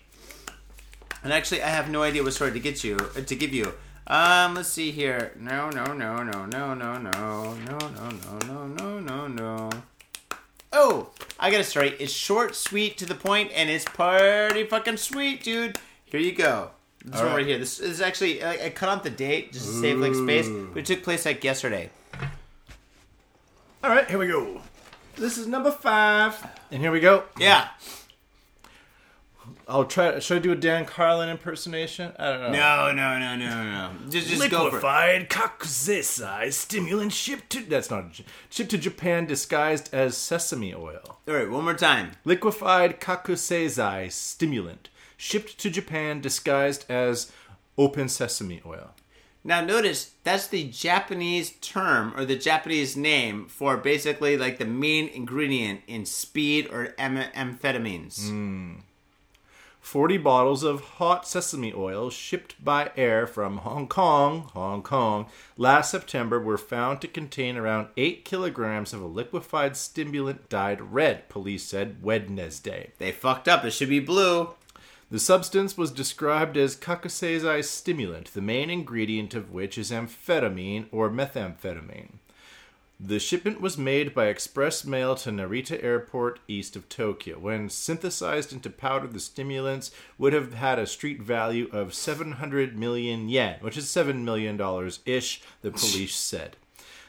And 1.22 1.30
actually, 1.30 1.62
I 1.62 1.68
have 1.68 1.90
no 1.90 2.02
idea 2.02 2.22
what 2.22 2.32
story 2.32 2.52
to 2.52 2.58
get 2.58 2.82
you 2.82 2.96
uh, 3.14 3.20
to 3.20 3.36
give 3.36 3.52
you. 3.52 3.74
Um, 4.06 4.54
let's 4.54 4.70
see 4.70 4.92
here. 4.92 5.32
No, 5.38 5.68
no, 5.68 5.84
no, 5.92 6.22
no, 6.22 6.46
no, 6.46 6.72
no, 6.72 6.96
no, 6.96 6.96
no, 6.96 7.54
no, 7.54 7.54
no, 7.60 8.38
no, 8.46 8.66
no, 8.66 9.00
no, 9.00 9.26
no. 9.26 9.70
Oh, 10.72 11.10
I 11.38 11.50
got 11.50 11.60
a 11.60 11.64
story. 11.64 11.94
It's 12.00 12.14
short, 12.14 12.56
sweet, 12.56 12.96
to 12.96 13.04
the 13.04 13.14
point, 13.14 13.52
and 13.54 13.68
it's 13.68 13.84
pretty 13.84 14.64
fucking 14.64 14.96
sweet, 14.96 15.42
dude. 15.42 15.78
Here 16.06 16.18
you 16.18 16.32
go. 16.32 16.70
This 17.04 17.20
one 17.20 17.34
right 17.34 17.46
here. 17.46 17.58
This 17.58 17.78
is 17.78 18.00
actually 18.00 18.42
I, 18.42 18.52
I 18.52 18.70
cut 18.70 18.88
out 18.88 19.04
the 19.04 19.10
date 19.10 19.52
just 19.52 19.66
to 19.66 19.72
save 19.72 19.98
like 19.98 20.14
space, 20.14 20.48
but 20.48 20.78
it 20.78 20.86
took 20.86 21.02
place 21.02 21.26
like 21.26 21.44
yesterday. 21.44 21.90
All 23.82 23.90
right, 23.90 24.08
here 24.08 24.18
we 24.18 24.28
go. 24.28 24.62
This 25.16 25.38
is 25.38 25.46
number 25.46 25.70
five. 25.70 26.44
And 26.70 26.82
here 26.82 26.90
we 26.90 27.00
go. 27.00 27.24
Yeah. 27.38 27.68
I'll 29.66 29.84
try. 29.84 30.18
Should 30.18 30.38
I 30.38 30.40
do 30.40 30.52
a 30.52 30.56
Dan 30.56 30.84
Carlin 30.84 31.28
impersonation? 31.28 32.12
I 32.18 32.32
don't 32.32 32.40
know. 32.40 32.50
No, 32.50 32.92
no, 32.92 33.18
no, 33.18 33.36
no, 33.36 33.64
no. 33.64 34.10
Just, 34.10 34.28
just 34.28 34.50
go 34.50 34.58
for 34.58 34.66
it. 34.68 34.72
Liquefied 34.72 35.30
kakusei 35.30 36.52
stimulant 36.52 37.12
shipped 37.12 37.50
to 37.50 37.62
that's 37.62 37.90
not 37.90 38.20
shipped 38.50 38.70
to 38.70 38.78
Japan 38.78 39.26
disguised 39.26 39.92
as 39.94 40.16
sesame 40.16 40.74
oil. 40.74 41.18
All 41.26 41.34
right, 41.34 41.50
one 41.50 41.64
more 41.64 41.74
time. 41.74 42.12
Liquefied 42.24 43.00
kakusei 43.00 44.10
stimulant 44.12 44.90
shipped 45.16 45.58
to 45.58 45.70
Japan 45.70 46.20
disguised 46.20 46.84
as 46.90 47.32
open 47.78 48.08
sesame 48.08 48.60
oil. 48.66 48.94
Now 49.46 49.60
notice 49.60 50.12
that's 50.24 50.46
the 50.46 50.64
Japanese 50.64 51.50
term 51.60 52.14
or 52.16 52.24
the 52.24 52.36
Japanese 52.36 52.96
name 52.96 53.46
for 53.46 53.76
basically 53.76 54.38
like 54.38 54.58
the 54.58 54.64
main 54.64 55.08
ingredient 55.08 55.82
in 55.86 56.06
speed 56.06 56.68
or 56.72 56.94
am- 56.98 57.30
amphetamines. 57.34 58.26
Hmm. 58.28 58.76
40 59.80 60.16
bottles 60.16 60.62
of 60.62 60.80
hot 60.80 61.28
sesame 61.28 61.70
oil 61.74 62.08
shipped 62.08 62.64
by 62.64 62.90
air 62.96 63.26
from 63.26 63.58
Hong 63.58 63.86
Kong, 63.86 64.48
Hong 64.54 64.82
Kong, 64.82 65.26
last 65.58 65.90
September 65.90 66.40
were 66.40 66.56
found 66.56 67.02
to 67.02 67.06
contain 67.06 67.58
around 67.58 67.88
8 67.98 68.24
kilograms 68.24 68.94
of 68.94 69.02
a 69.02 69.06
liquefied 69.06 69.76
stimulant 69.76 70.48
dyed 70.48 70.80
red, 70.80 71.28
police 71.28 71.64
said 71.64 72.02
Wednesday. 72.02 72.92
They 72.98 73.12
fucked 73.12 73.46
up. 73.46 73.62
It 73.62 73.72
should 73.72 73.90
be 73.90 74.00
blue. 74.00 74.54
The 75.14 75.20
substance 75.20 75.78
was 75.78 75.92
described 75.92 76.56
as 76.56 76.74
kakusei 76.74 77.62
stimulant, 77.62 78.34
the 78.34 78.40
main 78.40 78.68
ingredient 78.68 79.32
of 79.34 79.52
which 79.52 79.78
is 79.78 79.92
amphetamine 79.92 80.86
or 80.90 81.08
methamphetamine. 81.08 82.14
The 82.98 83.20
shipment 83.20 83.60
was 83.60 83.78
made 83.78 84.12
by 84.12 84.26
express 84.26 84.84
mail 84.84 85.14
to 85.14 85.30
Narita 85.30 85.80
Airport 85.84 86.40
east 86.48 86.74
of 86.74 86.88
Tokyo. 86.88 87.38
When 87.38 87.68
synthesized 87.68 88.52
into 88.52 88.70
powder, 88.70 89.06
the 89.06 89.20
stimulants 89.20 89.92
would 90.18 90.32
have 90.32 90.54
had 90.54 90.80
a 90.80 90.84
street 90.84 91.22
value 91.22 91.68
of 91.70 91.94
700 91.94 92.76
million 92.76 93.28
yen, 93.28 93.58
which 93.60 93.76
is 93.76 93.84
$7 93.84 94.24
million 94.24 94.60
ish, 95.06 95.42
the 95.62 95.70
police 95.70 96.16
said. 96.16 96.56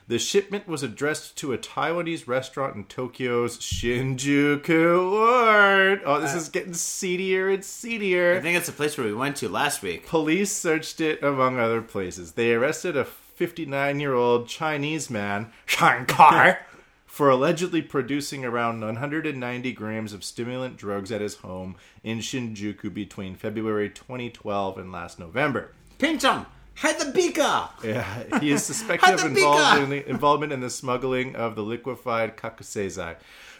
The 0.07 0.19
shipment 0.19 0.67
was 0.67 0.83
addressed 0.83 1.35
to 1.37 1.51
a 1.51 1.57
Taiwanese 1.57 2.27
restaurant 2.27 2.75
in 2.75 2.83
Tokyo's 2.83 3.57
Shinjuku 3.57 5.11
Ward. 5.11 6.01
Oh, 6.05 6.21
this 6.21 6.35
uh, 6.35 6.37
is 6.37 6.49
getting 6.49 6.75
seedier 6.75 7.49
and 7.49 7.65
seedier. 7.65 8.37
I 8.37 8.39
think 8.39 8.55
it's 8.55 8.67
the 8.67 8.71
place 8.71 8.99
where 8.99 9.07
we 9.07 9.15
went 9.15 9.37
to 9.37 9.49
last 9.49 9.81
week. 9.81 10.05
Police 10.05 10.51
searched 10.51 11.01
it 11.01 11.23
among 11.23 11.57
other 11.57 11.81
places. 11.81 12.33
They 12.33 12.53
arrested 12.53 12.95
a 12.95 13.03
59 13.03 13.99
year 13.99 14.13
old 14.13 14.47
Chinese 14.47 15.09
man, 15.09 15.51
Shankar, 15.65 16.59
for 17.07 17.31
allegedly 17.31 17.81
producing 17.81 18.45
around 18.45 18.81
190 18.81 19.73
grams 19.73 20.13
of 20.13 20.23
stimulant 20.23 20.77
drugs 20.77 21.11
at 21.11 21.21
his 21.21 21.37
home 21.37 21.77
in 22.03 22.19
Shinjuku 22.19 22.93
between 22.93 23.33
February 23.33 23.89
2012 23.89 24.77
and 24.77 24.91
last 24.91 25.17
November. 25.17 25.73
Pinch 25.97 26.21
him. 26.21 26.45
Had 26.75 26.99
the 26.99 27.11
beaker. 27.11 27.69
Yeah, 27.83 28.39
he 28.39 28.51
is 28.51 28.63
suspected 28.65 29.13
of 29.13 29.25
involved 29.25 29.83
in 29.83 29.89
the, 29.89 30.09
involvement 30.09 30.51
in 30.51 30.59
the 30.59 30.69
smuggling 30.69 31.35
of 31.35 31.55
the 31.55 31.63
liquefied 31.63 32.35
kakusei. 32.37 33.15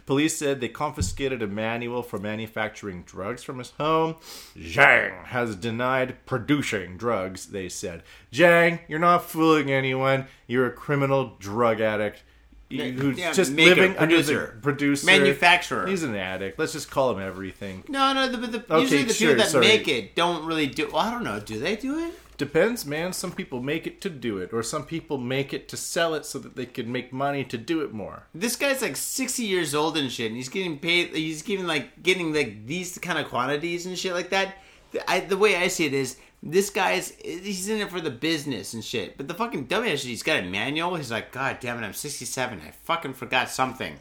Police 0.06 0.38
said 0.38 0.62
they 0.62 0.68
confiscated 0.68 1.42
a 1.42 1.48
manual 1.48 2.04
for 2.04 2.20
manufacturing 2.20 3.04
drugs 3.04 3.42
from 3.42 3.58
his 3.58 3.72
home. 3.72 4.16
Zhang 4.56 5.26
has 5.26 5.56
denied 5.56 6.26
producing 6.28 6.98
drugs, 6.98 7.48
they 7.48 7.70
said. 7.70 8.04
Zhang, 8.32 8.82
you're 8.88 9.00
not 9.00 9.26
fooling 9.26 9.72
anyone. 9.72 10.28
You're 10.46 10.68
a 10.68 10.72
criminal 10.72 11.36
drug 11.40 11.82
addict. 11.82 12.22
Who's 12.70 13.18
yeah, 13.18 13.32
just 13.32 13.52
maker, 13.52 13.70
living 13.70 13.98
under 13.98 14.22
the 14.22 14.24
producer, 14.24 14.60
producer. 14.62 15.06
manufacturer. 15.06 15.88
He's 15.88 16.04
an 16.04 16.16
addict. 16.16 16.60
Let's 16.60 16.74
just 16.74 16.90
call 16.90 17.12
him 17.12 17.20
everything. 17.20 17.84
No, 17.88 18.12
no. 18.12 18.28
The, 18.28 18.38
the, 18.38 18.74
Okay, 18.74 18.82
usually 18.82 19.04
the 19.04 19.14
sure, 19.14 19.30
people 19.30 19.44
that 19.44 19.52
sorry. 19.52 19.68
make 19.68 19.88
it 19.88 20.16
don't 20.16 20.46
really 20.46 20.68
do. 20.68 20.90
Well, 20.92 20.98
I 20.98 21.12
don't 21.12 21.24
know. 21.24 21.40
Do 21.40 21.60
they 21.60 21.76
do 21.76 22.00
it? 22.00 22.14
Depends, 22.38 22.86
man. 22.86 23.14
Some 23.14 23.32
people 23.32 23.62
make 23.62 23.88
it 23.88 24.02
to 24.02 24.10
do 24.10 24.40
it, 24.40 24.52
or 24.52 24.62
some 24.62 24.86
people 24.86 25.18
make 25.18 25.54
it 25.54 25.70
to 25.70 25.78
sell 25.78 26.14
it 26.14 26.26
so 26.26 26.38
that 26.40 26.56
they 26.56 26.66
can 26.66 26.92
make 26.92 27.14
money 27.14 27.46
to 27.46 27.58
do 27.58 27.82
it 27.82 27.94
more. 27.94 28.28
This 28.34 28.58
guy's 28.58 28.82
like 28.82 28.98
sixty 28.98 29.44
years 29.44 29.74
old 29.74 29.98
and 29.98 30.12
shit, 30.12 30.28
and 30.28 30.36
he's 30.36 30.50
getting 30.50 30.78
paid. 30.78 31.16
He's 31.16 31.42
getting 31.42 31.66
like 31.66 32.04
getting 32.04 32.34
like 32.34 32.66
these 32.66 32.98
kind 32.98 33.18
of 33.18 33.30
quantities 33.30 33.86
and 33.86 33.98
shit 33.98 34.14
like 34.14 34.32
that. 34.32 34.56
The, 34.92 35.10
I, 35.10 35.22
the 35.22 35.38
way 35.38 35.56
I 35.56 35.70
see 35.70 35.86
it 35.86 35.94
is, 35.94 36.18
this 36.44 36.70
guy's 36.70 37.14
he's 37.24 37.70
in 37.70 37.80
it 37.80 37.90
for 37.90 38.02
the 38.02 38.12
business 38.12 38.74
and 38.74 38.84
shit. 38.84 39.16
But 39.16 39.30
the 39.30 39.34
fucking 39.34 39.68
dumbass, 39.68 40.04
he's 40.04 40.24
got 40.24 40.40
a 40.40 40.44
manual. 40.44 40.96
He's 40.96 41.12
like, 41.12 41.32
God 41.32 41.60
damn 41.62 41.82
it, 41.82 41.86
I'm 41.86 41.94
sixty 41.94 42.26
seven. 42.26 42.60
I 42.68 42.72
fucking 42.72 43.14
forgot 43.14 43.50
something. 43.50 43.98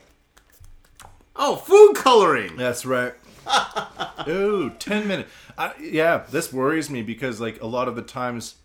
Oh, 1.36 1.56
food 1.56 1.94
coloring. 1.94 2.56
That's 2.56 2.84
right. 2.84 3.14
Ooh, 4.28 4.70
10 4.70 5.06
minutes. 5.06 5.30
I, 5.56 5.72
yeah, 5.80 6.24
this 6.30 6.52
worries 6.52 6.90
me 6.90 7.02
because, 7.02 7.40
like, 7.40 7.60
a 7.62 7.66
lot 7.66 7.88
of 7.88 7.96
the 7.96 8.02
times, 8.02 8.56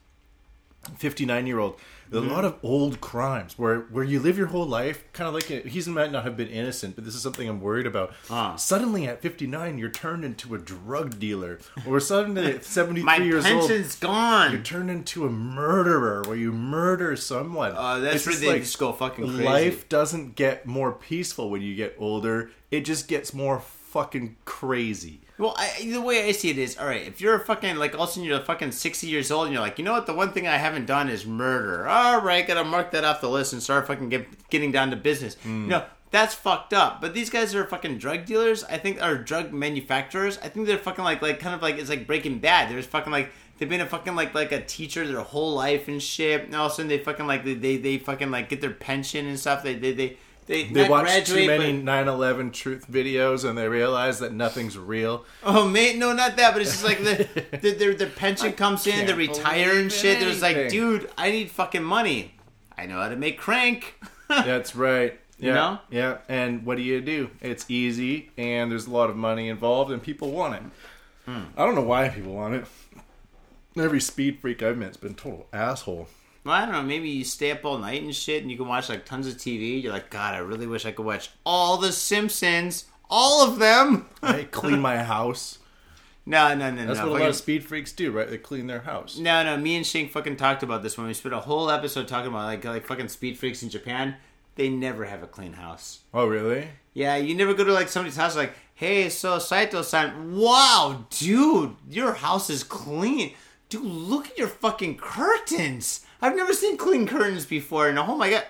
59 0.97 1.45
year 1.47 1.59
old, 1.59 1.79
a 2.11 2.19
lot 2.19 2.43
of 2.43 2.57
old 2.63 2.99
crimes 3.01 3.57
where, 3.59 3.81
where 3.81 4.03
you 4.03 4.19
live 4.19 4.37
your 4.37 4.47
whole 4.47 4.65
life, 4.65 5.03
kind 5.13 5.27
of 5.27 5.33
like, 5.33 5.51
a, 5.51 5.59
he 5.67 5.87
might 5.91 6.11
not 6.11 6.23
have 6.23 6.35
been 6.35 6.47
innocent, 6.47 6.95
but 6.95 7.05
this 7.05 7.13
is 7.13 7.21
something 7.21 7.47
I'm 7.47 7.61
worried 7.61 7.85
about. 7.85 8.13
Ah. 8.29 8.55
Suddenly 8.55 9.05
at 9.07 9.21
59, 9.21 9.77
you're 9.77 9.89
turned 9.89 10.25
into 10.25 10.55
a 10.55 10.57
drug 10.57 11.19
dealer. 11.19 11.59
Or 11.87 11.99
suddenly 11.99 12.45
at 12.47 12.65
73 12.65 13.03
My 13.05 13.17
years 13.17 13.45
old, 13.45 13.67
pension's 13.67 14.01
you're 14.01 14.09
gone. 14.09 14.63
turned 14.63 14.89
into 14.89 15.25
a 15.25 15.29
murderer 15.29 16.23
where 16.25 16.37
you 16.37 16.51
murder 16.51 17.15
someone. 17.15 17.73
Uh, 17.75 17.99
that's 17.99 18.25
where 18.25 18.35
they 18.35 18.59
just 18.59 18.79
go 18.79 18.91
fucking 18.91 19.27
crazy. 19.27 19.43
Life 19.43 19.87
doesn't 19.89 20.35
get 20.35 20.65
more 20.65 20.91
peaceful 20.91 21.51
when 21.51 21.61
you 21.61 21.75
get 21.75 21.95
older. 21.99 22.49
It 22.71 22.81
just 22.85 23.07
gets 23.07 23.33
more 23.33 23.59
fucking 23.59 24.37
crazy. 24.45 25.21
Well, 25.39 25.55
I, 25.57 25.85
the 25.85 26.01
way 26.01 26.27
I 26.27 26.33
see 26.33 26.49
it 26.49 26.57
is, 26.57 26.77
all 26.77 26.85
right. 26.85 27.07
If 27.07 27.21
you're 27.21 27.33
a 27.33 27.39
fucking 27.39 27.77
like, 27.77 27.95
all 27.95 28.03
of 28.03 28.09
a 28.09 28.11
sudden 28.11 28.27
you're 28.27 28.39
a 28.39 28.43
fucking 28.43 28.73
sixty 28.73 29.07
years 29.07 29.31
old, 29.31 29.45
and 29.45 29.53
you're 29.53 29.61
like, 29.61 29.79
you 29.79 29.85
know 29.85 29.93
what? 29.93 30.05
The 30.05 30.13
one 30.13 30.33
thing 30.33 30.47
I 30.47 30.57
haven't 30.57 30.85
done 30.85 31.07
is 31.07 31.25
murder. 31.25 31.87
All 31.87 32.19
right, 32.19 32.45
gotta 32.45 32.65
mark 32.65 32.91
that 32.91 33.05
off 33.05 33.21
the 33.21 33.29
list 33.29 33.53
and 33.53 33.63
start 33.63 33.87
fucking 33.87 34.09
get, 34.09 34.49
getting 34.49 34.73
down 34.73 34.89
to 34.89 34.97
business. 34.97 35.35
Hmm. 35.35 35.63
You 35.63 35.69
know, 35.69 35.85
that's 36.11 36.35
fucked 36.35 36.73
up. 36.73 36.99
But 36.99 37.13
these 37.13 37.29
guys 37.29 37.55
are 37.55 37.65
fucking 37.65 37.99
drug 37.99 38.25
dealers. 38.25 38.65
I 38.65 38.77
think 38.77 39.01
are 39.01 39.15
drug 39.17 39.53
manufacturers. 39.53 40.37
I 40.39 40.49
think 40.49 40.67
they're 40.67 40.77
fucking 40.77 41.05
like 41.05 41.21
like 41.21 41.39
kind 41.39 41.55
of 41.55 41.61
like 41.61 41.77
it's 41.77 41.89
like 41.89 42.05
Breaking 42.05 42.39
Bad. 42.39 42.69
There's 42.69 42.85
fucking 42.85 43.11
like 43.11 43.31
they've 43.57 43.69
been 43.69 43.79
a 43.79 43.85
fucking 43.85 44.15
like 44.15 44.33
like 44.33 44.51
a 44.51 44.61
teacher 44.61 45.07
their 45.07 45.21
whole 45.21 45.53
life 45.53 45.87
and 45.87 46.03
shit. 46.03 46.43
And 46.43 46.55
all 46.55 46.65
of 46.65 46.73
a 46.73 46.75
sudden 46.75 46.89
they 46.89 46.97
fucking 46.97 47.27
like 47.27 47.45
they 47.45 47.53
they, 47.53 47.77
they 47.77 47.97
fucking 47.97 48.29
like 48.29 48.49
get 48.49 48.59
their 48.59 48.71
pension 48.71 49.25
and 49.25 49.39
stuff. 49.39 49.63
They 49.63 49.75
they 49.75 49.93
they. 49.93 50.17
They, 50.49 50.63
They 50.63 50.89
watch 50.89 51.03
graduate, 51.03 51.41
too 51.41 51.47
many 51.47 51.79
but- 51.79 51.85
9/11 52.07 52.51
truth 52.53 52.87
videos 52.91 53.47
and 53.47 53.55
they 53.55 53.67
realize 53.67 54.17
that 54.17 54.33
nothing's 54.33 54.79
real. 54.79 55.23
Oh 55.43 55.67
man, 55.69 55.99
no, 55.99 56.11
not 56.11 56.37
that. 56.37 56.53
But 56.53 56.63
it's 56.63 56.71
just 56.71 56.83
like 56.83 56.97
the, 57.03 57.27
the, 57.61 57.71
their 57.75 57.93
their 57.93 58.09
pension 58.09 58.53
comes 58.53 58.87
in, 58.87 59.01
they 59.01 59.05
can't 59.05 59.17
retire 59.17 59.69
believe 59.69 59.81
and 59.83 59.91
shit. 59.91 60.19
There's 60.19 60.41
like, 60.41 60.69
dude, 60.69 61.07
I 61.19 61.29
need 61.29 61.51
fucking 61.51 61.83
money. 61.83 62.33
I 62.75 62.87
know 62.87 62.95
how 62.99 63.09
to 63.09 63.15
make 63.15 63.37
crank. 63.37 63.93
That's 64.27 64.75
right. 64.75 65.19
Yeah, 65.37 65.53
know? 65.53 65.79
yeah. 65.91 66.17
And 66.27 66.65
what 66.65 66.77
do 66.77 66.81
you 66.83 66.99
do? 66.99 67.29
It's 67.41 67.69
easy, 67.69 68.31
and 68.35 68.71
there's 68.71 68.87
a 68.87 68.91
lot 68.91 69.11
of 69.11 69.15
money 69.15 69.49
involved, 69.49 69.91
and 69.91 70.01
people 70.01 70.31
want 70.31 70.55
it. 70.55 70.63
Hmm. 71.27 71.43
I 71.55 71.63
don't 71.63 71.75
know 71.75 71.83
why 71.83 72.09
people 72.09 72.33
want 72.33 72.55
it. 72.55 72.65
Every 73.77 74.01
speed 74.01 74.39
freak 74.39 74.63
I've 74.63 74.77
met's 74.77 74.97
been 74.97 75.11
a 75.11 75.15
total 75.15 75.47
asshole. 75.53 76.07
Well, 76.43 76.55
I 76.55 76.61
don't 76.65 76.71
know. 76.71 76.81
Maybe 76.81 77.09
you 77.09 77.23
stay 77.23 77.51
up 77.51 77.65
all 77.65 77.77
night 77.77 78.01
and 78.01 78.15
shit, 78.15 78.41
and 78.41 78.49
you 78.51 78.57
can 78.57 78.67
watch 78.67 78.89
like 78.89 79.05
tons 79.05 79.27
of 79.27 79.35
TV. 79.35 79.81
You're 79.81 79.93
like, 79.93 80.09
God, 80.09 80.35
I 80.35 80.39
really 80.39 80.67
wish 80.67 80.85
I 80.85 80.91
could 80.91 81.05
watch 81.05 81.29
all 81.45 81.77
the 81.77 81.91
Simpsons, 81.91 82.85
all 83.09 83.47
of 83.47 83.59
them. 83.59 84.07
I 84.23 84.43
clean 84.43 84.79
my 84.79 85.03
house. 85.03 85.59
No, 86.25 86.53
no, 86.53 86.69
no, 86.69 86.85
That's 86.85 86.99
no. 86.99 87.09
what 87.09 87.21
a 87.21 87.23
lot 87.23 87.29
of 87.29 87.35
speed 87.35 87.63
freaks 87.63 87.91
do, 87.91 88.11
right? 88.11 88.29
They 88.29 88.37
clean 88.37 88.67
their 88.67 88.81
house. 88.81 89.17
No, 89.17 89.43
no. 89.43 89.57
Me 89.57 89.75
and 89.75 89.85
Shink 89.85 90.11
fucking 90.11 90.35
talked 90.35 90.61
about 90.61 90.83
this 90.83 90.95
when 90.95 91.07
we 91.07 91.13
spent 91.15 91.33
a 91.33 91.39
whole 91.39 91.71
episode 91.71 92.07
talking 92.07 92.27
about 92.27 92.45
like 92.45 92.63
like 92.63 92.85
fucking 92.85 93.07
speed 93.07 93.37
freaks 93.37 93.63
in 93.63 93.69
Japan. 93.69 94.15
They 94.55 94.69
never 94.69 95.05
have 95.05 95.23
a 95.23 95.27
clean 95.27 95.53
house. 95.53 96.01
Oh, 96.13 96.27
really? 96.27 96.67
Yeah, 96.93 97.15
you 97.15 97.33
never 97.33 97.53
go 97.53 97.63
to 97.63 97.73
like 97.73 97.87
somebody's 97.87 98.17
house 98.17 98.35
like, 98.35 98.53
hey, 98.75 99.09
so 99.09 99.39
Saito-san, 99.39 100.35
wow, 100.35 101.05
dude, 101.09 101.75
your 101.89 102.13
house 102.13 102.49
is 102.49 102.63
clean. 102.63 103.33
Dude, 103.69 103.83
look 103.83 104.27
at 104.29 104.37
your 104.37 104.49
fucking 104.49 104.97
curtains. 104.97 106.05
I've 106.21 106.35
never 106.35 106.53
seen 106.53 106.77
clean 106.77 107.07
curtains 107.07 107.45
before. 107.45 107.87
And 107.87 107.97
oh 107.99 108.15
my 108.17 108.29
god. 108.29 108.45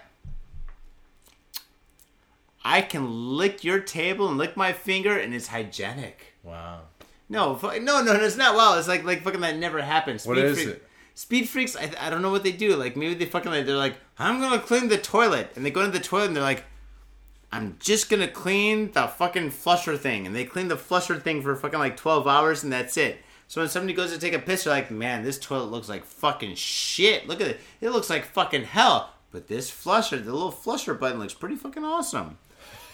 I 2.64 2.82
can 2.82 3.38
lick 3.38 3.64
your 3.64 3.80
table 3.80 4.28
and 4.28 4.38
lick 4.38 4.58
my 4.58 4.74
finger 4.74 5.18
and 5.18 5.34
it's 5.34 5.48
hygienic. 5.48 6.34
Wow. 6.44 6.82
No, 7.30 7.58
no, 7.62 7.78
no, 7.80 8.02
no, 8.02 8.14
it's 8.16 8.36
not 8.38 8.56
wow. 8.56 8.78
It's 8.78 8.88
like 8.88 9.04
like 9.04 9.22
fucking 9.24 9.42
that 9.42 9.58
never 9.58 9.82
happened. 9.82 10.22
Speed 10.22 10.30
What 10.30 10.38
is 10.40 10.58
freak- 10.62 10.76
it? 10.76 10.86
Speed 11.16 11.50
freaks, 11.50 11.76
I, 11.76 11.92
I 12.00 12.10
don't 12.10 12.22
know 12.22 12.32
what 12.32 12.44
they 12.44 12.52
do. 12.54 12.76
Like 12.76 12.96
maybe 12.96 13.14
they 13.14 13.26
fucking 13.26 13.52
like 13.52 13.66
they're 13.66 13.76
like, 13.76 13.96
I'm 14.18 14.40
gonna 14.40 14.60
clean 14.60 14.88
the 14.88 14.98
toilet, 14.98 15.52
and 15.56 15.66
they 15.66 15.70
go 15.72 15.82
into 15.82 15.98
the 15.98 16.04
toilet 16.04 16.28
and 16.28 16.36
they're 16.36 16.44
like, 16.44 16.64
I'm 17.52 17.76
just 17.80 18.10
gonna 18.10 18.28
clean 18.28 18.92
the 18.94 19.08
fucking 19.08 19.52
flusher 19.52 19.98
thing, 19.98 20.26
and 20.26 20.36
they 20.36 20.46
clean 20.46 20.70
the 20.70 20.78
flusher 20.78 21.20
thing 21.20 21.42
for 21.42 21.56
fucking 21.56 21.78
like 21.80 21.98
12 21.98 22.26
hours, 22.28 22.64
and 22.64 22.72
that's 22.72 22.96
it. 22.98 23.20
So 23.50 23.62
when 23.62 23.70
somebody 23.70 23.94
goes 23.94 24.14
to 24.14 24.20
take 24.20 24.34
a 24.34 24.40
piss, 24.40 24.64
they're 24.64 24.74
like, 24.74 24.92
man, 24.92 25.24
this 25.24 25.40
toilet 25.40 25.72
looks 25.72 25.90
like 25.90 26.06
fucking 26.06 26.54
shit. 26.54 27.28
Look 27.28 27.42
at 27.42 27.48
it, 27.48 27.60
it 27.82 27.90
looks 27.90 28.08
like 28.08 28.24
fucking 28.24 28.66
hell. 28.66 29.12
But 29.32 29.48
this 29.48 29.72
flusher, 29.72 30.20
the 30.20 30.32
little 30.32 30.52
flusher 30.52 30.94
button, 30.94 31.20
looks 31.20 31.34
pretty 31.34 31.56
fucking 31.56 31.84
awesome. 31.84 32.38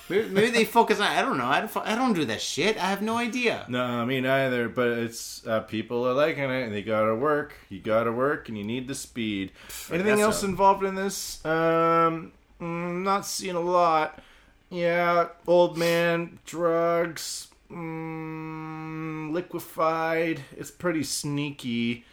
Maybe, 0.07 0.29
maybe 0.29 0.49
they 0.51 0.63
focus 0.63 1.01
on. 1.01 1.07
I 1.07 1.21
don't 1.21 1.37
know. 1.37 1.45
I 1.45 1.59
don't, 1.59 1.77
I 1.77 1.95
don't 1.95 2.13
do 2.13 2.23
that 2.25 2.41
shit. 2.41 2.77
I 2.77 2.89
have 2.89 3.01
no 3.01 3.17
idea. 3.17 3.65
No, 3.67 4.05
me 4.05 4.21
neither. 4.21 4.69
But 4.69 4.87
it's 4.89 5.45
uh, 5.45 5.59
people 5.61 6.07
are 6.07 6.13
liking 6.13 6.43
it, 6.43 6.63
and 6.63 6.73
they 6.73 6.83
gotta 6.83 7.15
work. 7.15 7.53
You 7.67 7.81
gotta 7.81 8.13
work, 8.13 8.47
and 8.47 8.57
you 8.57 8.63
need 8.63 8.87
the 8.87 8.95
speed. 8.95 9.51
Anything 9.91 10.21
else 10.21 10.39
so. 10.39 10.47
involved 10.47 10.85
in 10.85 10.95
this? 10.95 11.43
Um, 11.43 12.31
mm, 12.61 13.03
not 13.03 13.25
seeing 13.25 13.55
a 13.55 13.59
lot. 13.59 14.21
Yeah, 14.69 15.29
old 15.47 15.77
man, 15.77 16.39
drugs, 16.45 17.47
mm, 17.71 19.33
liquefied. 19.33 20.41
It's 20.55 20.71
pretty 20.71 21.03
sneaky, 21.03 22.05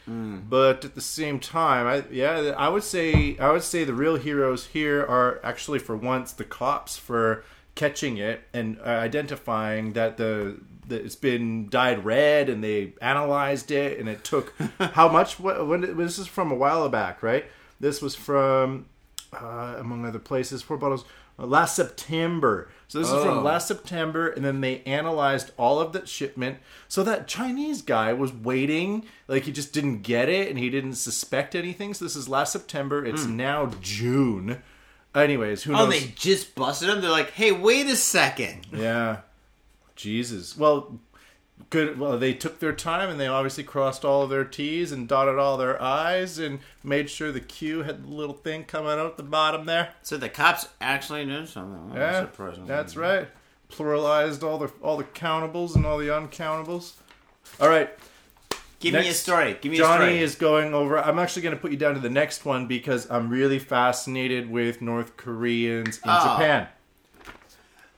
but 0.48 0.84
at 0.84 0.94
the 0.94 1.00
same 1.00 1.38
time, 1.38 1.86
I 1.86 2.04
yeah, 2.10 2.54
I 2.56 2.68
would 2.68 2.84
say 2.84 3.36
I 3.38 3.50
would 3.52 3.62
say 3.62 3.84
the 3.84 3.94
real 3.94 4.16
heroes 4.16 4.66
here 4.66 5.00
are 5.00 5.40
actually 5.44 5.78
for 5.78 5.96
once 5.96 6.32
the 6.32 6.44
cops 6.44 6.96
for 6.96 7.44
catching 7.74 8.18
it 8.18 8.42
and 8.52 8.78
uh, 8.80 8.84
identifying 8.84 9.94
that 9.94 10.16
the 10.16 10.58
that 10.88 11.04
it's 11.04 11.16
been 11.16 11.68
dyed 11.68 12.04
red 12.04 12.48
and 12.48 12.62
they 12.62 12.92
analyzed 13.00 13.70
it 13.70 13.98
and 13.98 14.08
it 14.08 14.24
took 14.24 14.52
how 14.78 15.08
much 15.08 15.38
what 15.38 15.66
when 15.66 15.96
this 15.96 16.18
is 16.18 16.26
from 16.26 16.52
a 16.52 16.54
while 16.54 16.86
back 16.88 17.22
right 17.22 17.46
this 17.80 18.02
was 18.02 18.14
from 18.14 18.84
uh, 19.32 19.76
among 19.78 20.04
other 20.04 20.18
places 20.18 20.60
four 20.60 20.76
bottles 20.76 21.04
Uh, 21.38 21.46
last 21.46 21.74
september 21.74 22.68
so 22.88 22.98
this 22.98 23.08
is 23.08 23.14
Oh. 23.14 23.24
from 23.24 23.44
last 23.44 23.66
september 23.68 24.28
and 24.28 24.44
then 24.44 24.60
they 24.60 24.82
analyzed 24.82 25.50
all 25.56 25.80
of 25.80 25.92
that 25.92 26.08
shipment 26.08 26.58
so 26.88 27.02
that 27.02 27.26
chinese 27.26 27.80
guy 27.82 28.12
was 28.12 28.32
waiting 28.32 29.04
like 29.28 29.44
he 29.44 29.52
just 29.52 29.72
didn't 29.72 30.02
get 30.02 30.28
it 30.28 30.48
and 30.48 30.58
he 30.58 30.68
didn't 30.68 30.94
suspect 30.94 31.54
anything 31.54 31.94
so 31.94 32.04
this 32.04 32.16
is 32.16 32.28
last 32.28 32.52
september 32.52 33.04
it's 33.04 33.24
hmm. 33.24 33.36
now 33.36 33.70
june 33.80 34.62
anyways 35.14 35.62
who 35.62 35.72
knows? 35.72 35.88
Oh, 35.88 35.90
they 35.90 36.12
just 36.16 36.54
busted 36.54 36.88
him. 36.88 37.00
They're 37.00 37.10
like, 37.10 37.32
"Hey, 37.32 37.52
wait 37.52 37.86
a 37.86 37.96
second. 37.96 38.66
yeah. 38.72 39.18
Jesus. 39.94 40.56
Well, 40.56 40.98
good. 41.72 41.98
Well, 41.98 42.18
they 42.18 42.34
took 42.34 42.60
their 42.60 42.72
time 42.74 43.08
and 43.10 43.18
they 43.18 43.26
obviously 43.26 43.64
crossed 43.64 44.04
all 44.04 44.22
of 44.22 44.30
their 44.30 44.44
T's 44.44 44.92
and 44.92 45.08
dotted 45.08 45.38
all 45.38 45.56
their 45.56 45.80
I's 45.82 46.38
and 46.38 46.60
made 46.84 47.08
sure 47.10 47.32
the 47.32 47.40
Q 47.40 47.82
had 47.82 48.04
the 48.04 48.08
little 48.08 48.34
thing 48.34 48.64
coming 48.64 48.92
out 48.92 49.16
the 49.16 49.22
bottom 49.22 49.64
there. 49.66 49.94
So 50.02 50.16
the 50.18 50.28
cops 50.28 50.68
actually 50.80 51.24
did 51.24 51.48
something. 51.48 51.96
Yeah, 51.96 52.26
that's 52.66 52.94
right. 52.96 53.26
Pluralized 53.70 54.42
all 54.42 54.58
the 54.58 54.70
all 54.82 54.96
the 54.98 55.04
countables 55.04 55.74
and 55.74 55.86
all 55.86 55.96
the 55.98 56.08
uncountables. 56.08 56.92
All 57.58 57.68
right. 57.68 57.90
Give 58.78 58.94
me 58.94 59.08
a 59.08 59.14
story. 59.14 59.56
Give 59.60 59.70
me 59.72 59.78
a 59.78 59.82
story. 59.84 59.98
Johnny 59.98 60.04
story. 60.12 60.18
is 60.22 60.34
going 60.34 60.74
over. 60.74 60.98
I'm 60.98 61.18
actually 61.20 61.42
going 61.42 61.54
to 61.54 61.60
put 61.60 61.70
you 61.70 61.76
down 61.76 61.94
to 61.94 62.00
the 62.00 62.10
next 62.10 62.44
one 62.44 62.66
because 62.66 63.08
I'm 63.10 63.30
really 63.30 63.60
fascinated 63.60 64.50
with 64.50 64.82
North 64.82 65.16
Koreans 65.16 65.96
in 65.98 66.02
Oh. 66.06 66.36
Japan. 66.36 66.66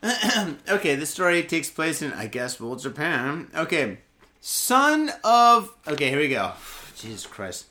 Okay, 0.69 0.95
this 0.95 1.11
story 1.11 1.43
takes 1.43 1.71
place 1.71 2.03
in, 2.03 2.13
I 2.13 2.27
guess, 2.27 2.61
well, 2.61 2.77
Japan. 2.77 3.49
Okay. 3.55 3.99
Son 4.41 5.11
of. 5.23 5.73
Okay, 5.89 6.11
here 6.11 6.19
we 6.19 6.29
go. 6.29 6.53
Jesus 6.97 7.27
Christ. 7.27 7.67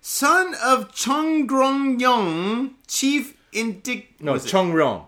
Son 0.00 0.54
of 0.62 0.92
Chung 0.92 1.46
Grong 1.46 1.98
Yong, 2.00 2.74
chief 2.86 3.36
indic. 3.52 4.06
No, 4.20 4.34
it? 4.34 4.42
Chongryong. 4.42 5.06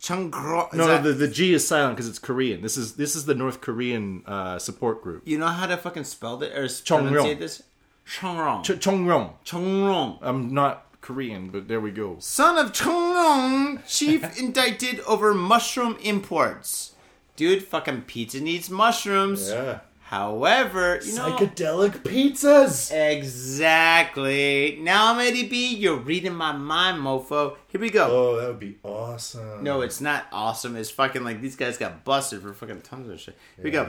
Chung 0.00 0.30
Grong. 0.30 0.68
No, 0.72 0.86
no, 0.86 1.00
the, 1.00 1.12
the 1.12 1.28
G 1.28 1.54
is 1.54 1.66
silent 1.66 1.96
because 1.96 2.08
it's 2.08 2.18
Korean. 2.18 2.60
This 2.60 2.76
is 2.76 2.96
this 2.96 3.14
is 3.14 3.24
the 3.26 3.34
North 3.34 3.60
Korean 3.60 4.24
uh, 4.26 4.58
support 4.58 5.00
group. 5.02 5.22
You 5.24 5.38
know 5.38 5.46
how 5.46 5.66
to 5.66 5.76
fucking 5.76 6.04
spell 6.04 6.42
it 6.42 6.52
or 6.52 6.68
pronunciate 6.68 7.38
this? 7.38 7.62
Chongrong. 8.04 8.64
Ch- 8.64 8.80
Chongrong. 8.80 9.34
Chongrong. 9.44 10.18
I'm 10.22 10.52
not 10.52 10.91
Korean, 11.02 11.50
but 11.50 11.68
there 11.68 11.80
we 11.80 11.90
go. 11.90 12.16
Son 12.20 12.56
of 12.56 12.72
Chongrong, 12.72 13.86
chief 13.86 14.38
indicted 14.38 15.00
over 15.00 15.34
mushroom 15.34 15.98
imports. 16.02 16.94
Dude, 17.36 17.64
fucking 17.64 18.02
pizza 18.02 18.40
needs 18.40 18.70
mushrooms. 18.70 19.50
Yeah. 19.50 19.80
However, 20.04 21.00
you 21.02 21.14
know. 21.14 21.36
Psychedelic 21.36 22.02
pizzas. 22.02 22.92
Exactly. 22.92 24.78
Now, 24.80 25.14
Matty 25.14 25.48
B, 25.48 25.74
you're 25.74 25.96
reading 25.96 26.34
my 26.34 26.52
mind, 26.52 26.98
mofo. 26.98 27.56
Here 27.68 27.80
we 27.80 27.88
go. 27.88 28.08
Oh, 28.10 28.36
that 28.36 28.46
would 28.48 28.60
be 28.60 28.76
awesome. 28.82 29.64
No, 29.64 29.80
it's 29.80 30.02
not 30.02 30.26
awesome. 30.30 30.76
It's 30.76 30.90
fucking 30.90 31.24
like 31.24 31.40
these 31.40 31.56
guys 31.56 31.78
got 31.78 32.04
busted 32.04 32.42
for 32.42 32.52
fucking 32.52 32.82
tons 32.82 33.08
of 33.08 33.18
shit. 33.20 33.36
Here 33.56 33.64
we 33.64 33.70
go. 33.70 33.88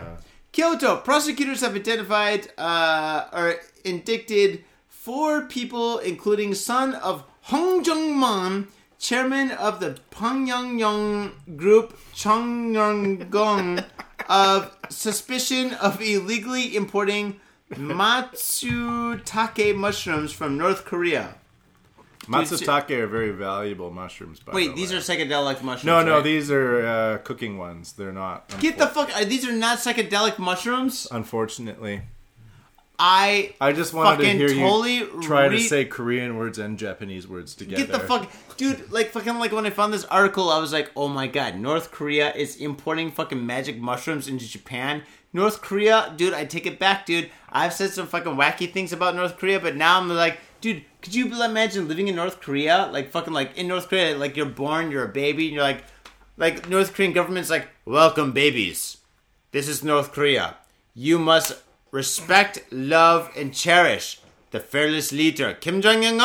Kyoto 0.53 0.97
prosecutors 0.97 1.61
have 1.61 1.76
identified 1.76 2.49
uh, 2.57 3.26
or 3.34 3.55
indicted 3.84 4.64
four 5.03 5.41
people, 5.41 5.99
including 5.99 6.55
son 6.55 6.95
of 6.95 7.25
Hong 7.51 7.83
Jung-man, 7.83 8.69
chairman 8.97 9.51
of 9.51 9.81
the 9.81 9.97
Pyongyang 10.11 11.57
Group, 11.57 11.99
Chung 12.13 12.73
Yong-gong, 12.73 13.83
of 14.29 14.77
suspicion 14.87 15.73
of 15.73 16.01
illegally 16.01 16.77
importing 16.77 17.41
matsutake 17.71 19.75
mushrooms 19.75 20.31
from 20.31 20.57
North 20.57 20.85
Korea. 20.85 21.35
Matsutake 22.27 22.91
are 22.91 23.07
very 23.07 23.31
valuable 23.31 23.91
mushrooms. 23.91 24.39
By 24.39 24.53
Wait, 24.53 24.69
the 24.69 24.75
these 24.75 24.91
way. 24.91 24.99
are 24.99 25.01
psychedelic 25.01 25.61
mushrooms. 25.61 25.83
no, 25.83 26.01
no. 26.01 26.15
right? 26.15 26.23
These 26.23 26.49
are 26.49 26.85
uh, 26.85 27.17
cooking 27.17 27.57
ones. 27.57 27.91
They're 27.91 28.13
not. 28.13 28.57
Get 28.61 28.77
the 28.77 28.87
fuck! 28.87 29.13
These 29.25 29.45
are 29.45 29.51
not 29.51 29.79
psychedelic 29.79 30.39
mushrooms. 30.39 31.09
Unfortunately, 31.11 32.03
I 32.99 33.55
I 33.59 33.71
just 33.71 33.93
wanted 33.93 34.17
to 34.17 34.23
Fucking 34.23 34.37
hear 34.37 34.49
totally 34.49 34.95
you 34.97 35.21
try 35.23 35.47
to 35.49 35.59
say 35.59 35.85
Korean 35.85 36.37
words 36.37 36.59
and 36.59 36.77
Japanese 36.77 37.27
words 37.27 37.55
together. 37.55 37.85
get 37.85 37.91
the 37.91 37.99
fuck, 37.99 38.31
dude. 38.55 38.91
Like 38.91 39.09
fucking 39.09 39.39
like 39.39 39.51
when 39.51 39.65
I 39.65 39.71
found 39.71 39.93
this 39.93 40.05
article, 40.05 40.49
I 40.49 40.59
was 40.59 40.71
like, 40.71 40.91
oh 40.95 41.07
my 41.07 41.27
god, 41.27 41.57
North 41.57 41.91
Korea 41.91 42.33
is 42.33 42.57
importing 42.57 43.11
fucking 43.11 43.43
magic 43.43 43.79
mushrooms 43.79 44.27
into 44.27 44.47
Japan. 44.47 45.03
North 45.33 45.61
Korea, 45.63 46.13
dude, 46.15 46.35
I 46.35 46.45
take 46.45 46.67
it 46.67 46.77
back, 46.77 47.07
dude. 47.07 47.31
I've 47.51 47.73
said 47.73 47.89
some 47.89 48.05
fucking 48.05 48.33
wacky 48.33 48.71
things 48.71 48.93
about 48.93 49.15
North 49.15 49.37
Korea, 49.37 49.59
but 49.59 49.75
now 49.75 49.99
I'm 49.99 50.07
like, 50.07 50.39
dude, 50.61 50.83
could 51.01 51.15
you 51.15 51.25
imagine 51.43 51.87
living 51.87 52.07
in 52.07 52.15
North 52.15 52.39
Korea? 52.39 52.89
Like 52.93 53.09
fucking 53.09 53.33
like 53.33 53.57
in 53.57 53.67
North 53.67 53.89
Korea, 53.89 54.15
like 54.15 54.37
you're 54.37 54.45
born, 54.45 54.91
you're 54.91 55.05
a 55.05 55.09
baby, 55.11 55.47
and 55.47 55.55
you're 55.55 55.63
like, 55.63 55.83
like 56.37 56.69
North 56.69 56.93
Korean 56.93 57.13
government's 57.13 57.49
like, 57.49 57.67
welcome 57.85 58.31
babies. 58.31 58.97
This 59.51 59.67
is 59.67 59.83
North 59.83 60.11
Korea. 60.11 60.57
You 60.93 61.17
must 61.17 61.62
respect, 61.93 62.59
love, 62.71 63.31
and 63.37 63.53
cherish 63.53 64.19
the 64.49 64.59
fearless 64.59 65.11
leader 65.11 65.53
Kim 65.53 65.81
Jong 65.81 66.03
Un. 66.05 66.19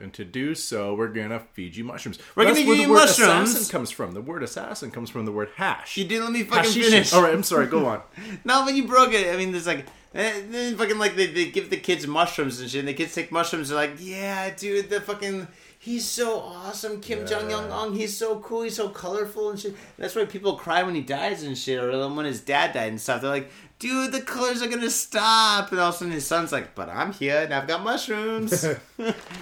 And 0.00 0.12
to 0.12 0.24
do 0.24 0.54
so, 0.54 0.94
we're 0.94 1.08
gonna 1.08 1.40
feed 1.52 1.74
you 1.76 1.84
mushrooms. 1.84 2.18
We're 2.36 2.44
That's 2.44 2.58
gonna 2.58 2.68
where 2.68 2.76
give 2.76 2.84
the 2.84 2.88
you 2.88 2.94
word 2.94 3.06
mushrooms. 3.06 3.50
assassin 3.50 3.72
comes 3.72 3.90
from. 3.90 4.12
The 4.12 4.20
word 4.20 4.42
assassin 4.42 4.90
comes 4.90 5.10
from 5.10 5.24
the 5.24 5.32
word 5.32 5.50
hash. 5.56 5.96
You 5.96 6.04
didn't 6.04 6.24
let 6.24 6.32
me 6.32 6.42
fucking 6.42 6.64
Hashish. 6.64 6.84
finish. 6.90 7.12
All 7.12 7.22
right, 7.22 7.32
I'm 7.32 7.42
sorry. 7.42 7.66
Go 7.66 7.86
on. 7.86 8.02
No, 8.44 8.64
but 8.64 8.74
you 8.74 8.86
broke 8.86 9.14
it. 9.14 9.32
I 9.32 9.36
mean, 9.36 9.52
there's 9.52 9.66
like, 9.66 9.86
eh, 10.14 10.42
then 10.48 10.76
fucking 10.76 10.98
like 10.98 11.16
they, 11.16 11.26
they 11.26 11.50
give 11.50 11.70
the 11.70 11.76
kids 11.76 12.06
mushrooms 12.06 12.60
and 12.60 12.68
shit. 12.68 12.80
And 12.80 12.88
the 12.88 12.94
kids 12.94 13.14
take 13.14 13.30
mushrooms. 13.32 13.68
They're 13.68 13.78
like, 13.78 13.94
yeah, 13.98 14.50
dude, 14.54 14.90
the 14.90 15.00
fucking 15.00 15.46
he's 15.78 16.08
so 16.08 16.38
awesome, 16.38 17.00
Kim 17.00 17.26
Jong 17.26 17.52
Un. 17.52 17.92
He's 17.94 18.16
so 18.16 18.38
cool. 18.38 18.62
He's 18.62 18.76
so 18.76 18.88
colorful 18.88 19.50
and 19.50 19.58
shit. 19.58 19.74
That's 19.98 20.14
why 20.14 20.24
people 20.24 20.54
cry 20.56 20.84
when 20.84 20.94
he 20.94 21.00
dies 21.02 21.42
and 21.42 21.58
shit, 21.58 21.82
or 21.82 22.08
when 22.08 22.24
his 22.26 22.40
dad 22.40 22.72
died 22.72 22.90
and 22.90 23.00
stuff. 23.00 23.20
They're 23.22 23.30
like, 23.30 23.50
dude, 23.82 24.12
the 24.12 24.20
colors 24.20 24.62
are 24.62 24.68
gonna 24.68 24.88
stop. 24.88 25.72
And 25.72 25.80
all 25.80 25.88
of 25.88 25.94
a 25.94 25.98
sudden 25.98 26.12
his 26.12 26.24
son's 26.26 26.52
like, 26.52 26.74
but 26.76 26.88
I'm 26.88 27.12
here 27.12 27.42
and 27.42 27.52
I've 27.52 27.66
got 27.66 27.82
mushrooms. 27.82 28.64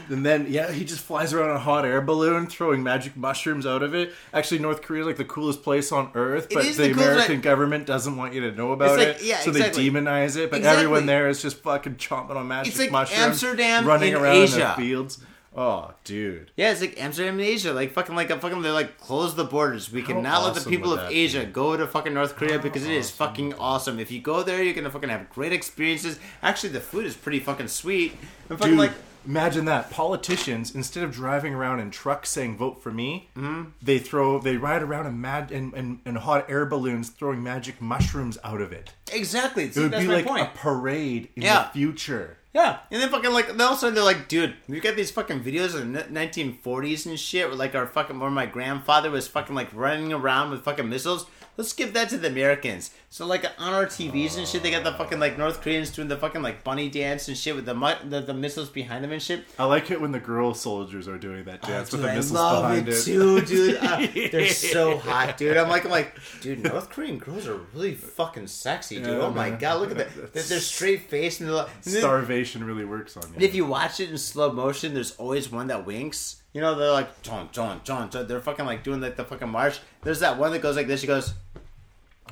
And 0.09 0.25
then, 0.25 0.47
yeah, 0.49 0.73
he 0.73 0.85
just 0.87 1.03
flies 1.03 1.33
around 1.35 1.51
in 1.51 1.57
a 1.57 1.59
hot 1.61 1.85
air 1.85 2.01
balloon, 2.01 2.47
throwing 2.47 2.83
magic 2.83 3.15
mushrooms 3.17 3.67
out 3.67 3.83
of 3.83 3.95
it. 3.95 4.13
Actually, 4.33 4.61
North 4.61 4.81
Korea 4.81 5.03
is 5.03 5.07
like 5.07 5.17
the 5.19 5.25
coolest 5.25 5.63
place 5.63 5.93
on 5.93 6.11
earth, 6.15 6.49
but 6.53 6.65
is 6.65 6.79
the, 6.79 6.85
the 6.89 6.95
coolest, 6.95 7.11
American 7.11 7.35
like- 7.37 7.43
government 7.43 7.87
doesn't 7.87 8.17
want 8.17 8.33
you 8.33 8.41
to 8.41 8.53
know 8.53 8.73
about 8.73 8.99
like- 8.99 9.09
it. 9.09 9.23
yeah, 9.23 9.39
so 9.41 9.51
exactly. 9.51 9.89
they 9.89 10.01
demonize 10.01 10.37
it, 10.39 10.51
but 10.51 10.57
Exactly. 10.59 10.85
everyone 10.85 11.05
there 11.07 11.29
is 11.29 11.43
just 11.43 11.59
fucking 11.59 11.97
chomping 11.97 12.37
on 12.37 12.49
magic 12.49 12.73
It's 12.73 12.81
like 12.81 12.91
mushrooms, 12.91 13.21
Amsterdam 13.23 13.87
running 13.87 14.15
in 14.15 14.19
around 14.19 14.37
in 14.37 14.43
Asia. 14.45 14.75
the 14.77 14.83
fields. 14.83 15.19
Oh, 15.57 15.93
dude. 16.05 16.53
Yeah, 16.57 16.71
it's 16.71 16.81
like 16.81 17.01
Amsterdam 17.01 17.35
and 17.35 17.43
Asia. 17.43 17.73
Like 17.73 17.93
fucking 17.93 18.15
like 18.15 18.31
a 18.31 18.39
fucking 18.39 18.63
they're 18.63 18.71
like 18.73 18.99
close 18.99 19.35
the 19.35 19.45
borders. 19.45 19.91
We 19.91 20.01
How 20.03 20.07
cannot 20.09 20.45
let 20.45 20.55
the 20.63 20.71
people 20.71 20.93
of 20.93 21.11
Asia 21.11 21.41
be? 21.41 21.47
go 21.47 21.77
to 21.77 21.87
fucking 21.89 22.15
North 22.15 22.37
Korea 22.37 22.59
because 22.61 22.85
it 22.85 22.93
is 22.93 23.07
awesome 23.11 23.17
fucking 23.29 23.55
awesome. 23.55 23.99
If 23.99 24.13
you 24.13 24.21
go 24.21 24.43
there, 24.45 24.63
you're 24.63 24.75
gonna 24.75 24.91
fucking 24.91 25.09
have 25.09 25.29
great 25.31 25.53
experiences. 25.53 26.21
Actually, 26.43 26.71
the 26.71 26.81
food 26.81 27.05
is 27.05 27.17
pretty 27.17 27.41
fucking 27.41 27.67
sweet. 27.69 28.13
And 28.49 28.59
fucking 28.59 28.73
Dude, 28.75 28.79
like 28.79 28.93
imagine 29.27 29.65
that. 29.65 29.91
Politicians, 29.91 30.75
instead 30.75 31.03
of 31.03 31.13
driving 31.13 31.53
around 31.53 31.81
in 31.81 31.91
trucks 31.91 32.31
saying 32.31 32.57
"vote 32.57 32.81
for 32.81 32.93
me," 32.93 33.29
Mm-hmm. 33.37 33.71
they 33.83 33.99
throw 33.99 34.39
they 34.39 34.57
ride 34.57 34.83
around 34.83 35.07
in 35.07 35.21
mad 35.21 35.51
in, 35.51 35.75
in, 35.75 36.01
in 36.07 36.15
hot 36.15 36.49
air 36.49 36.65
balloons, 36.65 37.09
throwing 37.11 37.43
magic 37.43 37.81
mushrooms 37.81 38.39
out 38.45 38.61
of 38.61 38.73
it. 38.73 38.93
exactly. 39.13 39.65
It 39.65 39.77
would 39.77 39.91
be 39.91 40.07
like 40.07 40.27
point. 40.27 40.43
a 40.55 40.57
parade 40.57 41.31
in 41.35 41.43
Yeah. 41.43 41.65
the 41.65 41.71
future. 41.71 42.37
Yeah, 42.53 42.81
and 42.91 43.01
then 43.01 43.11
fucking 43.11 43.31
like 43.31 43.47
then 43.47 43.61
all 43.61 43.73
of 43.73 43.79
a 43.79 43.81
sudden 43.81 43.95
they're 43.95 44.03
like, 44.03 44.27
dude, 44.27 44.57
we 44.69 44.81
got 44.81 44.97
these 44.97 45.13
fucking 45.13 45.45
videos 45.45 45.75
of 45.75 45.93
the 45.93 46.07
nineteen 46.11 46.59
forties 46.59 47.07
and 47.07 47.19
shit, 47.19 47.47
where 47.47 47.57
like 47.57 47.77
our 47.77 47.87
fucking 47.87 48.19
where 48.19 48.31
my 48.31 48.47
grandfather 48.47 49.11
was 49.11 49.29
fucking 49.29 49.55
like 49.55 49.73
running 49.73 50.13
around 50.13 50.51
with 50.51 50.65
fucking 50.65 50.89
missiles. 50.89 51.27
Let's 51.61 51.75
give 51.75 51.93
that 51.93 52.09
to 52.09 52.17
the 52.17 52.29
Americans. 52.29 52.91
So 53.11 53.27
like 53.27 53.45
on 53.59 53.75
our 53.75 53.85
TVs 53.85 54.39
and 54.39 54.49
shit, 54.49 54.63
they 54.63 54.71
got 54.71 54.83
the 54.83 54.93
fucking 54.95 55.21
like 55.21 55.37
North 55.37 55.61
Koreans 55.61 55.91
doing 55.91 56.09
the 56.09 56.17
fucking 56.17 56.41
like 56.41 56.65
bunny 56.65 56.89
dance 56.89 57.29
and 57.29 57.37
shit 57.37 57.55
with 57.55 57.67
the 57.67 57.75
mu- 57.75 58.09
the, 58.09 58.23
the 58.23 58.33
missiles 58.33 58.71
behind 58.71 59.05
them 59.05 59.13
and 59.13 59.21
shit. 59.21 59.45
I 59.59 59.65
like 59.67 59.91
it 59.91 60.01
when 60.01 60.11
the 60.13 60.21
girl 60.21 60.55
soldiers 60.55 61.07
are 61.07 61.19
doing 61.19 61.45
that 61.45 61.61
dance 61.61 61.93
with 61.93 62.01
Dude, 62.01 62.09
the 62.09 62.13
I 62.13 62.17
missiles 62.17 62.33
love 62.33 62.63
behind 62.63 62.89
it, 62.89 62.95
it. 62.95 63.05
too, 63.05 63.41
dude. 63.43 63.77
Uh, 63.91 64.07
they're 64.33 64.47
so 64.49 64.97
hot, 64.97 65.37
dude. 65.37 65.57
I'm 65.59 65.69
like, 65.69 65.85
I'm 65.85 65.91
like, 65.91 66.17
dude. 66.41 66.63
North 66.63 66.89
Korean 66.89 67.19
girls 67.19 67.47
are 67.47 67.61
really 67.75 67.95
fucking 67.95 68.47
sexy, 68.47 68.97
dude. 68.97 69.09
Yeah, 69.09 69.19
oh 69.27 69.31
my 69.31 69.51
god, 69.51 69.81
look 69.83 69.91
at 69.91 69.99
that. 69.99 70.15
They're, 70.33 70.43
they're 70.43 70.61
straight 70.61 71.11
faced 71.11 71.41
and, 71.41 71.51
they're, 71.51 71.59
and 71.59 71.69
then- 71.85 72.01
Starvation 72.01 72.65
really 72.65 72.87
works 72.87 73.19
on 73.19 73.25
you. 73.29 73.35
And 73.35 73.43
if 73.43 73.55
you 73.55 73.67
watch 73.67 74.01
it 74.01 74.09
in 74.11 74.17
slow 74.17 74.51
motion, 74.51 74.95
there's 74.95 75.13
always 75.17 75.53
one 75.53 75.67
that 75.67 75.85
winks. 75.85 76.37
You 76.53 76.61
know, 76.61 76.75
they're 76.75 76.91
like, 76.91 77.23
John, 77.23 77.49
John, 77.53 77.81
John. 77.85 78.11
They're 78.11 78.41
fucking 78.41 78.65
like 78.67 78.83
doing 78.83 79.01
like 79.01 79.15
the 79.17 79.25
fucking 79.25 79.49
march. 79.49 79.79
There's 80.03 80.19
that 80.21 80.37
one 80.39 80.51
that 80.53 80.63
goes 80.63 80.75
like 80.75 80.89
this. 80.89 81.01
She 81.01 81.07
goes, 81.07 81.33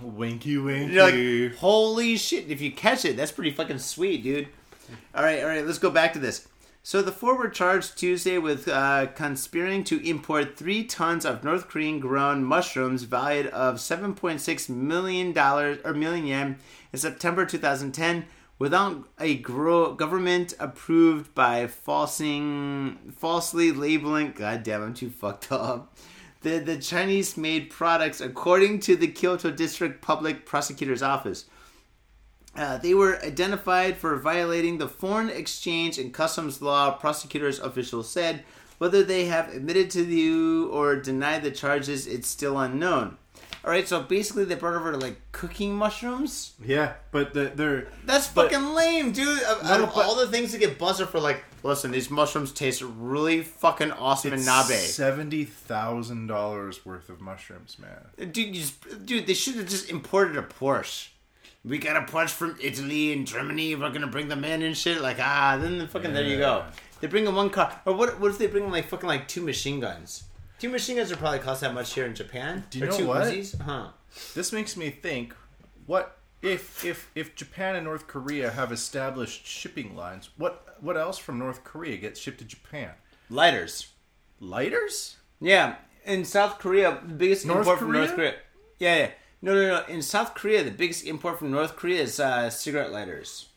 winky 0.03 0.59
winky. 0.59 0.95
you're 0.95 1.49
like, 1.51 1.59
holy 1.59 2.17
shit. 2.17 2.51
If 2.51 2.61
you 2.61 2.73
catch 2.73 3.05
it, 3.05 3.17
that's 3.17 3.33
pretty 3.33 3.51
fucking 3.51 3.79
sweet, 3.79 4.23
dude. 4.23 4.49
All 5.15 5.23
right, 5.23 5.41
all 5.43 5.49
right, 5.49 5.67
let's 5.67 5.79
go 5.79 5.91
back 5.91 6.13
to 6.15 6.19
this. 6.19 6.49
So 6.83 7.03
the 7.03 7.13
four 7.13 7.37
were 7.37 7.49
charged 7.51 7.99
Tuesday 7.99 8.39
with 8.39 8.67
uh, 8.67 9.09
conspiring 9.15 9.85
to 9.85 10.09
import 10.09 10.57
three 10.57 10.85
tons 10.85 11.27
of 11.27 11.45
North 11.45 11.69
Korean 11.69 12.01
grown 12.01 12.43
mushrooms 12.45 13.03
valued 13.03 13.49
of 13.49 13.77
7.6 13.77 14.69
million 14.71 15.33
dollars 15.33 15.79
or 15.85 15.93
million 15.93 16.27
yen 16.27 16.59
in 16.93 16.99
September 16.99 17.45
2010 17.45 18.25
without 18.59 19.07
a 19.21 19.37
gro- 19.37 19.93
government 19.93 20.55
approved 20.59 21.35
by 21.35 21.67
falsing, 21.67 22.97
falsely 23.17 23.71
labeling. 23.71 24.33
God 24.33 24.63
damn, 24.63 24.83
I'm 24.83 24.95
too 24.95 25.11
fucked 25.11 25.53
up. 25.53 25.95
The, 26.49 26.61
the 26.61 26.79
Chinese 26.79 27.37
made 27.37 27.69
products 27.69 28.23
according 28.23 28.81
to 28.81 28.97
the 28.97 29.09
Kyoto 29.09 29.51
District 29.51 30.01
Public 30.01 30.47
Prosecutor's 30.47 31.03
Office. 31.03 31.45
Uh, 32.57 32.79
they 32.79 32.95
were 32.95 33.23
identified 33.23 33.99
for 33.99 34.17
violating 34.17 34.79
the 34.79 34.89
Foreign 34.89 35.29
Exchange 35.29 35.99
and 35.99 36.15
Customs 36.15 36.63
Law, 36.63 36.93
prosecutors 36.93 37.59
officials 37.61 38.11
said. 38.11 38.45
Whether 38.79 39.03
they 39.03 39.27
have 39.27 39.53
admitted 39.55 39.91
to 39.91 40.05
you 40.05 40.71
or 40.71 40.97
denied 40.97 41.43
the 41.43 41.51
charges, 41.51 42.07
it's 42.07 42.29
still 42.29 42.59
unknown. 42.59 43.19
All 43.65 43.71
right, 43.73 43.87
so 43.89 44.01
basically 44.03 44.45
they 44.45 44.55
brought 44.55 44.75
over 44.77 44.97
like 44.97 45.21
cooking 45.33 45.75
mushrooms. 45.75 46.53
Yeah, 46.65 46.95
but 47.11 47.35
the, 47.35 47.53
they're 47.55 47.89
That's 48.05 48.29
But- 48.29 48.51
fucking 48.53 48.75
lame, 48.75 49.13
dude. 49.13 49.43
Out 49.43 49.65
No, 49.65 49.85
of 49.85 49.95
but- 49.95 50.07
all 50.07 50.15
the 50.15 50.29
things 50.29 50.53
to 50.53 50.59
get 50.59 50.79
buzzed 50.79 51.03
for, 51.09 51.19
like, 51.21 51.45
listen, 51.63 51.91
these 51.91 52.09
mushrooms 52.11 52.53
taste 52.53 52.83
really 52.83 53.43
fucking 53.43 53.91
awesome 53.93 54.33
in 54.33 54.41
nabe. 54.41 54.79
seventy 54.79 55.45
thousand 55.45 56.29
dollars 56.29 56.87
worth 56.87 57.09
of 57.09 57.21
mushrooms, 57.21 57.77
man. 57.79 58.31
Dude, 58.33 58.37
you 58.39 58.53
just, 58.63 59.05
dude, 59.07 59.27
they 59.27 59.35
should 59.35 59.57
have 59.57 59.69
just 59.69 59.91
imported 59.91 60.37
a 60.37 60.43
Porsche. 60.43 61.09
we 61.65 61.79
got 61.79 61.97
a 61.97 62.11
Porsche 62.11 62.31
from 62.31 62.57
Italy 62.63 63.13
and 63.13 63.27
Germany. 63.27 63.75
We're 63.75 63.91
gonna 63.91 64.07
bring 64.07 64.29
them 64.29 64.45
in 64.45 64.63
and 64.63 64.77
shit. 64.77 65.01
Like 65.01 65.19
ah, 65.21 65.59
then 65.61 65.87
fucking 65.89 66.15
there 66.15 66.23
you 66.25 66.39
go. 66.39 66.65
They 67.01 67.09
bring 67.09 67.27
in 67.27 67.35
one 67.35 67.51
car, 67.51 67.81
or 67.85 67.93
what? 67.95 68.19
What 68.21 68.31
if 68.31 68.39
they 68.39 68.47
bring 68.47 68.65
in 68.65 68.71
like 68.71 68.87
fucking 68.89 69.09
like 69.09 69.27
two 69.29 69.43
machine 69.43 69.81
guns? 69.81 70.23
Two 70.59 70.69
machine 70.69 70.97
guns 70.97 71.11
would 71.11 71.19
probably 71.19 71.39
cost 71.39 71.61
that 71.61 71.75
much 71.75 71.95
here 71.95 72.07
in 72.07 72.15
Japan. 72.15 72.65
Do 72.71 72.79
you 72.79 72.87
or 72.87 72.89
know 72.89 72.97
two 72.97 73.07
what? 73.07 73.23
Uzis? 73.25 73.61
Huh? 73.61 73.89
This 74.35 74.53
makes 74.53 74.77
me 74.77 74.91
think: 74.91 75.35
what 75.87 76.19
if 76.43 76.85
if 76.85 77.11
if 77.15 77.35
Japan 77.35 77.77
and 77.77 77.85
North 77.85 78.07
Korea 78.07 78.51
have 78.51 78.73
established 78.73 79.47
shipping 79.47 79.95
lines? 79.97 80.31
What 80.37 80.77
what 80.81 80.97
else 80.97 81.19
from 81.19 81.39
North 81.39 81.65
Korea 81.65 81.97
gets 81.97 82.21
shipped 82.21 82.39
to 82.39 82.45
Japan? 82.45 82.91
Lighters. 83.31 83.89
Lighters? 84.41 85.17
Yeah, 85.41 85.77
in 86.05 86.25
South 86.25 86.59
Korea, 86.59 87.01
the 87.07 87.15
biggest 87.15 87.47
North 87.47 87.61
import 87.61 87.79
from 87.79 87.93
North 87.93 88.15
Korea? 88.15 88.31
Korea. 88.33 88.41
Yeah, 88.79 88.97
yeah. 88.97 89.11
No, 89.41 89.55
no, 89.55 89.69
no. 89.69 89.85
In 89.87 90.03
South 90.03 90.35
Korea, 90.35 90.65
the 90.65 90.71
biggest 90.71 91.05
import 91.05 91.39
from 91.39 91.51
North 91.51 91.77
Korea 91.77 92.03
is 92.03 92.19
uh, 92.19 92.51
cigarette 92.51 92.91
lighters. 92.93 93.48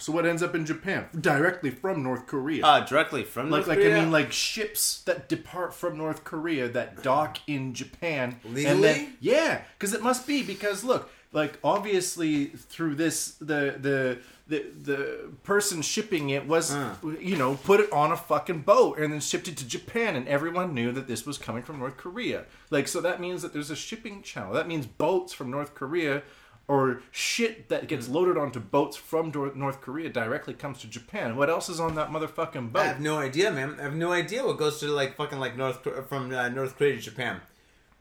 So 0.00 0.12
what 0.12 0.26
ends 0.26 0.42
up 0.42 0.54
in 0.54 0.64
Japan? 0.64 1.06
Directly 1.18 1.70
from 1.70 2.02
North 2.02 2.26
Korea? 2.26 2.64
Uh, 2.64 2.84
directly 2.86 3.22
from 3.22 3.50
like 3.50 3.58
North 3.58 3.68
like 3.68 3.78
Korea. 3.78 3.96
I 3.96 4.00
mean 4.00 4.10
like 4.10 4.32
ships 4.32 5.02
that 5.02 5.28
depart 5.28 5.74
from 5.74 5.98
North 5.98 6.24
Korea 6.24 6.68
that 6.68 7.02
dock 7.02 7.38
in 7.46 7.74
Japan. 7.74 8.36
And 8.44 8.82
then 8.82 9.16
yeah 9.20 9.62
because 9.78 9.94
it 9.94 10.02
must 10.02 10.26
be 10.26 10.42
because 10.42 10.84
look 10.84 11.10
like 11.32 11.58
obviously 11.62 12.46
through 12.46 12.94
this 12.96 13.32
the 13.34 13.76
the 13.78 14.18
the 14.48 14.66
the 14.82 15.30
person 15.44 15.80
shipping 15.80 16.30
it 16.30 16.46
was 16.46 16.76
you 17.20 17.36
know 17.36 17.54
put 17.54 17.78
it 17.78 17.92
on 17.92 18.10
a 18.10 18.16
fucking 18.16 18.62
boat 18.62 18.98
and 18.98 19.12
then 19.12 19.20
shipped 19.20 19.46
it 19.46 19.56
to 19.56 19.66
Japan 19.66 20.16
and 20.16 20.26
everyone 20.26 20.74
knew 20.74 20.90
that 20.92 21.06
this 21.06 21.24
was 21.24 21.38
coming 21.38 21.62
from 21.62 21.78
North 21.78 21.96
Korea. 21.96 22.46
Like 22.70 22.88
so 22.88 23.00
that 23.00 23.20
means 23.20 23.42
that 23.42 23.52
there's 23.52 23.70
a 23.70 23.76
shipping 23.76 24.22
channel. 24.22 24.52
That 24.54 24.66
means 24.66 24.86
boats 24.86 25.32
from 25.32 25.50
North 25.50 25.74
Korea 25.74 26.22
or 26.70 27.02
shit 27.10 27.68
that 27.68 27.88
gets 27.88 28.06
Hmm. 28.06 28.14
loaded 28.14 28.36
onto 28.38 28.60
boats 28.60 28.96
from 28.96 29.32
North 29.56 29.80
Korea 29.80 30.08
directly 30.08 30.54
comes 30.54 30.80
to 30.82 30.86
Japan. 30.86 31.36
What 31.36 31.50
else 31.50 31.68
is 31.68 31.80
on 31.80 31.96
that 31.96 32.10
motherfucking 32.10 32.70
boat? 32.72 32.82
I 32.82 32.86
have 32.86 33.00
no 33.00 33.18
idea, 33.18 33.50
man. 33.50 33.76
I 33.80 33.82
have 33.82 33.94
no 34.06 34.12
idea 34.12 34.46
what 34.46 34.56
goes 34.56 34.78
to 34.80 34.86
like 34.86 35.16
fucking 35.16 35.40
like 35.40 35.56
North 35.56 35.78
from 36.08 36.32
uh, 36.32 36.48
North 36.48 36.76
Korea 36.78 36.94
to 36.96 37.00
Japan, 37.02 37.40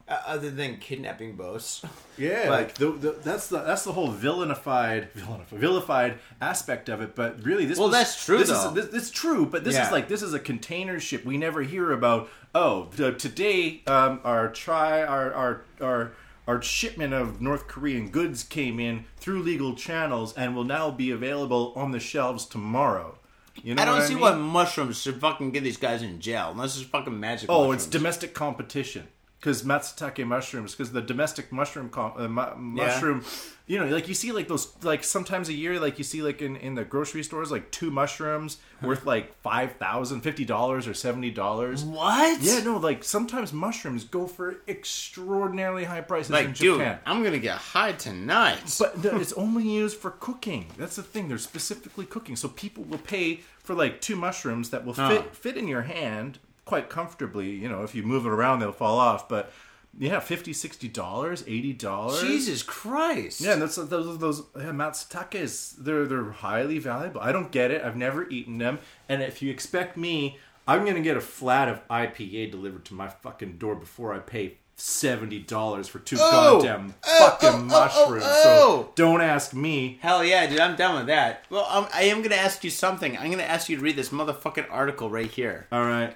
uh, 0.07 0.17
other 0.27 0.51
than 0.51 0.77
kidnapping 0.77 1.35
boats. 1.35 1.81
Yeah, 2.19 2.49
But- 2.49 2.51
like 2.59 2.73
the, 2.75 2.91
the, 2.91 3.11
that's 3.23 3.47
the 3.47 3.59
that's 3.69 3.83
the 3.85 3.93
whole 3.93 4.11
villainified, 4.13 5.07
villainified 5.17 5.57
vilified 5.65 6.19
aspect 6.41 6.89
of 6.89 6.99
it. 7.01 7.15
But 7.15 7.41
really, 7.45 7.63
this 7.65 7.75
is 7.77 7.79
Well, 7.79 7.87
was, 7.87 7.97
that's 7.97 8.25
true, 8.25 8.37
This 8.39 8.49
though. 8.49 8.67
is 8.67 8.73
this, 8.73 8.93
it's 8.93 9.09
true, 9.09 9.45
but 9.45 9.63
this 9.63 9.75
Yeah. 9.75 9.85
is 9.85 9.91
like 9.91 10.09
this 10.09 10.21
is 10.21 10.33
a 10.33 10.39
container 10.51 10.99
ship. 10.99 11.23
We 11.25 11.37
never 11.37 11.61
hear 11.63 11.91
about. 11.93 12.29
Oh, 12.53 12.89
the, 12.95 13.13
today 13.13 13.81
um, 13.87 14.19
our 14.25 14.49
try 14.51 15.01
our 15.01 15.33
our 15.33 15.61
our 15.81 16.11
our 16.49 16.63
shipment 16.63 17.13
of 17.13 17.39
North 17.39 17.67
Korean 17.67 18.09
goods 18.09 18.43
came 18.43 18.79
in 18.79 19.05
through 19.17 19.43
legal 19.43 19.75
channels 19.75 20.33
and 20.35 20.55
will 20.55 20.63
now 20.63 20.89
be 20.89 21.11
available 21.11 21.71
on 21.75 21.91
the 21.91 21.99
shelves 21.99 22.43
tomorrow. 22.43 23.19
You 23.61 23.75
know 23.75 23.83
I 23.83 23.85
don't 23.85 23.99
what 23.99 24.07
see 24.07 24.15
mean? 24.15 24.21
what 24.21 24.37
mushrooms 24.39 24.99
should 24.99 25.21
fucking 25.21 25.51
get 25.51 25.63
these 25.63 25.77
guys 25.77 26.01
in 26.01 26.19
jail 26.19 26.49
unless 26.49 26.75
it's 26.75 26.89
fucking 26.89 27.19
magic. 27.19 27.51
Oh, 27.51 27.59
mushrooms. 27.67 27.83
it's 27.83 27.91
domestic 27.91 28.33
competition 28.33 29.07
because 29.39 29.63
matsutake 29.63 30.25
mushrooms 30.27 30.73
because 30.75 30.91
the 30.91 31.01
domestic 31.01 31.51
mushroom 31.51 31.89
com- 31.89 32.13
uh, 32.17 32.27
mu- 32.27 32.55
mushroom 32.57 33.23
you 33.67 33.79
know 33.79 33.85
like 33.87 34.07
you 34.07 34.13
see 34.13 34.31
like 34.31 34.47
those 34.47 34.73
like 34.83 35.03
sometimes 35.03 35.47
a 35.47 35.53
year 35.53 35.79
like 35.79 35.97
you 35.97 36.03
see 36.03 36.21
like 36.21 36.41
in, 36.41 36.55
in 36.57 36.75
the 36.75 36.83
grocery 36.83 37.23
stores 37.23 37.49
like 37.51 37.71
two 37.71 37.89
mushrooms 37.91 38.57
worth 38.81 39.05
like 39.05 39.33
five 39.41 39.73
thousand 39.73 40.21
fifty 40.21 40.43
dollars 40.43 40.87
or 40.87 40.93
seventy 40.93 41.31
dollars 41.31 41.83
What? 41.85 42.41
yeah 42.41 42.59
no 42.63 42.77
like 42.77 43.03
sometimes 43.03 43.53
mushrooms 43.53 44.03
go 44.03 44.27
for 44.27 44.57
extraordinarily 44.67 45.85
high 45.85 46.01
prices 46.01 46.29
in 46.29 46.35
Like, 46.35 46.55
dude, 46.55 46.79
Japan 46.79 46.99
I'm 47.05 47.23
gonna 47.23 47.39
get 47.39 47.57
high 47.57 47.93
tonight. 47.93 48.75
but 48.79 49.03
no, 49.03 49.17
it's 49.19 49.33
only 49.33 49.63
used 49.67 49.97
for 49.97 50.11
cooking. 50.11 50.67
That's 50.77 50.95
the 50.95 51.03
thing. 51.03 51.27
They're 51.29 51.37
specifically 51.37 52.05
cooking, 52.05 52.35
so 52.35 52.47
people 52.49 52.83
will 52.83 52.97
pay 52.99 53.39
for 53.59 53.73
like 53.73 54.01
two 54.01 54.15
mushrooms 54.15 54.69
that 54.71 54.85
will 54.85 54.93
fit 54.93 55.35
fit 55.35 55.57
in 55.57 55.67
your 55.67 55.83
hand 55.83 56.39
quite 56.69 56.89
comfortably. 56.89 57.49
You 57.49 57.67
know, 57.67 57.83
if 57.83 57.93
you 57.95 58.03
move 58.03 58.25
it 58.25 58.29
around, 58.31 58.59
they'll 58.59 58.71
fall 58.71 58.97
off. 58.99 59.27
But 59.27 59.51
yeah, 59.97 60.19
50 60.19 60.53
60 60.53 60.87
dollars, 60.87 61.43
eighty 61.47 61.73
dollars. 61.73 62.21
Jesus 62.21 62.61
Christ. 62.63 63.41
Yeah, 63.41 63.53
and 63.53 63.61
that's 63.61 63.75
those 63.75 64.17
those 64.19 64.43
yeah, 64.55 64.71
matsutakes. 64.71 65.75
They're 65.77 66.05
they're 66.05 66.31
highly 66.31 66.79
valuable. 66.79 67.21
I 67.21 67.31
don't 67.31 67.51
get 67.51 67.71
it. 67.71 67.83
I've 67.83 67.95
never 67.97 68.29
eaten 68.29 68.57
them. 68.59 68.79
And 69.09 69.21
if 69.23 69.41
you 69.41 69.49
expect 69.51 69.97
me, 69.97 70.37
I'm 70.67 70.85
gonna 70.85 71.01
get 71.01 71.17
a 71.17 71.21
flat 71.21 71.67
of 71.67 71.85
IPA 71.89 72.51
delivered 72.51 72.85
to 72.85 72.93
my 72.93 73.07
fucking 73.09 73.57
door 73.57 73.75
before 73.75 74.13
I 74.13 74.19
pay 74.19 74.57
seventy 74.75 75.39
dollars 75.39 75.87
for 75.89 75.99
two 75.99 76.17
Oh! 76.19 76.61
goddamn 76.61 76.93
Oh, 77.05 77.27
fucking 77.29 77.49
oh, 77.49 77.53
oh, 77.61 77.65
mushrooms. 77.65 78.23
oh, 78.25 78.43
So 78.43 78.49
oh! 78.49 78.91
don't 78.95 79.21
ask 79.21 79.53
me. 79.53 79.97
Hell 80.01 80.23
yeah, 80.23 80.45
dude, 80.47 80.59
I'm 80.59 80.75
done 80.77 80.95
with 80.97 81.07
that. 81.07 81.43
Well, 81.49 81.65
um, 81.69 81.87
I 81.93 82.03
am 82.03 82.21
gonna 82.21 82.35
ask 82.35 82.63
you 82.63 82.69
something. 82.69 83.17
I'm 83.17 83.31
gonna 83.31 83.43
ask 83.43 83.67
you 83.69 83.75
to 83.77 83.81
read 83.81 83.95
this 83.95 84.09
motherfucking 84.09 84.67
article 84.69 85.09
right 85.09 85.29
here. 85.29 85.67
All 85.71 85.83
right. 85.83 86.15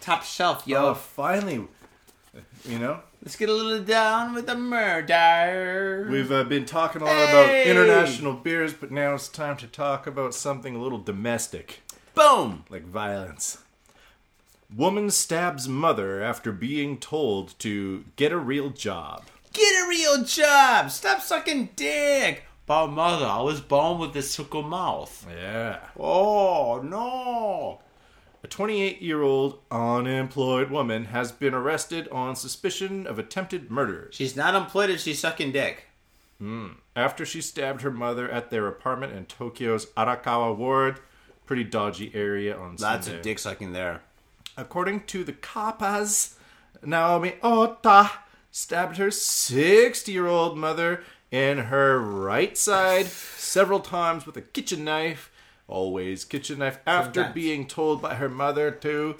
Top 0.00 0.22
shelf, 0.22 0.66
yo. 0.66 0.88
Oh, 0.88 0.94
finally. 0.94 1.66
You 2.64 2.78
know, 2.78 3.00
Let's 3.22 3.36
get 3.36 3.48
a 3.48 3.52
little 3.52 3.82
down 3.84 4.34
with 4.34 4.46
the 4.46 4.54
murder. 4.54 6.06
we've 6.10 6.30
uh, 6.32 6.44
been 6.44 6.64
talking 6.64 7.02
a 7.02 7.04
lot 7.04 7.14
Hey! 7.14 7.30
about 7.64 7.66
international 7.66 8.34
beers, 8.34 8.72
but 8.72 8.90
now 8.90 9.14
it's 9.14 9.28
time 9.28 9.56
to 9.58 9.66
talk 9.66 10.06
about 10.06 10.32
something 10.34 10.74
a 10.76 10.80
little 10.80 10.98
domestic. 10.98 11.80
boom. 12.14 12.64
like 12.70 12.84
violence. 12.84 13.58
Woman 14.74 15.10
stabs 15.10 15.68
mother 15.68 16.22
after 16.22 16.52
being 16.52 16.96
told 16.98 17.58
to 17.58 18.04
get 18.16 18.30
a 18.32 18.38
real 18.38 18.70
job. 18.70 19.24
Get 19.52 19.84
a 19.84 19.88
real 19.88 20.22
job. 20.22 20.90
Stop 20.92 21.20
sucking 21.20 21.70
dick. 21.74 22.44
But 22.66 22.86
mother, 22.88 23.26
I 23.26 23.40
was 23.40 23.60
born 23.60 23.98
with 23.98 24.14
a 24.16 24.22
sucker 24.22 24.62
mouth. 24.62 25.26
Yeah. 25.28 25.80
Oh 25.98 26.80
no. 26.84 27.80
A 28.50 28.52
28 28.52 29.00
year 29.00 29.22
old 29.22 29.60
unemployed 29.70 30.70
woman 30.72 31.04
has 31.06 31.30
been 31.30 31.54
arrested 31.54 32.08
on 32.08 32.34
suspicion 32.34 33.06
of 33.06 33.16
attempted 33.16 33.70
murder 33.70 34.08
She's 34.12 34.34
not 34.34 34.56
employed 34.56 34.90
and 34.90 34.98
she's 34.98 35.20
sucking 35.20 35.52
dick. 35.52 35.86
Hmm. 36.38 36.70
after 36.96 37.24
she 37.24 37.42
stabbed 37.42 37.82
her 37.82 37.92
mother 37.92 38.28
at 38.28 38.50
their 38.50 38.66
apartment 38.66 39.12
in 39.12 39.26
Tokyo's 39.26 39.86
Arakawa 39.96 40.56
ward. 40.56 40.98
Pretty 41.46 41.62
dodgy 41.62 42.10
area 42.12 42.56
on 42.56 42.70
Lots 42.76 43.04
Sunday. 43.06 43.18
of 43.18 43.22
dick 43.22 43.38
sucking 43.38 43.72
there. 43.72 44.02
According 44.56 45.04
to 45.04 45.22
the 45.22 45.32
Kappas, 45.32 46.34
Naomi 46.84 47.34
Ota 47.44 48.10
stabbed 48.50 48.96
her 48.96 49.12
60 49.12 50.10
year 50.10 50.26
old 50.26 50.58
mother 50.58 51.04
in 51.30 51.58
her 51.58 52.00
right 52.00 52.58
side 52.58 53.06
several 53.06 53.78
times 53.78 54.26
with 54.26 54.36
a 54.36 54.42
kitchen 54.42 54.82
knife. 54.84 55.29
Always 55.70 56.24
kitchen 56.24 56.58
knife 56.58 56.80
after 56.86 57.20
Sometimes. 57.20 57.34
being 57.34 57.66
told 57.66 58.02
by 58.02 58.16
her 58.16 58.28
mother 58.28 58.70
to 58.70 59.16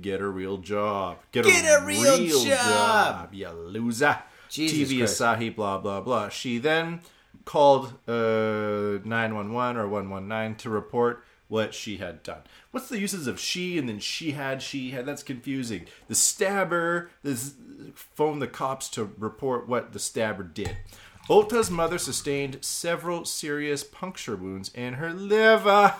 get 0.00 0.20
a 0.20 0.28
real 0.28 0.58
job. 0.58 1.18
Get, 1.32 1.44
Get 1.46 1.64
a 1.64 1.84
real 1.84 2.44
job. 2.44 3.32
You 3.32 3.48
loser. 3.48 4.18
Jesus 4.50 4.90
TV 4.90 4.98
Christ. 4.98 5.20
Asahi, 5.20 5.56
blah, 5.56 5.78
blah, 5.78 6.00
blah. 6.00 6.28
She 6.28 6.58
then 6.58 7.00
called 7.44 7.94
uh, 8.06 9.00
911 9.04 9.76
or 9.76 9.88
119 9.88 10.56
to 10.58 10.70
report 10.70 11.24
what 11.48 11.74
she 11.74 11.96
had 11.98 12.22
done. 12.22 12.42
What's 12.70 12.88
the 12.88 12.98
uses 12.98 13.26
of 13.26 13.38
she 13.38 13.78
and 13.78 13.88
then 13.88 13.98
she 13.98 14.32
had, 14.32 14.62
she 14.62 14.90
had? 14.90 15.06
That's 15.06 15.22
confusing. 15.22 15.86
The 16.08 16.14
stabber 16.14 17.10
this 17.22 17.54
phoned 17.94 18.42
the 18.42 18.46
cops 18.46 18.88
to 18.90 19.10
report 19.18 19.68
what 19.68 19.92
the 19.92 19.98
stabber 19.98 20.42
did. 20.42 20.76
Ota's 21.30 21.70
mother 21.70 21.98
sustained 21.98 22.58
several 22.60 23.24
serious 23.24 23.82
puncture 23.82 24.36
wounds 24.36 24.70
in 24.74 24.94
her 24.94 25.12
liver. 25.12 25.94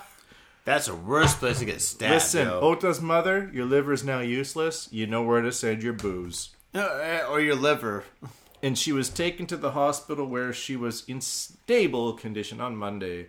That's 0.65 0.87
the 0.87 0.95
worst 0.95 1.39
place 1.39 1.59
to 1.59 1.65
get 1.65 1.81
stabbed. 1.81 2.13
Listen, 2.13 2.47
yo. 2.47 2.59
Ota's 2.59 3.01
mother, 3.01 3.49
your 3.53 3.65
liver 3.65 3.93
is 3.93 4.03
now 4.03 4.19
useless. 4.19 4.87
You 4.91 5.07
know 5.07 5.23
where 5.23 5.41
to 5.41 5.51
send 5.51 5.83
your 5.83 5.93
booze. 5.93 6.49
Uh, 6.73 7.23
or 7.29 7.39
your 7.39 7.55
liver. 7.55 8.03
and 8.63 8.77
she 8.77 8.91
was 8.91 9.09
taken 9.09 9.45
to 9.47 9.57
the 9.57 9.71
hospital 9.71 10.25
where 10.27 10.53
she 10.53 10.75
was 10.75 11.03
in 11.07 11.21
stable 11.21 12.13
condition 12.13 12.61
on 12.61 12.75
Monday. 12.75 13.27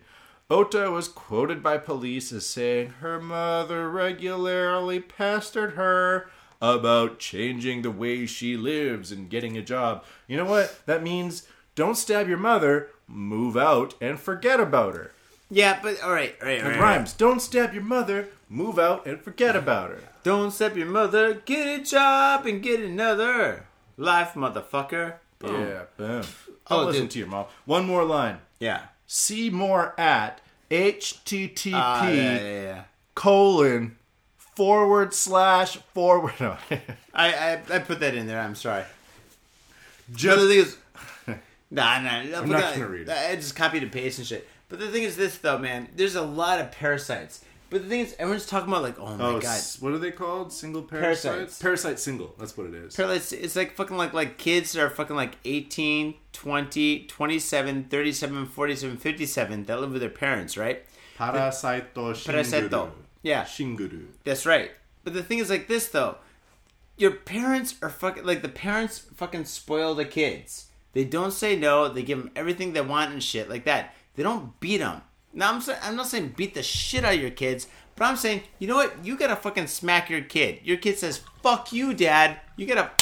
Ota 0.50 0.90
was 0.90 1.08
quoted 1.08 1.62
by 1.62 1.76
police 1.76 2.30
as 2.32 2.46
saying 2.46 2.88
her 3.00 3.20
mother 3.20 3.90
regularly 3.90 5.00
pestered 5.00 5.74
her 5.74 6.30
about 6.60 7.18
changing 7.18 7.82
the 7.82 7.90
way 7.90 8.26
she 8.26 8.56
lives 8.56 9.12
and 9.12 9.28
getting 9.28 9.56
a 9.56 9.62
job. 9.62 10.04
You 10.26 10.36
know 10.36 10.44
what? 10.44 10.86
That 10.86 11.02
means 11.02 11.46
don't 11.76 11.94
stab 11.96 12.28
your 12.28 12.38
mother, 12.38 12.88
move 13.06 13.56
out, 13.56 13.94
and 14.00 14.18
forget 14.18 14.58
about 14.58 14.94
her. 14.94 15.12
Yeah, 15.48 15.78
but 15.80 16.02
all 16.02 16.10
right, 16.12 16.34
all 16.42 16.48
right, 16.48 16.60
all 16.60 16.66
It 16.70 16.72
right. 16.72 16.80
rhymes. 16.80 17.12
Don't 17.12 17.40
stab 17.40 17.72
your 17.72 17.84
mother, 17.84 18.28
move 18.48 18.80
out, 18.80 19.06
and 19.06 19.20
forget 19.20 19.54
about 19.54 19.90
her. 19.90 20.00
Don't 20.24 20.50
stab 20.50 20.76
your 20.76 20.88
mother. 20.88 21.34
Get 21.34 21.80
a 21.80 21.84
job 21.84 22.46
and 22.46 22.60
get 22.60 22.80
another 22.80 23.66
life, 23.96 24.32
motherfucker. 24.34 25.14
Boom. 25.38 25.60
Yeah, 25.68 25.82
boom. 25.96 26.22
Oh, 26.68 26.78
Don't 26.78 26.86
listen 26.86 27.02
dude. 27.02 27.10
to 27.12 27.18
your 27.20 27.28
mom. 27.28 27.46
One 27.64 27.86
more 27.86 28.02
line. 28.04 28.38
Yeah. 28.58 28.80
see 29.06 29.50
more 29.50 29.94
at 30.00 30.40
http 30.70 31.70
Ah, 31.74 32.08
yeah, 32.08 32.12
yeah, 32.14 32.62
yeah. 32.62 32.82
colon 33.14 33.96
forward 34.36 35.14
slash 35.14 35.76
forward 35.94 36.32
no. 36.40 36.56
I, 37.14 37.32
I 37.32 37.52
I 37.72 37.78
put 37.78 38.00
that 38.00 38.14
in 38.16 38.26
there. 38.26 38.40
I'm 38.40 38.56
sorry. 38.56 38.82
The 40.08 40.16
just 40.16 40.38
other 40.38 40.48
thing 40.48 40.58
is, 40.58 40.76
Nah, 41.70 42.00
nah, 42.00 42.22
nah 42.22 42.40
I'm 42.40 42.48
not 42.48 42.74
gonna 42.74 42.88
read 42.88 43.08
it. 43.08 43.10
I 43.10 43.34
just 43.36 43.56
copied 43.56 43.82
and 43.82 43.92
paste 43.92 44.18
and 44.18 44.26
shit. 44.26 44.46
But 44.68 44.78
the 44.78 44.88
thing 44.88 45.02
is 45.02 45.16
this 45.16 45.38
though, 45.38 45.58
man. 45.58 45.88
There's 45.94 46.14
a 46.14 46.22
lot 46.22 46.60
of 46.60 46.72
parasites. 46.72 47.44
But 47.68 47.82
the 47.82 47.88
thing 47.88 48.00
is, 48.00 48.14
everyone's 48.20 48.46
talking 48.46 48.68
about 48.68 48.82
like, 48.82 48.98
oh 49.00 49.16
my 49.16 49.24
Oh, 49.24 49.40
god, 49.40 49.60
what 49.80 49.92
are 49.92 49.98
they 49.98 50.12
called? 50.12 50.52
Single 50.52 50.82
parasites? 50.82 51.24
Parasites. 51.24 51.62
Parasite 51.62 51.98
single. 51.98 52.32
That's 52.38 52.56
what 52.56 52.68
it 52.68 52.74
is. 52.74 52.94
Parasites, 52.94 53.32
it's 53.32 53.56
like 53.56 53.72
fucking 53.72 53.96
like 53.96 54.12
like 54.12 54.38
kids 54.38 54.72
that 54.72 54.82
are 54.82 54.90
fucking 54.90 55.16
like 55.16 55.36
18, 55.44 56.14
20, 56.32 57.06
27, 57.06 57.84
37, 57.84 58.46
47, 58.46 58.96
57 58.96 59.64
that 59.64 59.80
live 59.80 59.90
with 59.92 60.00
their 60.00 60.10
parents, 60.10 60.56
right? 60.56 60.84
Parasaito 61.18 61.92
shinguru. 61.94 62.68
Parasaito. 62.70 62.90
Yeah. 63.22 63.44
Shinguru. 63.44 64.06
That's 64.24 64.46
right. 64.46 64.70
But 65.02 65.14
the 65.14 65.22
thing 65.24 65.38
is 65.38 65.50
like 65.50 65.66
this 65.66 65.88
though. 65.88 66.18
Your 66.96 67.10
parents 67.10 67.74
are 67.82 67.90
fucking 67.90 68.24
like 68.24 68.42
the 68.42 68.48
parents 68.48 68.98
fucking 68.98 69.44
spoil 69.46 69.94
the 69.94 70.04
kids. 70.04 70.65
They 70.96 71.04
don't 71.04 71.30
say 71.30 71.56
no. 71.56 71.90
They 71.90 72.02
give 72.02 72.16
them 72.16 72.30
everything 72.34 72.72
they 72.72 72.80
want 72.80 73.12
and 73.12 73.22
shit 73.22 73.50
like 73.50 73.64
that. 73.64 73.94
They 74.14 74.22
don't 74.22 74.58
beat 74.60 74.78
them. 74.78 75.02
Now 75.34 75.52
I'm 75.52 75.62
I'm 75.82 75.94
not 75.94 76.06
saying 76.06 76.32
beat 76.38 76.54
the 76.54 76.62
shit 76.62 77.04
out 77.04 77.12
of 77.12 77.20
your 77.20 77.28
kids, 77.28 77.66
but 77.96 78.06
I'm 78.06 78.16
saying 78.16 78.44
you 78.58 78.66
know 78.66 78.76
what? 78.76 79.04
You 79.04 79.18
gotta 79.18 79.36
fucking 79.36 79.66
smack 79.66 80.08
your 80.08 80.22
kid. 80.22 80.60
Your 80.64 80.78
kid 80.78 80.98
says 80.98 81.20
"fuck 81.42 81.70
you, 81.70 81.92
dad." 81.92 82.40
You 82.56 82.64
gotta 82.64 82.92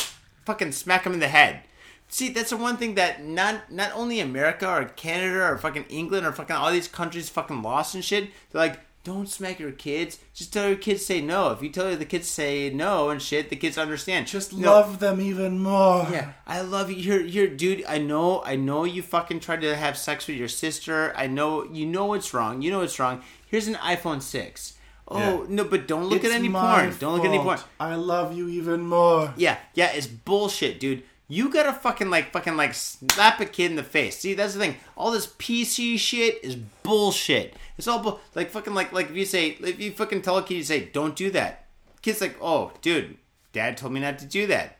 fucking 0.44 0.72
smack 0.72 1.04
him 1.06 1.12
in 1.12 1.20
the 1.20 1.28
head. 1.28 1.60
See, 2.08 2.30
that's 2.30 2.50
the 2.50 2.56
one 2.56 2.78
thing 2.78 2.96
that 2.96 3.22
not 3.22 3.70
not 3.70 3.92
only 3.94 4.18
America 4.18 4.68
or 4.68 4.86
Canada 4.86 5.44
or 5.44 5.56
fucking 5.56 5.84
England 5.84 6.26
or 6.26 6.32
fucking 6.32 6.56
all 6.56 6.72
these 6.72 6.88
countries 6.88 7.28
fucking 7.28 7.62
lost 7.62 7.94
and 7.94 8.04
shit. 8.04 8.30
They're 8.50 8.60
like, 8.60 8.80
don't 9.04 9.28
smack 9.28 9.60
your 9.60 9.70
kids. 9.70 10.18
Just 10.32 10.52
tell 10.52 10.66
your 10.68 10.76
kids 10.76 11.04
say 11.04 11.20
no. 11.20 11.50
If 11.52 11.62
you 11.62 11.68
tell 11.68 11.94
the 11.94 12.04
kids 12.04 12.26
say 12.26 12.70
no 12.70 13.10
and 13.10 13.20
shit, 13.20 13.50
the 13.50 13.56
kids 13.56 13.76
understand. 13.78 14.26
Just 14.26 14.52
You 14.52 14.60
know, 14.62 14.72
love 14.72 14.98
them 14.98 15.20
even 15.20 15.60
more. 15.60 16.06
yeah, 16.10 16.32
I 16.46 16.62
love 16.62 16.90
you. 16.90 16.96
Here, 16.96 17.22
here, 17.22 17.46
dude. 17.48 17.84
I 17.86 17.98
know, 17.98 18.42
I 18.44 18.56
know 18.56 18.84
you 18.84 19.02
fucking 19.02 19.40
tried 19.40 19.60
to 19.60 19.76
have 19.76 19.96
sex 19.98 20.26
with 20.26 20.36
your 20.36 20.48
sister. 20.48 21.12
I 21.16 21.26
know, 21.26 21.64
you 21.64 21.86
know 21.86 22.14
it's 22.14 22.32
wrong. 22.34 22.62
You 22.62 22.70
know 22.70 22.80
it's 22.80 22.98
wrong. 22.98 23.22
Here's 23.46 23.68
an 23.68 23.74
iPhone 23.74 24.20
six. 24.22 24.74
Oh 25.06 25.18
Yeah. 25.18 25.46
no, 25.50 25.64
but 25.64 25.86
don't 25.86 26.04
look 26.06 26.24
It's 26.24 26.32
at 26.32 26.38
any 26.40 26.48
porn. 26.48 26.96
Don't 26.98 27.12
look 27.14 27.24
at 27.26 27.30
any 27.30 27.38
porn. 27.38 27.58
I 27.78 27.94
love 27.96 28.34
you 28.34 28.48
even 28.48 28.80
more. 28.86 29.34
Yeah, 29.36 29.58
yeah, 29.74 29.90
it's 29.92 30.06
bullshit, 30.06 30.80
dude. 30.80 31.02
You 31.26 31.48
gotta 31.48 31.72
fucking 31.72 32.10
like 32.10 32.32
fucking 32.32 32.56
like 32.56 32.74
slap 32.74 33.40
a 33.40 33.46
kid 33.46 33.70
in 33.70 33.76
the 33.76 33.82
face. 33.82 34.18
See, 34.18 34.34
that's 34.34 34.52
the 34.52 34.60
thing. 34.60 34.76
All 34.96 35.10
this 35.10 35.26
PC 35.26 35.98
shit 35.98 36.44
is 36.44 36.56
bullshit. 36.56 37.54
It's 37.78 37.88
all 37.88 38.00
bull- 38.00 38.20
like 38.34 38.50
fucking 38.50 38.74
like 38.74 38.92
like 38.92 39.10
if 39.10 39.16
you 39.16 39.24
say 39.24 39.48
if 39.48 39.80
you 39.80 39.92
fucking 39.92 40.22
tell 40.22 40.36
a 40.36 40.42
kid 40.42 40.56
you 40.56 40.64
say 40.64 40.84
don't 40.84 41.16
do 41.16 41.30
that. 41.30 41.66
Kid's 42.02 42.20
like, 42.20 42.36
oh, 42.42 42.72
dude, 42.82 43.16
dad 43.54 43.78
told 43.78 43.94
me 43.94 44.00
not 44.00 44.18
to 44.18 44.26
do 44.26 44.46
that. 44.48 44.76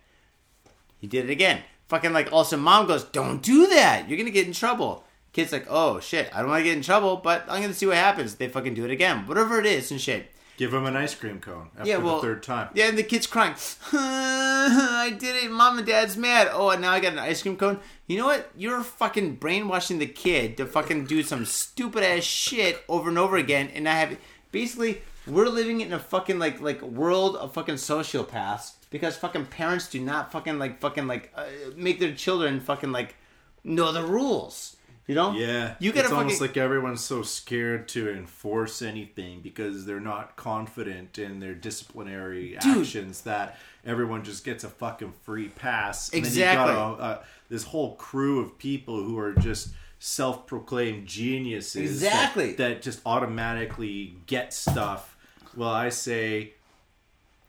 He 0.99 1.07
did 1.07 1.25
it 1.25 1.33
again. 1.33 1.63
Fucking 1.89 2.13
like 2.13 2.31
also 2.31 2.59
mom 2.59 2.87
goes, 2.87 3.05
don't 3.05 3.43
do 3.43 3.67
that. 3.69 4.09
You're 4.09 4.19
gonna 4.19 4.31
get 4.31 4.47
in 4.47 4.53
trouble. 4.53 5.05
Kid's 5.33 5.53
like, 5.53 5.67
oh 5.71 5.99
shit, 5.99 6.29
I 6.35 6.41
don't 6.41 6.51
want 6.51 6.61
to 6.61 6.65
get 6.65 6.77
in 6.77 6.83
trouble, 6.83 7.17
but 7.17 7.45
I'm 7.49 7.63
gonna 7.63 7.73
see 7.73 7.87
what 7.87 7.97
happens. 7.97 8.35
They 8.35 8.49
fucking 8.49 8.75
do 8.75 8.85
it 8.85 8.91
again, 8.91 9.27
whatever 9.27 9.59
it 9.59 9.67
is 9.67 9.91
and 9.91 10.01
shit. 10.01 10.31
Give 10.57 10.71
them 10.71 10.87
an 10.87 10.97
ice 10.97 11.15
cream 11.15 11.41
cone 11.41 11.71
after 11.77 11.89
Yeah, 11.89 11.97
well, 11.99 12.17
the 12.17 12.23
third 12.23 12.43
time. 12.43 12.69
Yeah, 12.75 12.89
and 12.89 12.97
the 12.97 13.03
kid's 13.03 13.27
crying. 13.27 13.55
I 13.93 15.15
did 15.19 15.45
it. 15.45 15.51
Mom 15.51 15.79
and 15.79 15.87
dad's 15.87 16.17
mad. 16.17 16.49
Oh, 16.53 16.71
and 16.71 16.83
now 16.83 16.93
I 16.93 17.01
got 17.01 17.13
an 17.13 17.19
ice 17.19 17.43
cream 17.43 17.57
cone. 17.57 17.81
You 18.07 18.19
know 18.19 18.27
what? 18.27 18.51
You're 18.57 18.83
fucking 18.83 19.37
brainwashing 19.37 19.99
the 19.99 20.07
kid 20.07 20.57
to 20.59 20.67
fucking 20.67 21.07
do 21.07 21.23
some 21.23 21.45
stupid 21.45 22.05
ass 22.05 22.23
shit 22.23 22.85
over 22.89 23.09
and 23.09 23.19
over 23.19 23.37
again, 23.37 23.71
and 23.75 23.89
I 23.89 23.95
have 23.95 24.19
basically 24.53 25.03
we're 25.27 25.49
living 25.49 25.81
in 25.81 25.93
a 25.93 25.99
fucking 25.99 26.39
like 26.39 26.61
like 26.61 26.83
world 26.83 27.37
of 27.37 27.55
fucking 27.55 27.77
sociopaths 27.77 28.75
because 28.91 29.17
fucking 29.17 29.47
parents 29.47 29.89
do 29.89 30.01
not 30.01 30.31
fucking 30.31 30.59
like 30.59 30.81
fucking 30.81 31.07
like 31.07 31.33
uh, 31.35 31.47
make 31.77 31.99
their 31.99 32.15
children 32.15 32.61
fucking 32.61 32.93
like 32.93 33.17
know 33.65 33.91
the 33.91 34.05
rules. 34.05 34.77
You 35.07 35.15
know? 35.15 35.33
Yeah, 35.35 35.75
You 35.81 35.93
gotta 35.93 36.07
it's 36.07 36.13
almost 36.13 36.39
fucking- 36.39 36.47
like 36.49 36.57
everyone's 36.57 37.03
so 37.05 37.23
scared 37.23 37.89
to 37.89 38.11
enforce 38.11 38.81
anything 38.81 39.41
because 39.43 39.85
they're 39.85 40.01
not 40.01 40.35
confident 40.37 41.19
in 41.19 41.41
their 41.41 41.55
disciplinary 41.55 42.57
Dude. 42.61 42.79
actions 42.79 43.21
that 43.23 43.59
everyone 43.85 44.25
just 44.25 44.45
gets 44.45 44.65
a 44.65 44.69
fucking 44.71 45.13
free 45.23 45.49
pass. 45.49 46.09
And 46.09 46.19
Exactly. 46.25 46.67
Then 46.67 46.75
you 46.75 46.81
got 46.97 46.99
a, 47.01 47.03
uh, 47.03 47.23
this 47.51 47.65
whole 47.65 47.97
crew 47.97 48.41
of 48.41 48.57
people 48.57 49.03
who 49.03 49.19
are 49.19 49.35
just 49.35 49.69
self-proclaimed 49.99 51.07
geniuses. 51.07 52.01
that- 52.01 52.07
Exactly. 52.07 52.53
That, 52.55 52.81
just 52.81 53.01
automatically 53.05 54.17
get 54.27 54.55
stuff. 54.55 55.17
Well, 55.55 55.69
I 55.71 55.91
say, 55.91 56.55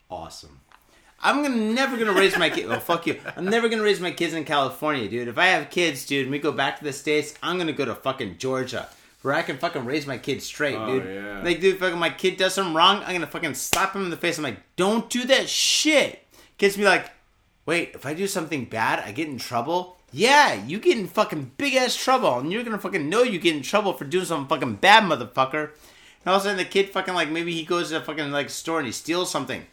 awesome. 0.10 0.60
I'm 1.26 1.42
gonna 1.42 1.56
never 1.56 1.98
gonna 1.98 2.14
raise 2.14 2.38
my 2.38 2.52
kid. 2.52 2.68
Well, 2.68 2.78
oh, 2.78 2.80
fuck 2.80 3.08
you. 3.08 3.20
I'm 3.36 3.46
never 3.46 3.68
gonna 3.68 3.82
raise 3.82 4.00
my 4.00 4.12
kids 4.12 4.36
in 4.36 4.46
California, 4.46 5.10
dude. 5.10 5.28
If 5.28 5.40
I 5.40 5.48
have 5.48 5.72
kids, 5.72 6.06
dude, 6.06 6.24
and 6.24 6.32
we 6.32 6.38
go 6.38 6.52
back 6.52 6.78
to 6.78 6.84
the 6.84 6.94
states, 6.94 7.34
I'm 7.42 7.58
gonna 7.58 7.74
go 7.74 7.84
to 7.84 7.96
fucking 7.96 8.38
Georgia, 8.38 8.88
where 9.24 9.34
I 9.34 9.42
can 9.42 9.58
fucking 9.58 9.86
raise 9.86 10.06
my 10.06 10.20
kids 10.20 10.46
straight, 10.46 10.76
Oh, 10.76 10.86
dude. 11.00 11.14
yeah. 11.16 11.42
Like, 11.44 11.60
dude, 11.60 11.80
fucking 11.80 11.98
my 11.98 12.12
kid 12.12 12.38
does 12.38 12.54
something 12.54 12.76
wrong, 12.76 13.02
I'm 13.04 13.14
gonna 13.14 13.26
fucking 13.26 13.56
slap 13.56 13.96
him 13.96 14.04
in 14.04 14.12
the 14.12 14.18
face. 14.18 14.38
I'm 14.38 14.44
like, 14.44 14.60
don't 14.76 15.10
do 15.10 15.24
that 15.26 15.50
shit. 15.50 16.24
Kids 16.60 16.78
be 16.78 16.84
like, 16.84 17.10
wait, 17.66 17.92
if 17.96 18.06
I 18.06 18.14
do 18.14 18.28
something 18.28 18.66
bad, 18.66 19.00
I 19.00 19.12
get 19.12 19.28
in 19.28 19.40
trouble. 19.40 19.98
Yeah, 20.12 20.54
you 20.54 20.80
get 20.80 20.98
in 20.98 21.08
fucking 21.08 21.54
big 21.58 21.74
ass 21.74 21.96
trouble, 21.96 22.38
and 22.38 22.52
you're 22.52 22.64
gonna 22.64 22.78
fucking 22.78 23.10
know 23.10 23.24
you 23.24 23.40
get 23.40 23.56
in 23.56 23.64
trouble 23.64 23.94
for 23.94 24.06
doing 24.06 24.26
something 24.26 24.48
fucking 24.48 24.76
bad, 24.76 25.04
motherfucker. 25.04 25.72
And 25.72 26.28
all 26.28 26.36
of 26.36 26.42
a 26.42 26.44
sudden, 26.44 26.58
the 26.58 26.66
kid 26.66 26.90
fucking 26.90 27.16
like 27.16 27.30
maybe 27.32 27.52
he 27.52 27.64
goes 27.64 27.90
to 27.90 27.98
a 27.98 28.02
fucking 28.02 28.32
like 28.32 28.52
store 28.52 28.78
and 28.78 28.86
he 28.86 28.92
steals 28.92 29.32
something 29.32 29.66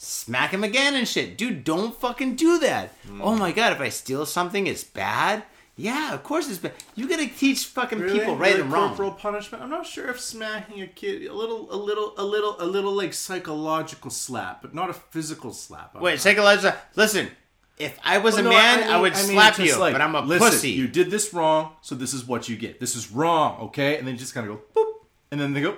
smack 0.00 0.52
him 0.52 0.62
again 0.64 0.94
and 0.94 1.06
shit. 1.06 1.36
Dude, 1.36 1.64
don't 1.64 1.94
fucking 1.94 2.36
do 2.36 2.58
that. 2.60 2.90
Hmm. 3.06 3.20
Oh 3.20 3.36
my 3.36 3.52
god, 3.52 3.72
if 3.72 3.80
I 3.80 3.88
steal 3.90 4.24
something, 4.24 4.66
it's 4.66 4.84
bad. 4.84 5.42
Yeah, 5.76 6.12
of 6.14 6.22
course 6.24 6.48
it's 6.48 6.58
bad. 6.58 6.72
You 6.96 7.08
gotta 7.08 7.26
teach 7.28 7.66
fucking 7.66 7.98
Really? 8.00 8.18
people 8.18 8.36
right 8.36 8.50
Really 8.52 8.62
and 8.62 8.72
wrong. 8.72 8.88
Corporal 8.90 9.10
punishment. 9.12 9.62
I'm 9.62 9.70
not 9.70 9.86
sure 9.86 10.08
if 10.08 10.18
smacking 10.20 10.80
a 10.82 10.86
kid 10.86 11.26
a 11.26 11.32
little, 11.34 11.72
a 11.72 11.76
little, 11.76 12.14
a 12.16 12.24
little, 12.24 12.56
a 12.60 12.64
little 12.66 12.92
like 12.92 13.12
psychological 13.12 14.10
slap, 14.10 14.62
but 14.62 14.74
not 14.74 14.88
a 14.88 14.92
physical 14.94 15.52
slap. 15.52 15.92
I'm 15.94 16.00
Wait, 16.02 16.12
not- 16.12 16.20
psychological. 16.20 16.72
Listen, 16.96 17.28
if 17.76 17.96
I 18.04 18.18
was 18.18 18.34
Well, 18.34 18.40
a 18.40 18.44
no, 18.44 18.50
man, 18.50 18.82
I, 18.88 18.92
mean- 18.94 19.00
would 19.02 19.12
I 19.14 19.22
mean 19.22 19.30
slap 19.32 19.58
you, 19.58 19.76
like, 19.78 19.92
but 19.94 20.00
I'm 20.00 20.14
a 20.16 20.20
listen, 20.22 20.48
pussy. 20.48 20.70
You 20.70 20.88
did 20.88 21.10
this 21.12 21.32
wrong, 21.32 21.72
so 21.80 21.94
this 21.94 22.12
is 22.12 22.24
what 22.26 22.48
you 22.48 22.56
get. 22.56 22.80
This 22.80 22.96
is 22.96 23.12
wrong, 23.12 23.60
okay? 23.68 23.98
And 23.98 24.06
then 24.06 24.14
you 24.14 24.18
just 24.18 24.34
kind 24.34 24.48
of 24.48 24.56
go 24.56 24.62
boop, 24.74 24.92
and 25.30 25.40
then 25.40 25.52
they 25.52 25.60
go, 25.60 25.76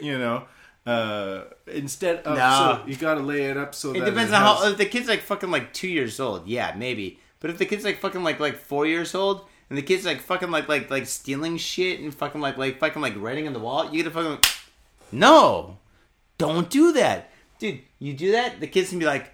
you 0.00 0.18
know. 0.18 0.44
Uh, 0.86 1.44
instead 1.66 2.18
of 2.18 2.36
No. 2.36 2.80
so 2.82 2.88
you 2.88 2.94
got 2.96 3.14
to 3.14 3.20
lay 3.20 3.46
it 3.46 3.56
up 3.56 3.74
so 3.74 3.90
it 3.92 4.04
depends 4.04 4.30
it 4.30 4.34
on 4.34 4.40
how. 4.42 4.68
If 4.68 4.78
the 4.78 4.86
kid's 4.86 5.08
like 5.08 5.22
fucking 5.22 5.50
like 5.50 5.72
two 5.72 5.88
years 5.88 6.20
old, 6.20 6.46
yeah, 6.46 6.74
maybe. 6.76 7.18
But 7.40 7.50
if 7.50 7.58
the 7.58 7.66
kid's 7.66 7.84
like 7.84 7.98
fucking 7.98 8.22
like 8.22 8.38
like 8.38 8.56
four 8.56 8.86
years 8.86 9.14
old, 9.14 9.46
and 9.68 9.76
the 9.76 9.82
kid's 9.82 10.04
like 10.06 10.20
fucking 10.20 10.50
like 10.50 10.68
like 10.68 10.88
like 10.88 11.06
stealing 11.06 11.56
shit 11.56 11.98
and 12.00 12.14
fucking 12.14 12.40
like 12.40 12.56
like 12.56 12.78
fucking 12.78 13.02
like 13.02 13.14
writing 13.16 13.46
on 13.48 13.52
the 13.52 13.58
wall, 13.58 13.92
you 13.92 14.02
gotta 14.04 14.14
fucking 14.14 14.38
no, 15.12 15.78
don't 16.38 16.70
do 16.70 16.92
that, 16.92 17.30
dude. 17.58 17.80
You 17.98 18.12
do 18.14 18.32
that, 18.32 18.60
the 18.60 18.66
kid's 18.66 18.90
gonna 18.90 19.00
be 19.00 19.06
like, 19.06 19.32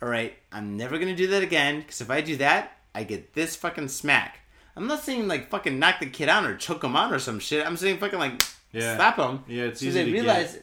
all 0.00 0.08
right, 0.08 0.34
I'm 0.50 0.76
never 0.76 0.98
gonna 0.98 1.16
do 1.16 1.26
that 1.28 1.42
again 1.42 1.80
because 1.80 2.00
if 2.00 2.10
I 2.10 2.20
do 2.20 2.36
that, 2.36 2.72
I 2.94 3.04
get 3.04 3.34
this 3.34 3.54
fucking 3.56 3.88
smack. 3.88 4.40
I'm 4.76 4.86
not 4.86 5.02
saying 5.02 5.28
like 5.28 5.50
fucking 5.50 5.78
knock 5.78 6.00
the 6.00 6.06
kid 6.06 6.28
out 6.28 6.44
or 6.44 6.56
choke 6.56 6.84
him 6.84 6.96
out 6.96 7.12
or 7.12 7.18
some 7.18 7.38
shit. 7.38 7.66
I'm 7.66 7.76
saying 7.76 7.98
fucking 7.98 8.18
like 8.18 8.42
Yeah. 8.76 8.96
slap 8.96 9.16
him. 9.16 9.44
Yeah, 9.48 9.64
it's 9.64 9.80
so 9.80 9.86
easy 9.86 9.98
they 9.98 10.04
to 10.06 10.10
get. 10.12 10.20
realize. 10.20 10.58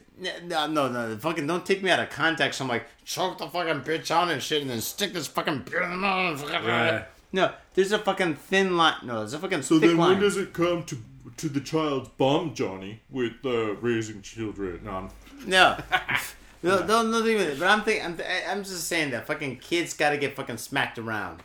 No, 0.45 0.68
no, 0.68 0.88
no, 0.90 1.18
fucking 1.18 1.48
don't 1.48 1.65
take 1.65 1.81
me 1.81 1.90
out 1.90 1.99
of 1.99 2.10
context. 2.10 2.61
I'm 2.61 2.68
like 2.68 2.85
choke 3.03 3.40
the 3.40 3.48
fucking 3.48 3.81
bitch 3.81 4.15
on 4.15 4.30
and 4.30 4.41
shit, 4.41 4.61
and 4.61 4.69
then 4.69 4.80
stick 4.81 5.11
this 5.14 5.27
fucking 5.27 5.60
beer 5.69 5.81
in 5.81 5.90
the 5.90 5.95
mouth. 5.98 6.48
Yeah. 6.49 7.06
No, 7.31 7.52
there's 7.73 7.91
a 7.91 7.98
fucking 7.99 8.35
thin 8.35 8.77
line. 8.77 8.95
No, 9.03 9.19
there's 9.19 9.34
a 9.34 9.40
fucking 9.40 9.64
So 9.64 9.80
thick 9.80 9.90
then, 9.90 9.98
line. 9.98 10.11
when 10.11 10.19
does 10.22 10.38
it 10.38 10.53
come 10.53 10.84
to 10.84 10.98
to 11.38 11.49
the 11.49 11.60
child's 11.60 12.10
bum, 12.10 12.53
Johnny, 12.53 13.02
with 13.10 13.34
uh, 13.44 13.73
raising 13.77 14.22
children? 14.22 14.81
No, 14.84 14.91
I'm- 14.91 15.10
No. 15.48 15.77
No, 16.65 16.85
no, 16.85 17.02
no, 17.06 17.22
think 17.22 17.41
it. 17.41 17.60
But 17.60 17.68
I'm 17.68 17.81
thinking, 17.84 18.06
I'm, 18.06 18.18
I'm 18.48 18.64
just 18.64 18.88
saying 18.88 19.11
that 19.11 19.27
fucking 19.27 19.57
kids 19.57 19.94
got 19.95 20.11
to 20.11 20.18
get 20.18 20.34
fucking 20.38 20.56
smacked 20.56 20.98
around. 20.98 21.44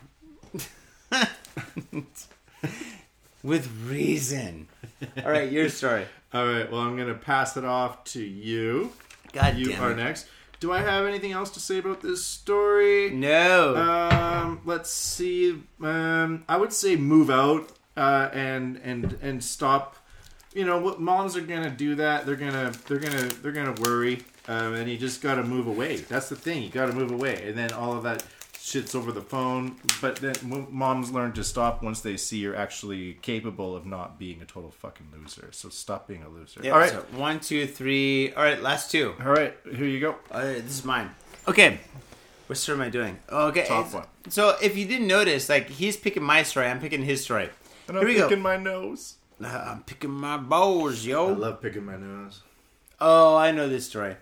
With 3.43 3.69
reason. 3.85 4.67
All 5.25 5.31
right, 5.31 5.51
your 5.51 5.67
story. 5.67 6.05
All 6.33 6.45
right. 6.45 6.71
Well, 6.71 6.81
I'm 6.81 6.95
gonna 6.95 7.15
pass 7.15 7.57
it 7.57 7.65
off 7.65 8.03
to 8.05 8.21
you. 8.21 8.91
God 9.33 9.57
You 9.57 9.65
damn 9.69 9.83
are 9.83 9.95
next. 9.95 10.27
Do 10.59 10.71
I 10.73 10.81
have 10.81 11.05
anything 11.05 11.31
else 11.31 11.49
to 11.51 11.59
say 11.59 11.77
about 11.77 12.01
this 12.01 12.23
story? 12.23 13.11
No. 13.11 13.75
Um, 13.75 14.61
let's 14.65 14.91
see. 14.91 15.61
Um, 15.81 16.43
I 16.49 16.57
would 16.57 16.73
say 16.73 16.95
move 16.97 17.29
out 17.29 17.71
uh, 17.95 18.29
and 18.33 18.77
and 18.83 19.17
and 19.21 19.43
stop. 19.43 19.95
You 20.53 20.65
know 20.65 20.79
what? 20.79 20.99
Moms 20.99 21.37
are 21.37 21.41
gonna 21.41 21.69
do 21.69 21.95
that. 21.95 22.25
They're 22.25 22.35
gonna 22.35 22.73
they're 22.87 22.99
gonna 22.99 23.27
they're 23.41 23.51
gonna 23.51 23.75
worry, 23.81 24.23
um, 24.47 24.73
and 24.75 24.89
you 24.89 24.97
just 24.97 25.21
gotta 25.21 25.43
move 25.43 25.67
away. 25.67 25.97
That's 25.97 26.29
the 26.29 26.35
thing. 26.35 26.63
You 26.63 26.69
gotta 26.69 26.93
move 26.93 27.11
away, 27.11 27.47
and 27.47 27.57
then 27.57 27.71
all 27.71 27.93
of 27.93 28.03
that 28.03 28.23
shit's 28.69 28.95
over 28.95 29.11
the 29.11 29.21
phone. 29.21 29.77
But 30.01 30.17
then 30.17 30.35
moms 30.69 31.11
learn 31.11 31.33
to 31.33 31.43
stop 31.43 31.81
once 31.83 32.01
they 32.01 32.17
see 32.17 32.37
you're 32.37 32.55
actually 32.55 33.13
capable 33.21 33.75
of 33.75 33.85
not 33.85 34.19
being 34.19 34.41
a 34.41 34.45
total 34.45 34.71
fucking 34.71 35.07
loser. 35.13 35.49
So 35.51 35.69
stop 35.69 36.07
being 36.07 36.23
a 36.23 36.29
loser. 36.29 36.61
Yep, 36.63 36.73
all 36.73 36.79
right. 36.79 36.91
so 36.91 37.05
one, 37.11 37.39
two, 37.39 37.65
three. 37.67 38.31
All 38.33 38.43
right, 38.43 38.61
last 38.61 38.91
two. 38.91 39.15
All 39.19 39.31
right. 39.31 39.55
Here 39.65 39.85
you 39.85 39.99
go. 39.99 40.15
All 40.31 40.41
right, 40.41 40.61
this 40.63 40.79
is 40.79 40.85
mine. 40.85 41.09
Okay. 41.47 41.79
What 42.47 42.57
story 42.57 42.77
am 42.77 42.81
I 42.81 42.89
doing? 42.89 43.19
Oh, 43.29 43.47
okay. 43.47 43.65
Top 43.65 43.93
one. 43.93 44.07
So 44.29 44.55
if 44.61 44.75
you 44.77 44.87
didn't 44.87 45.07
notice, 45.07 45.49
like 45.49 45.69
he's 45.69 45.97
picking 45.97 46.23
my 46.23 46.43
story, 46.43 46.67
I'm 46.67 46.79
picking 46.79 47.03
his 47.03 47.23
story. 47.23 47.49
And 47.87 47.97
Here 47.97 47.99
I'm 47.99 48.05
we 48.05 48.15
go. 48.15 48.27
picking 48.27 48.41
my 48.41 48.57
nose. 48.57 49.15
Uh, 49.43 49.47
I'm 49.47 49.83
picking 49.83 50.09
my 50.11 50.37
balls, 50.37 51.05
yo. 51.05 51.29
I 51.29 51.33
love 51.33 51.61
picking 51.61 51.85
my 51.85 51.97
nose. 51.97 52.41
Oh, 52.99 53.37
I 53.37 53.51
know 53.51 53.69
this 53.69 53.87
story. 53.87 54.17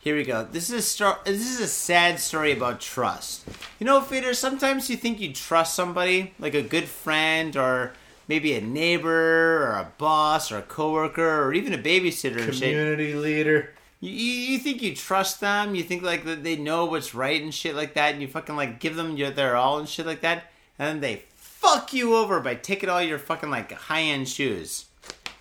Here 0.00 0.16
we 0.16 0.24
go. 0.24 0.44
This 0.50 0.70
is 0.70 0.76
a 0.76 0.82
story. 0.82 1.16
This 1.26 1.46
is 1.46 1.60
a 1.60 1.66
sad 1.66 2.18
story 2.18 2.52
about 2.52 2.80
trust. 2.80 3.46
You 3.78 3.84
know, 3.84 4.00
Fader. 4.00 4.32
Sometimes 4.32 4.88
you 4.88 4.96
think 4.96 5.20
you 5.20 5.34
trust 5.34 5.74
somebody, 5.74 6.32
like 6.38 6.54
a 6.54 6.62
good 6.62 6.88
friend, 6.88 7.54
or 7.54 7.92
maybe 8.26 8.54
a 8.54 8.62
neighbor, 8.62 9.62
or 9.62 9.72
a 9.72 9.92
boss, 9.98 10.50
or 10.50 10.56
a 10.56 10.62
coworker, 10.62 11.44
or 11.44 11.52
even 11.52 11.74
a 11.74 11.78
babysitter. 11.78 12.42
And 12.42 12.54
shit. 12.54 12.70
Community 12.70 13.12
leader. 13.12 13.74
You, 14.00 14.10
you 14.10 14.52
you 14.52 14.58
think 14.58 14.80
you 14.80 14.96
trust 14.96 15.38
them. 15.40 15.74
You 15.74 15.82
think 15.82 16.02
like 16.02 16.24
that 16.24 16.44
they 16.44 16.56
know 16.56 16.86
what's 16.86 17.14
right 17.14 17.42
and 17.42 17.52
shit 17.52 17.74
like 17.74 17.92
that, 17.92 18.14
and 18.14 18.22
you 18.22 18.28
fucking 18.28 18.56
like 18.56 18.80
give 18.80 18.96
them 18.96 19.18
your 19.18 19.30
their 19.30 19.54
all 19.54 19.78
and 19.78 19.86
shit 19.86 20.06
like 20.06 20.22
that, 20.22 20.44
and 20.78 20.88
then 20.88 21.00
they 21.00 21.24
fuck 21.36 21.92
you 21.92 22.16
over 22.16 22.40
by 22.40 22.54
taking 22.54 22.88
all 22.88 23.02
your 23.02 23.18
fucking 23.18 23.50
like 23.50 23.70
high 23.72 24.00
end 24.00 24.30
shoes. 24.30 24.86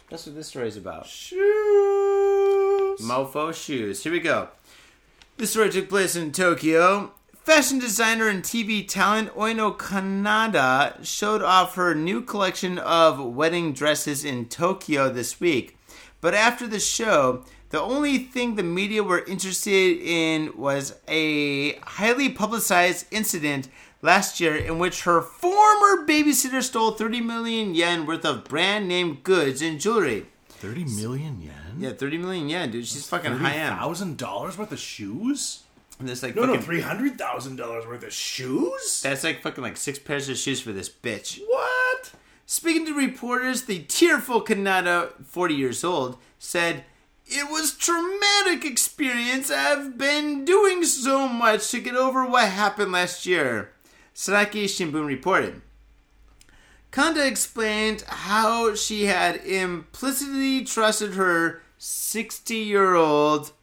That's 0.09 0.25
what 0.25 0.35
this 0.35 0.47
story's 0.47 0.75
about. 0.75 1.07
Shoes. 1.07 1.98
Mofo 2.99 3.53
shoes. 3.53 4.03
Here 4.03 4.11
we 4.11 4.19
go. 4.19 4.49
This 5.37 5.51
story 5.51 5.69
took 5.69 5.89
place 5.89 6.15
in 6.15 6.31
Tokyo. 6.31 7.13
Fashion 7.33 7.79
designer 7.79 8.27
and 8.27 8.43
TV 8.43 8.87
talent 8.87 9.33
Oino 9.35 9.75
Kanada 9.75 10.97
showed 11.01 11.41
off 11.41 11.75
her 11.75 11.95
new 11.95 12.21
collection 12.21 12.77
of 12.77 13.23
wedding 13.23 13.73
dresses 13.73 14.23
in 14.25 14.45
Tokyo 14.45 15.09
this 15.09 15.39
week. 15.39 15.77
But 16.21 16.33
after 16.33 16.67
the 16.67 16.79
show, 16.79 17.45
the 17.69 17.81
only 17.81 18.17
thing 18.17 18.55
the 18.55 18.63
media 18.63 19.01
were 19.01 19.23
interested 19.25 19.97
in 20.01 20.57
was 20.57 20.99
a 21.07 21.73
highly 21.79 22.29
publicized 22.29 23.05
incident 23.09 23.69
last 24.01 24.39
year 24.39 24.55
in 24.55 24.77
which 24.77 25.03
her 25.03 25.21
former 25.21 26.05
babysitter 26.05 26.61
stole 26.61 26.91
30 26.91 27.21
million 27.21 27.73
yen 27.73 28.05
worth 28.05 28.25
of 28.25 28.43
brand 28.43 28.87
name 28.87 29.19
goods 29.23 29.61
and 29.61 29.79
jewelry. 29.79 30.25
30 30.49 30.85
million 30.85 31.41
yen? 31.41 31.58
Yeah, 31.79 31.91
30 31.93 32.17
million 32.17 32.49
yen, 32.49 32.71
dude. 32.71 32.85
She's 32.87 33.07
fucking 33.07 33.31
high 33.33 33.53
end. 33.53 33.77
Thousand 33.77 34.17
dollars 34.17 34.57
worth 34.57 34.71
of 34.71 34.79
shoes? 34.79 35.63
And 35.99 36.07
There's 36.07 36.23
like 36.23 36.35
No, 36.35 36.45
no, 36.45 36.55
$300,000 36.55 37.87
worth 37.87 38.03
of 38.03 38.13
shoes? 38.13 39.01
that's 39.03 39.23
like 39.23 39.41
fucking 39.41 39.63
like 39.63 39.77
six 39.77 39.99
pairs 39.99 40.29
of 40.29 40.37
shoes 40.37 40.61
for 40.61 40.71
this 40.71 40.89
bitch. 40.89 41.41
What? 41.47 42.11
Speaking 42.45 42.85
to 42.85 42.93
reporters, 42.93 43.63
the 43.63 43.79
tearful 43.83 44.41
Kanata, 44.41 45.11
40 45.25 45.53
years 45.55 45.83
old, 45.83 46.17
said, 46.39 46.83
It 47.27 47.49
was 47.51 47.75
traumatic 47.75 48.63
experience. 48.65 49.51
I've 49.51 49.97
been 49.97 50.45
doing 50.45 50.83
so 50.85 51.27
much 51.27 51.69
to 51.71 51.79
get 51.81 51.95
over 51.95 52.25
what 52.25 52.49
happened 52.49 52.91
last 52.93 53.25
year. 53.25 53.71
Sankei 54.15 54.65
Shimbun 54.65 55.05
reported. 55.05 55.61
Kanda 56.91 57.25
explained 57.27 58.03
how 58.07 58.73
she 58.73 59.05
had 59.05 59.35
implicitly 59.45 60.63
trusted 60.63 61.13
her 61.13 61.61
60 61.79 62.55
year 62.55 62.93
old 62.93 63.53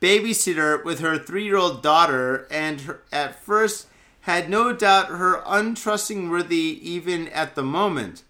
babysitter 0.00 0.82
with 0.84 1.00
her 1.00 1.18
three 1.18 1.44
year 1.44 1.56
old 1.56 1.82
daughter 1.82 2.46
and 2.50 2.82
her, 2.82 3.02
at 3.12 3.42
first 3.42 3.88
had 4.20 4.48
no 4.48 4.72
doubt 4.72 5.08
her 5.08 5.42
untrustworthy 5.44 6.80
even 6.82 7.28
at 7.28 7.54
the 7.56 7.62
moment. 7.62 8.22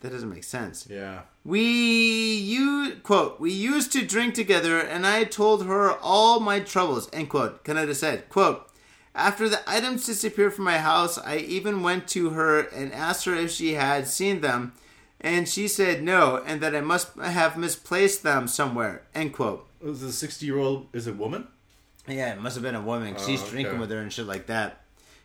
That 0.00 0.12
doesn't 0.12 0.30
make 0.30 0.44
sense. 0.44 0.86
Yeah. 0.88 1.22
We 1.44 1.62
you 1.62 2.96
quote 3.02 3.40
we 3.40 3.52
used 3.52 3.92
to 3.92 4.06
drink 4.06 4.34
together 4.34 4.78
and 4.78 5.04
I 5.04 5.24
told 5.24 5.66
her 5.66 5.92
all 5.98 6.38
my 6.38 6.60
troubles 6.60 7.08
end 7.12 7.28
quote 7.28 7.64
Kaneda 7.64 7.94
said 7.94 8.28
quote 8.28 8.66
after 9.14 9.48
the 9.48 9.62
items 9.66 10.06
disappeared 10.06 10.54
from 10.54 10.66
my 10.66 10.78
house 10.78 11.18
I 11.18 11.38
even 11.38 11.82
went 11.82 12.06
to 12.08 12.30
her 12.30 12.60
and 12.60 12.92
asked 12.92 13.24
her 13.24 13.34
if 13.34 13.50
she 13.50 13.74
had 13.74 14.06
seen 14.06 14.42
them 14.42 14.74
and 15.20 15.48
she 15.48 15.68
said 15.68 16.02
no 16.02 16.42
and 16.46 16.60
that 16.60 16.74
I 16.74 16.80
must 16.80 17.14
have 17.18 17.56
misplaced 17.58 18.22
them 18.22 18.48
somewhere 18.48 19.02
end 19.14 19.32
quote 19.32 19.66
Was 19.80 20.00
the 20.00 20.12
60 20.12 20.44
year 20.46 20.58
old 20.58 20.86
is 20.92 21.06
a 21.06 21.12
woman? 21.12 21.48
yeah 22.08 22.32
it 22.32 22.40
must 22.40 22.56
have 22.56 22.62
been 22.62 22.74
a 22.74 22.80
woman 22.80 23.14
'cause 23.14 23.26
she's 23.26 23.40
Oh, 23.40 23.44
okay. 23.44 23.50
drinking 23.52 23.78
with 23.80 23.90
her 23.90 23.98
and 23.98 24.12
shit 24.12 24.26
like 24.26 24.46
that 24.46 24.80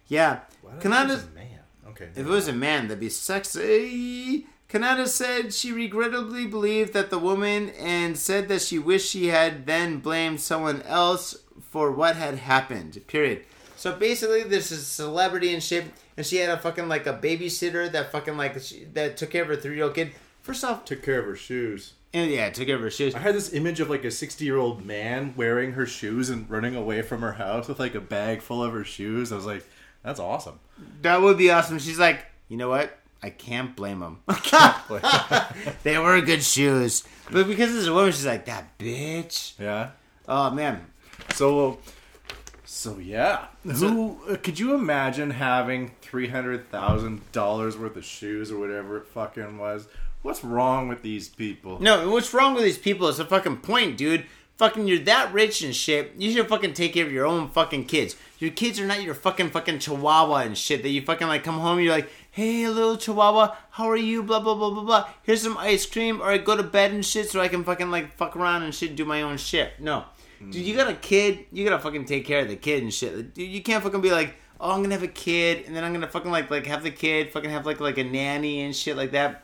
yeah 0.08 0.40
Why 0.62 0.72
don't 0.72 0.82
Kaneda 0.82 1.08
you 1.08 1.14
use 1.14 1.24
a 1.24 1.36
man. 1.36 1.60
Okay. 1.88 2.06
if 2.14 2.18
it 2.18 2.26
was 2.26 2.48
a 2.48 2.54
man, 2.54 2.88
that'd 2.88 3.00
be 3.00 3.10
sexy. 3.10 4.48
Kanata 4.70 5.08
said 5.08 5.54
she 5.54 5.72
regrettably 5.72 6.46
believed 6.46 6.94
that 6.94 7.10
the 7.10 7.20
woman 7.20 7.70
and 7.80 8.18
said 8.18 8.48
that 8.50 8.62
she 8.62 8.80
wished 8.80 9.10
she 9.10 9.28
had 9.28 9.66
then 9.66 10.00
blamed 10.00 10.42
someone 10.42 10.82
else 10.84 11.38
for 11.72 11.92
what 11.92 12.16
had 12.16 12.36
happened. 12.40 13.00
Period. 13.08 13.46
So 13.78 13.96
basically, 13.96 14.44
this 14.44 14.72
is 14.72 14.88
celebrity 14.88 15.54
and 15.54 15.62
shit, 15.64 15.86
and 16.18 16.26
she 16.26 16.38
had 16.38 16.50
a 16.50 16.58
fucking 16.58 16.88
like 16.88 17.06
a 17.08 17.14
babysitter 17.14 17.92
that 17.92 18.12
fucking 18.12 18.38
like 18.38 18.60
she, 18.62 18.86
that 18.94 19.18
took 19.18 19.32
care 19.32 19.44
of 19.44 19.48
her 19.50 19.56
three 19.56 19.76
year 19.76 19.86
old 19.86 19.96
kid. 19.96 20.12
First 20.42 20.64
off, 20.64 20.86
took 20.86 21.02
care 21.04 21.20
of 21.20 21.26
her 21.26 21.36
shoes. 21.36 21.94
and 22.14 22.30
yeah, 22.30 22.50
took 22.50 22.68
care 22.68 22.76
of 22.76 22.82
her 22.82 22.92
shoes. 22.92 23.16
I 23.16 23.20
had 23.20 23.34
this 23.36 23.52
image 23.54 23.80
of 23.80 23.90
like 23.90 24.06
a 24.06 24.12
60 24.12 24.46
year 24.46 24.58
old 24.58 24.86
man 24.86 25.34
wearing 25.36 25.72
her 25.74 25.86
shoes 25.86 26.30
and 26.30 26.50
running 26.50 26.76
away 26.76 27.02
from 27.02 27.22
her 27.22 27.34
house 27.34 27.68
with 27.68 27.80
like 27.80 27.96
a 27.96 28.02
bag 28.02 28.42
full 28.42 28.64
of 28.64 28.72
her 28.74 28.84
shoes. 28.84 29.32
I 29.32 29.36
was 29.36 29.46
like, 29.46 29.66
that's 30.04 30.20
awesome. 30.20 30.60
That 31.02 31.22
would 31.22 31.38
be 31.38 31.50
awesome. 31.50 31.80
She's 31.80 31.98
like, 32.00 32.26
you 32.48 32.58
know 32.58 32.70
what? 32.70 32.96
I 33.24 33.32
can't 33.32 33.76
blame 33.76 34.02
them. 34.02 34.20
they 35.84 35.98
were 35.98 36.22
good 36.22 36.44
shoes, 36.44 37.04
but 37.32 37.48
because 37.48 37.76
it's 37.76 37.88
a 37.88 37.94
woman, 37.94 38.12
she's 38.12 38.26
like 38.26 38.46
that 38.46 38.78
bitch. 38.78 39.54
Yeah. 39.60 39.90
Oh 40.28 40.52
man, 40.52 40.86
So, 41.34 41.80
so 42.76 42.98
yeah. 43.00 43.46
Who 43.64 44.18
could 44.44 44.60
you 44.60 44.76
imagine 44.76 45.32
having 45.32 45.92
three 46.02 46.28
hundred 46.28 46.70
thousand 46.70 47.32
dollars 47.32 47.78
worth 47.78 47.96
of 47.96 48.04
shoes 48.04 48.52
or 48.52 48.60
whatever 48.60 48.98
it 48.98 49.08
fucking 49.08 49.58
was? 49.58 49.88
What's 50.24 50.44
wrong 50.44 50.90
with 50.90 51.02
these 51.02 51.30
people? 51.30 51.82
No, 51.82 52.10
what's 52.10 52.34
wrong 52.34 52.54
with 52.54 52.66
these 52.66 52.78
people 52.78 53.08
is 53.08 53.18
the 53.18 53.26
fucking 53.26 53.58
point, 53.58 53.98
dude. 53.98 54.26
Fucking, 54.58 54.88
you're 54.88 55.00
that 55.00 55.34
rich 55.34 55.62
and 55.62 55.74
shit. 55.76 56.14
You 56.18 56.32
should 56.32 56.50
fucking 56.50 56.74
take 56.74 56.94
care 56.94 57.06
of 57.06 57.12
your 57.12 57.26
own 57.26 57.50
fucking 57.50 57.86
kids. 57.86 58.18
Your 58.40 58.52
kids 58.52 58.80
are 58.80 58.86
not 58.86 59.04
your 59.04 59.14
fucking 59.14 59.52
fucking 59.52 59.80
chihuahua 59.80 60.40
and 60.40 60.58
shit 60.58 60.84
that 60.84 60.90
you 60.90 61.02
fucking 61.02 61.28
like 61.28 61.46
come 61.46 61.60
home. 61.60 61.80
You're 61.80 61.94
like, 61.94 62.10
hey, 62.32 62.68
little 62.68 62.98
chihuahua, 62.98 63.56
how 63.72 63.90
are 63.90 63.96
you? 63.96 64.22
Blah 64.22 64.42
blah 64.42 64.56
blah 64.56 64.70
blah 64.70 64.84
blah. 64.84 65.10
Here's 65.24 65.42
some 65.42 65.58
ice 65.58 65.86
cream, 65.86 66.22
or 66.22 66.26
I 66.26 66.40
go 66.40 66.58
to 66.58 66.64
bed 66.64 66.92
and 66.92 67.06
shit 67.06 67.30
so 67.30 67.40
I 67.40 67.48
can 67.48 67.64
fucking 67.64 67.90
like 67.90 68.18
fuck 68.18 68.36
around 68.36 68.64
and 68.64 68.76
shit, 68.76 68.90
and 68.90 68.98
do 68.98 69.06
my 69.06 69.22
own 69.22 69.38
shit. 69.38 69.80
No, 69.80 70.06
dude, 70.40 70.56
you 70.56 70.76
got 70.76 70.90
a 70.90 70.96
kid. 70.96 71.46
You 71.52 71.64
gotta 71.64 71.82
fucking 71.82 72.06
take 72.06 72.26
care 72.26 72.42
of 72.42 72.48
the 72.48 72.56
kid 72.56 72.84
and 72.84 72.94
shit. 72.94 73.34
Dude, 73.34 73.50
you 73.50 73.62
can't 73.62 73.84
fucking 73.84 74.02
be 74.02 74.12
like, 74.12 74.36
oh, 74.60 74.72
I'm 74.72 74.82
gonna 74.82 74.96
have 74.96 75.04
a 75.04 75.08
kid, 75.08 75.66
and 75.66 75.76
then 75.76 75.84
I'm 75.84 75.94
gonna 75.94 76.08
fucking 76.08 76.32
like 76.32 76.50
like 76.50 76.66
have 76.68 76.84
the 76.84 76.92
kid, 76.92 77.32
fucking 77.32 77.50
have 77.50 77.66
like 77.66 77.80
like 77.80 77.98
a 77.98 78.04
nanny 78.04 78.62
and 78.62 78.76
shit 78.76 78.98
like 78.98 79.12
that. 79.12 79.44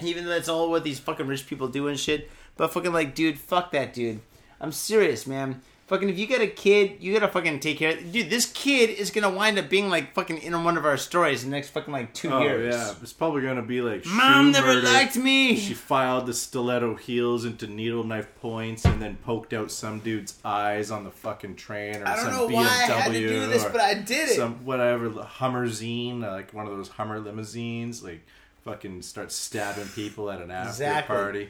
Even 0.00 0.24
though 0.24 0.30
that's 0.30 0.48
all 0.48 0.70
what 0.70 0.84
these 0.84 0.98
fucking 0.98 1.26
rich 1.26 1.46
people 1.46 1.68
do 1.68 1.88
and 1.88 1.98
shit. 1.98 2.30
But 2.56 2.72
fucking 2.72 2.92
like, 2.92 3.14
dude, 3.14 3.38
fuck 3.38 3.72
that, 3.72 3.92
dude. 3.92 4.20
I'm 4.60 4.72
serious, 4.72 5.26
man. 5.26 5.62
Fucking, 5.88 6.10
if 6.10 6.18
you 6.18 6.26
got 6.26 6.42
a 6.42 6.46
kid, 6.46 6.98
you 7.00 7.14
gotta 7.14 7.32
fucking 7.32 7.60
take 7.60 7.78
care. 7.78 7.96
of 7.96 8.12
Dude, 8.12 8.28
this 8.28 8.44
kid 8.44 8.90
is 8.90 9.10
gonna 9.10 9.30
wind 9.30 9.58
up 9.58 9.70
being 9.70 9.88
like 9.88 10.12
fucking 10.14 10.36
in 10.38 10.62
one 10.62 10.76
of 10.76 10.84
our 10.84 10.98
stories 10.98 11.44
in 11.44 11.50
the 11.50 11.56
next 11.56 11.70
fucking 11.70 11.90
like 11.92 12.12
two 12.12 12.30
Oh 12.30 12.42
years. 12.42 12.74
yeah, 12.74 12.92
it's 13.02 13.14
probably 13.14 13.40
gonna 13.40 13.62
be 13.62 13.80
like 13.80 14.04
Mom 14.04 14.46
shoe 14.46 14.52
never 14.52 14.66
murder. 14.74 14.82
liked 14.86 15.16
me. 15.16 15.56
She 15.56 15.72
filed 15.72 16.26
the 16.26 16.34
stiletto 16.34 16.94
heels 16.96 17.46
into 17.46 17.66
needle 17.66 18.04
knife 18.04 18.28
points 18.42 18.84
and 18.84 19.00
then 19.00 19.16
poked 19.24 19.54
out 19.54 19.70
some 19.70 20.00
dude's 20.00 20.34
eyes 20.44 20.90
on 20.90 21.04
the 21.04 21.10
fucking 21.10 21.56
train 21.56 21.96
or 22.02 22.06
I 22.06 22.16
don't 22.16 22.24
some 22.26 22.34
know 22.34 22.48
BMW 22.48 22.54
why 22.54 22.64
I 22.64 22.66
had 23.00 23.12
to 23.12 23.18
do 23.26 23.46
this, 23.46 23.64
but 23.64 23.80
I 23.80 23.94
did 23.94 24.28
it. 24.28 24.36
Some 24.36 24.64
whatever 24.66 25.08
Hummerzine, 25.08 26.22
uh, 26.22 26.32
like 26.32 26.52
one 26.52 26.66
of 26.66 26.76
those 26.76 26.88
Hummer 26.90 27.18
limousines, 27.18 28.02
like 28.02 28.20
fucking 28.64 29.00
start 29.00 29.32
stabbing 29.32 29.88
people 29.94 30.30
at 30.30 30.42
an 30.42 30.50
after 30.50 30.68
Exactly. 30.68 31.16
party. 31.16 31.48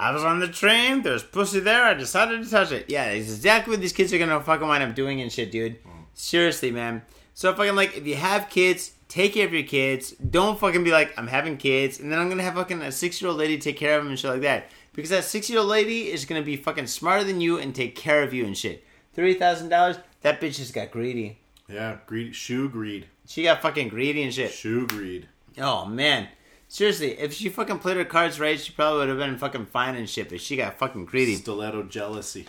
I 0.00 0.12
was 0.12 0.24
on 0.24 0.40
the 0.40 0.48
train. 0.48 1.02
There's 1.02 1.22
pussy 1.22 1.60
there. 1.60 1.84
I 1.84 1.94
decided 1.94 2.42
to 2.42 2.50
touch 2.50 2.72
it. 2.72 2.86
Yeah, 2.88 3.06
it's 3.10 3.28
exactly 3.28 3.72
what 3.72 3.80
these 3.80 3.92
kids 3.92 4.12
are 4.14 4.18
gonna 4.18 4.40
fucking 4.40 4.66
wind 4.66 4.82
up 4.82 4.94
doing 4.94 5.20
and 5.20 5.30
shit, 5.30 5.52
dude. 5.52 5.76
Seriously, 6.14 6.70
man. 6.70 7.02
So 7.34 7.54
fucking 7.54 7.76
like, 7.76 7.96
if 7.96 8.06
you 8.06 8.16
have 8.16 8.48
kids, 8.48 8.92
take 9.08 9.34
care 9.34 9.46
of 9.46 9.52
your 9.52 9.62
kids. 9.62 10.12
Don't 10.12 10.58
fucking 10.58 10.84
be 10.84 10.90
like, 10.90 11.12
I'm 11.18 11.26
having 11.26 11.56
kids, 11.56 12.00
and 12.00 12.10
then 12.10 12.18
I'm 12.18 12.28
gonna 12.30 12.42
have 12.42 12.54
fucking 12.54 12.80
a 12.82 12.90
six 12.90 13.20
year 13.20 13.30
old 13.30 13.38
lady 13.38 13.58
take 13.58 13.76
care 13.76 13.96
of 13.98 14.04
them 14.04 14.10
and 14.10 14.18
shit 14.18 14.30
like 14.30 14.40
that. 14.42 14.70
Because 14.94 15.10
that 15.10 15.24
six 15.24 15.50
year 15.50 15.58
old 15.60 15.68
lady 15.68 16.10
is 16.10 16.24
gonna 16.24 16.42
be 16.42 16.56
fucking 16.56 16.86
smarter 16.86 17.24
than 17.24 17.40
you 17.40 17.58
and 17.58 17.74
take 17.74 17.94
care 17.94 18.22
of 18.22 18.32
you 18.32 18.44
and 18.46 18.56
shit. 18.56 18.82
Three 19.12 19.34
thousand 19.34 19.68
dollars. 19.68 19.96
That 20.22 20.40
bitch 20.40 20.56
just 20.56 20.74
got 20.74 20.90
greedy. 20.90 21.38
Yeah, 21.68 21.98
greed, 22.06 22.34
shoe 22.34 22.68
greed, 22.68 23.06
She 23.26 23.42
got 23.44 23.62
fucking 23.62 23.88
greedy 23.90 24.22
and 24.22 24.34
shit. 24.34 24.50
shoe 24.50 24.86
greed. 24.86 25.28
Oh 25.58 25.84
man. 25.86 26.28
Seriously, 26.72 27.18
if 27.18 27.34
she 27.34 27.48
fucking 27.48 27.80
played 27.80 27.96
her 27.96 28.04
cards 28.04 28.38
right, 28.38 28.58
she 28.58 28.70
probably 28.70 29.00
would 29.00 29.08
have 29.08 29.18
been 29.18 29.36
fucking 29.38 29.66
fine 29.66 29.96
and 29.96 30.08
shit, 30.08 30.28
but 30.28 30.40
she 30.40 30.54
got 30.54 30.78
fucking 30.78 31.04
greedy. 31.04 31.34
Stiletto 31.34 31.82
jealousy. 31.82 32.46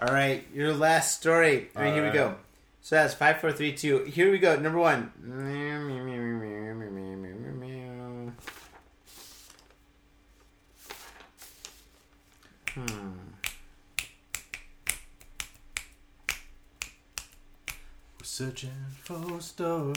All 0.00 0.12
right, 0.12 0.44
your 0.52 0.74
last 0.74 1.20
story. 1.20 1.68
All 1.76 1.82
right, 1.82 1.94
here 1.94 2.04
we 2.04 2.10
go. 2.10 2.34
So 2.80 2.96
that's 2.96 3.14
five, 3.14 3.40
four, 3.40 3.52
three, 3.52 3.72
two. 3.72 4.02
Here 4.02 4.32
we 4.32 4.40
go. 4.40 4.56
Number 4.58 4.80
one. 4.80 5.12
Hmm. 12.74 13.12
We're 18.18 18.24
Searching 18.24 18.70
for 19.04 19.38
a 19.38 19.40
story. 19.40 19.94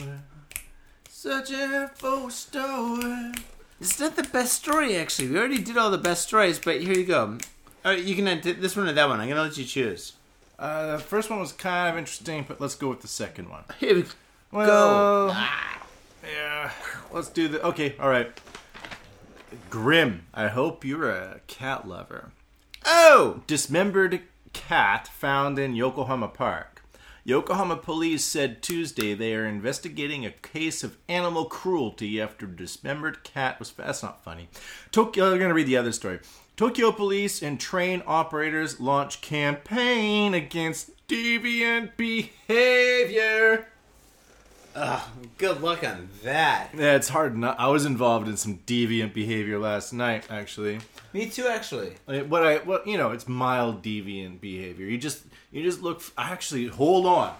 Searching 1.08 1.88
for 1.96 2.28
a 2.28 2.30
story. 2.30 3.32
It's 3.80 4.00
not 4.00 4.16
the 4.16 4.22
best 4.22 4.54
story, 4.54 4.96
actually. 4.96 5.28
We 5.28 5.38
already 5.38 5.58
did 5.58 5.76
all 5.76 5.90
the 5.90 5.98
best 5.98 6.26
stories, 6.26 6.58
but 6.58 6.80
here 6.80 6.94
you 6.94 7.04
go. 7.04 7.38
All 7.84 7.92
right, 7.92 8.02
you 8.02 8.14
can 8.14 8.26
uh, 8.26 8.40
this 8.42 8.76
one 8.76 8.88
or 8.88 8.92
that 8.92 9.08
one. 9.08 9.20
I'm 9.20 9.28
gonna 9.28 9.42
let 9.42 9.58
you 9.58 9.64
choose. 9.64 10.14
Uh, 10.58 10.96
the 10.96 11.02
first 11.02 11.28
one 11.28 11.38
was 11.38 11.52
kind 11.52 11.90
of 11.90 11.98
interesting, 11.98 12.44
but 12.48 12.60
let's 12.60 12.74
go 12.74 12.88
with 12.88 13.02
the 13.02 13.08
second 13.08 13.50
one. 13.50 13.64
Here 13.78 13.94
we 13.94 14.04
Well, 14.50 15.28
yeah, 15.28 16.70
let's 17.12 17.28
do 17.28 17.48
the. 17.48 17.62
Okay, 17.62 17.94
all 18.00 18.08
right. 18.08 18.30
Grim. 19.70 20.24
I 20.32 20.48
hope 20.48 20.84
you're 20.84 21.10
a 21.10 21.40
cat 21.46 21.86
lover. 21.86 22.32
Oh, 22.84 23.42
Dismembered 23.46 24.22
cat 24.52 25.08
found 25.08 25.58
in 25.58 25.74
Yokohama 25.74 26.28
Park. 26.28 26.75
Yokohama 27.26 27.76
police 27.76 28.24
said 28.24 28.62
Tuesday 28.62 29.12
they 29.12 29.34
are 29.34 29.46
investigating 29.46 30.24
a 30.24 30.30
case 30.30 30.84
of 30.84 30.96
animal 31.08 31.46
cruelty 31.46 32.20
after 32.20 32.46
a 32.46 32.48
dismembered 32.48 33.24
cat 33.24 33.58
was. 33.58 33.72
That's 33.72 34.00
not 34.00 34.22
funny. 34.22 34.48
Tokyo. 34.92 35.32
I'm 35.32 35.38
going 35.38 35.48
to 35.48 35.54
read 35.54 35.66
the 35.66 35.76
other 35.76 35.90
story. 35.90 36.20
Tokyo 36.56 36.92
police 36.92 37.42
and 37.42 37.58
train 37.58 38.04
operators 38.06 38.78
launch 38.78 39.22
campaign 39.22 40.34
against 40.34 40.92
deviant 41.08 41.96
behavior. 41.96 43.66
good 45.36 45.60
luck 45.60 45.82
on 45.82 46.08
that. 46.22 46.70
Yeah, 46.78 46.94
it's 46.94 47.08
hard. 47.08 47.36
Not, 47.36 47.58
I 47.58 47.66
was 47.70 47.84
involved 47.84 48.28
in 48.28 48.36
some 48.36 48.58
deviant 48.58 49.14
behavior 49.14 49.58
last 49.58 49.92
night, 49.92 50.28
actually. 50.30 50.78
Me 51.12 51.28
too, 51.28 51.48
actually. 51.48 51.94
What 52.06 52.46
I, 52.46 52.58
what 52.58 52.86
you 52.86 52.96
know, 52.96 53.10
it's 53.10 53.26
mild 53.26 53.82
deviant 53.82 54.40
behavior. 54.40 54.86
You 54.86 54.96
just, 54.96 55.24
you 55.56 55.62
just 55.64 55.82
look. 55.82 56.02
Actually, 56.18 56.66
hold 56.66 57.06
on. 57.06 57.34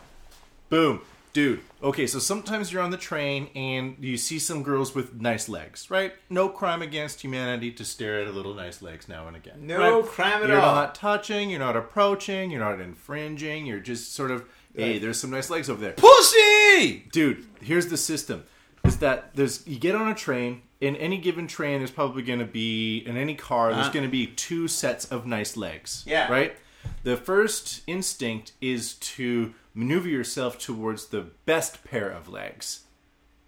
Boom, 0.69 1.01
dude. 1.33 1.61
Okay, 1.83 2.07
so 2.07 2.19
sometimes 2.19 2.73
you're 2.73 2.83
on 2.83 2.91
the 2.91 2.97
train 2.97 3.49
and 3.55 3.97
you 4.01 4.17
see 4.17 4.39
some 4.39 4.63
girls 4.63 4.95
with 4.95 5.21
nice 5.21 5.49
legs, 5.49 5.91
right? 5.91 6.13
No 6.31 6.49
crime 6.49 6.83
against 6.83 7.21
humanity 7.23 7.71
to 7.73 7.85
stare 7.85 8.21
at 8.21 8.27
a 8.27 8.33
little 8.33 8.55
nice 8.55 8.83
legs 8.83 9.09
now 9.09 9.29
and 9.29 9.37
again. 9.37 9.67
No 9.67 10.01
right? 10.01 10.09
crime 10.11 10.43
at 10.43 10.49
you're 10.49 10.61
all. 10.61 10.75
not 10.75 10.95
touching. 10.95 11.51
You're 11.51 11.61
not 11.61 11.77
approaching. 11.77 12.51
You're 12.51 12.61
not 12.61 12.81
infringing. 12.81 13.67
You're 13.67 13.79
just 13.81 14.15
sort 14.15 14.31
of, 14.33 14.45
hey, 14.75 14.99
there's 14.99 15.21
some 15.21 15.31
nice 15.31 15.49
legs 15.51 15.71
over 15.71 15.81
there 15.81 15.93
Pussy. 15.93 17.05
dude 17.13 17.47
here's 17.61 17.87
the 17.89 17.97
system 17.97 18.45
is 18.85 18.99
that 18.99 19.35
there's 19.35 19.67
you 19.67 19.79
get 19.79 19.95
on 19.95 20.09
a 20.09 20.15
train 20.15 20.63
in 20.81 20.95
any 20.97 21.17
given 21.19 21.47
train 21.47 21.79
there's 21.81 21.91
probably 21.91 22.23
going 22.23 22.39
to 22.39 22.45
be 22.45 22.99
in 23.07 23.17
any 23.17 23.35
car 23.35 23.73
there's 23.73 23.85
Uh-huh. 23.87 23.93
going 23.93 24.05
to 24.05 24.11
be 24.11 24.27
two 24.27 24.69
sets 24.69 25.07
of 25.07 25.25
nice 25.27 25.57
legs 25.57 26.03
Yeah. 26.07 26.31
right 26.31 26.55
the 27.03 27.17
first 27.17 27.83
instinct 27.87 28.53
is 28.61 28.95
to 28.95 29.55
maneuver 29.75 30.09
yourself 30.09 30.59
towards 30.59 31.07
the 31.07 31.27
best 31.45 31.85
pair 31.85 32.09
of 32.11 32.29
legs. 32.29 32.81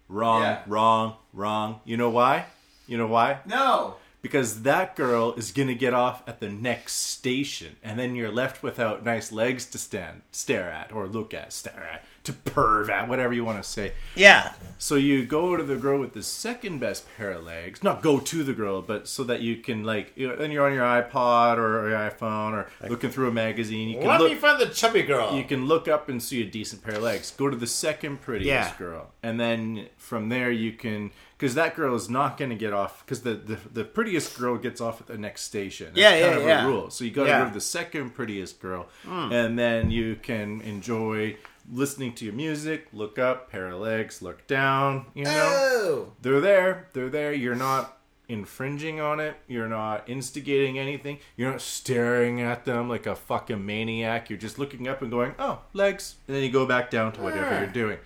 Wrong 0.07 0.41
Yeah. 0.41 0.61
wrong 0.67 1.15
wrong. 1.33 1.81
You 1.85 1.97
know 1.97 2.09
why? 2.09 2.45
You 2.87 2.97
know 2.97 3.07
why? 3.07 3.39
No. 3.45 3.95
because 4.21 4.63
that 4.63 4.97
girl 4.97 5.33
is 5.35 5.51
gonna 5.53 5.73
get 5.73 5.93
off 5.93 6.27
at 6.27 6.41
the 6.41 6.49
next 6.49 6.95
station, 6.95 7.77
and 7.81 7.97
then 7.97 8.15
you're 8.15 8.29
left 8.31 8.61
without 8.61 9.01
nice 9.05 9.31
legs 9.31 9.65
to 9.67 9.77
stand, 9.77 10.23
stare 10.31 10.69
at, 10.69 10.91
or 10.91 11.07
look 11.07 11.33
at, 11.33 11.53
stare 11.53 11.87
at, 11.93 12.03
to 12.23 12.33
perv 12.33 12.89
at, 12.89 13.07
whatever 13.07 13.33
you 13.33 13.45
want 13.45 13.61
to 13.63 13.67
say. 13.69 13.93
Yeah. 14.15 14.53
So 14.77 14.95
you 14.95 15.25
go 15.25 15.57
to 15.57 15.63
the 15.63 15.75
girl 15.75 15.99
with 15.99 16.13
the 16.13 16.23
second 16.23 16.79
best 16.79 17.05
pair 17.17 17.31
of 17.31 17.43
legs, 17.43 17.83
not 17.83 18.01
go 18.01 18.19
to 18.19 18.43
the 18.43 18.53
girl, 18.53 18.81
but 18.81 19.07
so 19.07 19.23
that 19.25 19.41
you 19.41 19.57
can 19.57 19.83
like, 19.83 20.13
you 20.15 20.27
know, 20.27 20.35
then 20.37 20.51
you're 20.51 20.65
on 20.65 20.73
your 20.73 20.85
iPod 20.85 21.57
or 21.57 21.89
your 21.89 21.97
iPhone 21.97 22.53
or 22.53 22.69
looking 22.87 23.09
through 23.09 23.27
a 23.27 23.31
magazine. 23.31 23.89
You 23.89 23.97
can 23.99 24.07
Let 24.07 24.21
look, 24.21 24.31
me 24.31 24.35
find 24.37 24.59
the 24.59 24.67
chubby 24.67 25.01
girl. 25.03 25.35
you 25.35 25.43
can 25.43 25.65
look 25.65 25.87
up 25.89 26.07
and 26.07 26.21
see 26.23 26.41
a 26.41 26.45
decent 26.45 26.81
pair 26.83 26.95
of 26.95 27.03
legs. 27.03 27.31
Go 27.31 27.49
to 27.49 27.57
the 27.57 27.67
second 27.67 28.21
prettiest 28.21 28.47
Yeah. 28.47 28.73
girl, 28.77 29.11
and 29.21 29.37
then 29.39 29.87
from 29.97 30.29
there 30.29 30.49
you 30.51 30.71
can, 30.71 31.11
because 31.37 31.55
that 31.55 31.75
girl 31.75 31.93
is 31.95 32.09
not 32.09 32.37
going 32.37 32.49
to 32.51 32.55
get 32.55 32.71
off, 32.71 33.03
because 33.05 33.21
the, 33.21 33.33
the 33.33 33.57
the 33.73 33.83
prettiest 33.83 34.37
girl 34.39 34.57
gets 34.57 34.79
off 34.79 35.01
at 35.01 35.07
the 35.07 35.17
next 35.17 35.41
station. 35.41 35.87
That's 35.87 35.97
Yeah, 35.97 36.11
kind 36.11 36.21
yeah, 36.21 36.41
of 36.41 36.47
yeah. 36.47 36.65
A 36.65 36.67
rule. 36.67 36.89
So 36.89 37.03
you 37.03 37.11
got 37.11 37.23
to 37.23 37.29
Yeah. 37.29 37.39
Go 37.39 37.47
to 37.49 37.53
the 37.53 37.61
second 37.61 38.11
prettiest 38.11 38.61
girl, 38.61 38.87
hmm. 39.03 39.31
and 39.33 39.59
then 39.59 39.91
you 39.91 40.15
can 40.15 40.61
enjoy 40.61 41.35
listening 41.71 42.13
to 42.13 42.25
your 42.25 42.33
music. 42.33 42.87
Look 42.93 43.19
up, 43.19 43.49
pair 43.51 43.67
of 43.67 43.79
legs. 43.79 44.21
Look 44.21 44.47
down. 44.47 45.05
You 45.13 45.25
know 45.25 45.31
Oh. 45.53 46.11
they're 46.21 46.41
there. 46.41 46.87
They're 46.93 47.09
there. 47.09 47.33
You're 47.33 47.55
not 47.55 47.97
infringing 48.27 48.99
on 49.01 49.19
it. 49.19 49.35
You're 49.47 49.67
not 49.67 50.07
instigating 50.07 50.77
anything. 50.77 51.17
You're 51.35 51.51
not 51.51 51.61
staring 51.61 52.41
at 52.41 52.65
them 52.65 52.87
like 52.87 53.07
a 53.07 53.15
fucking 53.15 53.65
maniac. 53.65 54.29
You're 54.29 54.39
just 54.39 54.59
looking 54.59 54.87
up 54.87 55.01
and 55.01 55.09
going, 55.09 55.33
"Oh, 55.39 55.59
legs," 55.73 56.15
and 56.27 56.35
then 56.35 56.43
you 56.43 56.51
go 56.51 56.65
back 56.65 56.91
down 56.91 57.11
to 57.13 57.21
whatever 57.21 57.49
you're 57.59 57.69
ah. 57.69 57.73
doing. 57.73 57.97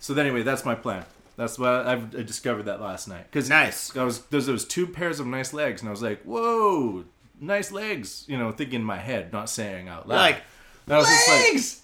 So 0.00 0.14
anyway, 0.14 0.42
that's 0.42 0.64
my 0.64 0.74
plan. 0.74 1.04
That's 1.36 1.58
what 1.58 1.86
I've 1.86 2.14
I 2.14 2.22
discovered 2.22 2.64
that 2.64 2.80
last 2.80 3.08
night. 3.08 3.24
Because 3.30 3.48
Nice. 3.48 3.96
I 3.96 4.04
was 4.04 4.22
there's 4.26 4.46
those 4.46 4.64
two 4.64 4.86
pairs 4.86 5.20
of 5.20 5.26
nice 5.26 5.52
legs, 5.52 5.80
and 5.82 5.88
I 5.88 5.90
was 5.92 6.02
like, 6.02 6.22
"Whoa, 6.22 7.04
nice 7.40 7.70
legs!" 7.70 8.24
You 8.26 8.38
know, 8.38 8.50
thinking 8.52 8.80
in 8.80 8.84
my 8.84 8.98
head, 8.98 9.32
not 9.32 9.48
saying 9.48 9.88
out 9.88 10.08
loud. 10.08 10.16
Like, 10.16 10.42
was 10.88 11.06
like, 11.28 11.52
Legs. 11.52 11.82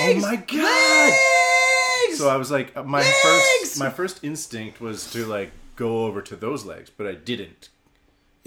Legs. 0.00 0.24
Oh 0.24 0.28
my 0.28 0.36
God. 0.36 1.12
Legs. 2.08 2.18
so 2.18 2.28
I 2.28 2.36
was 2.36 2.50
like, 2.50 2.76
uh, 2.76 2.82
my 2.82 3.00
Legs! 3.00 3.16
first 3.22 3.78
my 3.78 3.90
first 3.90 4.24
instinct 4.24 4.80
was 4.80 5.10
to 5.12 5.26
like 5.26 5.50
go 5.76 6.06
over 6.06 6.22
to 6.22 6.36
those 6.36 6.64
legs, 6.64 6.90
but 6.90 7.06
I 7.06 7.14
didn't. 7.14 7.70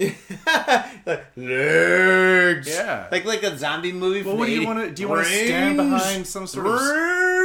like, 0.00 1.26
legs. 1.36 2.68
Yeah. 2.68 3.08
Like 3.10 3.24
like 3.24 3.42
a 3.42 3.56
zombie 3.58 3.92
movie. 3.92 4.22
Well, 4.22 4.36
what 4.36 4.46
do 4.46 4.52
you 4.52 4.66
want 4.66 4.78
to 4.78 4.90
do? 4.94 5.02
You 5.02 5.08
want 5.08 5.26
to 5.26 5.30
stand 5.30 5.76
behind 5.76 6.26
some 6.26 6.46
sort 6.46 6.66
of 6.66 6.80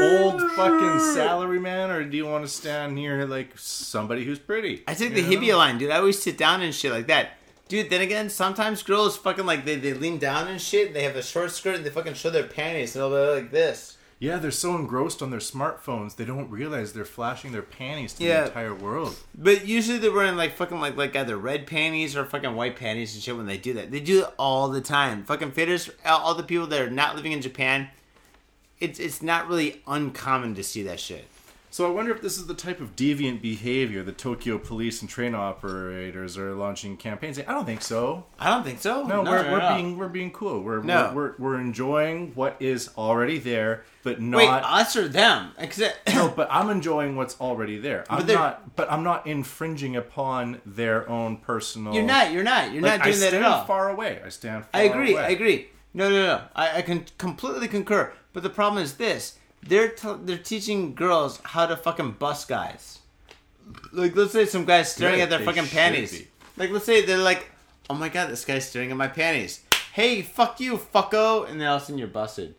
old 0.01 0.41
fucking 0.51 0.99
salary 1.13 1.59
man, 1.59 1.89
or 1.89 2.03
do 2.03 2.15
you 2.15 2.25
want 2.25 2.45
to 2.45 2.49
stand 2.49 2.95
near 2.95 3.25
like 3.25 3.57
somebody 3.57 4.23
who's 4.23 4.39
pretty? 4.39 4.83
I 4.87 4.93
take 4.93 5.13
the 5.13 5.21
know? 5.21 5.29
hippie 5.29 5.57
line, 5.57 5.77
dude. 5.77 5.91
I 5.91 5.97
always 5.97 6.21
sit 6.21 6.37
down 6.37 6.61
and 6.61 6.73
shit 6.73 6.91
like 6.91 7.07
that. 7.07 7.31
Dude, 7.67 7.89
then 7.89 8.01
again, 8.01 8.29
sometimes 8.29 8.83
girls 8.83 9.17
fucking 9.17 9.45
like 9.45 9.65
they, 9.65 9.75
they 9.75 9.93
lean 9.93 10.19
down 10.19 10.47
and 10.47 10.61
shit. 10.61 10.87
And 10.87 10.95
They 10.95 11.03
have 11.03 11.15
a 11.15 11.23
short 11.23 11.51
skirt 11.51 11.75
and 11.75 11.85
they 11.85 11.89
fucking 11.89 12.13
show 12.13 12.29
their 12.29 12.43
panties 12.43 12.95
and 12.95 13.01
they'll 13.01 13.09
be 13.09 13.41
like 13.41 13.51
this. 13.51 13.94
Yeah, 14.17 14.37
they're 14.37 14.49
so 14.51 14.75
engrossed 14.75 15.21
on 15.21 15.29
their 15.29 15.41
smartphones, 15.41 16.15
they 16.15 16.23
don't 16.23 16.49
realize 16.49 16.93
they're 16.93 17.03
flashing 17.03 17.51
their 17.51 17.61
panties 17.61 18.13
to 18.13 18.23
Yeah. 18.23 18.41
the 18.41 18.47
entire 18.47 18.73
world. 18.73 19.15
But 19.37 19.67
usually 19.67 19.97
they're 19.97 20.11
wearing 20.13 20.37
like 20.37 20.55
fucking 20.55 20.79
like 20.79 20.95
like 20.95 21.15
either 21.15 21.37
red 21.37 21.67
panties 21.67 22.15
or 22.15 22.23
fucking 22.25 22.55
white 22.55 22.77
panties 22.77 23.13
and 23.13 23.21
shit 23.21 23.35
when 23.35 23.45
they 23.45 23.57
do 23.57 23.73
that. 23.73 23.91
They 23.91 23.99
do 23.99 24.23
it 24.23 24.33
all 24.37 24.69
the 24.69 24.79
time. 24.81 25.25
Fucking 25.25 25.51
Faders, 25.51 25.89
all 26.05 26.19
all 26.21 26.35
the 26.35 26.43
people 26.43 26.65
that 26.67 26.81
are 26.81 26.89
not 26.89 27.15
living 27.17 27.33
in 27.33 27.41
Japan, 27.41 27.89
it's 28.79 28.99
it's 28.99 29.21
not 29.21 29.47
really 29.49 29.81
uncommon 29.85 30.55
to 30.55 30.63
see 30.63 30.81
that 30.83 30.99
shit. 30.99 31.27
So 31.75 31.85
I 31.85 31.89
wonder 31.89 32.13
if 32.15 32.21
this 32.21 32.37
is 32.37 32.47
the 32.47 32.53
type 32.53 32.79
of 32.79 32.95
deviant 32.95 33.41
behavior 33.41 34.01
the 34.01 34.13
Tokyo 34.13 34.57
police 34.57 35.01
and 35.01 35.09
train 35.09 35.35
operators 35.35 36.37
are 36.37 36.53
launching 36.53 36.95
campaigns. 36.95 37.37
I 37.37 37.41
don't 37.41 37.65
think 37.65 37.81
so. 37.81 38.27
I 38.39 38.49
don't 38.49 38.63
think 38.63 38.79
so. 38.79 39.03
No, 39.03 39.23
we're, 39.23 39.43
no, 39.43 39.51
we're 39.51 39.59
no. 39.59 39.75
being 39.75 39.97
we're 39.97 40.07
being 40.07 40.31
cool. 40.31 40.61
We're, 40.61 40.79
we're, 40.79 41.13
we're 41.13 41.33
we're 41.37 41.59
enjoying 41.59 42.31
what 42.33 42.55
is 42.61 42.91
already 42.97 43.39
there, 43.39 43.83
but 44.03 44.21
not. 44.21 44.37
Wait, 44.37 44.47
us 44.47 44.95
or 44.95 45.09
them. 45.09 45.51
no, 46.07 46.29
but 46.37 46.47
I'm 46.49 46.69
enjoying 46.69 47.17
what's 47.17 47.37
already 47.41 47.77
there. 47.77 48.05
I'm 48.09 48.25
But 48.25 48.33
not. 48.33 48.75
But 48.77 48.89
I'm 48.89 49.03
not 49.03 49.27
infringing 49.27 49.97
upon 49.97 50.61
their 50.65 51.09
own 51.09 51.35
personal. 51.35 51.93
You're 51.93 52.03
not. 52.03 52.31
You're 52.31 52.43
not. 52.43 52.71
You're 52.71 52.83
Like, 52.83 52.99
not 52.99 53.03
doing 53.03 53.17
I 53.17 53.19
that 53.19 53.33
at 53.33 53.43
all. 53.43 53.65
far 53.65 53.89
away. 53.89 54.21
I 54.25 54.29
stand. 54.29 54.63
Far 54.63 54.79
I 54.79 54.83
agree. 54.85 55.11
away. 55.11 55.23
I 55.23 55.29
agree. 55.31 55.67
No, 55.93 56.09
no, 56.09 56.25
no. 56.25 56.41
I, 56.55 56.77
I 56.77 56.81
can 56.83 57.03
completely 57.17 57.67
concur. 57.67 58.13
But 58.31 58.43
the 58.43 58.49
problem 58.49 58.81
is 58.81 58.93
this: 58.93 59.39
they're 59.67 59.89
t- 59.89 60.15
they're 60.23 60.37
teaching 60.37 60.95
girls 60.95 61.39
how 61.43 61.65
to 61.65 61.75
fucking 61.75 62.11
bust 62.13 62.47
guys. 62.47 62.99
Like, 63.91 64.15
let's 64.15 64.31
say 64.31 64.45
some 64.45 64.65
guys 64.65 64.91
staring 64.91 65.15
Good, 65.15 65.23
at 65.23 65.29
their 65.29 65.39
fucking 65.39 65.67
panties. 65.67 66.11
be. 66.19 66.27
Like, 66.57 66.69
let's 66.69 66.85
say 66.85 67.05
they're 67.05 67.17
like, 67.17 67.49
"Oh 67.89 67.95
my 67.95 68.09
god, 68.09 68.29
this 68.29 68.45
guy's 68.45 68.67
staring 68.67 68.91
at 68.91 68.97
my 68.97 69.07
panties." 69.07 69.61
Hey, 69.93 70.21
fuck 70.21 70.59
you, 70.59 70.77
fucko! 70.77 71.49
And 71.49 71.59
then 71.59 71.67
all 71.67 71.77
of 71.77 71.81
a 71.81 71.85
sudden 71.85 71.97
you're 71.97 72.07
busted. 72.07 72.55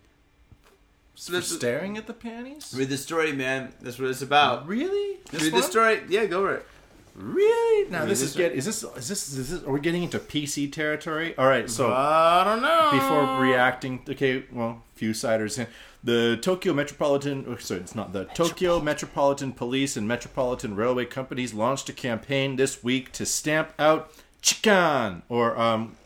So 1.15 1.33
they're 1.33 1.43
staring 1.43 1.97
at 1.97 2.07
the 2.07 2.13
panties. 2.13 2.75
Read 2.77 2.89
the 2.91 2.99
story, 2.99 3.33
man. 3.33 3.73
That's 3.81 3.99
what 3.99 4.11
it's 4.11 4.21
about. 4.23 4.67
Really? 4.67 5.19
This 5.31 5.43
Read 5.45 5.53
one? 5.53 5.63
the 5.63 5.67
story. 5.67 6.03
Yeah, 6.09 6.27
go 6.27 6.41
over 6.41 6.57
it. 6.57 6.67
Really? 7.15 7.91
Now 7.91 8.01
Read 8.01 8.11
this 8.11 8.21
is 8.21 8.37
get. 8.37 8.53
Is 8.53 8.67
this? 8.67 8.83
Is 8.83 9.09
this? 9.09 9.29
Is 9.33 9.51
this? 9.51 9.63
Are 9.63 9.73
we 9.73 9.81
getting 9.81 10.03
into 10.03 10.19
PC 10.19 10.71
territory? 10.71 11.35
All 11.39 11.47
right. 11.47 11.71
So. 11.71 11.91
I 11.91 12.45
don't 12.45 12.61
know. 12.61 12.91
before 12.93 13.41
reacting 13.41 14.05
okay 14.09 14.45
well 14.53 14.83
few 14.95 15.15
siders 15.15 15.59
in 15.59 15.67
the 16.07 16.39
tokyo 16.41 16.73
metropolitan 16.73 17.45
oh, 17.49 17.57
sorry 17.57 17.81
it's 17.81 17.95
not 17.95 18.13
the 18.13 18.25
tokyo 18.27 18.81
metropolitan 18.81 19.53
police 19.53 19.97
and 19.97 20.07
metropolitan 20.07 20.77
railway 20.77 21.05
companies 21.05 21.53
launched 21.53 21.89
a 21.89 21.93
campaign 21.93 22.55
this 22.55 22.85
week 22.85 23.11
to 23.11 23.27
stamp 23.27 23.73
out 23.77 24.13
chikan 24.41 25.23
or 25.29 25.59
um 25.59 25.97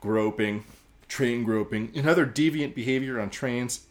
groping 0.00 0.64
train 1.06 1.44
groping 1.44 1.92
and 1.94 2.08
other 2.08 2.26
deviant 2.26 2.74
behavior 2.74 3.20
on 3.20 3.30
trains 3.30 3.86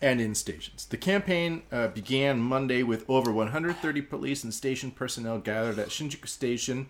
and 0.00 0.20
in 0.20 0.34
stations. 0.34 0.84
The 0.84 0.96
campaign 0.96 1.62
uh, 1.72 1.88
began 1.88 2.38
Monday 2.38 2.82
with 2.82 3.08
over 3.08 3.32
130 3.32 4.02
police 4.02 4.44
and 4.44 4.52
station 4.52 4.90
personnel 4.90 5.38
gathered 5.38 5.78
at 5.78 5.88
Shinjuku 5.88 6.28
Station, 6.28 6.88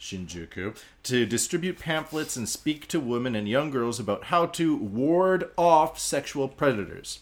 Shinjuku, 0.00 0.76
to 1.04 1.26
distribute 1.26 1.78
pamphlets 1.78 2.36
and 2.36 2.48
speak 2.48 2.86
to 2.88 3.00
women 3.00 3.34
and 3.34 3.48
young 3.48 3.70
girls 3.70 3.98
about 3.98 4.24
how 4.24 4.46
to 4.46 4.76
ward 4.76 5.50
off 5.56 5.98
sexual 5.98 6.48
predators. 6.48 7.20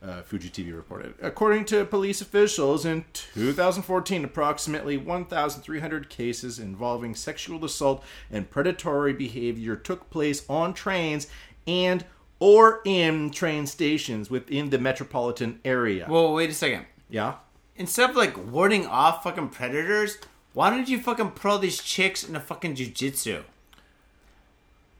Uh, 0.00 0.22
Fuji 0.22 0.48
TV 0.48 0.74
reported. 0.74 1.14
According 1.20 1.64
to 1.66 1.84
police 1.84 2.20
officials, 2.20 2.84
in 2.84 3.04
2014, 3.12 4.24
approximately 4.24 4.96
1,300 4.96 6.08
cases 6.08 6.60
involving 6.60 7.16
sexual 7.16 7.64
assault 7.64 8.04
and 8.30 8.48
predatory 8.48 9.12
behavior 9.12 9.74
took 9.74 10.08
place 10.08 10.44
on 10.48 10.72
trains 10.72 11.26
and 11.66 12.04
or 12.38 12.80
in 12.84 13.30
train 13.30 13.66
stations 13.66 14.30
within 14.30 14.70
the 14.70 14.78
metropolitan 14.78 15.58
area. 15.64 16.06
Well, 16.08 16.32
wait 16.32 16.50
a 16.50 16.54
second. 16.54 16.86
yeah. 17.10 17.34
Instead 17.74 18.10
of 18.10 18.16
like 18.16 18.36
warding 18.52 18.86
off 18.86 19.22
fucking 19.24 19.48
predators, 19.50 20.18
why 20.58 20.70
don't 20.70 20.88
you 20.88 20.98
fucking 20.98 21.30
put 21.30 21.48
all 21.48 21.58
these 21.60 21.80
chicks 21.80 22.24
in 22.28 22.34
a 22.34 22.40
fucking 22.40 22.74
jujitsu? 22.74 23.44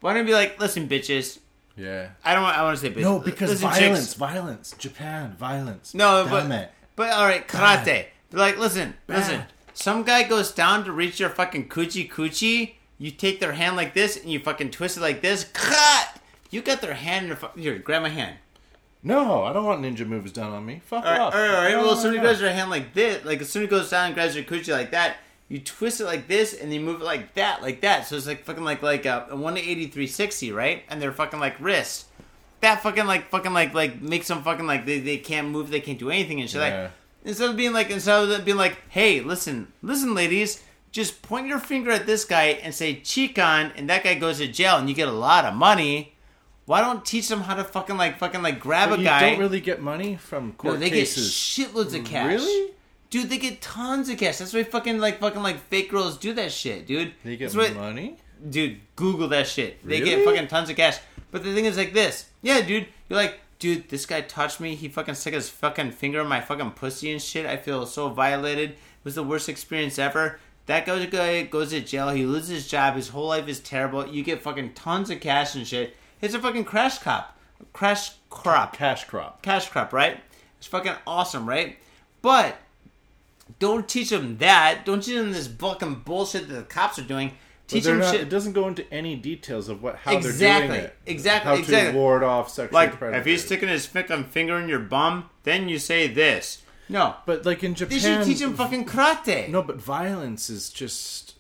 Why 0.01 0.13
don't 0.15 0.23
you 0.23 0.29
be 0.29 0.35
like, 0.35 0.61
listen, 0.61 0.89
bitches. 0.89 1.41
Yeah. 1.77 2.11
I 2.25 2.35
don't. 2.35 2.45
want 2.45 2.57
I 2.57 2.63
want 2.63 2.79
to 2.79 2.81
say 2.81 2.93
bitches. 2.93 3.03
No, 3.03 3.19
because 3.19 3.51
Listen, 3.51 3.69
violence, 3.69 3.99
chicks. 4.07 4.15
violence, 4.15 4.75
Japan, 4.79 5.35
violence. 5.37 5.95
No, 5.95 6.23
Damn 6.25 6.31
but 6.49 6.61
it. 6.63 6.71
but 6.95 7.11
all 7.13 7.27
right, 7.27 7.47
karate. 7.49 8.07
They're 8.31 8.39
like, 8.41 8.57
listen, 8.57 8.95
listen. 9.09 9.43
Some 9.75 10.05
guy 10.05 10.23
goes 10.23 10.53
down 10.53 10.85
to 10.85 10.93
reach 10.93 11.19
your 11.19 11.29
fucking 11.31 11.69
coochie 11.69 12.09
coochie. 12.09 12.75
You 12.99 13.11
take 13.11 13.41
their 13.41 13.53
hand 13.53 13.75
like 13.75 13.95
this 13.95 14.17
and 14.17 14.31
you 14.31 14.39
fucking 14.39 14.71
twist 14.71 14.97
it 14.97 15.01
like 15.01 15.23
this. 15.23 15.43
Cut. 15.53 16.21
You 16.51 16.63
got 16.63 16.81
their 16.81 16.95
hand 16.95 17.25
in 17.25 17.29
your 17.29 17.37
fu- 17.37 17.61
here. 17.61 17.79
Grab 17.79 18.03
my 18.03 18.09
hand. 18.09 18.37
No, 19.03 19.43
I 19.45 19.53
don't 19.53 19.65
want 19.65 19.83
ninja 19.83 20.07
moves 20.07 20.31
done 20.33 20.53
on 20.53 20.65
me. 20.67 20.83
Fuck 20.85 21.05
All 21.05 21.11
right, 21.11 21.21
off. 21.21 21.35
all 21.35 21.41
right, 21.41 21.51
all 21.51 21.63
right. 21.63 21.71
No, 21.73 21.79
Well, 21.79 21.87
no, 21.87 21.93
as 21.95 22.03
soon 22.03 22.11
as 22.11 22.17
he 22.17 22.21
grabs 22.21 22.41
your 22.41 22.51
hand 22.51 22.71
like 22.71 22.95
this, 22.95 23.25
like 23.25 23.41
as 23.41 23.49
soon 23.49 23.63
as 23.63 23.67
he 23.69 23.71
goes 23.71 23.91
down 23.91 24.07
and 24.07 24.15
grabs 24.15 24.35
your 24.37 24.45
coochie 24.45 24.73
like 24.73 24.91
that, 24.93 25.17
you 25.49 25.59
twist 25.61 26.01
it 26.01 26.05
like 26.05 26.29
this 26.29 26.53
and 26.55 26.73
you 26.73 26.81
move 26.81 27.01
it 27.01 27.05
like 27.05 27.35
that, 27.35 27.63
like 27.63 27.81
that. 27.81 28.07
So 28.07 28.17
it's 28.17 28.27
like 28.27 28.45
fucking 28.45 28.65
like 28.65 28.83
like 28.83 29.07
uh, 29.07 29.27
a, 29.29 29.33
a 29.33 29.37
180 29.37 29.87
360, 29.87 30.53
right? 30.53 30.83
And 30.89 31.01
they're 31.01 31.13
fucking 31.13 31.41
like 31.41 31.59
wrists. 31.61 32.07
That 32.61 32.83
fucking 32.83 33.07
like 33.07 33.29
fucking 33.31 33.53
like 33.53 33.73
like 33.75 34.01
makes 34.03 34.29
them 34.29 34.43
fucking 34.43 34.67
like 34.67 34.85
they, 34.85 34.99
they 35.01 35.17
can't 35.19 35.49
move, 35.49 35.71
they 35.71 35.81
can't 35.81 35.99
do 35.99 36.11
anything 36.11 36.41
and 36.41 36.51
shit. 36.51 36.61
Yeah. 36.61 36.83
Like 36.83 36.91
instead 37.25 37.51
of 37.51 37.57
being 37.57 37.73
like 37.73 37.91
instead 37.91 38.29
of 38.31 38.45
being 38.45 38.57
like, 38.57 38.77
hey, 38.89 39.21
listen, 39.21 39.73
listen, 39.83 40.15
ladies. 40.15 40.63
Just 40.91 41.21
point 41.21 41.47
your 41.47 41.59
finger 41.59 41.91
at 41.91 42.07
this 42.07 42.25
guy 42.25 42.45
and 42.63 42.75
say 42.75 42.95
Chikan, 42.97 43.73
and 43.77 43.91
that 43.91 44.03
guy 44.05 44.15
goes 44.15 44.39
to 44.39 44.49
jail, 44.49 44.79
and 44.79 44.89
you 44.89 44.95
get 44.95 45.07
a 45.07 45.13
lot 45.13 45.45
of 45.45 45.53
money. 45.55 46.15
Why 46.65 46.81
don't 46.81 47.05
teach 47.05 47.29
them 47.29 47.43
how 47.43 47.55
to 47.57 47.63
fucking 47.65 47.99
like 47.99 48.19
fucking 48.19 48.43
like 48.43 48.59
grab 48.59 48.89
But 48.89 48.99
a 48.99 49.03
you 49.03 49.09
guy? 49.09 49.21
don't 49.31 49.39
really 49.39 49.61
get 49.61 49.83
money 49.83 50.17
from 50.17 50.55
court 50.55 50.75
No, 50.75 50.81
they 50.81 50.89
cases. 50.91 51.27
get 51.57 51.69
shitloads 51.69 51.95
of 51.99 52.05
cash. 52.07 52.27
Really? 52.41 52.73
Dude, 53.11 53.31
they 53.31 53.39
get 53.39 53.61
tons 53.63 54.09
of 54.11 54.19
cash. 54.19 54.39
That's 54.39 54.53
why 54.53 54.63
fucking 54.65 54.99
like 54.99 55.19
fucking 55.21 55.43
like 55.43 55.59
fake 55.59 55.91
girls 55.91 56.19
do 56.19 56.33
that 56.35 56.53
shit, 56.53 56.87
dude. 56.87 57.15
they 57.25 57.37
get 57.37 57.53
That's 57.53 57.75
money. 57.75 58.17
dude. 58.51 58.81
Google 58.97 59.29
that 59.29 59.47
shit. 59.47 59.87
They 59.87 60.01
get 60.01 60.25
fucking 60.25 60.49
tons 60.49 60.69
of 60.71 60.77
cash. 60.77 60.99
But 61.31 61.43
the 61.45 61.55
thing 61.55 61.65
is 61.65 61.77
like 61.77 61.93
this. 61.95 62.27
Yeah, 62.43 62.61
dude. 62.61 62.87
You're 63.09 63.19
like, 63.19 63.41
dude, 63.59 63.89
this 63.89 64.05
guy 64.07 64.21
touched 64.23 64.61
me. 64.61 64.75
He 64.75 64.89
fucking 64.89 65.15
stuck 65.15 65.35
his 65.35 65.49
fucking 65.49 65.93
finger 65.93 66.21
in 66.21 66.27
my 66.29 66.41
fucking 66.41 66.73
pussy 66.73 67.11
and 67.13 67.21
shit. 67.21 67.47
I 67.47 67.57
feel 67.57 67.87
so 67.87 68.09
violated. 68.11 68.71
It 68.71 68.79
was 69.05 69.15
the 69.15 69.23
worst 69.23 69.49
experience 69.49 69.99
ever. 69.99 70.39
That 70.67 70.85
guy 70.85 71.43
goes 71.45 71.71
to 71.71 71.81
jail. 71.81 72.11
He 72.11 72.27
loses 72.27 72.49
his 72.51 72.69
job. 72.69 72.97
His 72.97 73.09
whole 73.09 73.29
life 73.29 73.49
is 73.49 73.59
terrible. 73.61 74.07
You 74.07 74.23
get 74.23 74.43
fucking 74.43 74.75
tons 74.75 75.09
of 75.09 75.21
cash 75.21 75.55
and 75.55 75.67
shit. 75.67 75.97
It's 76.21 76.35
a 76.35 76.39
fucking 76.39 76.65
crash 76.65 76.99
cop, 76.99 77.39
crash 77.73 78.13
crop 78.29 78.75
Cash 78.77 79.05
crop. 79.05 79.41
cash 79.41 79.69
crop, 79.71 79.93
right? 79.95 80.21
It's 80.59 80.67
fucking 80.67 80.93
awesome, 81.07 81.49
right? 81.49 81.79
But 82.21 82.57
don't 83.59 83.89
teach 83.89 84.11
them 84.11 84.39
that. 84.39 84.85
Don't 84.85 85.03
teach 85.03 85.15
them 85.17 85.33
this 85.33 85.47
fucking 85.49 86.03
bullshit 86.05 86.49
that 86.49 86.55
the 86.55 86.63
cops 86.63 86.99
are 86.99 87.03
doing. 87.03 87.33
Teach 87.67 87.85
them 87.85 87.99
not- 87.99 88.13
shit. 88.13 88.23
It 88.23 88.29
doesn't 88.31 88.53
go 88.55 88.67
into 88.67 88.91
any 88.93 89.15
details 89.15 89.69
of 89.69 89.83
what 89.83 89.97
how 89.97 90.13
Exactly. 90.17 90.39
they're 90.47 90.67
doing 90.69 90.81
it. 90.81 90.97
Exactly, 91.07 91.49
How 91.49 91.55
to 91.57 91.61
exactly. 91.61 92.01
ward 92.01 92.23
off 92.23 92.49
sexual 92.51 92.75
Like 92.75 92.99
predators. 92.99 93.21
if 93.21 93.27
he's 93.27 93.45
sticking 93.45 93.69
his 93.69 93.89
um, 94.11 94.25
finger 94.25 94.59
in 94.59 94.69
your 94.69 94.79
bum, 94.79 95.29
then 95.43 95.69
you 95.69 95.79
say 95.79 96.09
this. 96.09 96.63
No, 96.89 97.17
But 97.27 97.45
like 97.45 97.63
in 97.63 97.75
Japan, 97.75 97.99
they 97.99 98.03
should 98.03 98.25
teach 98.25 98.41
him 98.41 98.55
fucking 98.55 98.87
karate. 98.87 99.49
No, 99.51 99.63
but 99.63 99.77
violence 99.77 100.49
is 100.49 100.71
just. 100.71 101.35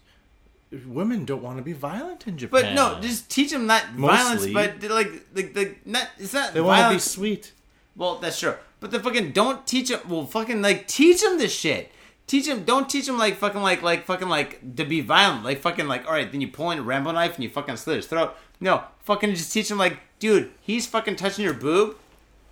Women 0.87 1.25
don't 1.25 1.43
want 1.43 1.57
to 1.57 1.63
be 1.63 1.73
violent 1.73 2.27
in 2.27 2.37
Japan. 2.37 2.61
But 2.63 2.75
no, 2.75 3.01
just 3.01 3.31
teach 3.31 3.53
them 3.53 3.67
not 3.67 3.95
Mostly. 3.95 4.53
violence, 4.53 4.81
but 4.83 4.91
like, 4.91 5.11
like, 5.35 5.57
like, 5.57 5.87
not. 5.87 6.09
It's 6.19 6.35
not 6.35 6.53
they 6.53 6.61
want 6.61 6.91
to 6.91 6.97
be 6.97 6.99
sweet. 7.01 7.53
Well, 7.97 8.19
that's 8.19 8.39
true. 8.39 8.55
But 8.81 8.91
the 8.91 9.01
fucking 9.01 9.33
don't 9.33 9.67
teach 9.67 9.89
them. 9.89 10.01
Well, 10.07 10.27
fucking 10.27 10.61
like 10.61 10.87
teach 10.87 11.23
them 11.23 11.39
this 11.39 11.55
shit. 11.55 11.91
Teach 12.29 12.47
him. 12.47 12.65
Don't 12.65 12.91
teach 12.91 13.09
him 13.09 13.17
like 13.17 13.37
fucking 13.39 13.63
like 13.63 13.83
like 13.83 14.05
fucking 14.05 14.29
like 14.29 14.77
to 14.77 14.85
be 14.85 15.01
violent. 15.01 15.45
Like 15.45 15.61
fucking 15.61 15.89
like 15.89 16.07
all 16.07 16.13
right. 16.13 16.31
Then 16.31 16.43
you 16.43 16.49
pull 16.49 16.71
in 16.71 16.79
a 16.79 16.83
Rambo 16.83 17.11
knife 17.11 17.35
and 17.35 17.43
you 17.43 17.51
fucking 17.51 17.77
slit 17.77 17.97
his 17.97 18.07
throat. 18.07 18.37
No, 18.61 18.85
fucking 19.01 19.35
just 19.35 19.53
teach 19.53 19.71
him 19.71 19.79
like, 19.79 19.99
dude, 20.19 20.53
he's 20.61 20.87
fucking 20.87 21.17
touching 21.17 21.45
your 21.45 21.55
boob. 21.55 21.97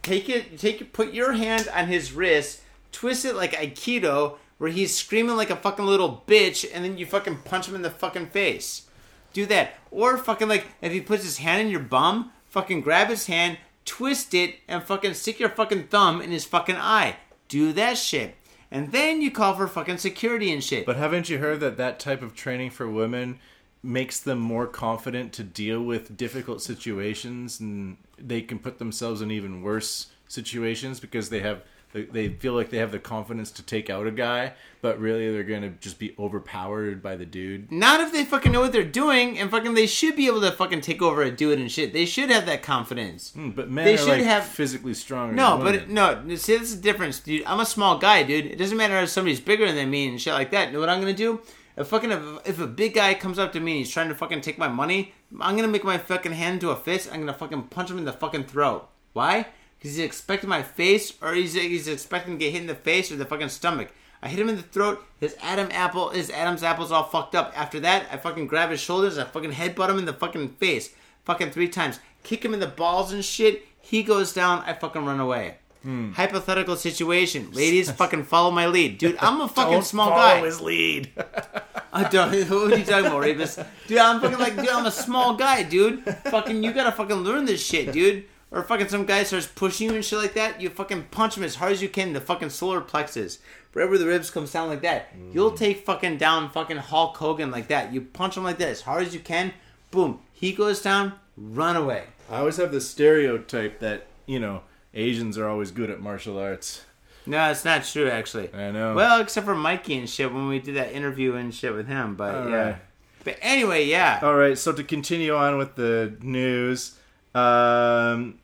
Take 0.03 0.31
it. 0.31 0.59
Take 0.59 0.81
it. 0.81 0.95
Put 0.95 1.13
your 1.13 1.35
hand 1.35 1.69
on 1.75 1.89
his 1.89 2.13
wrist. 2.13 2.63
Twist 2.91 3.27
it 3.27 3.37
like 3.37 3.53
aikido, 3.53 4.39
where 4.57 4.71
he's 4.71 4.97
screaming 4.97 5.37
like 5.37 5.51
a 5.51 5.57
fucking 5.57 5.85
little 5.85 6.25
bitch, 6.27 6.67
and 6.73 6.83
then 6.83 6.97
you 6.97 7.05
fucking 7.05 7.41
punch 7.45 7.69
him 7.69 7.75
in 7.75 7.83
the 7.83 7.91
fucking 7.91 8.29
face. 8.29 8.87
Do 9.35 9.45
that. 9.47 9.75
Or 9.91 10.17
fucking 10.17 10.49
like 10.49 10.69
if 10.81 10.91
he 10.91 11.03
puts 11.03 11.23
his 11.23 11.39
hand 11.39 11.61
in 11.61 11.71
your 11.71 11.81
bum, 11.81 12.33
fucking 12.47 12.81
grab 12.81 13.09
his 13.09 13.27
hand, 13.27 13.59
twist 13.85 14.33
it, 14.33 14.55
and 14.67 14.83
fucking 14.83 15.13
stick 15.13 15.39
your 15.39 15.51
fucking 15.51 15.89
thumb 15.89 16.23
in 16.23 16.31
his 16.31 16.47
fucking 16.47 16.77
eye. 16.77 17.17
Do 17.49 17.75
that 17.75 17.99
shit. 17.99 18.37
And 18.71 18.93
then 18.93 19.23
you 19.23 19.31
call 19.31 19.55
for 19.55 19.69
fucking 19.69 19.99
security 19.99 20.53
and 20.53 20.63
shit. 20.63 20.87
But 20.87 20.97
haven't 20.97 21.29
you 21.29 21.39
heard 21.39 21.61
that 21.61 21.77
that 21.77 22.01
type 22.01 22.23
of 22.23 22.35
training 22.35 22.71
for 22.71 22.89
women 22.89 23.39
makes 23.83 24.19
them 24.19 24.39
more 24.39 24.67
confident 24.67 25.33
to 25.35 25.45
deal 25.45 25.83
with 25.83 26.17
difficult 26.17 26.61
situations, 26.61 27.61
and 27.61 27.97
they 28.19 28.43
can 28.43 28.59
put 28.59 28.79
themselves 28.79 29.23
in 29.23 29.31
even 29.31 29.63
worse 29.63 30.07
situations 30.29 30.99
because 30.99 31.29
they 31.29 31.41
have 31.41 31.63
they 32.03 32.29
feel 32.29 32.53
like 32.55 32.71
they 32.71 32.79
have 32.79 32.93
the 32.93 32.99
confidence 32.99 33.51
to 33.53 33.63
take 33.63 33.89
out 33.91 34.07
a 34.07 34.11
guy, 34.11 34.53
but 34.83 34.99
really 35.01 35.31
they're 35.33 35.43
gonna 35.45 35.71
just 35.81 35.99
be 35.99 36.15
overpowered 36.19 37.03
by 37.03 37.17
the 37.17 37.27
dude. 37.27 37.71
Not 37.73 38.01
if 38.01 38.13
they 38.13 38.25
fucking 38.25 38.53
know 38.53 38.61
what 38.61 38.73
they're 38.73 38.85
doing 38.85 39.39
and 39.39 39.51
fucking 39.51 39.75
they 39.75 39.87
should 39.87 40.17
be 40.17 40.27
able 40.27 40.41
to 40.43 40.53
fucking 40.53 40.81
take 40.83 41.01
over 41.03 41.23
a 41.23 41.31
dude 41.31 41.59
and 41.59 41.71
shit. 41.71 41.93
They 41.93 42.05
should 42.07 42.31
have 42.31 42.47
that 42.47 42.63
confidence. 42.63 43.33
Hmm, 43.33 43.51
But 43.51 43.71
men 43.71 43.85
They 43.85 43.95
are 43.95 43.99
should 43.99 44.09
like 44.09 44.23
have- 44.25 44.47
physically 44.47 44.95
stronger. 44.95 45.35
No, 45.35 45.57
than 45.57 45.65
but 45.65 45.75
women. 45.89 45.95
no. 46.29 46.37
See, 46.37 46.57
this 46.59 46.71
is 46.71 46.77
the 46.77 46.83
difference, 46.83 47.21
dude. 47.21 47.45
I'm 47.47 47.61
a 47.61 47.67
small 47.67 47.99
guy, 47.99 48.23
dude. 48.23 48.47
It 48.47 48.57
doesn't 48.57 48.77
matter 48.77 48.99
if 49.01 49.09
somebody's 49.09 49.41
bigger 49.41 49.71
than 49.73 49.91
me 49.91 50.09
and 50.09 50.21
shit 50.21 50.35
like 50.35 50.51
that. 50.53 50.69
You 50.69 50.75
know 50.75 50.81
what 50.81 50.89
I'm 50.89 51.01
gonna 51.01 51.13
do? 51.13 51.41
If 51.77 51.89
fucking 51.89 52.11
if, 52.11 52.21
if 52.47 52.61
a 52.61 52.67
big 52.67 52.95
guy 52.95 53.13
comes 53.15 53.39
up 53.39 53.53
to 53.53 53.61
me 53.61 53.73
and 53.73 53.79
he's 53.81 53.91
trying 53.91 54.09
to 54.09 54.15
fucking 54.15 54.41
take 54.41 54.57
my 54.59 54.69
money, 54.69 55.13
I'm 55.41 55.57
gonna 55.57 55.69
make 55.69 55.85
my 55.85 55.99
fucking 55.99 56.33
hand 56.33 56.55
into 56.55 56.71
a 56.71 56.77
fist. 56.77 57.11
I'm 57.13 57.21
gonna 57.21 57.35
fucking 57.35 57.65
punch 57.65 57.91
him 57.91 57.99
in 57.99 58.05
the 58.07 58.13
fucking 58.15 58.45
throat. 58.45 58.89
Why? 59.13 59.47
He's 59.87 60.01
expecting 60.01 60.51
my 60.51 60.65
face, 60.65 61.13
or 61.23 61.33
he's 61.33 61.55
he's 61.55 61.87
expecting 61.87 62.35
to 62.35 62.45
get 62.45 62.51
hit 62.51 62.63
in 62.63 62.67
the 62.67 62.75
face 62.75 63.13
or 63.13 63.17
the 63.17 63.25
fucking 63.25 63.51
stomach. 63.51 63.93
I 64.21 64.29
hit 64.29 64.41
him 64.41 64.49
in 64.49 64.57
the 64.57 64.63
throat. 64.63 65.07
His 65.21 65.37
Adam 65.41 65.69
apple, 65.71 66.09
his 66.09 66.29
Adam's 66.29 66.65
apple's 66.65 66.91
all 66.91 67.05
fucked 67.05 67.37
up. 67.37 67.53
After 67.55 67.79
that, 67.79 68.07
I 68.11 68.17
fucking 68.17 68.49
grab 68.49 68.71
his 68.71 68.81
shoulders. 68.81 69.17
I 69.17 69.23
fucking 69.23 69.53
headbutt 69.53 69.89
him 69.89 70.01
in 70.01 70.05
the 70.05 70.13
fucking 70.13 70.49
face, 70.55 70.91
fucking 71.25 71.53
three 71.53 71.69
times. 71.69 72.01
Kick 72.25 72.45
him 72.45 72.53
in 72.53 72.59
the 72.59 72.67
balls 72.67 73.13
and 73.13 73.25
shit. 73.25 73.65
He 73.81 74.03
goes 74.03 74.33
down. 74.33 74.65
I 74.67 74.73
fucking 74.73 75.05
run 75.05 75.21
away. 75.21 75.59
Hmm. 75.83 76.11
Hypothetical 76.15 76.75
situation, 76.75 77.53
ladies. 77.53 77.89
fucking 78.03 78.25
follow 78.25 78.51
my 78.51 78.67
lead, 78.67 78.99
dude. 78.99 79.17
I'm 79.21 79.41
a 79.41 79.47
fucking 79.47 79.73
Don't 79.73 79.85
small 79.85 80.09
follow 80.09 80.41
guy. 80.41 80.45
His 80.45 80.61
lead. 80.61 81.13
I 81.93 82.09
don't. 82.09 82.33
What 82.51 82.73
are 82.73 82.77
you 82.77 82.85
talking 82.85 83.07
about, 83.07 83.21
Rebus? 83.21 83.61
Dude, 83.87 83.99
I'm 83.99 84.21
fucking 84.21 84.39
like, 84.39 84.57
dude, 84.57 84.69
I'm 84.69 84.87
a 84.87 84.91
small 84.91 85.37
guy, 85.37 85.63
dude. 85.63 86.03
Fucking, 86.25 86.65
you 86.65 86.73
gotta 86.73 86.91
fucking 86.91 87.19
learn 87.19 87.45
this 87.45 87.65
shit, 87.65 87.93
dude. 87.93 88.25
Or 88.51 88.63
fucking 88.63 88.89
some 88.89 89.07
guy 89.07 89.25
starts 89.25 89.47
pushing 89.47 89.91
you 89.91 89.95
and 89.97 90.05
shit 90.05 90.19
like 90.19 90.35
that, 90.35 90.61
you 90.61 90.71
fucking 90.71 91.09
punch 91.11 91.37
him 91.37 91.43
as 91.43 91.57
hard 91.57 91.73
as 91.73 91.83
you 91.83 91.89
can 91.89 92.09
in 92.09 92.15
the 92.15 92.21
fucking 92.21 92.51
solar 92.51 92.81
plexus. 92.81 93.39
Wherever 93.73 93.99
the 93.99 94.07
ribs 94.07 94.31
come 94.31 94.47
down 94.47 94.69
like 94.69 94.83
that, 94.83 95.13
you'll 95.33 95.51
mm. 95.51 95.57
take 95.57 95.85
fucking 95.85 96.17
down 96.17 96.51
fucking 96.51 96.79
Hulk 96.79 97.17
Hogan 97.17 97.51
like 97.51 97.69
that. 97.69 97.93
You 97.93 98.01
punch 98.01 98.37
him 98.37 98.45
like 98.45 98.59
that 98.59 98.69
as 98.69 98.83
hard 98.83 99.07
as 99.07 99.13
you 99.13 99.21
can, 99.21 99.53
boom, 99.91 100.21
he 100.33 100.53
goes 100.53 100.81
down, 100.81 101.13
run 101.37 101.77
away. 101.77 102.05
I 102.31 102.39
always 102.39 102.57
have 102.57 102.73
this 102.73 102.89
stereotype 102.89 103.81
that 103.81 104.07
you 104.27 104.39
know 104.39 104.63
Asians 104.95 105.37
are 105.39 105.49
always 105.49 105.71
good 105.71 105.91
at 105.91 106.01
martial 106.01 106.39
arts. 106.39 106.85
No, 107.27 107.51
it's 107.51 107.65
not 107.65 107.85
true, 107.85 108.09
actually. 108.09 108.55
I 108.55 108.71
know. 108.71 108.95
Well, 108.95 109.21
except 109.21 109.47
for 109.47 109.55
Mikey 109.55 109.99
and 109.99 110.09
shit 110.09 110.33
when 110.33 110.49
we 110.49 110.61
did 110.61 110.77
that 110.77 110.93
interview 110.93 111.35
and 111.35 111.53
shit 111.53 111.75
with 111.75 111.89
him, 111.89 112.15
but 112.15 112.35
All 112.35 112.49
yeah. 112.49 112.57
right. 112.57 112.77
But 113.25 113.39
anyway, 113.43 113.85
yeah. 113.87 114.21
All 114.23 114.37
right, 114.37 114.57
so 114.57 114.73
to 114.73 114.85
continue 114.85 115.35
on 115.35 115.59
with 115.59 115.75
the 115.75 116.17
news, 116.21 116.97
um, 117.37 118.39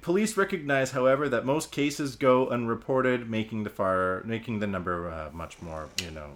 police 0.00 0.36
recognize, 0.36 0.92
however, 0.92 1.28
that 1.28 1.44
most 1.44 1.72
cases 1.72 2.16
go 2.16 2.48
unreported, 2.48 3.28
making 3.28 3.64
the 3.64 3.70
far 3.70 4.22
making 4.24 4.60
the 4.60 4.66
number 4.66 5.10
uh, 5.10 5.30
much 5.32 5.60
more, 5.60 5.88
you 6.02 6.10
know, 6.10 6.30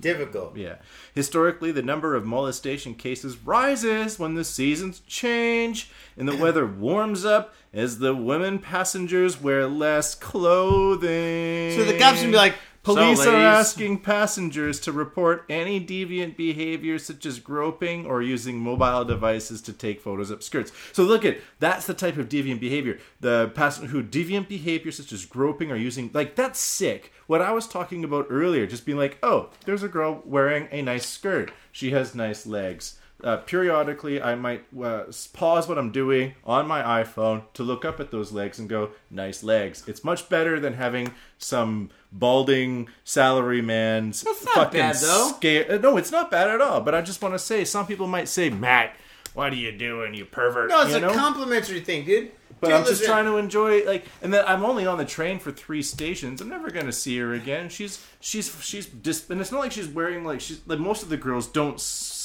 Difficult. 0.00 0.56
yeah. 0.56 0.76
Historically, 1.14 1.70
the 1.70 1.82
number 1.82 2.14
of 2.14 2.24
molestation 2.24 2.94
cases 2.94 3.38
rises 3.38 4.18
when 4.18 4.34
the 4.34 4.44
seasons 4.44 5.00
change 5.06 5.90
and 6.16 6.28
the 6.28 6.36
weather 6.36 6.66
warms 6.86 7.24
up 7.24 7.54
as 7.72 7.98
the 7.98 8.14
women 8.14 8.58
passengers 8.58 9.40
wear 9.40 9.66
less 9.66 10.14
clothing. 10.14 11.76
So 11.76 11.84
the 11.84 11.98
cops 11.98 12.20
would 12.20 12.30
be 12.30 12.36
like, 12.36 12.56
Police 12.82 13.22
So, 13.22 13.32
are 13.32 13.36
asking 13.36 14.00
passengers 14.00 14.80
to 14.80 14.92
report 14.92 15.44
any 15.48 15.84
deviant 15.84 16.36
behavior 16.36 16.98
such 16.98 17.24
as 17.24 17.38
groping 17.38 18.06
or 18.06 18.22
using 18.22 18.58
mobile 18.58 19.04
devices 19.04 19.62
to 19.62 19.72
take 19.72 20.00
photos 20.00 20.30
of 20.30 20.42
skirts. 20.42 20.72
So 20.90 21.04
look 21.04 21.24
at 21.24 21.38
that's 21.60 21.86
the 21.86 21.94
type 21.94 22.16
of 22.16 22.28
deviant 22.28 22.58
behavior. 22.58 22.98
The 23.20 23.52
passenger 23.54 23.90
who 23.90 24.02
deviant 24.02 24.48
behavior 24.48 24.90
such 24.90 25.12
as 25.12 25.24
groping 25.24 25.70
or 25.70 25.76
using 25.76 26.10
like 26.12 26.34
that's 26.34 26.58
sick. 26.58 27.12
What 27.28 27.40
I 27.40 27.52
was 27.52 27.68
talking 27.68 28.02
about 28.02 28.26
earlier, 28.30 28.66
just 28.66 28.84
being 28.84 28.98
like, 28.98 29.16
oh, 29.22 29.50
there's 29.64 29.84
a 29.84 29.88
girl 29.88 30.20
wearing 30.24 30.66
a 30.72 30.82
nice 30.82 31.06
skirt. 31.06 31.52
She 31.70 31.92
has 31.92 32.16
nice 32.16 32.46
legs. 32.46 32.98
Uh, 33.22 33.36
periodically, 33.36 34.20
I 34.20 34.34
might 34.34 34.64
uh, 34.82 35.04
pause 35.32 35.68
what 35.68 35.78
I'm 35.78 35.92
doing 35.92 36.34
on 36.44 36.66
my 36.66 36.82
iPhone 37.02 37.44
to 37.54 37.62
look 37.62 37.84
up 37.84 38.00
at 38.00 38.10
those 38.10 38.32
legs 38.32 38.58
and 38.58 38.68
go, 38.68 38.90
"Nice 39.10 39.42
legs." 39.44 39.84
It's 39.86 40.02
much 40.02 40.28
better 40.28 40.58
than 40.58 40.74
having 40.74 41.12
some 41.38 41.90
balding 42.10 42.88
salary 43.04 43.62
man's 43.62 44.22
That's 44.22 44.44
not 44.44 44.54
fucking 44.54 44.80
bad, 44.80 44.96
though. 44.96 45.32
sca- 45.36 45.74
uh, 45.74 45.78
No, 45.78 45.96
it's 45.96 46.10
not 46.10 46.30
bad 46.30 46.50
at 46.50 46.60
all. 46.60 46.80
But 46.80 46.94
I 46.94 47.02
just 47.02 47.22
want 47.22 47.34
to 47.34 47.38
say, 47.38 47.64
some 47.64 47.86
people 47.86 48.06
might 48.06 48.28
say, 48.28 48.50
"Matt, 48.50 48.94
what 49.34 49.52
are 49.52 49.56
you 49.56 49.72
doing, 49.72 50.14
you 50.14 50.24
pervert?" 50.24 50.68
No, 50.70 50.82
it's 50.82 50.90
you 50.90 50.96
a 50.96 51.00
know? 51.00 51.14
complimentary 51.14 51.80
thing, 51.80 52.04
dude. 52.04 52.32
But 52.60 52.68
Dude, 52.68 52.76
I'm 52.76 52.82
just 52.82 53.00
listen. 53.00 53.06
trying 53.06 53.24
to 53.24 53.38
enjoy 53.38 53.84
like, 53.86 54.04
and 54.22 54.32
then 54.32 54.44
I'm 54.46 54.64
only 54.64 54.86
on 54.86 54.96
the 54.96 55.04
train 55.04 55.40
for 55.40 55.50
three 55.50 55.82
stations. 55.82 56.40
I'm 56.40 56.48
never 56.48 56.70
gonna 56.70 56.92
see 56.92 57.18
her 57.18 57.32
again. 57.34 57.68
She's 57.68 58.04
she's 58.20 58.54
she's 58.64 58.86
dis- 58.86 59.28
and 59.30 59.40
it's 59.40 59.50
not 59.50 59.58
like 59.58 59.72
she's 59.72 59.88
wearing 59.88 60.24
like 60.24 60.40
she's 60.40 60.60
like 60.66 60.78
most 60.78 61.02
of 61.02 61.08
the 61.08 61.16
girls 61.16 61.48
don't 61.48 61.80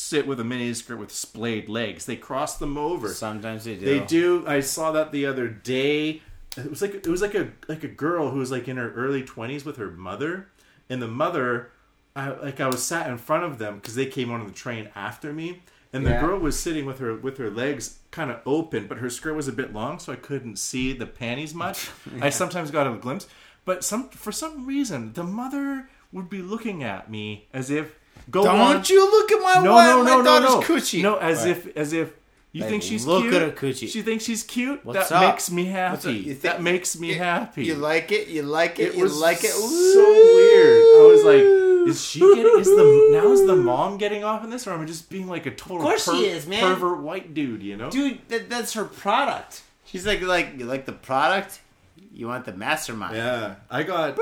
sit 0.07 0.25
with 0.27 0.39
a 0.39 0.43
mini 0.43 0.73
skirt 0.73 0.97
with 0.99 1.11
splayed 1.11 1.67
legs. 1.69 2.05
They 2.05 2.15
cross 2.15 2.57
them 2.57 2.77
over. 2.77 3.09
Sometimes 3.09 3.65
they 3.65 3.75
do. 3.75 3.85
They 3.85 3.99
do. 4.05 4.43
I 4.47 4.61
saw 4.61 4.91
that 4.93 5.11
the 5.11 5.25
other 5.25 5.47
day. 5.47 6.21
It 6.57 6.69
was 6.69 6.81
like 6.81 6.95
it 6.95 7.07
was 7.07 7.21
like 7.21 7.35
a 7.35 7.49
like 7.67 7.83
a 7.83 7.87
girl 7.87 8.31
who 8.31 8.39
was 8.39 8.49
like 8.51 8.67
in 8.67 8.77
her 8.77 8.91
early 8.93 9.23
twenties 9.23 9.63
with 9.65 9.77
her 9.77 9.91
mother, 9.91 10.47
and 10.89 11.01
the 11.01 11.07
mother, 11.07 11.71
I 12.15 12.29
like 12.31 12.59
I 12.59 12.67
was 12.67 12.81
sat 12.83 13.09
in 13.09 13.17
front 13.17 13.43
of 13.43 13.59
them 13.59 13.75
because 13.75 13.93
they 13.95 14.07
came 14.07 14.31
on 14.31 14.43
the 14.47 14.51
train 14.51 14.89
after 14.95 15.31
me, 15.33 15.61
and 15.93 16.03
the 16.05 16.09
Yeah. 16.11 16.21
girl 16.21 16.39
was 16.39 16.59
sitting 16.59 16.85
with 16.87 16.97
her 16.97 17.15
with 17.15 17.37
her 17.37 17.51
legs 17.51 17.99
kind 18.09 18.31
of 18.31 18.39
open, 18.45 18.87
but 18.87 18.97
her 18.97 19.09
skirt 19.11 19.35
was 19.35 19.47
a 19.47 19.51
bit 19.51 19.71
long, 19.71 19.99
so 19.99 20.11
I 20.11 20.15
couldn't 20.15 20.57
see 20.57 20.93
the 20.93 21.05
panties 21.05 21.53
much. 21.53 21.89
I 22.21 22.29
sometimes 22.31 22.71
got 22.71 22.87
a 22.87 22.97
glimpse, 22.97 23.27
but 23.65 23.83
some 23.83 24.09
for 24.09 24.31
some 24.31 24.65
reason 24.65 25.13
the 25.13 25.23
mother 25.23 25.89
would 26.11 26.27
be 26.29 26.41
looking 26.41 26.81
at 26.83 27.11
me 27.11 27.47
as 27.53 27.69
if 27.69 27.99
go 28.29 28.43
Don't 28.43 28.59
on. 28.59 28.83
you 28.87 29.09
look 29.11 29.31
at 29.31 29.41
my 29.41 29.63
no, 29.63 29.73
wife, 29.73 29.87
no, 29.87 29.97
no, 29.97 30.03
my 30.03 30.15
no, 30.17 30.23
daughter's 30.23 30.49
no. 30.69 30.75
coochie. 30.75 31.01
No, 31.01 31.17
as 31.17 31.39
Right. 31.41 31.49
if 31.51 31.77
as 31.77 31.93
if 31.93 32.13
you 32.53 32.61
Like, 32.61 32.69
think 32.69 32.83
she's 32.83 33.05
look 33.05 33.23
cute. 33.23 33.33
at 33.35 33.41
her 33.41 33.51
coochie. 33.51 33.87
She 33.89 34.01
thinks 34.01 34.23
she's 34.23 34.43
cute. 34.43 34.83
What's 34.85 35.09
that 35.09 35.15
up? 35.23 35.33
makes 35.33 35.51
me 35.51 35.65
happy. 35.65 36.13
You 36.13 36.23
think- 36.23 36.41
that 36.41 36.61
makes 36.61 36.97
me 36.99 37.13
happy. 37.13 37.65
You 37.65 37.75
like 37.75 38.11
it? 38.11 38.27
You 38.29 38.41
like 38.43 38.79
it? 38.79 38.89
it 38.89 38.95
you 38.95 39.03
was 39.03 39.17
like 39.19 39.43
it? 39.43 39.51
Ooh. 39.55 39.93
so 39.93 40.13
weird. 40.13 40.77
I 40.81 41.07
was 41.11 41.23
like, 41.23 41.89
is 41.89 42.03
she 42.05 42.19
getting? 42.19 42.59
Is 42.59 42.67
the 42.67 43.09
now 43.11 43.31
is 43.31 43.45
the 43.45 43.55
mom 43.55 43.97
getting 43.97 44.23
off 44.23 44.43
in 44.43 44.49
this, 44.49 44.65
or 44.67 44.73
am 44.73 44.81
I 44.81 44.85
just 44.85 45.09
being 45.09 45.27
like 45.27 45.45
a 45.45 45.51
total 45.51 45.77
Of 45.77 45.83
course 45.83 46.05
she 46.05 46.25
is, 46.25 46.47
man. 46.47 46.61
pervert 46.61 46.99
white 46.99 47.33
dude? 47.33 47.61
You 47.63 47.77
know, 47.77 47.89
dude, 47.89 48.19
that, 48.29 48.49
that's 48.49 48.73
her 48.73 48.85
product. 48.85 49.61
She's 49.85 50.05
like, 50.05 50.21
like, 50.21 50.55
you 50.57 50.65
like 50.65 50.85
the 50.85 50.91
product? 50.91 51.61
You 52.11 52.27
want 52.27 52.45
the 52.45 52.53
mastermind? 52.53 53.15
Yeah, 53.15 53.55
I 53.69 53.83
got 53.83 54.17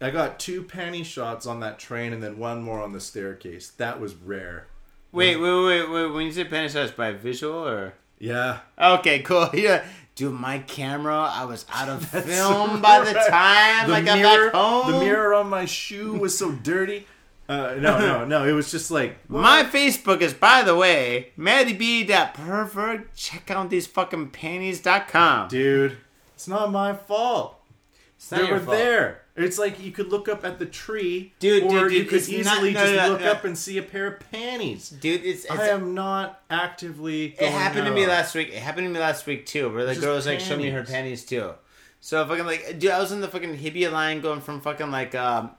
I 0.00 0.10
got 0.10 0.38
two 0.38 0.62
panty 0.64 1.04
shots 1.04 1.46
on 1.46 1.60
that 1.60 1.78
train, 1.78 2.12
and 2.12 2.22
then 2.22 2.38
one 2.38 2.62
more 2.62 2.82
on 2.82 2.92
the 2.92 3.00
staircase. 3.00 3.70
That 3.70 3.98
was 4.00 4.14
rare. 4.14 4.66
Wait, 5.12 5.36
wait, 5.36 5.64
wait, 5.64 5.90
wait. 5.90 6.06
When 6.12 6.26
you 6.26 6.32
say 6.32 6.44
penny 6.44 6.68
shots, 6.68 6.92
by 6.92 7.12
visual 7.12 7.66
or? 7.66 7.94
Yeah, 8.18 8.58
Okay, 8.78 9.20
cool. 9.20 9.48
Yeah. 9.54 9.84
Dude, 10.14 10.34
my 10.34 10.58
camera, 10.58 11.16
I 11.32 11.46
was 11.46 11.64
out 11.72 11.88
of 11.88 12.04
film 12.10 12.82
by 12.82 13.00
the 13.00 13.14
time 13.14 13.88
the 13.88 13.94
I 13.96 14.02
got 14.04 14.18
mirror, 14.18 14.50
back 14.50 14.54
home. 14.60 14.92
the 14.92 14.98
mirror 15.00 15.32
on 15.34 15.48
my 15.48 15.64
shoe 15.64 16.12
was 16.12 16.36
so 16.36 16.52
dirty. 16.52 17.06
Uh, 17.48 17.74
no, 17.80 17.98
no, 17.98 18.24
no. 18.26 18.44
It 18.46 18.52
was 18.52 18.70
just 18.70 18.90
like 18.90 19.16
My 19.30 19.64
Facebook 19.64 20.20
is, 20.20 20.34
by 20.34 20.62
the 20.62 20.76
way, 20.76 21.30
MattyB.pervert. 21.38 23.14
Check 23.14 23.50
out 23.50 23.70
these 23.70 23.86
fucking 23.86 24.28
panties.com. 24.30 25.48
dude, 25.48 25.96
it's 26.40 26.48
not 26.48 26.72
my 26.72 26.94
fault. 26.94 27.56
It's 28.16 28.30
not 28.30 28.40
they 28.40 28.50
were 28.50 28.58
fault. 28.60 28.70
there. 28.78 29.20
It's 29.36 29.58
like 29.58 29.78
you 29.78 29.92
could 29.92 30.08
look 30.08 30.26
up 30.26 30.42
at 30.42 30.58
the 30.58 30.64
tree, 30.64 31.34
Dude, 31.38 31.64
or 31.64 31.68
dude, 31.88 31.92
you 31.92 31.98
dude, 32.00 32.08
could 32.08 32.20
easily 32.20 32.42
not- 32.42 32.62
no, 32.62 32.70
just 32.72 32.94
no, 32.96 33.08
look 33.10 33.20
no. 33.20 33.30
up 33.32 33.44
and 33.44 33.58
see 33.58 33.76
a 33.76 33.82
pair 33.82 34.06
of 34.06 34.20
panties. 34.32 34.88
Dude, 34.88 35.22
it's, 35.22 35.44
it's 35.44 35.52
I 35.52 35.68
am 35.68 35.92
not 35.94 36.40
actively. 36.48 37.36
It 37.38 37.50
happened 37.50 37.86
to 37.88 37.92
me 37.92 38.06
last 38.06 38.34
week. 38.34 38.48
It 38.48 38.54
happened 38.54 38.86
to 38.86 38.90
me 38.90 38.98
last 38.98 39.26
week 39.26 39.44
too, 39.44 39.68
where 39.70 39.84
the 39.84 39.92
Just 39.92 40.02
girl 40.04 40.14
was 40.14 40.24
like, 40.26 40.40
"Show 40.40 40.56
me 40.56 40.70
her 40.70 40.78
panties. 40.82 40.94
panties 40.94 41.24
too." 41.26 41.52
So 42.00 42.26
fucking 42.26 42.46
like, 42.46 42.78
dude, 42.78 42.90
I 42.90 42.98
was 43.00 43.12
in 43.12 43.20
the 43.20 43.28
fucking 43.28 43.54
Hibiya 43.58 43.90
line 43.90 44.22
going 44.22 44.40
from 44.40 44.62
fucking 44.62 44.90
like 44.90 45.14
um, 45.14 45.50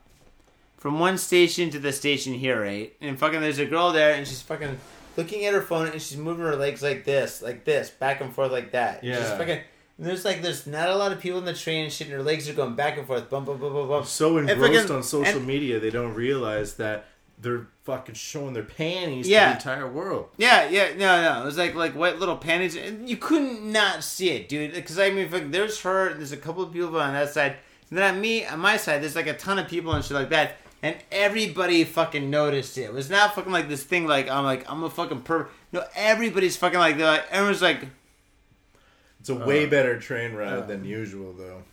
from 0.78 0.99
one 0.99 1.20
station 1.20 1.70
to 1.70 1.78
the 1.80 1.91
station 1.94 2.34
here, 2.34 2.60
right? 2.60 2.91
And 3.02 3.20
fucking 3.20 3.40
there's 3.40 3.60
a 3.60 3.68
girl 3.68 3.91
there, 3.91 4.16
and 4.16 4.28
she's 4.28 4.41
fucking 4.41 4.80
looking 5.16 5.45
at 5.45 5.53
her 5.53 5.62
phone, 5.62 5.88
and 5.90 6.02
she's 6.02 6.18
moving 6.18 6.44
her 6.45 6.56
legs 6.56 6.82
like 6.82 7.03
this, 7.06 7.41
like 7.44 7.66
this, 7.66 7.90
back 7.91 8.22
and 8.22 8.34
forth 8.34 8.52
like 8.52 8.72
that. 8.72 9.03
And 9.03 9.14
She's 9.16 9.24
Yeah. 9.24 9.38
fucking. 9.38 9.60
And 10.02 10.10
there's 10.10 10.26
like 10.26 10.41
there's 10.41 10.65
not 10.65 10.90
a 10.90 10.95
lot 10.95 11.11
of 11.11 11.19
people 11.19 11.38
in 11.38 11.45
the 11.45 11.53
train 11.53 11.84
and 11.84 11.94
shit, 11.94 12.07
and 12.07 12.15
her 12.18 12.23
legs 12.23 12.49
are 12.49 12.53
going 12.53 12.73
back 12.73 12.98
and 12.98 13.06
forth, 13.06 13.30
bump, 13.30 13.45
bump, 13.45 13.61
bump, 13.61 13.73
bump, 13.76 13.88
bump. 13.88 14.06
so 14.07 14.40
engrossed 14.40 14.90
on 14.90 15.03
social 15.03 15.38
and- 15.38 15.45
media 15.45 15.80
they 15.80 15.91
don't 15.91 16.15
realize 16.15 16.73
that 16.78 17.06
they're 17.38 17.68
fucking 17.84 18.15
showing 18.15 18.53
their 18.53 18.64
panties 18.64 19.28
Yeah. 19.28 19.53
to 19.53 19.64
the 19.65 19.72
entire 19.73 19.88
world. 19.91 20.30
Yeah, 20.38 20.68
yeah, 20.69 20.90
no, 20.98 21.22
no. 21.22 21.41
It 21.44 21.45
was 21.45 21.57
like 21.60 21.76
like 21.76 21.94
white 21.94 22.18
little 22.18 22.36
panties, 22.38 22.76
and 22.76 23.07
you 23.07 23.15
couldn't 23.18 23.64
not 23.72 24.03
see 24.03 24.32
it, 24.32 24.49
dude. 24.49 24.73
Because 24.73 24.98
I 24.98 25.11
mean, 25.11 25.30
fuck, 25.30 25.44
there's 25.49 25.80
her. 25.82 26.07
and 26.07 26.19
There's 26.19 26.32
a 26.32 26.38
couple 26.38 26.64
of 26.64 26.73
people 26.73 26.99
on 26.99 27.14
that 27.14 27.30
side, 27.32 27.57
and 27.91 27.99
then 27.99 28.15
on 28.15 28.19
me, 28.19 28.44
on 28.45 28.60
my 28.60 28.78
side, 28.78 29.03
there's 29.03 29.15
like 29.15 29.28
a 29.28 29.34
ton 29.38 29.60
of 29.60 29.68
people 29.68 29.91
and 29.94 30.03
shit 30.03 30.18
like 30.18 30.30
that, 30.30 30.57
and 30.82 30.95
everybody 31.11 31.84
fucking 31.84 32.28
noticed 32.28 32.76
it. 32.80 32.86
It 32.86 32.94
was 32.94 33.10
not 33.11 33.36
fucking 33.36 33.52
like 33.52 33.69
this 33.69 33.84
thing 33.84 34.07
like 34.07 34.30
I'm 34.30 34.44
like 34.45 34.68
I'm 34.68 34.84
a 34.84 34.90
fucking 34.90 35.22
per. 35.22 35.48
No, 35.72 35.84
everybody's 35.95 36.57
fucking 36.57 36.80
like 36.80 36.98
they're 36.98 37.06
like 37.07 37.26
everyone's 37.32 37.61
like, 37.61 37.82
It's 39.22 39.30
a 39.30 39.35
way 39.35 39.65
better 39.68 39.98
train 39.99 40.34
ride 40.34 40.68
than 40.68 40.84
usual, 40.84 41.34
though. 41.34 41.64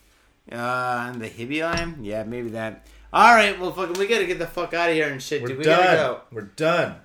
uh, 0.52 1.10
on 1.12 1.18
the 1.18 1.28
Hibiya 1.28 1.64
line, 1.74 1.96
yeah, 2.02 2.22
maybe 2.24 2.50
that. 2.50 2.86
All 3.12 3.34
right, 3.34 3.58
well, 3.58 3.72
fucking, 3.72 3.94
we 3.98 4.06
gotta 4.06 4.26
get 4.26 4.38
the 4.38 4.46
fuck 4.46 4.72
out 4.74 4.90
of 4.90 4.94
here 4.94 5.08
and 5.08 5.22
shit, 5.22 5.40
We're 5.42 5.48
dude. 5.48 5.58
We 5.58 5.64
done. 5.64 5.82
gotta 5.82 5.96
go. 5.96 6.20
We're 6.30 6.42
done. 6.42 6.96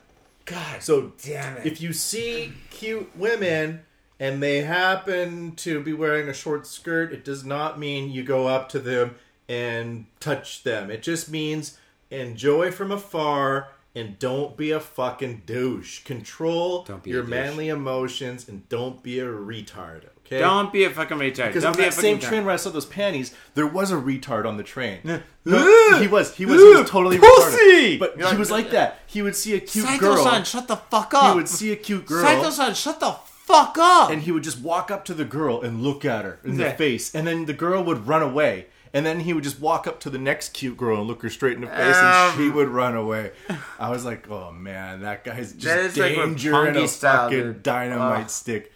God, 0.45 0.83
So 0.83 1.13
damn 1.23 1.57
it. 1.57 1.65
if 1.65 1.79
you 1.81 1.93
see 1.93 2.51
cute 2.69 3.15
women 3.17 3.81
and 4.19 4.43
they 4.43 4.61
happen 4.63 5.55
to 5.55 5.81
be 5.81 5.93
wearing 5.93 6.27
a 6.27 6.33
short 6.33 6.67
skirt, 6.67 7.13
it 7.13 7.23
does 7.23 7.45
not 7.45 7.79
mean 7.79 8.11
you 8.11 8.23
go 8.23 8.47
up 8.47 8.67
to 8.69 8.79
them 8.79 9.15
and 9.47 10.05
touch 10.19 10.63
them. 10.63 10.91
It 10.91 11.01
just 11.01 11.29
means 11.31 11.77
enjoy 12.11 12.71
from 12.71 12.91
afar 12.91 13.69
and 13.95 14.19
don't 14.19 14.57
be 14.57 14.71
a 14.71 14.79
fucking 14.81 15.43
douche. 15.45 16.03
Control 16.03 16.83
Don't 16.83 17.03
be 17.03 17.11
your 17.11 17.23
manly 17.23 17.69
emotions 17.69 18.49
and 18.49 18.67
don't 18.67 19.01
be 19.01 19.19
a 19.19 19.25
retard. 19.25 20.03
Okay. 20.25 20.39
don't 20.39 20.71
be 20.71 20.85
a 20.85 20.89
fucking 20.89 21.17
retard. 21.17 21.47
because 21.47 21.63
Don't 21.63 21.71
on 21.73 21.77
be 21.77 21.83
a 21.83 21.85
that 21.87 21.93
same 21.93 22.15
fucking 22.15 22.29
train 22.29 22.45
where 22.45 22.53
I 22.53 22.57
saw 22.57 22.69
those 22.69 22.85
panties, 22.85 23.33
there 23.55 23.67
was 23.67 23.91
a 23.91 23.95
retard 23.95 24.45
on 24.45 24.57
the 24.57 24.63
train. 24.63 24.99
No, 25.45 25.99
he 25.99 26.07
was. 26.07 26.33
He 26.35 26.45
was. 26.45 26.61
He 26.61 26.67
was 26.75 26.89
totally 26.89 27.17
Pussy! 27.19 27.97
retarded. 27.97 27.99
But 27.99 28.17
You're 28.17 28.31
he 28.31 28.37
was 28.37 28.49
like 28.49 28.71
that. 28.71 28.99
He 29.05 29.21
would 29.21 29.35
see 29.35 29.53
a 29.55 29.59
cute 29.59 29.85
Saito 29.85 29.99
girl. 29.99 30.23
san, 30.23 30.43
shut 30.45 30.67
the 30.67 30.77
fuck 30.77 31.13
up. 31.13 31.31
He 31.31 31.35
would 31.35 31.49
see 31.49 31.71
a 31.71 31.75
cute 31.75 32.05
girl. 32.05 32.23
Saito-san, 32.23 32.73
shut 32.73 32.99
the 33.01 33.11
fuck 33.11 33.77
up. 33.77 34.09
and 34.09 34.21
he 34.21 34.31
would 34.31 34.43
just 34.43 34.59
walk 34.61 34.89
up 34.89 35.03
to 35.05 35.13
the 35.13 35.25
girl 35.25 35.61
and 35.61 35.81
look 35.83 36.05
at 36.05 36.23
her 36.23 36.39
in 36.45 36.57
Yeah. 36.57 36.69
the 36.71 36.77
face, 36.77 37.13
and 37.13 37.27
then 37.27 37.45
the 37.45 37.53
girl 37.53 37.83
would 37.83 38.07
run 38.07 38.21
away. 38.21 38.67
And 38.95 39.05
then 39.07 39.21
he 39.21 39.33
would 39.33 39.43
just 39.43 39.59
walk 39.59 39.87
up 39.87 39.99
to 40.01 40.09
the 40.11 40.19
next 40.19 40.53
cute 40.53 40.77
girl 40.77 40.99
and 40.99 41.07
look 41.07 41.23
her 41.23 41.29
straight 41.31 41.55
in 41.55 41.61
the 41.61 41.67
face, 41.67 41.95
and 41.97 42.31
Um. 42.31 42.37
she 42.37 42.49
would 42.51 42.69
run 42.69 42.95
away. 42.95 43.31
I 43.79 43.89
was 43.89 44.05
like, 44.05 44.29
"Oh 44.29 44.51
man, 44.51 45.01
that 45.01 45.23
guy's 45.23 45.51
just 45.53 45.65
That 45.65 45.79
is 45.79 45.97
like 45.97 46.13
danger 46.15 46.67
in 46.67 46.75
a 46.75 46.79
Roppongi 46.81 46.87
style, 46.87 47.23
fucking 47.25 47.39
dude. 47.39 47.63
dynamite 47.63 48.25
Ugh. 48.25 48.29
stick." 48.29 48.71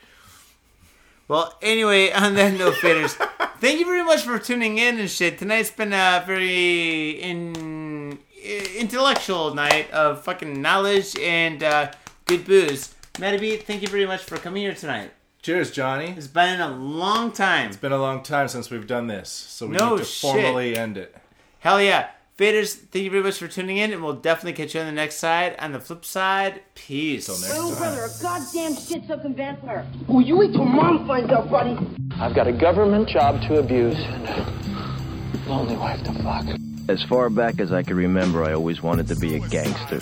Well, 1.27 1.53
anyway, 1.61 2.11
on 2.23 2.35
that 2.35 2.57
note, 2.57 2.75
faders, 2.75 3.13
thank 3.59 3.79
you 3.79 3.85
very 3.85 4.03
much 4.03 4.21
for 4.23 4.39
tuning 4.39 4.77
in 4.77 4.99
and 4.99 5.09
shit. 5.09 5.37
Tonight's 5.39 5.71
been 5.71 5.93
a 5.93 6.23
very 6.25 7.11
in, 7.21 8.19
intellectual 8.77 9.53
night 9.53 9.89
of 9.91 10.23
fucking 10.23 10.61
knowledge 10.61 11.17
and 11.19 11.63
uh, 11.63 11.91
good 12.25 12.45
booze. 12.45 12.93
Matty 13.19 13.37
B, 13.37 13.57
thank 13.57 13.81
you 13.81 13.87
very 13.87 14.05
much 14.05 14.21
for 14.23 14.37
coming 14.37 14.61
here 14.63 14.73
tonight. 14.75 15.11
Cheers, 15.41 15.71
Johnny. 15.71 16.13
It's 16.17 16.27
been 16.27 16.59
a 16.59 16.69
long 16.75 17.31
time. 17.31 17.67
It's 17.69 17.77
been 17.77 17.91
a 17.91 17.97
long 17.97 18.21
time 18.21 18.47
since 18.47 18.69
we've 18.69 18.87
done 18.87 19.07
this, 19.07 19.29
so 19.29 19.67
we 19.67 19.77
No 19.77 19.91
need 19.91 19.99
to 19.99 20.03
shit. 20.05 20.31
formally 20.31 20.77
end 20.77 20.97
it. 20.97 21.15
Hell 21.59 21.81
yeah. 21.81 22.09
Faders, 22.37 22.75
thank 22.75 23.03
you 23.03 23.09
very 23.09 23.23
much 23.23 23.39
for 23.39 23.47
tuning 23.47 23.77
in, 23.77 23.91
and 23.91 24.03
we'll 24.03 24.13
definitely 24.13 24.53
catch 24.53 24.75
you 24.75 24.81
on 24.81 24.85
the 24.85 24.91
next 24.91 25.15
side. 25.15 25.55
On 25.57 25.71
the 25.71 25.79
flip 25.79 26.05
side, 26.05 26.61
peace. 26.75 27.25
Till 27.25 27.39
next 27.39 27.51
My 27.51 27.57
own 27.57 27.69
time. 27.71 27.79
brother, 27.79 28.03
a 28.03 28.21
goddamn 28.21 28.75
shit-sucking 28.75 29.33
vampire. 29.33 29.87
Will 30.07 30.21
you 30.21 30.37
wait 30.37 30.51
till 30.51 30.63
mom 30.65 31.07
finds 31.07 31.31
out, 31.31 31.49
buddy? 31.49 31.75
I've 32.19 32.35
got 32.35 32.45
a 32.45 32.51
government 32.51 33.09
job 33.09 33.41
to 33.47 33.57
abuse 33.57 33.97
and 33.97 34.27
a 34.27 35.49
lonely 35.49 35.77
wife 35.77 36.03
to 36.03 36.13
fuck. 36.21 36.45
As 36.87 37.03
far 37.05 37.31
back 37.31 37.59
as 37.59 37.71
I 37.71 37.81
can 37.81 37.97
remember, 37.97 38.43
I 38.43 38.53
always 38.53 38.83
wanted 38.83 39.07
to 39.07 39.15
be 39.15 39.37
a 39.37 39.39
gangster. 39.39 39.99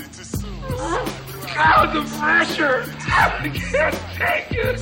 God, 1.56 1.94
the 1.96 2.02
pressure! 2.20 2.84
I 3.08 3.50
can't 3.54 3.96
take 4.18 4.52
it! 4.52 4.82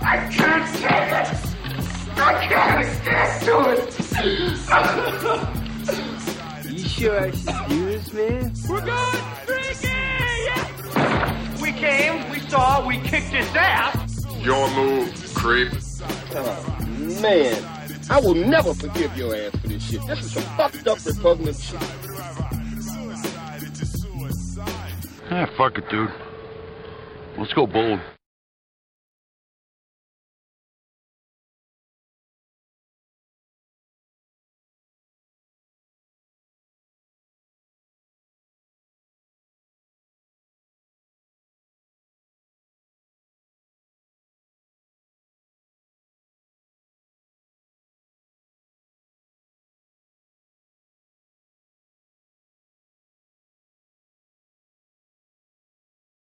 I 0.00 0.28
can't 0.32 0.76
take 0.76 1.44
it! 1.44 1.47
I 2.20 2.46
can't 2.48 2.86
stand! 2.86 3.28
You 6.70 6.78
sure 6.78 7.20
I 7.20 7.30
this, 7.30 8.12
man? 8.12 8.52
We're 8.68 8.84
going 8.84 9.22
freaky! 9.46 9.88
Yeah! 10.44 11.62
We 11.62 11.72
came, 11.72 12.30
we 12.30 12.40
saw, 12.40 12.86
we 12.86 12.98
kicked 13.02 13.28
his 13.28 13.48
ass. 13.54 14.24
Your 14.40 14.68
move, 14.74 15.14
creep. 15.34 15.72
Oh, 16.34 16.86
man. 17.22 17.62
I 18.10 18.20
will 18.20 18.34
never 18.34 18.74
forgive 18.74 19.16
your 19.16 19.34
ass 19.36 19.52
for 19.56 19.68
this 19.68 19.82
shit. 19.88 20.06
This 20.06 20.20
is 20.24 20.32
some 20.32 20.42
fucked 20.56 20.86
up 20.88 20.98
repugnant 21.04 21.56
shit. 21.56 21.82
Ah, 25.30 25.46
fuck 25.56 25.78
it, 25.78 25.88
dude. 25.90 26.10
Let's 27.36 27.52
go 27.52 27.66
bold. 27.66 28.00